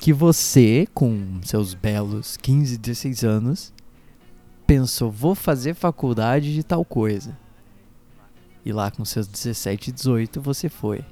que 0.00 0.12
você, 0.12 0.86
com 0.92 1.40
seus 1.42 1.72
belos 1.72 2.36
15, 2.36 2.76
16 2.76 3.24
anos, 3.24 3.72
pensou, 4.66 5.10
vou 5.10 5.34
fazer 5.34 5.74
faculdade 5.74 6.52
de 6.54 6.62
tal 6.62 6.84
coisa. 6.84 7.36
E 8.64 8.72
lá 8.72 8.90
com 8.90 9.04
seus 9.04 9.26
17, 9.26 9.92
18 9.92 10.40
você 10.42 10.68
foi. 10.68 11.02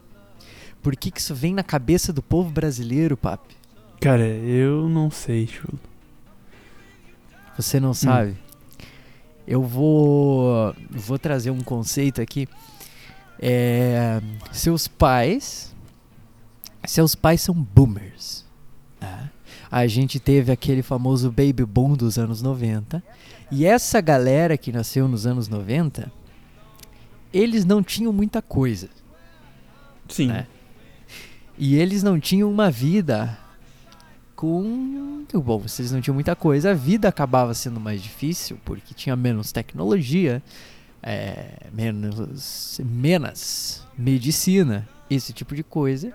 Por 0.85 0.95
que, 0.95 1.11
que 1.11 1.19
isso 1.19 1.35
vem 1.35 1.55
na 1.55 1.63
cabeça 1.63 2.13
do 2.13 2.23
povo 2.23 2.51
brasileiro, 2.51 3.17
papi? 3.17 3.57
Cara, 4.03 4.27
eu 4.27 4.87
não 4.87 5.11
sei, 5.11 5.47
chulo. 5.47 5.81
Você 7.57 7.81
não 7.81 7.95
sabe? 7.95 8.37
Eu 9.49 9.63
vou 9.63 10.77
vou 10.91 11.19
trazer 11.19 11.51
um 11.51 11.63
conceito 11.63 12.21
aqui. 12.21 12.47
É, 13.41 14.21
seus 14.53 14.87
pais, 14.87 15.75
seus 16.87 17.15
pais 17.15 17.41
são 17.41 17.55
boomers. 17.55 18.45
né? 19.01 19.31
A 19.71 19.87
gente 19.87 20.21
teve 20.21 20.53
aquele 20.53 20.83
famoso 20.83 21.31
baby 21.31 21.65
boom 21.65 21.95
dos 21.95 22.19
anos 22.19 22.43
90. 22.43 23.03
E 23.51 23.65
essa 23.65 24.03
galera 24.03 24.59
que 24.59 24.71
nasceu 24.71 25.09
nos 25.09 25.27
anos 25.27 25.49
90, 25.49 26.13
eles 27.33 27.65
não 27.65 27.83
tinham 27.83 28.13
muita 28.13 28.43
coisa. 28.43 28.91
Sim. 30.11 30.31
É. 30.31 30.47
E 31.57 31.77
eles 31.77 32.03
não 32.03 32.19
tinham 32.19 32.51
uma 32.51 32.71
vida 32.71 33.39
com. 34.35 35.25
Bom, 35.33 35.59
vocês 35.59 35.91
não 35.91 36.01
tinham 36.01 36.15
muita 36.15 36.37
coisa, 36.37 36.71
a 36.71 36.75
vida 36.75 37.09
acabava 37.09 37.55
sendo 37.55 37.81
mais 37.81 38.03
difícil 38.03 38.59
porque 38.65 38.95
tinha 38.95 39.17
menos 39.17 39.51
tecnologia, 39.51 40.43
é, 41.03 41.67
menos, 41.73 42.81
menos 42.85 43.83
medicina, 43.97 44.89
esse 45.11 45.33
tipo 45.33 45.55
de 45.55 45.63
coisa, 45.63 46.13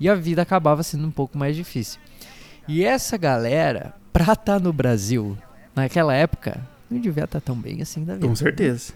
e 0.00 0.08
a 0.08 0.14
vida 0.14 0.42
acabava 0.42 0.82
sendo 0.82 1.06
um 1.06 1.10
pouco 1.10 1.36
mais 1.36 1.54
difícil. 1.54 2.00
E 2.66 2.84
essa 2.84 3.16
galera, 3.16 3.94
pra 4.12 4.32
estar 4.32 4.60
no 4.60 4.72
Brasil, 4.72 5.36
naquela 5.74 6.14
época, 6.14 6.66
não 6.90 7.00
devia 7.00 7.24
estar 7.24 7.40
tão 7.40 7.56
bem 7.56 7.82
assim 7.82 8.04
da 8.04 8.14
vida. 8.14 8.26
Com 8.26 8.36
certeza. 8.36 8.92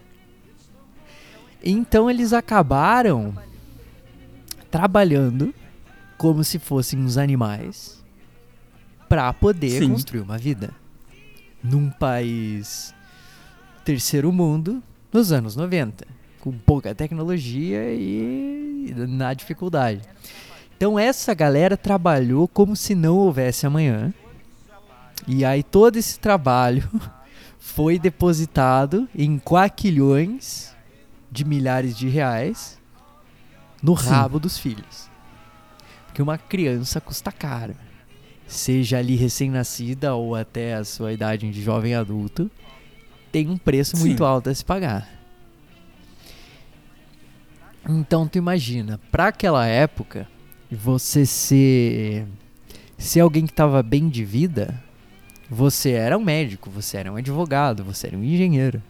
Então 1.62 2.08
eles 2.10 2.32
acabaram 2.32 3.34
trabalhando 4.70 5.54
como 6.16 6.42
se 6.42 6.58
fossem 6.58 6.98
uns 6.98 7.16
animais 7.16 8.04
para 9.08 9.32
poder 9.32 9.82
Sim. 9.82 9.90
construir 9.90 10.20
uma 10.20 10.38
vida 10.38 10.70
num 11.62 11.90
país 11.90 12.94
terceiro 13.84 14.32
mundo 14.32 14.82
nos 15.12 15.32
anos 15.32 15.56
90, 15.56 16.06
com 16.40 16.52
pouca 16.52 16.94
tecnologia 16.94 17.92
e 17.94 18.94
na 19.08 19.32
dificuldade. 19.32 20.02
Então 20.76 20.98
essa 20.98 21.32
galera 21.32 21.76
trabalhou 21.76 22.46
como 22.46 22.76
se 22.76 22.94
não 22.94 23.16
houvesse 23.16 23.66
amanhã. 23.66 24.12
E 25.26 25.44
aí 25.44 25.62
todo 25.62 25.96
esse 25.96 26.18
trabalho 26.18 26.88
foi 27.58 27.98
depositado 27.98 29.08
em 29.14 29.38
quaquilhões 29.38 30.74
de 31.30 31.44
milhares 31.44 31.96
de 31.96 32.08
reais 32.08 32.78
no 33.82 33.96
Sim. 33.96 34.10
rabo 34.10 34.38
dos 34.38 34.58
filhos. 34.58 35.08
Porque 36.16 36.22
uma 36.22 36.38
criança 36.38 36.98
custa 36.98 37.30
caro. 37.30 37.74
Seja 38.46 38.96
ali 38.96 39.16
recém-nascida 39.16 40.14
ou 40.14 40.34
até 40.34 40.72
a 40.72 40.82
sua 40.82 41.12
idade 41.12 41.50
de 41.50 41.62
jovem 41.62 41.94
adulto, 41.94 42.50
tem 43.30 43.50
um 43.50 43.58
preço 43.58 43.98
muito 43.98 44.24
Sim. 44.24 44.24
alto 44.24 44.48
a 44.48 44.54
se 44.54 44.64
pagar. 44.64 45.06
Então 47.86 48.26
tu 48.26 48.38
imagina, 48.38 48.98
pra 49.12 49.28
aquela 49.28 49.66
época, 49.66 50.26
você 50.70 51.26
ser 51.26 52.26
ser 52.96 53.20
alguém 53.20 53.44
que 53.44 53.52
tava 53.52 53.82
bem 53.82 54.08
de 54.08 54.24
vida, 54.24 54.82
você 55.50 55.90
era 55.90 56.16
um 56.16 56.24
médico, 56.24 56.70
você 56.70 56.96
era 56.96 57.12
um 57.12 57.16
advogado, 57.16 57.84
você 57.84 58.06
era 58.06 58.16
um 58.16 58.24
engenheiro. 58.24 58.82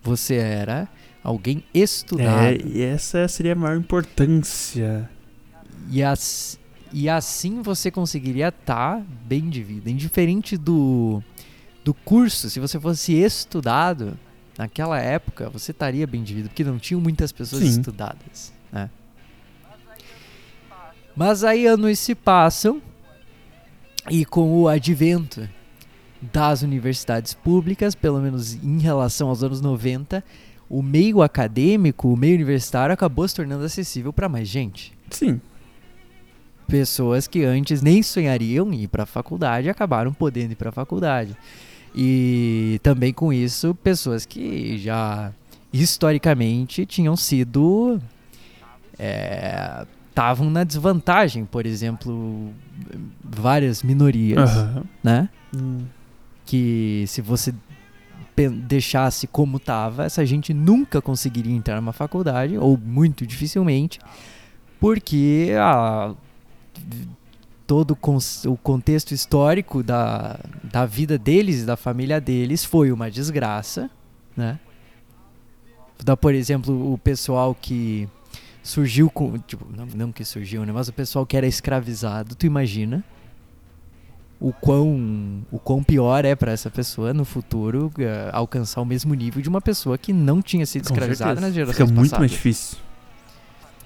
Você 0.00 0.36
era 0.36 0.88
alguém 1.24 1.64
estudado. 1.74 2.46
É, 2.46 2.56
e 2.64 2.82
essa 2.82 3.26
seria 3.26 3.54
a 3.54 3.56
maior 3.56 3.76
importância. 3.76 5.10
E, 5.90 6.02
as- 6.02 6.58
e 6.92 7.08
assim 7.08 7.62
você 7.62 7.90
conseguiria 7.90 8.48
estar 8.48 9.00
bem 9.24 9.48
de 9.48 9.62
vida. 9.62 9.90
Indiferente 9.90 10.56
do, 10.56 11.22
do 11.84 11.92
curso, 11.94 12.48
se 12.50 12.60
você 12.60 12.78
fosse 12.78 13.12
estudado, 13.14 14.16
naquela 14.58 14.98
época 15.00 15.48
você 15.50 15.70
estaria 15.70 16.06
bem 16.06 16.22
de 16.22 16.34
vida, 16.34 16.48
porque 16.48 16.64
não 16.64 16.78
tinham 16.78 17.00
muitas 17.00 17.32
pessoas 17.32 17.62
Sim. 17.62 17.70
estudadas. 17.70 18.52
Né? 18.70 18.88
Mas 21.14 21.44
aí 21.44 21.66
anos 21.66 21.98
se 21.98 22.14
passam 22.14 22.80
e 24.10 24.24
com 24.24 24.50
o 24.62 24.68
advento 24.68 25.48
das 26.20 26.62
universidades 26.62 27.34
públicas, 27.34 27.94
pelo 27.94 28.20
menos 28.20 28.54
em 28.54 28.78
relação 28.78 29.28
aos 29.28 29.42
anos 29.42 29.60
90, 29.60 30.24
o 30.70 30.80
meio 30.82 31.20
acadêmico, 31.20 32.08
o 32.12 32.16
meio 32.16 32.34
universitário 32.36 32.92
acabou 32.94 33.26
se 33.28 33.34
tornando 33.34 33.64
acessível 33.64 34.12
para 34.12 34.28
mais 34.28 34.48
gente 34.48 34.92
Sim. 35.10 35.40
Pessoas 36.72 37.26
que 37.26 37.44
antes 37.44 37.82
nem 37.82 38.02
sonhariam 38.02 38.72
em 38.72 38.84
ir 38.84 38.88
para 38.88 39.02
a 39.02 39.06
faculdade 39.06 39.68
acabaram 39.68 40.10
podendo 40.12 40.52
ir 40.52 40.56
para 40.56 40.70
a 40.70 40.72
faculdade. 40.72 41.36
E 41.94 42.80
também 42.82 43.12
com 43.12 43.30
isso, 43.30 43.74
pessoas 43.74 44.24
que 44.24 44.78
já 44.78 45.30
historicamente 45.70 46.86
tinham 46.86 47.14
sido. 47.14 48.00
estavam 50.08 50.48
na 50.48 50.64
desvantagem, 50.64 51.44
por 51.44 51.66
exemplo, 51.66 52.50
várias 53.22 53.82
minorias, 53.82 54.50
Aham. 54.50 54.84
né? 55.04 55.28
Hum, 55.54 55.84
Que 56.46 57.04
se 57.06 57.20
você 57.20 57.54
deixasse 58.66 59.26
como 59.26 59.58
estava, 59.58 60.04
essa 60.04 60.24
gente 60.24 60.54
nunca 60.54 61.02
conseguiria 61.02 61.54
entrar 61.54 61.76
numa 61.76 61.92
faculdade, 61.92 62.56
ou 62.56 62.78
muito 62.78 63.26
dificilmente, 63.26 63.98
porque 64.80 65.52
a, 65.58 66.14
todo 67.66 67.96
o 68.46 68.56
contexto 68.56 69.12
histórico 69.12 69.82
da, 69.82 70.38
da 70.62 70.84
vida 70.84 71.16
deles 71.16 71.62
e 71.62 71.64
da 71.64 71.76
família 71.76 72.20
deles 72.20 72.64
foi 72.64 72.92
uma 72.92 73.10
desgraça, 73.10 73.90
né? 74.36 74.58
Dá, 76.04 76.16
por 76.16 76.34
exemplo, 76.34 76.92
o 76.92 76.98
pessoal 76.98 77.54
que 77.54 78.08
surgiu 78.62 79.08
com. 79.08 79.38
Tipo, 79.38 79.66
não, 79.74 79.86
não 79.86 80.12
que 80.12 80.24
surgiu, 80.24 80.64
né? 80.66 80.72
Mas 80.72 80.88
o 80.88 80.92
pessoal 80.92 81.24
que 81.24 81.36
era 81.36 81.46
escravizado, 81.46 82.34
tu 82.34 82.44
imagina 82.44 83.04
o 84.40 84.52
quão, 84.52 85.44
o 85.52 85.58
quão 85.58 85.84
pior 85.84 86.24
é 86.24 86.34
para 86.34 86.50
essa 86.50 86.68
pessoa 86.68 87.14
no 87.14 87.24
futuro 87.24 87.92
eh, 87.96 88.28
alcançar 88.32 88.80
o 88.80 88.84
mesmo 88.84 89.14
nível 89.14 89.40
de 89.40 89.48
uma 89.48 89.60
pessoa 89.60 89.96
que 89.96 90.12
não 90.12 90.42
tinha 90.42 90.66
sido 90.66 90.82
escravizada 90.82 91.40
nas 91.40 91.54
gerações 91.54 91.76
Fica 91.76 91.86
muito 91.86 92.10
passadas. 92.10 92.18
mais 92.18 92.30
difícil. 92.32 92.78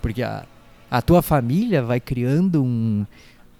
Porque 0.00 0.22
a, 0.22 0.46
a 0.90 1.02
tua 1.02 1.22
família 1.22 1.82
vai 1.82 2.00
criando 2.00 2.62
um, 2.62 3.04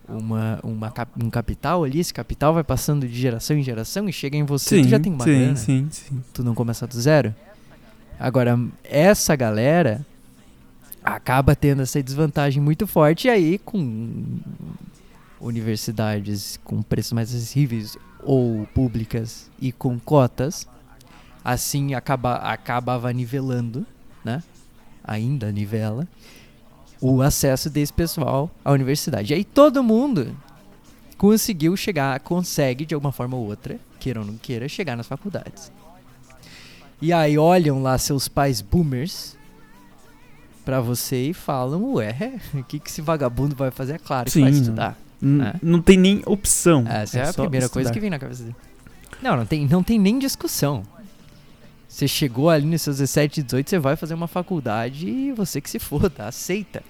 uma, 0.08 0.60
uma, 0.62 0.92
um 1.20 1.30
capital 1.30 1.84
ali, 1.84 2.00
esse 2.00 2.14
capital 2.14 2.54
vai 2.54 2.64
passando 2.64 3.06
de 3.06 3.14
geração 3.14 3.56
em 3.56 3.62
geração 3.62 4.08
e 4.08 4.12
chega 4.12 4.36
em 4.36 4.44
você, 4.44 4.82
tu 4.82 4.88
já 4.88 4.98
tem 5.00 5.12
uma 5.12 5.24
sim, 5.24 5.30
grana, 5.30 5.56
sim, 5.56 5.88
sim. 5.90 6.22
tu 6.32 6.44
não 6.44 6.54
começa 6.54 6.86
do 6.86 7.00
zero. 7.00 7.34
Agora, 8.18 8.58
essa 8.84 9.34
galera 9.36 10.04
acaba 11.04 11.54
tendo 11.54 11.82
essa 11.82 12.02
desvantagem 12.02 12.62
muito 12.62 12.86
forte 12.86 13.26
e 13.26 13.30
aí 13.30 13.58
com 13.58 14.24
universidades 15.40 16.58
com 16.64 16.82
preços 16.82 17.12
mais 17.12 17.28
acessíveis 17.34 17.96
ou 18.22 18.66
públicas 18.74 19.50
e 19.60 19.70
com 19.70 19.98
cotas, 19.98 20.66
assim 21.44 21.94
acaba, 21.94 22.36
acabava 22.36 23.12
nivelando, 23.12 23.86
né? 24.24 24.42
Ainda 25.04 25.52
nivela 25.52 26.08
o 27.00 27.20
acesso 27.22 27.68
desse 27.70 27.92
pessoal 27.92 28.50
à 28.64 28.72
universidade. 28.72 29.32
E 29.32 29.36
aí 29.36 29.44
todo 29.44 29.82
mundo 29.82 30.36
conseguiu 31.18 31.76
chegar, 31.76 32.18
consegue 32.20 32.84
de 32.84 32.94
alguma 32.94 33.12
forma 33.12 33.36
ou 33.36 33.46
outra, 33.46 33.78
queira 33.98 34.20
ou 34.20 34.26
não 34.26 34.36
queira, 34.36 34.68
chegar 34.68 34.96
nas 34.96 35.06
faculdades. 35.06 35.70
E 37.00 37.12
aí 37.12 37.36
olham 37.38 37.82
lá 37.82 37.98
seus 37.98 38.26
pais 38.28 38.60
boomers 38.60 39.36
pra 40.64 40.80
você 40.80 41.30
e 41.30 41.34
falam, 41.34 41.94
ué, 41.94 42.40
o 42.54 42.62
que, 42.64 42.78
que 42.78 42.88
esse 42.90 43.00
vagabundo 43.02 43.54
vai 43.54 43.70
fazer? 43.70 43.94
É 43.94 43.98
claro 43.98 44.24
que 44.26 44.32
Sim, 44.32 44.40
vai 44.42 44.50
não. 44.50 44.58
estudar. 44.60 44.98
N- 45.22 45.44
É. 45.44 45.54
Não 45.62 45.80
tem 45.82 45.96
nem 45.96 46.22
opção. 46.26 46.84
Essa 46.86 47.18
é, 47.18 47.22
a 47.22 47.32
só 47.32 47.42
primeira 47.42 47.68
coisa 47.68 47.88
estudar. 47.88 47.94
que 47.94 48.00
vem 48.00 48.10
na 48.10 48.18
cabeça 48.18 48.42
dele. 48.42 48.56
Não, 49.22 49.36
não 49.36 49.46
tem, 49.46 49.66
não 49.66 49.82
tem 49.82 49.98
nem 49.98 50.18
discussão. 50.18 50.82
Você 51.96 52.06
chegou 52.06 52.50
ali 52.50 52.66
nos 52.66 52.82
seus 52.82 52.98
17, 52.98 53.42
18, 53.42 53.70
você 53.70 53.78
vai 53.78 53.96
fazer 53.96 54.12
uma 54.12 54.28
faculdade 54.28 55.08
e 55.08 55.32
você 55.32 55.62
que 55.62 55.70
se 55.70 55.78
foda, 55.78 56.26
aceita. 56.26 56.82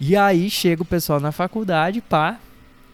E 0.00 0.16
aí 0.16 0.48
chega 0.48 0.80
o 0.80 0.86
pessoal 0.86 1.20
na 1.20 1.30
faculdade, 1.32 2.00
pá. 2.00 2.38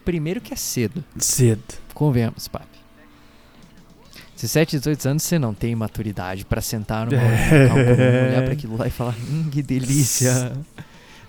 Primeiro 0.03 0.41
que 0.41 0.53
é 0.53 0.57
cedo, 0.57 1.01
Cedo. 1.17 1.63
convenhamos, 1.93 2.49
papi. 2.49 2.67
17, 4.35 4.77
18 4.79 5.05
anos 5.07 5.23
você 5.23 5.39
não 5.39 5.53
tem 5.53 5.73
maturidade 5.73 6.43
pra 6.43 6.59
sentar 6.61 7.05
numa 7.09 7.21
É. 7.21 7.67
cálculo, 7.69 7.91
olhar 8.29 8.43
pra 8.43 8.51
aquilo 8.51 8.77
lá 8.77 8.85
e 8.87 8.91
falar, 8.91 9.15
hum, 9.31 9.49
que 9.49 9.61
delícia. 9.63 10.51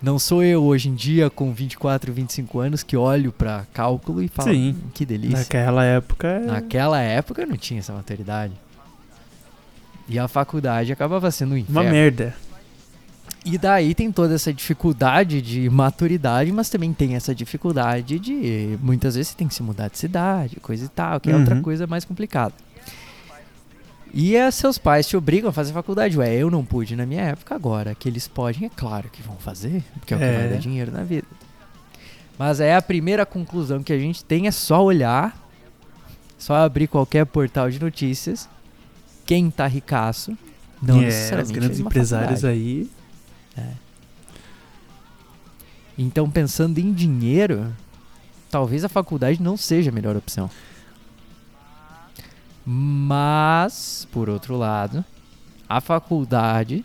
Não 0.03 0.19
sou 0.19 0.43
eu 0.43 0.65
hoje 0.65 0.89
em 0.89 0.95
dia 0.97 1.31
com 1.31 1.53
24, 1.55 2.13
25 2.13 2.59
anos 2.59 2.83
que 2.83 2.97
olho 2.97 3.31
pra 3.31 3.65
cálculo 3.73 4.21
e 4.25 4.27
falo, 4.29 4.51
Sim. 4.53 4.71
"Hum, 4.73 4.89
que 4.93 5.07
delícia. 5.07 5.39
Naquela 5.39 5.85
época. 5.85 6.27
é- 6.27 6.41
Naquela 6.47 7.01
época 7.01 7.43
eu 7.43 7.47
não 7.47 7.57
tinha 7.57 7.79
essa 7.79 7.93
maturidade. 7.93 8.53
E 10.09 10.19
a 10.19 10.29
faculdade 10.29 10.93
acabava 10.93 11.31
sendo 11.31 11.51
um 11.55 11.59
Uma 11.59 11.61
inferno. 11.83 11.91
merda. 11.91 12.35
E 13.45 13.57
daí 13.59 13.95
tem 13.95 14.11
toda 14.11 14.35
essa 14.35 14.53
dificuldade 14.53 15.41
de 15.41 15.71
maturidade, 15.71 16.51
mas 16.51 16.69
também 16.69 16.93
tem 16.93 17.15
essa 17.15 17.33
dificuldade 17.35 18.19
de 18.19 18.77
muitas 18.83 19.15
vezes 19.15 19.29
você 19.33 19.37
tem 19.37 19.47
que 19.47 19.55
se 19.55 19.63
mudar 19.63 19.89
de 19.89 19.99
cidade, 19.99 20.57
coisa 20.61 20.85
e 20.85 20.89
tal, 20.89 21.21
que 21.21 21.31
é 21.31 21.37
outra 21.37 21.55
Uhum. 21.55 21.63
coisa 21.63 21.87
mais 21.87 22.05
complicada. 22.05 22.53
E 24.13 24.35
é, 24.35 24.51
seus 24.51 24.79
pais 24.79 25.07
te 25.07 25.17
obrigam 25.17 25.51
a 25.51 25.53
fazer 25.53 25.73
faculdade. 25.73 26.19
Ué, 26.19 26.35
eu 26.35 26.51
não 26.51 26.65
pude 26.65 26.97
na 26.97 27.05
minha 27.05 27.23
época, 27.23 27.55
agora 27.55 27.95
que 27.95 28.09
eles 28.09 28.27
podem, 28.27 28.67
é 28.67 28.71
claro 28.75 29.09
que 29.11 29.23
vão 29.23 29.37
fazer, 29.37 29.83
porque 29.99 30.15
é 30.15 30.17
o 30.17 30.21
que 30.21 30.25
É. 30.27 30.39
vai 30.39 30.49
dar 30.49 30.57
dinheiro 30.59 30.91
na 30.91 31.03
vida. 31.03 31.27
Mas 32.39 32.59
é 32.61 32.75
a 32.75 32.83
primeira 32.83 33.25
conclusão 33.27 33.83
que 33.83 33.93
a 33.93 33.99
gente 33.99 34.25
tem 34.25 34.47
é 34.47 34.51
só 34.51 34.83
olhar, 34.83 35.37
só 36.39 36.55
abrir 36.57 36.87
qualquer 36.87 37.27
portal 37.27 37.71
de 37.71 37.79
notícias, 37.81 38.49
quem 39.27 39.51
tá 39.51 39.67
ricaço, 39.67 40.39
não 40.81 41.03
é, 41.03 41.07
necessariamente 41.07 41.47
os 41.47 41.51
grandes 41.51 41.77
fez 41.77 41.81
uma 41.81 41.89
empresários 41.89 42.41
faculdade. 42.41 42.61
aí. 42.61 42.91
Então, 45.99 46.31
pensando 46.31 46.79
em 46.79 46.93
dinheiro, 46.93 47.75
talvez 48.51 48.85
a 48.85 48.89
faculdade 48.89 49.43
não 49.43 49.57
seja 49.57 49.91
a 49.91 49.95
melhor 49.95 50.17
opção. 50.17 50.51
Mas, 52.65 54.07
por 54.13 54.29
outro 54.29 54.57
lado, 54.57 55.05
a 55.69 55.81
faculdade 55.81 56.85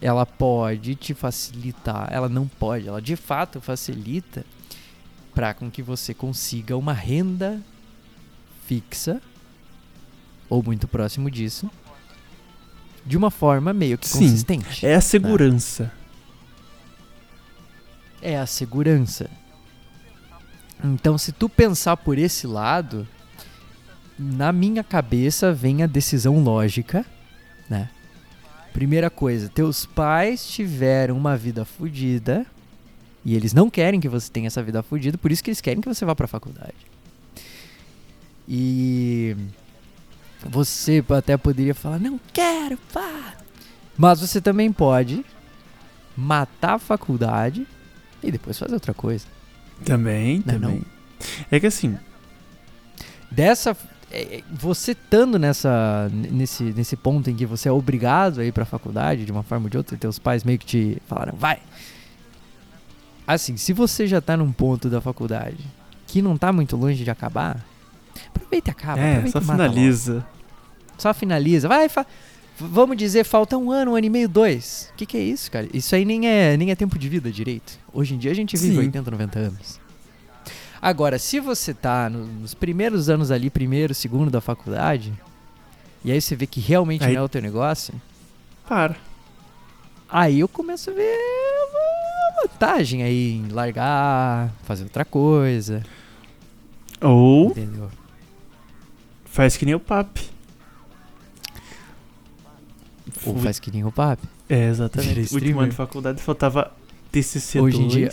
ela 0.00 0.26
pode 0.26 0.94
te 0.94 1.14
facilitar, 1.14 2.08
ela 2.10 2.28
não 2.28 2.46
pode, 2.46 2.86
ela 2.86 3.00
de 3.00 3.16
fato 3.16 3.60
facilita 3.60 4.44
para 5.34 5.54
com 5.54 5.70
que 5.70 5.82
você 5.82 6.12
consiga 6.12 6.76
uma 6.76 6.92
renda 6.92 7.60
fixa 8.66 9.20
ou 10.48 10.62
muito 10.62 10.86
próximo 10.86 11.30
disso 11.30 11.70
de 13.04 13.16
uma 13.16 13.30
forma 13.30 13.72
meio 13.72 13.98
que 13.98 14.08
Sim, 14.08 14.20
consistente. 14.20 14.86
É 14.86 14.94
a 14.94 15.00
segurança. 15.00 15.92
é 18.22 18.38
a 18.38 18.46
segurança. 18.46 19.28
Então, 20.82 21.18
se 21.18 21.30
tu 21.30 21.48
pensar 21.48 21.96
por 21.96 22.18
esse 22.18 22.46
lado, 22.46 23.06
na 24.18 24.52
minha 24.52 24.82
cabeça 24.82 25.52
vem 25.52 25.82
a 25.82 25.86
decisão 25.86 26.42
lógica, 26.42 27.04
né? 27.68 27.90
Primeira 28.72 29.08
coisa, 29.10 29.48
teus 29.48 29.86
pais 29.86 30.46
tiveram 30.48 31.16
uma 31.16 31.36
vida 31.36 31.64
fodida 31.64 32.44
e 33.24 33.34
eles 33.36 33.52
não 33.52 33.70
querem 33.70 34.00
que 34.00 34.08
você 34.08 34.30
tenha 34.30 34.48
essa 34.48 34.62
vida 34.62 34.82
fodida, 34.82 35.16
por 35.16 35.30
isso 35.30 35.44
que 35.44 35.50
eles 35.50 35.60
querem 35.60 35.80
que 35.80 35.88
você 35.88 36.04
vá 36.04 36.14
pra 36.14 36.26
faculdade. 36.26 36.74
E 38.48 39.36
você 40.48 41.04
até 41.10 41.36
poderia 41.36 41.74
falar, 41.74 41.98
não 41.98 42.18
quero, 42.32 42.76
pá. 42.92 43.34
Mas 43.96 44.20
você 44.20 44.40
também 44.40 44.72
pode 44.72 45.24
matar 46.16 46.74
a 46.74 46.78
faculdade 46.78 47.66
e 48.22 48.30
depois 48.30 48.58
fazer 48.58 48.74
outra 48.74 48.94
coisa. 48.94 49.26
Também, 49.84 50.42
Não 50.46 50.54
é 50.54 50.58
também. 50.58 50.82
É 51.50 51.58
que 51.60 51.66
assim, 51.66 51.98
Dessa. 53.30 53.76
é, 54.10 54.36
é, 54.38 54.42
Você 54.52 54.92
estando 54.92 55.38
nessa, 55.38 56.08
nesse, 56.12 56.62
nesse 56.64 56.96
ponto 56.96 57.28
em 57.30 57.34
que 57.34 57.46
você 57.46 57.68
é 57.68 57.72
obrigado 57.72 58.40
a 58.40 58.44
ir 58.44 58.52
pra 58.52 58.64
faculdade 58.64 59.24
de 59.24 59.32
uma 59.32 59.42
forma 59.42 59.66
ou 59.66 59.70
de 59.70 59.76
outra, 59.76 59.96
teus 59.96 60.18
pais 60.18 60.44
meio 60.44 60.58
que 60.58 60.66
te 60.66 61.02
falaram, 61.08 61.34
vai. 61.36 61.58
Assim, 63.26 63.56
se 63.56 63.72
você 63.72 64.06
já 64.06 64.20
tá 64.20 64.36
num 64.36 64.52
ponto 64.52 64.88
da 64.88 65.00
faculdade 65.00 65.64
que 66.06 66.20
não 66.20 66.36
tá 66.36 66.52
muito 66.52 66.76
longe 66.76 67.02
de 67.02 67.10
acabar, 67.10 67.64
aproveita 68.28 68.70
e 68.70 68.72
acaba. 68.72 69.00
é, 69.00 69.10
aproveita 69.12 69.40
só 69.40 69.46
mata 69.46 69.62
logo. 69.62 69.74
finaliza. 69.74 70.26
Só 70.98 71.14
finaliza. 71.14 71.68
Vai, 71.68 71.88
fa- 71.88 72.06
vamos 72.58 72.96
dizer, 72.96 73.24
falta 73.24 73.56
um 73.58 73.70
ano, 73.70 73.92
um 73.92 73.96
ano 73.96 74.06
e 74.06 74.10
meio, 74.10 74.28
dois. 74.28 74.90
O 74.92 74.96
que, 74.96 75.06
que 75.06 75.16
é 75.16 75.20
isso, 75.22 75.50
cara? 75.50 75.68
Isso 75.72 75.94
aí 75.94 76.04
nem 76.04 76.26
é, 76.28 76.56
nem 76.56 76.70
é 76.70 76.74
tempo 76.76 76.98
de 76.98 77.08
vida 77.08 77.30
direito. 77.30 77.78
Hoje 77.92 78.14
em 78.14 78.18
dia 78.18 78.30
a 78.30 78.34
gente 78.34 78.56
vive 78.56 78.74
Sim. 78.74 78.78
80, 78.80 79.10
90 79.10 79.38
anos. 79.38 79.80
Agora, 80.80 81.18
se 81.18 81.40
você 81.40 81.72
tá 81.72 82.08
no- 82.10 82.26
nos 82.26 82.52
primeiros 82.54 83.08
anos 83.08 83.30
ali, 83.30 83.48
primeiro, 83.50 83.94
segundo 83.94 84.30
da 84.30 84.40
faculdade, 84.40 85.12
e 86.04 86.12
aí 86.12 86.20
você 86.20 86.36
vê 86.36 86.46
que 86.46 86.60
realmente 86.60 87.02
Aí- 87.04 87.14
não 87.14 87.22
é 87.22 87.24
o 87.24 87.28
teu 87.28 87.40
negócio, 87.40 87.94
Para. 88.68 88.94
aí 90.08 90.40
eu 90.40 90.46
começo 90.48 90.90
a 90.90 90.92
ver 90.92 91.16
uma 91.70 92.42
vantagem 92.42 93.02
aí 93.02 93.32
em 93.32 93.48
largar, 93.48 94.52
fazer 94.64 94.84
outra 94.84 95.04
coisa, 95.06 95.82
Ou 97.00 97.46
entendeu? 97.50 97.88
Faz 99.34 99.56
que 99.56 99.66
nem 99.66 99.74
o 99.74 99.80
papi. 99.80 100.22
Ou 103.26 103.36
faz 103.38 103.58
que 103.58 103.70
nem 103.70 103.84
o 103.84 103.90
papo. 103.92 104.26
É, 104.48 104.68
exatamente. 104.68 105.20
Último 105.20 105.24
streamer. 105.38 105.58
ano 105.62 105.70
de 105.70 105.76
faculdade 105.76 106.22
faltava 106.22 106.72
TCC 107.10 107.60
Hoje 107.60 107.78
2. 107.78 107.84
em 107.92 107.96
dia- 107.96 108.10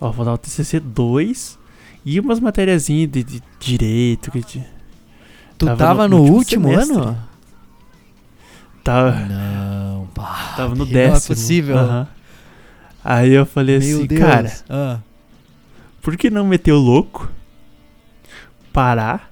Ó, 0.00 0.12
faltava 0.12 0.38
TCC 0.38 0.80
2 0.80 1.58
e 2.04 2.18
umas 2.18 2.40
matériazinhas 2.40 3.10
de, 3.10 3.22
de 3.22 3.42
direito 3.60 4.30
que 4.30 4.40
de, 4.40 4.64
Tu 5.58 5.66
Tava 5.66 5.76
tava, 5.78 6.08
no 6.08 6.18
no, 6.18 6.32
último 6.32 6.68
último, 6.68 6.98
ano? 7.02 7.18
tava, 8.82 9.12
Não, 9.12 10.06
pá. 10.14 10.54
tava 10.56 10.74
no 10.74 10.84
não 10.84 10.92
décimo. 10.92 11.16
é 11.32 11.36
possível. 11.36 11.78
Aham. 11.78 12.08
Aí 13.04 13.32
eu 13.32 13.44
falei 13.46 13.78
Meu 13.78 13.96
assim, 13.98 14.06
Deus. 14.06 14.20
cara, 14.20 14.52
Ah. 14.68 14.98
por 16.00 16.16
que 16.16 16.30
não 16.30 16.46
meter 16.46 16.72
o 16.72 16.78
louco? 16.78 17.30
Parar, 18.72 19.31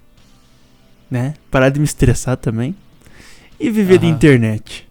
né? 1.11 1.35
Parar 1.51 1.71
de 1.71 1.79
me 1.79 1.85
estressar 1.85 2.37
também. 2.37 2.75
E 3.59 3.71
viver 3.71 3.99
de 3.99 4.07
internet. 4.07 4.89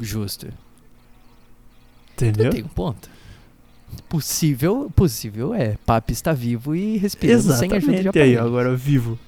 Justo. 0.00 0.48
Entendeu? 2.14 2.50
Tem 2.50 2.62
um 2.64 2.68
ponto. 2.68 3.08
Possível, 4.08 4.90
possível 4.94 5.54
é. 5.54 5.76
Papi 5.84 6.12
está 6.12 6.32
vivo 6.32 6.74
e 6.74 6.96
respirando 6.96 7.42
sem 7.42 7.72
ajuda 7.72 7.92
de 7.92 8.00
Exatamente. 8.00 8.18
Aí, 8.18 8.36
ó, 8.36 8.44
agora 8.46 8.74
vivo. 8.76 9.18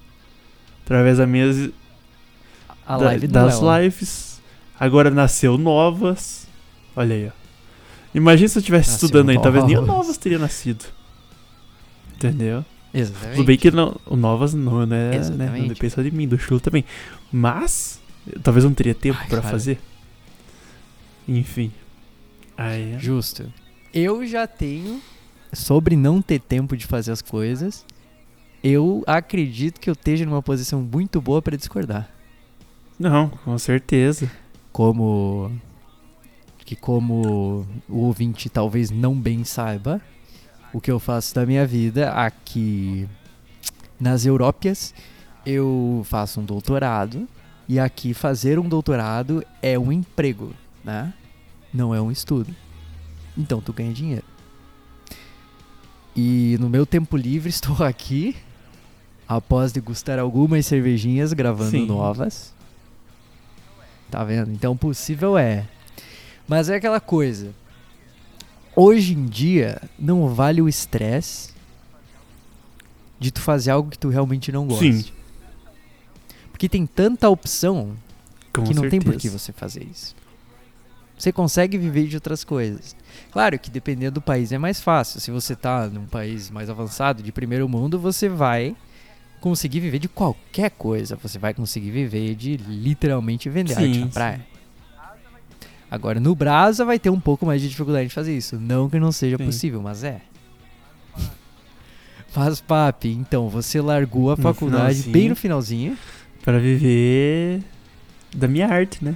Através 0.83 1.17
das 1.17 1.27
minhas 1.27 1.69
A 2.85 2.97
da- 2.97 3.05
live 3.05 3.27
das 3.27 3.61
Léo. 3.61 3.81
lives. 3.83 4.41
Agora 4.79 5.09
nasceu 5.09 5.57
novas. 5.57 6.47
Olha 6.95 7.15
aí, 7.15 7.27
ó. 7.27 7.31
Imagina 8.13 8.47
se 8.47 8.57
eu 8.57 8.59
estivesse 8.59 8.91
estudando 8.91 9.29
aí, 9.29 9.41
talvez 9.41 9.65
nem. 9.65 9.75
Novas 9.75 10.17
teria 10.17 10.37
nascido. 10.39 10.85
Entendeu? 12.15 12.63
Exatamente. 12.93 13.35
Tudo 13.37 13.45
bem 13.45 13.57
que 13.57 13.71
não, 13.71 13.99
o 14.05 14.15
Novas 14.15 14.53
não, 14.53 14.85
né? 14.85 15.17
né? 15.35 15.59
Não 15.59 15.67
depende 15.67 15.93
só 15.93 16.01
de 16.01 16.11
mim, 16.11 16.27
do 16.27 16.37
Chulo 16.37 16.59
também. 16.59 16.85
Mas, 17.31 17.99
eu 18.31 18.39
talvez 18.39 18.63
não 18.63 18.73
teria 18.73 18.93
tempo 18.93 19.19
cara. 19.27 19.41
fazer. 19.41 19.79
Enfim. 21.27 21.71
Aí, 22.55 22.97
Justo. 22.99 23.51
Eu 23.93 24.25
já 24.27 24.45
tenho, 24.45 25.01
sobre 25.51 25.95
não 25.95 26.21
ter 26.21 26.39
tempo 26.39 26.77
de 26.77 26.85
fazer 26.85 27.11
as 27.11 27.21
coisas, 27.21 27.85
eu 28.63 29.03
acredito 29.07 29.79
que 29.79 29.89
eu 29.89 29.93
esteja 29.93 30.25
numa 30.25 30.41
posição 30.41 30.81
muito 30.81 31.19
boa 31.19 31.41
para 31.41 31.57
discordar. 31.57 32.09
não, 32.99 33.29
com 33.29 33.57
certeza. 33.57 34.31
Como 34.71 35.51
que 36.63 36.75
como 36.75 37.67
o 37.89 37.97
ouvinte 37.97 38.49
talvez 38.49 38.89
não 38.89 39.13
bem 39.13 39.43
saiba, 39.43 40.01
o 40.73 40.81
que 40.81 40.91
eu 40.91 40.99
faço 40.99 41.35
da 41.35 41.45
minha 41.45 41.65
vida 41.67 42.11
aqui 42.11 43.07
nas 43.99 44.25
Európias, 44.25 44.93
eu 45.45 46.01
faço 46.05 46.41
um 46.41 46.45
doutorado 46.45 47.27
e 47.69 47.79
aqui 47.79 48.13
fazer 48.13 48.57
um 48.57 48.67
doutorado 48.67 49.45
é 49.61 49.77
um 49.77 49.91
emprego, 49.91 50.51
né? 50.83 51.13
Não 51.71 51.93
é 51.93 52.01
um 52.01 52.11
estudo. 52.11 52.53
Então 53.37 53.61
tu 53.61 53.71
ganha 53.71 53.93
dinheiro. 53.93 54.25
E 56.15 56.57
no 56.59 56.69
meu 56.69 56.85
tempo 56.85 57.15
livre 57.15 57.49
estou 57.49 57.83
aqui 57.83 58.35
após 59.27 59.71
degustar 59.71 60.19
algumas 60.19 60.65
cervejinhas 60.65 61.33
gravando 61.33 61.71
Sim. 61.71 61.85
novas. 61.85 62.53
Tá 64.09 64.23
vendo? 64.23 64.51
Então 64.51 64.75
possível 64.75 65.37
é. 65.37 65.65
Mas 66.47 66.69
é 66.69 66.75
aquela 66.75 66.99
coisa. 66.99 67.53
Hoje 68.75 69.13
em 69.13 69.25
dia 69.25 69.81
não 69.97 70.27
vale 70.29 70.61
o 70.61 70.67
estresse 70.67 71.51
de 73.19 73.31
tu 73.31 73.41
fazer 73.41 73.71
algo 73.71 73.89
que 73.89 73.97
tu 73.97 74.09
realmente 74.09 74.51
não 74.51 74.65
gosta. 74.67 74.83
Sim. 74.83 75.05
Porque 76.51 76.67
tem 76.67 76.85
tanta 76.85 77.29
opção 77.29 77.95
Com 78.51 78.63
que 78.63 78.73
não 78.73 78.89
tem 78.89 78.99
por 78.99 79.11
certeza. 79.13 79.19
que 79.19 79.29
você 79.29 79.51
fazer 79.51 79.83
isso. 79.83 80.15
Você 81.17 81.31
consegue 81.31 81.77
viver 81.77 82.07
de 82.07 82.15
outras 82.15 82.43
coisas. 82.43 82.95
Claro 83.31 83.57
que 83.59 83.69
dependendo 83.69 84.15
do 84.15 84.21
país 84.21 84.51
é 84.51 84.57
mais 84.57 84.81
fácil. 84.81 85.19
Se 85.21 85.31
você 85.31 85.55
tá 85.55 85.87
num 85.87 86.05
país 86.05 86.49
mais 86.49 86.69
avançado, 86.69 87.21
de 87.23 87.31
primeiro 87.31 87.69
mundo, 87.69 87.99
você 87.99 88.27
vai 88.27 88.75
conseguir 89.39 89.79
viver 89.79 89.99
de 89.99 90.09
qualquer 90.09 90.71
coisa. 90.71 91.15
Você 91.17 91.37
vai 91.37 91.53
conseguir 91.53 91.91
viver 91.91 92.35
de 92.35 92.57
literalmente 92.57 93.49
vender 93.49 93.73
arte 93.73 93.93
Sim, 93.93 93.99
na 94.15 94.33
sim. 94.33 94.41
Agora, 95.93 96.19
no 96.19 96.33
Brasa 96.33 96.83
vai 96.83 96.97
ter 96.97 97.11
um 97.11 97.19
pouco 97.19 97.45
mais 97.45 97.61
de 97.61 97.69
dificuldade 97.69 98.07
de 98.09 98.13
fazer 98.15 98.35
isso. 98.35 98.59
Não 98.59 98.89
que 98.89 98.99
não 98.99 99.11
seja 99.11 99.37
Sim. 99.37 99.45
possível, 99.45 99.79
mas 99.79 100.03
é. 100.03 100.21
Faz 102.29 102.59
papi, 102.59 103.09
então, 103.09 103.47
você 103.47 103.79
largou 103.79 104.31
a 104.31 104.35
No 104.35 104.41
faculdade 104.41 105.03
bem 105.09 105.29
no 105.29 105.35
finalzinho 105.35 105.95
Pra 106.41 106.57
viver 106.57 107.61
da 108.35 108.47
minha 108.47 108.67
arte, 108.67 109.05
né? 109.05 109.15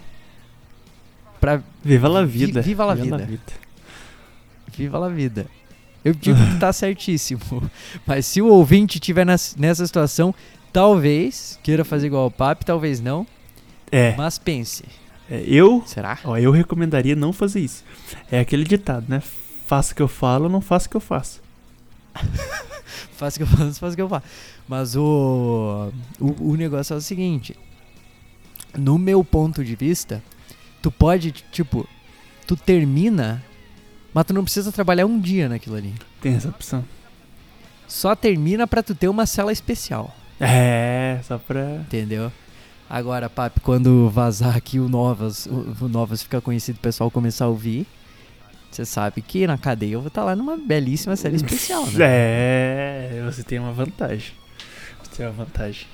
pra 1.41 1.61
Viva 1.83 2.07
la 2.07 2.23
Vi- 2.23 2.45
vida. 2.45 2.61
viva 2.61 2.85
la 2.85 2.93
vida. 2.93 3.27
Viva 4.77 4.99
la 4.99 5.09
vida. 5.09 5.47
Eu 6.05 6.13
digo 6.13 6.37
que 6.37 6.59
tá 6.59 6.71
certíssimo. 6.71 7.41
Mas 8.05 8.25
se 8.27 8.39
o 8.41 8.47
ouvinte 8.47 8.97
estiver 8.97 9.25
nessa 9.25 9.85
situação, 9.87 10.33
talvez 10.71 11.59
queira 11.63 11.83
fazer 11.83 12.07
igual 12.07 12.23
ao 12.25 12.31
Papi, 12.31 12.65
talvez 12.65 12.99
não. 13.01 13.25
É, 13.91 14.15
Mas 14.15 14.37
pense. 14.37 14.83
É, 15.29 15.43
eu, 15.45 15.83
Será? 15.85 16.17
ó, 16.23 16.37
eu 16.37 16.51
recomendaria 16.51 17.15
não 17.15 17.33
fazer 17.33 17.59
isso. 17.59 17.83
É 18.31 18.39
aquele 18.39 18.63
ditado, 18.63 19.05
né? 19.07 19.21
Faça 19.65 19.91
o 19.93 19.95
que 19.95 20.01
eu 20.01 20.07
falo, 20.07 20.47
não 20.47 20.61
faça 20.61 20.87
o 20.87 20.89
que 20.89 20.97
eu 20.97 21.01
faço. 21.01 21.41
Faça 23.17 23.35
o 23.35 23.45
que 23.45 23.51
eu 23.51 23.57
faço, 23.57 23.79
faça 23.79 23.93
o 23.93 23.95
que 23.95 24.01
eu 24.01 24.09
faço. 24.09 24.25
Mas 24.67 24.95
o, 24.95 25.91
o, 26.19 26.51
o 26.51 26.55
negócio 26.55 26.93
é 26.93 26.97
o 26.97 27.01
seguinte. 27.01 27.55
No 28.77 28.97
meu 28.99 29.23
ponto 29.23 29.63
de 29.63 29.75
vista, 29.75 30.21
tu 30.83 30.91
pode, 30.91 31.31
tipo, 31.31 31.87
tu 32.45 32.55
termina, 32.55 33.43
mas 34.13 34.23
tu 34.25 34.33
não 34.33 34.43
precisa 34.43 34.71
trabalhar 34.71 35.07
um 35.07 35.19
dia 35.19 35.49
naquilo 35.49 35.75
ali. 35.75 35.95
Tem 36.21 36.35
essa 36.35 36.49
opção. 36.49 36.85
Só 37.87 38.15
termina 38.15 38.67
pra 38.67 38.83
tu 38.83 38.93
ter 38.93 39.07
uma 39.07 39.25
cela 39.25 39.51
especial. 39.51 40.15
É, 40.39 41.19
só 41.23 41.39
pra. 41.39 41.77
Entendeu? 41.77 42.31
Agora, 42.89 43.29
papi, 43.29 43.59
quando 43.59 44.09
vazar 44.09 44.55
aqui 44.55 44.79
o 44.79 44.87
Novas, 44.87 45.45
o, 45.45 45.75
o 45.81 45.89
Novas 45.89 46.23
ficar 46.23 46.39
conhecido, 46.41 46.77
o 46.77 46.79
pessoal 46.79 47.11
começar 47.11 47.45
a 47.45 47.49
ouvir, 47.49 47.85
você 48.71 48.85
sabe 48.85 49.21
que 49.21 49.45
na 49.45 49.57
cadeia 49.57 49.93
eu 49.93 49.99
vou 50.01 50.07
estar 50.07 50.23
lá 50.23 50.35
numa 50.35 50.55
belíssima 50.55 51.15
série 51.15 51.35
especial, 51.35 51.85
né? 51.87 51.91
É, 51.99 53.23
você 53.25 53.43
tem 53.43 53.59
uma 53.59 53.73
vantagem. 53.73 54.31
Você 55.03 55.17
tem 55.17 55.25
uma 55.25 55.33
vantagem. 55.33 55.85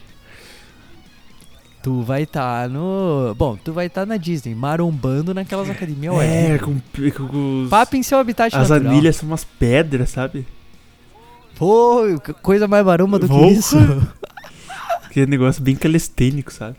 Tu 1.81 2.01
vai 2.01 2.23
estar 2.23 2.69
no. 2.69 3.35
Bom, 3.37 3.57
tu 3.57 3.73
vai 3.73 3.87
estar 3.87 4.05
na 4.05 4.15
Disney, 4.15 4.55
marombando 4.55 5.33
naquelas 5.33 5.69
academias 5.69 6.13
É, 6.21 6.55
é, 6.55 6.57
com, 6.59 6.79
com 6.79 7.63
os. 7.63 7.69
Papo 7.69 7.95
em 7.97 8.03
seu 8.03 8.19
habitat 8.19 8.55
As 8.55 8.69
natural. 8.69 8.91
anilhas 8.93 9.15
são 9.17 9.27
umas 9.27 9.43
pedras, 9.43 10.09
sabe? 10.11 10.45
Pô, 11.57 12.03
que 12.23 12.33
coisa 12.33 12.67
mais 12.67 12.85
maromba 12.85 13.19
do 13.19 13.27
que 13.27 13.33
Porra. 13.33 13.47
isso. 13.51 13.77
Aquele 15.03 15.25
negócio 15.27 15.61
bem 15.61 15.75
calistênico, 15.75 16.51
sabe? 16.53 16.77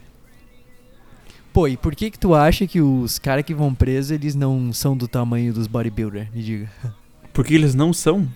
Pô, 1.54 1.66
e 1.68 1.76
por 1.76 1.94
que 1.94 2.10
que 2.10 2.18
tu 2.18 2.34
acha 2.34 2.66
que 2.66 2.80
os 2.82 3.18
caras 3.18 3.44
que 3.44 3.54
vão 3.54 3.72
presos, 3.72 4.10
eles 4.10 4.34
não 4.34 4.72
são 4.72 4.94
do 4.96 5.06
tamanho 5.08 5.54
dos 5.54 5.66
bodybuilder? 5.68 6.28
Me 6.34 6.42
diga. 6.42 6.68
Porque 7.32 7.54
eles 7.54 7.74
não 7.74 7.92
são. 7.92 8.28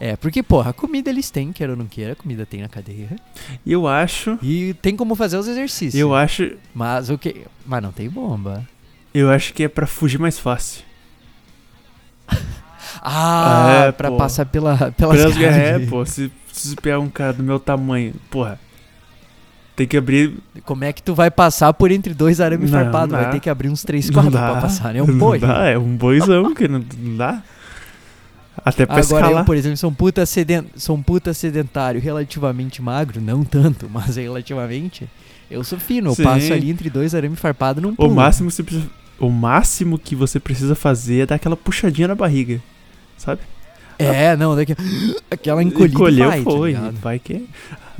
É, 0.00 0.14
porque, 0.16 0.44
porra, 0.44 0.70
a 0.70 0.72
comida 0.72 1.10
eles 1.10 1.28
têm, 1.28 1.52
queira 1.52 1.72
ou 1.72 1.76
não 1.78 1.86
queira, 1.86 2.12
a 2.12 2.16
comida 2.16 2.46
tem 2.46 2.60
na 2.60 2.68
cadeia. 2.68 3.16
E 3.66 3.72
eu 3.72 3.86
acho. 3.88 4.38
E 4.40 4.74
tem 4.74 4.94
como 4.96 5.16
fazer 5.16 5.36
os 5.36 5.48
exercícios. 5.48 5.94
Eu 6.00 6.14
acho. 6.14 6.52
Mas 6.72 7.10
o 7.10 7.18
que. 7.18 7.44
Mas 7.66 7.82
não 7.82 7.90
tem 7.90 8.08
bomba. 8.08 8.64
Eu 9.12 9.28
acho 9.28 9.52
que 9.52 9.64
é 9.64 9.68
pra 9.68 9.88
fugir 9.88 10.18
mais 10.20 10.38
fácil. 10.38 10.84
Ah, 13.02 13.86
É, 13.88 13.92
pra 13.92 14.10
pô. 14.10 14.16
passar 14.16 14.46
pela, 14.46 14.90
pelas 14.92 15.16
Pelas- 15.20 15.36
é, 15.36 15.78
pô, 15.86 16.04
se, 16.06 16.32
se 16.52 16.74
pegar 16.76 16.98
um 16.98 17.08
cara 17.10 17.32
do 17.32 17.42
meu 17.42 17.60
tamanho, 17.60 18.14
porra. 18.30 18.58
Tem 19.78 19.86
que 19.86 19.96
abrir. 19.96 20.34
Como 20.64 20.82
é 20.82 20.92
que 20.92 21.00
tu 21.00 21.14
vai 21.14 21.30
passar 21.30 21.72
por 21.72 21.92
entre 21.92 22.12
dois 22.12 22.40
arame 22.40 22.64
Não, 22.64 22.70
farpado? 22.72 23.12
não 23.12 23.20
Vai 23.22 23.30
ter 23.30 23.38
que 23.38 23.48
abrir 23.48 23.68
uns 23.68 23.84
3, 23.84 24.06
Não 24.10 24.14
4 24.14 24.30
dá. 24.32 24.50
pra 24.50 24.60
passar, 24.62 24.92
né? 24.92 25.00
Um 25.00 25.06
Não 25.06 25.16
boi. 25.16 25.38
dá, 25.38 25.66
é 25.68 25.78
um 25.78 25.96
boizão 25.96 26.52
que 26.52 26.66
não, 26.66 26.84
não 26.98 27.16
dá. 27.16 27.40
Até 28.64 28.84
pra 28.84 28.96
Agora 28.98 29.20
escalar. 29.20 29.42
eu, 29.42 29.44
por 29.46 29.56
exemplo, 29.56 29.76
sou 29.76 29.88
um 29.88 29.94
puta, 29.94 30.26
seden 30.26 30.64
sou 30.74 30.96
um 30.96 31.02
puta 31.02 31.32
sedentário, 31.32 32.00
relativamente 32.00 32.82
magro, 32.82 33.20
não 33.20 33.44
tanto, 33.44 33.88
mas 33.94 34.16
relativamente. 34.16 35.08
Eu 35.48 35.62
sou 35.62 35.78
fino, 35.78 36.10
eu 36.10 36.14
Sim. 36.16 36.24
passo 36.24 36.52
ali 36.52 36.68
entre 36.70 36.90
dois 36.90 37.14
arame 37.14 37.36
farpado 37.36 37.80
num 37.80 37.90
O 37.90 37.94
pulo. 37.96 38.14
máximo, 38.16 38.50
você 38.50 38.64
o 39.20 39.30
máximo 39.30 39.96
que 39.96 40.16
você 40.16 40.40
precisa 40.40 40.74
fazer 40.74 41.20
é 41.20 41.26
dar 41.26 41.36
aquela 41.36 41.56
puxadinha 41.56 42.08
na 42.08 42.16
barriga. 42.16 42.60
Sabe? 43.16 43.42
É, 43.96 44.36
não, 44.36 44.56
daqui, 44.56 44.74
aquela 45.30 45.62
encolhida 45.62 45.94
Encolheu, 45.94 46.28
vai, 46.28 46.42
tá 46.42 46.50
foi. 46.50 46.72
ligado? 46.72 46.94
vai 47.00 47.18
que. 47.20 47.48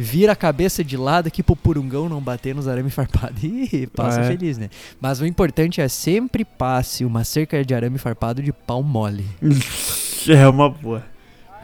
Vira 0.01 0.33
a 0.33 0.37
cabeça 0.37 0.85
de 0.85 0.97
lado 0.97 1.27
aqui 1.27 1.43
pro 1.43 1.57
purungão 1.57 2.09
não 2.09 2.21
bater 2.21 2.55
nos 2.55 2.69
arame 2.69 2.89
farpado. 2.89 3.35
Ih, 3.45 3.89
passa 3.89 4.21
É. 4.21 4.25
feliz, 4.29 4.57
né? 4.57 4.71
Mas 5.01 5.21
o 5.21 5.27
importante 5.27 5.81
é 5.81 5.89
sempre 5.89 6.45
passe 6.45 7.05
uma 7.05 7.25
cerca 7.25 7.65
de 7.65 7.75
arame 7.75 7.99
farpado 7.99 8.41
de 8.43 8.53
pau 8.53 8.83
mole. 8.83 9.27
É 10.29 10.47
uma 10.49 10.71
boa. 10.71 11.03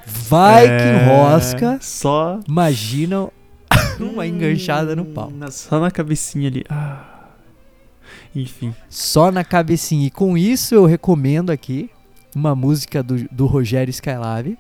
Vai 0.07 0.67
É, 0.67 0.79
que 0.79 1.05
enrosca. 1.05 1.79
Só. 1.81 2.41
Imagina 2.49 3.29
uma 4.01 4.27
enganchada 4.27 4.97
no 4.97 5.05
pau. 5.05 5.31
Na- 5.31 5.51
Só 5.51 5.79
na 5.79 5.91
cabecinha 5.91 6.49
ali. 6.49 6.65
Ah. 6.69 7.05
Enfim. 8.35 8.75
Só 8.89 9.31
na 9.31 9.45
cabecinha. 9.45 10.07
E 10.09 10.11
com 10.11 10.37
isso 10.37 10.75
eu 10.75 10.85
recomendo 10.87 11.51
aqui 11.51 11.89
uma 12.35 12.55
música 12.55 13.01
do, 13.03 13.29
do 13.31 13.47
Rogério 13.47 13.91
Skylab 13.91 14.59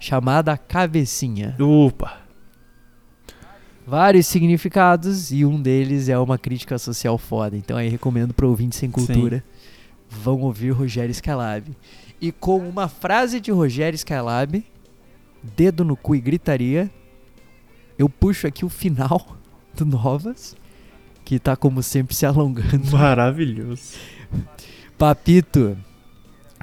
chamada 0.00 0.56
Cabecinha. 0.58 1.54
Opa. 1.60 2.25
Vários 3.86 4.26
significados 4.26 5.30
e 5.30 5.44
um 5.44 5.62
deles 5.62 6.08
é 6.08 6.18
uma 6.18 6.36
crítica 6.36 6.76
social 6.76 7.16
foda. 7.16 7.56
Então 7.56 7.76
aí 7.76 7.88
recomendo 7.88 8.34
pro 8.34 8.48
ouvinte 8.48 8.74
sem 8.74 8.90
cultura. 8.90 9.44
Vão 10.10 10.40
ouvir 10.40 10.70
Rogério 10.70 11.12
Skylab. 11.12 11.70
E 12.20 12.32
com 12.32 12.58
uma 12.68 12.88
frase 12.88 13.38
de 13.38 13.52
Rogério 13.52 13.94
Skylab, 13.94 14.64
dedo 15.56 15.84
no 15.84 15.96
cu 15.96 16.16
e 16.16 16.20
gritaria, 16.20 16.90
eu 17.98 18.08
puxo 18.08 18.46
aqui 18.46 18.64
o 18.64 18.68
final 18.68 19.36
do 19.74 19.84
Novas, 19.84 20.56
que 21.24 21.38
tá 21.38 21.54
como 21.54 21.82
sempre 21.82 22.14
se 22.14 22.26
alongando. 22.26 22.90
Maravilhoso. 22.90 23.94
Papito, 24.98 25.76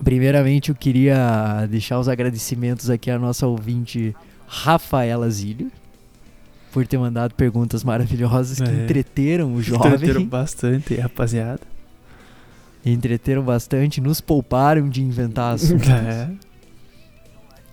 primeiramente 0.04 0.70
eu 0.70 0.76
queria 0.76 1.66
deixar 1.70 2.00
os 2.00 2.10
agradecimentos 2.10 2.90
aqui 2.90 3.10
à 3.10 3.18
nossa 3.18 3.48
ouvinte 3.48 4.16
Rafaela 4.48 5.30
Zílio, 5.30 5.72
por 6.74 6.86
ter 6.88 6.98
mandado 6.98 7.36
perguntas 7.36 7.84
maravilhosas 7.84 8.60
que 8.60 8.68
É. 8.70 8.84
entreteram 8.84 9.54
o 9.54 9.62
jovem, 9.62 9.94
Entreteram 9.94 10.26
bastante, 10.26 10.96
rapaziada. 10.96 11.62
entreteram 12.86 13.44
bastante, 13.44 14.02
nos 14.02 14.20
pouparam 14.20 14.90
de 14.90 15.02
inventar 15.02 15.54
assuntos. 15.54 15.88
É. 15.88 16.30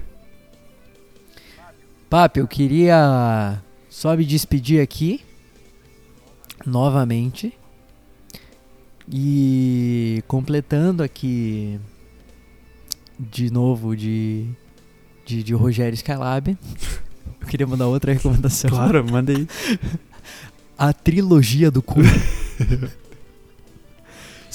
Papi, 2.11 2.41
eu 2.41 2.49
queria 2.49 3.63
só 3.89 4.17
me 4.17 4.25
despedir 4.25 4.81
aqui 4.81 5.21
novamente 6.67 7.53
e 9.11 10.23
completando 10.27 11.03
aqui 11.03 11.79
de 13.19 13.51
novo 13.53 13.97
de, 13.97 14.47
de, 15.25 15.43
de 15.43 15.55
Rogério 15.55 15.95
Skylab. 15.95 16.57
Eu 17.41 17.47
queria 17.49 17.67
mandar 17.67 17.87
outra 17.89 18.13
recomendação. 18.13 18.71
Claro, 18.71 19.05
manda 19.05 19.33
aí. 19.33 19.47
A 20.79 20.93
trilogia 20.95 21.71
do 21.71 21.83
cu. 21.83 22.01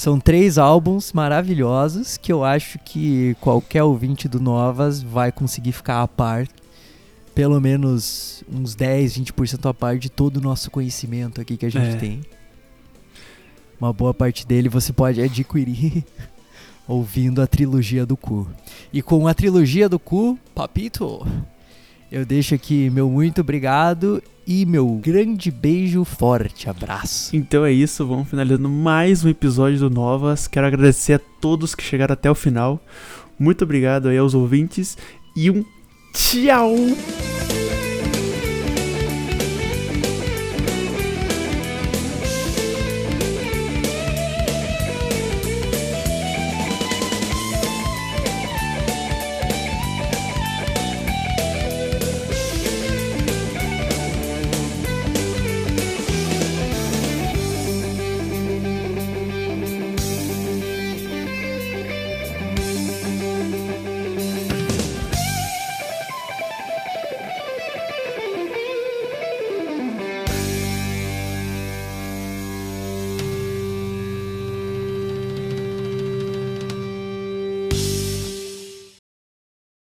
São 0.00 0.18
três 0.18 0.56
álbuns 0.56 1.12
maravilhosos 1.12 2.16
que 2.16 2.32
eu 2.32 2.42
acho 2.42 2.78
que 2.78 3.36
qualquer 3.38 3.82
ouvinte 3.82 4.26
do 4.28 4.40
Novas 4.40 5.02
vai 5.02 5.30
conseguir 5.30 5.72
ficar 5.72 6.00
a 6.00 6.08
par. 6.08 6.48
Pelo 7.34 7.60
menos 7.60 8.42
uns 8.50 8.74
10, 8.74 9.18
20% 9.18 9.68
a 9.68 9.74
par 9.74 9.98
de 9.98 10.08
todo 10.08 10.38
o 10.38 10.40
nosso 10.40 10.70
conhecimento 10.70 11.38
aqui 11.38 11.54
que 11.54 11.66
a 11.66 11.70
gente 11.70 11.96
É. 11.96 11.98
tem. 11.98 12.22
Uma 13.78 13.92
boa 13.92 14.14
parte 14.14 14.46
dele 14.46 14.70
você 14.70 14.90
pode 14.90 15.20
adquirir 15.20 16.02
ouvindo 16.88 17.42
a 17.42 17.46
trilogia 17.46 18.06
do 18.06 18.16
cu. 18.16 18.48
E 18.90 19.02
com 19.02 19.28
a 19.28 19.34
trilogia 19.34 19.86
do 19.86 19.98
cu, 19.98 20.38
papito, 20.54 21.26
eu 22.10 22.24
deixo 22.24 22.54
aqui 22.54 22.90
meu 22.90 23.08
muito 23.08 23.40
obrigado 23.40 24.22
e 24.46 24.66
meu 24.66 24.86
grande 25.02 25.50
beijo, 25.50 26.04
forte 26.04 26.68
abraço. 26.68 27.34
Então 27.36 27.64
é 27.64 27.72
isso, 27.72 28.06
vamos 28.06 28.28
finalizando 28.28 28.68
mais 28.68 29.24
um 29.24 29.28
episódio 29.28 29.78
do 29.78 29.90
Novas. 29.90 30.48
Quero 30.48 30.66
agradecer 30.66 31.14
a 31.14 31.20
todos 31.40 31.74
que 31.74 31.82
chegaram 31.82 32.14
até 32.14 32.30
o 32.30 32.34
final. 32.34 32.80
Muito 33.38 33.62
obrigado 33.62 34.08
aí 34.08 34.18
aos 34.18 34.34
ouvintes 34.34 34.98
e 35.36 35.50
um 35.50 35.64
tchau! 36.12 36.74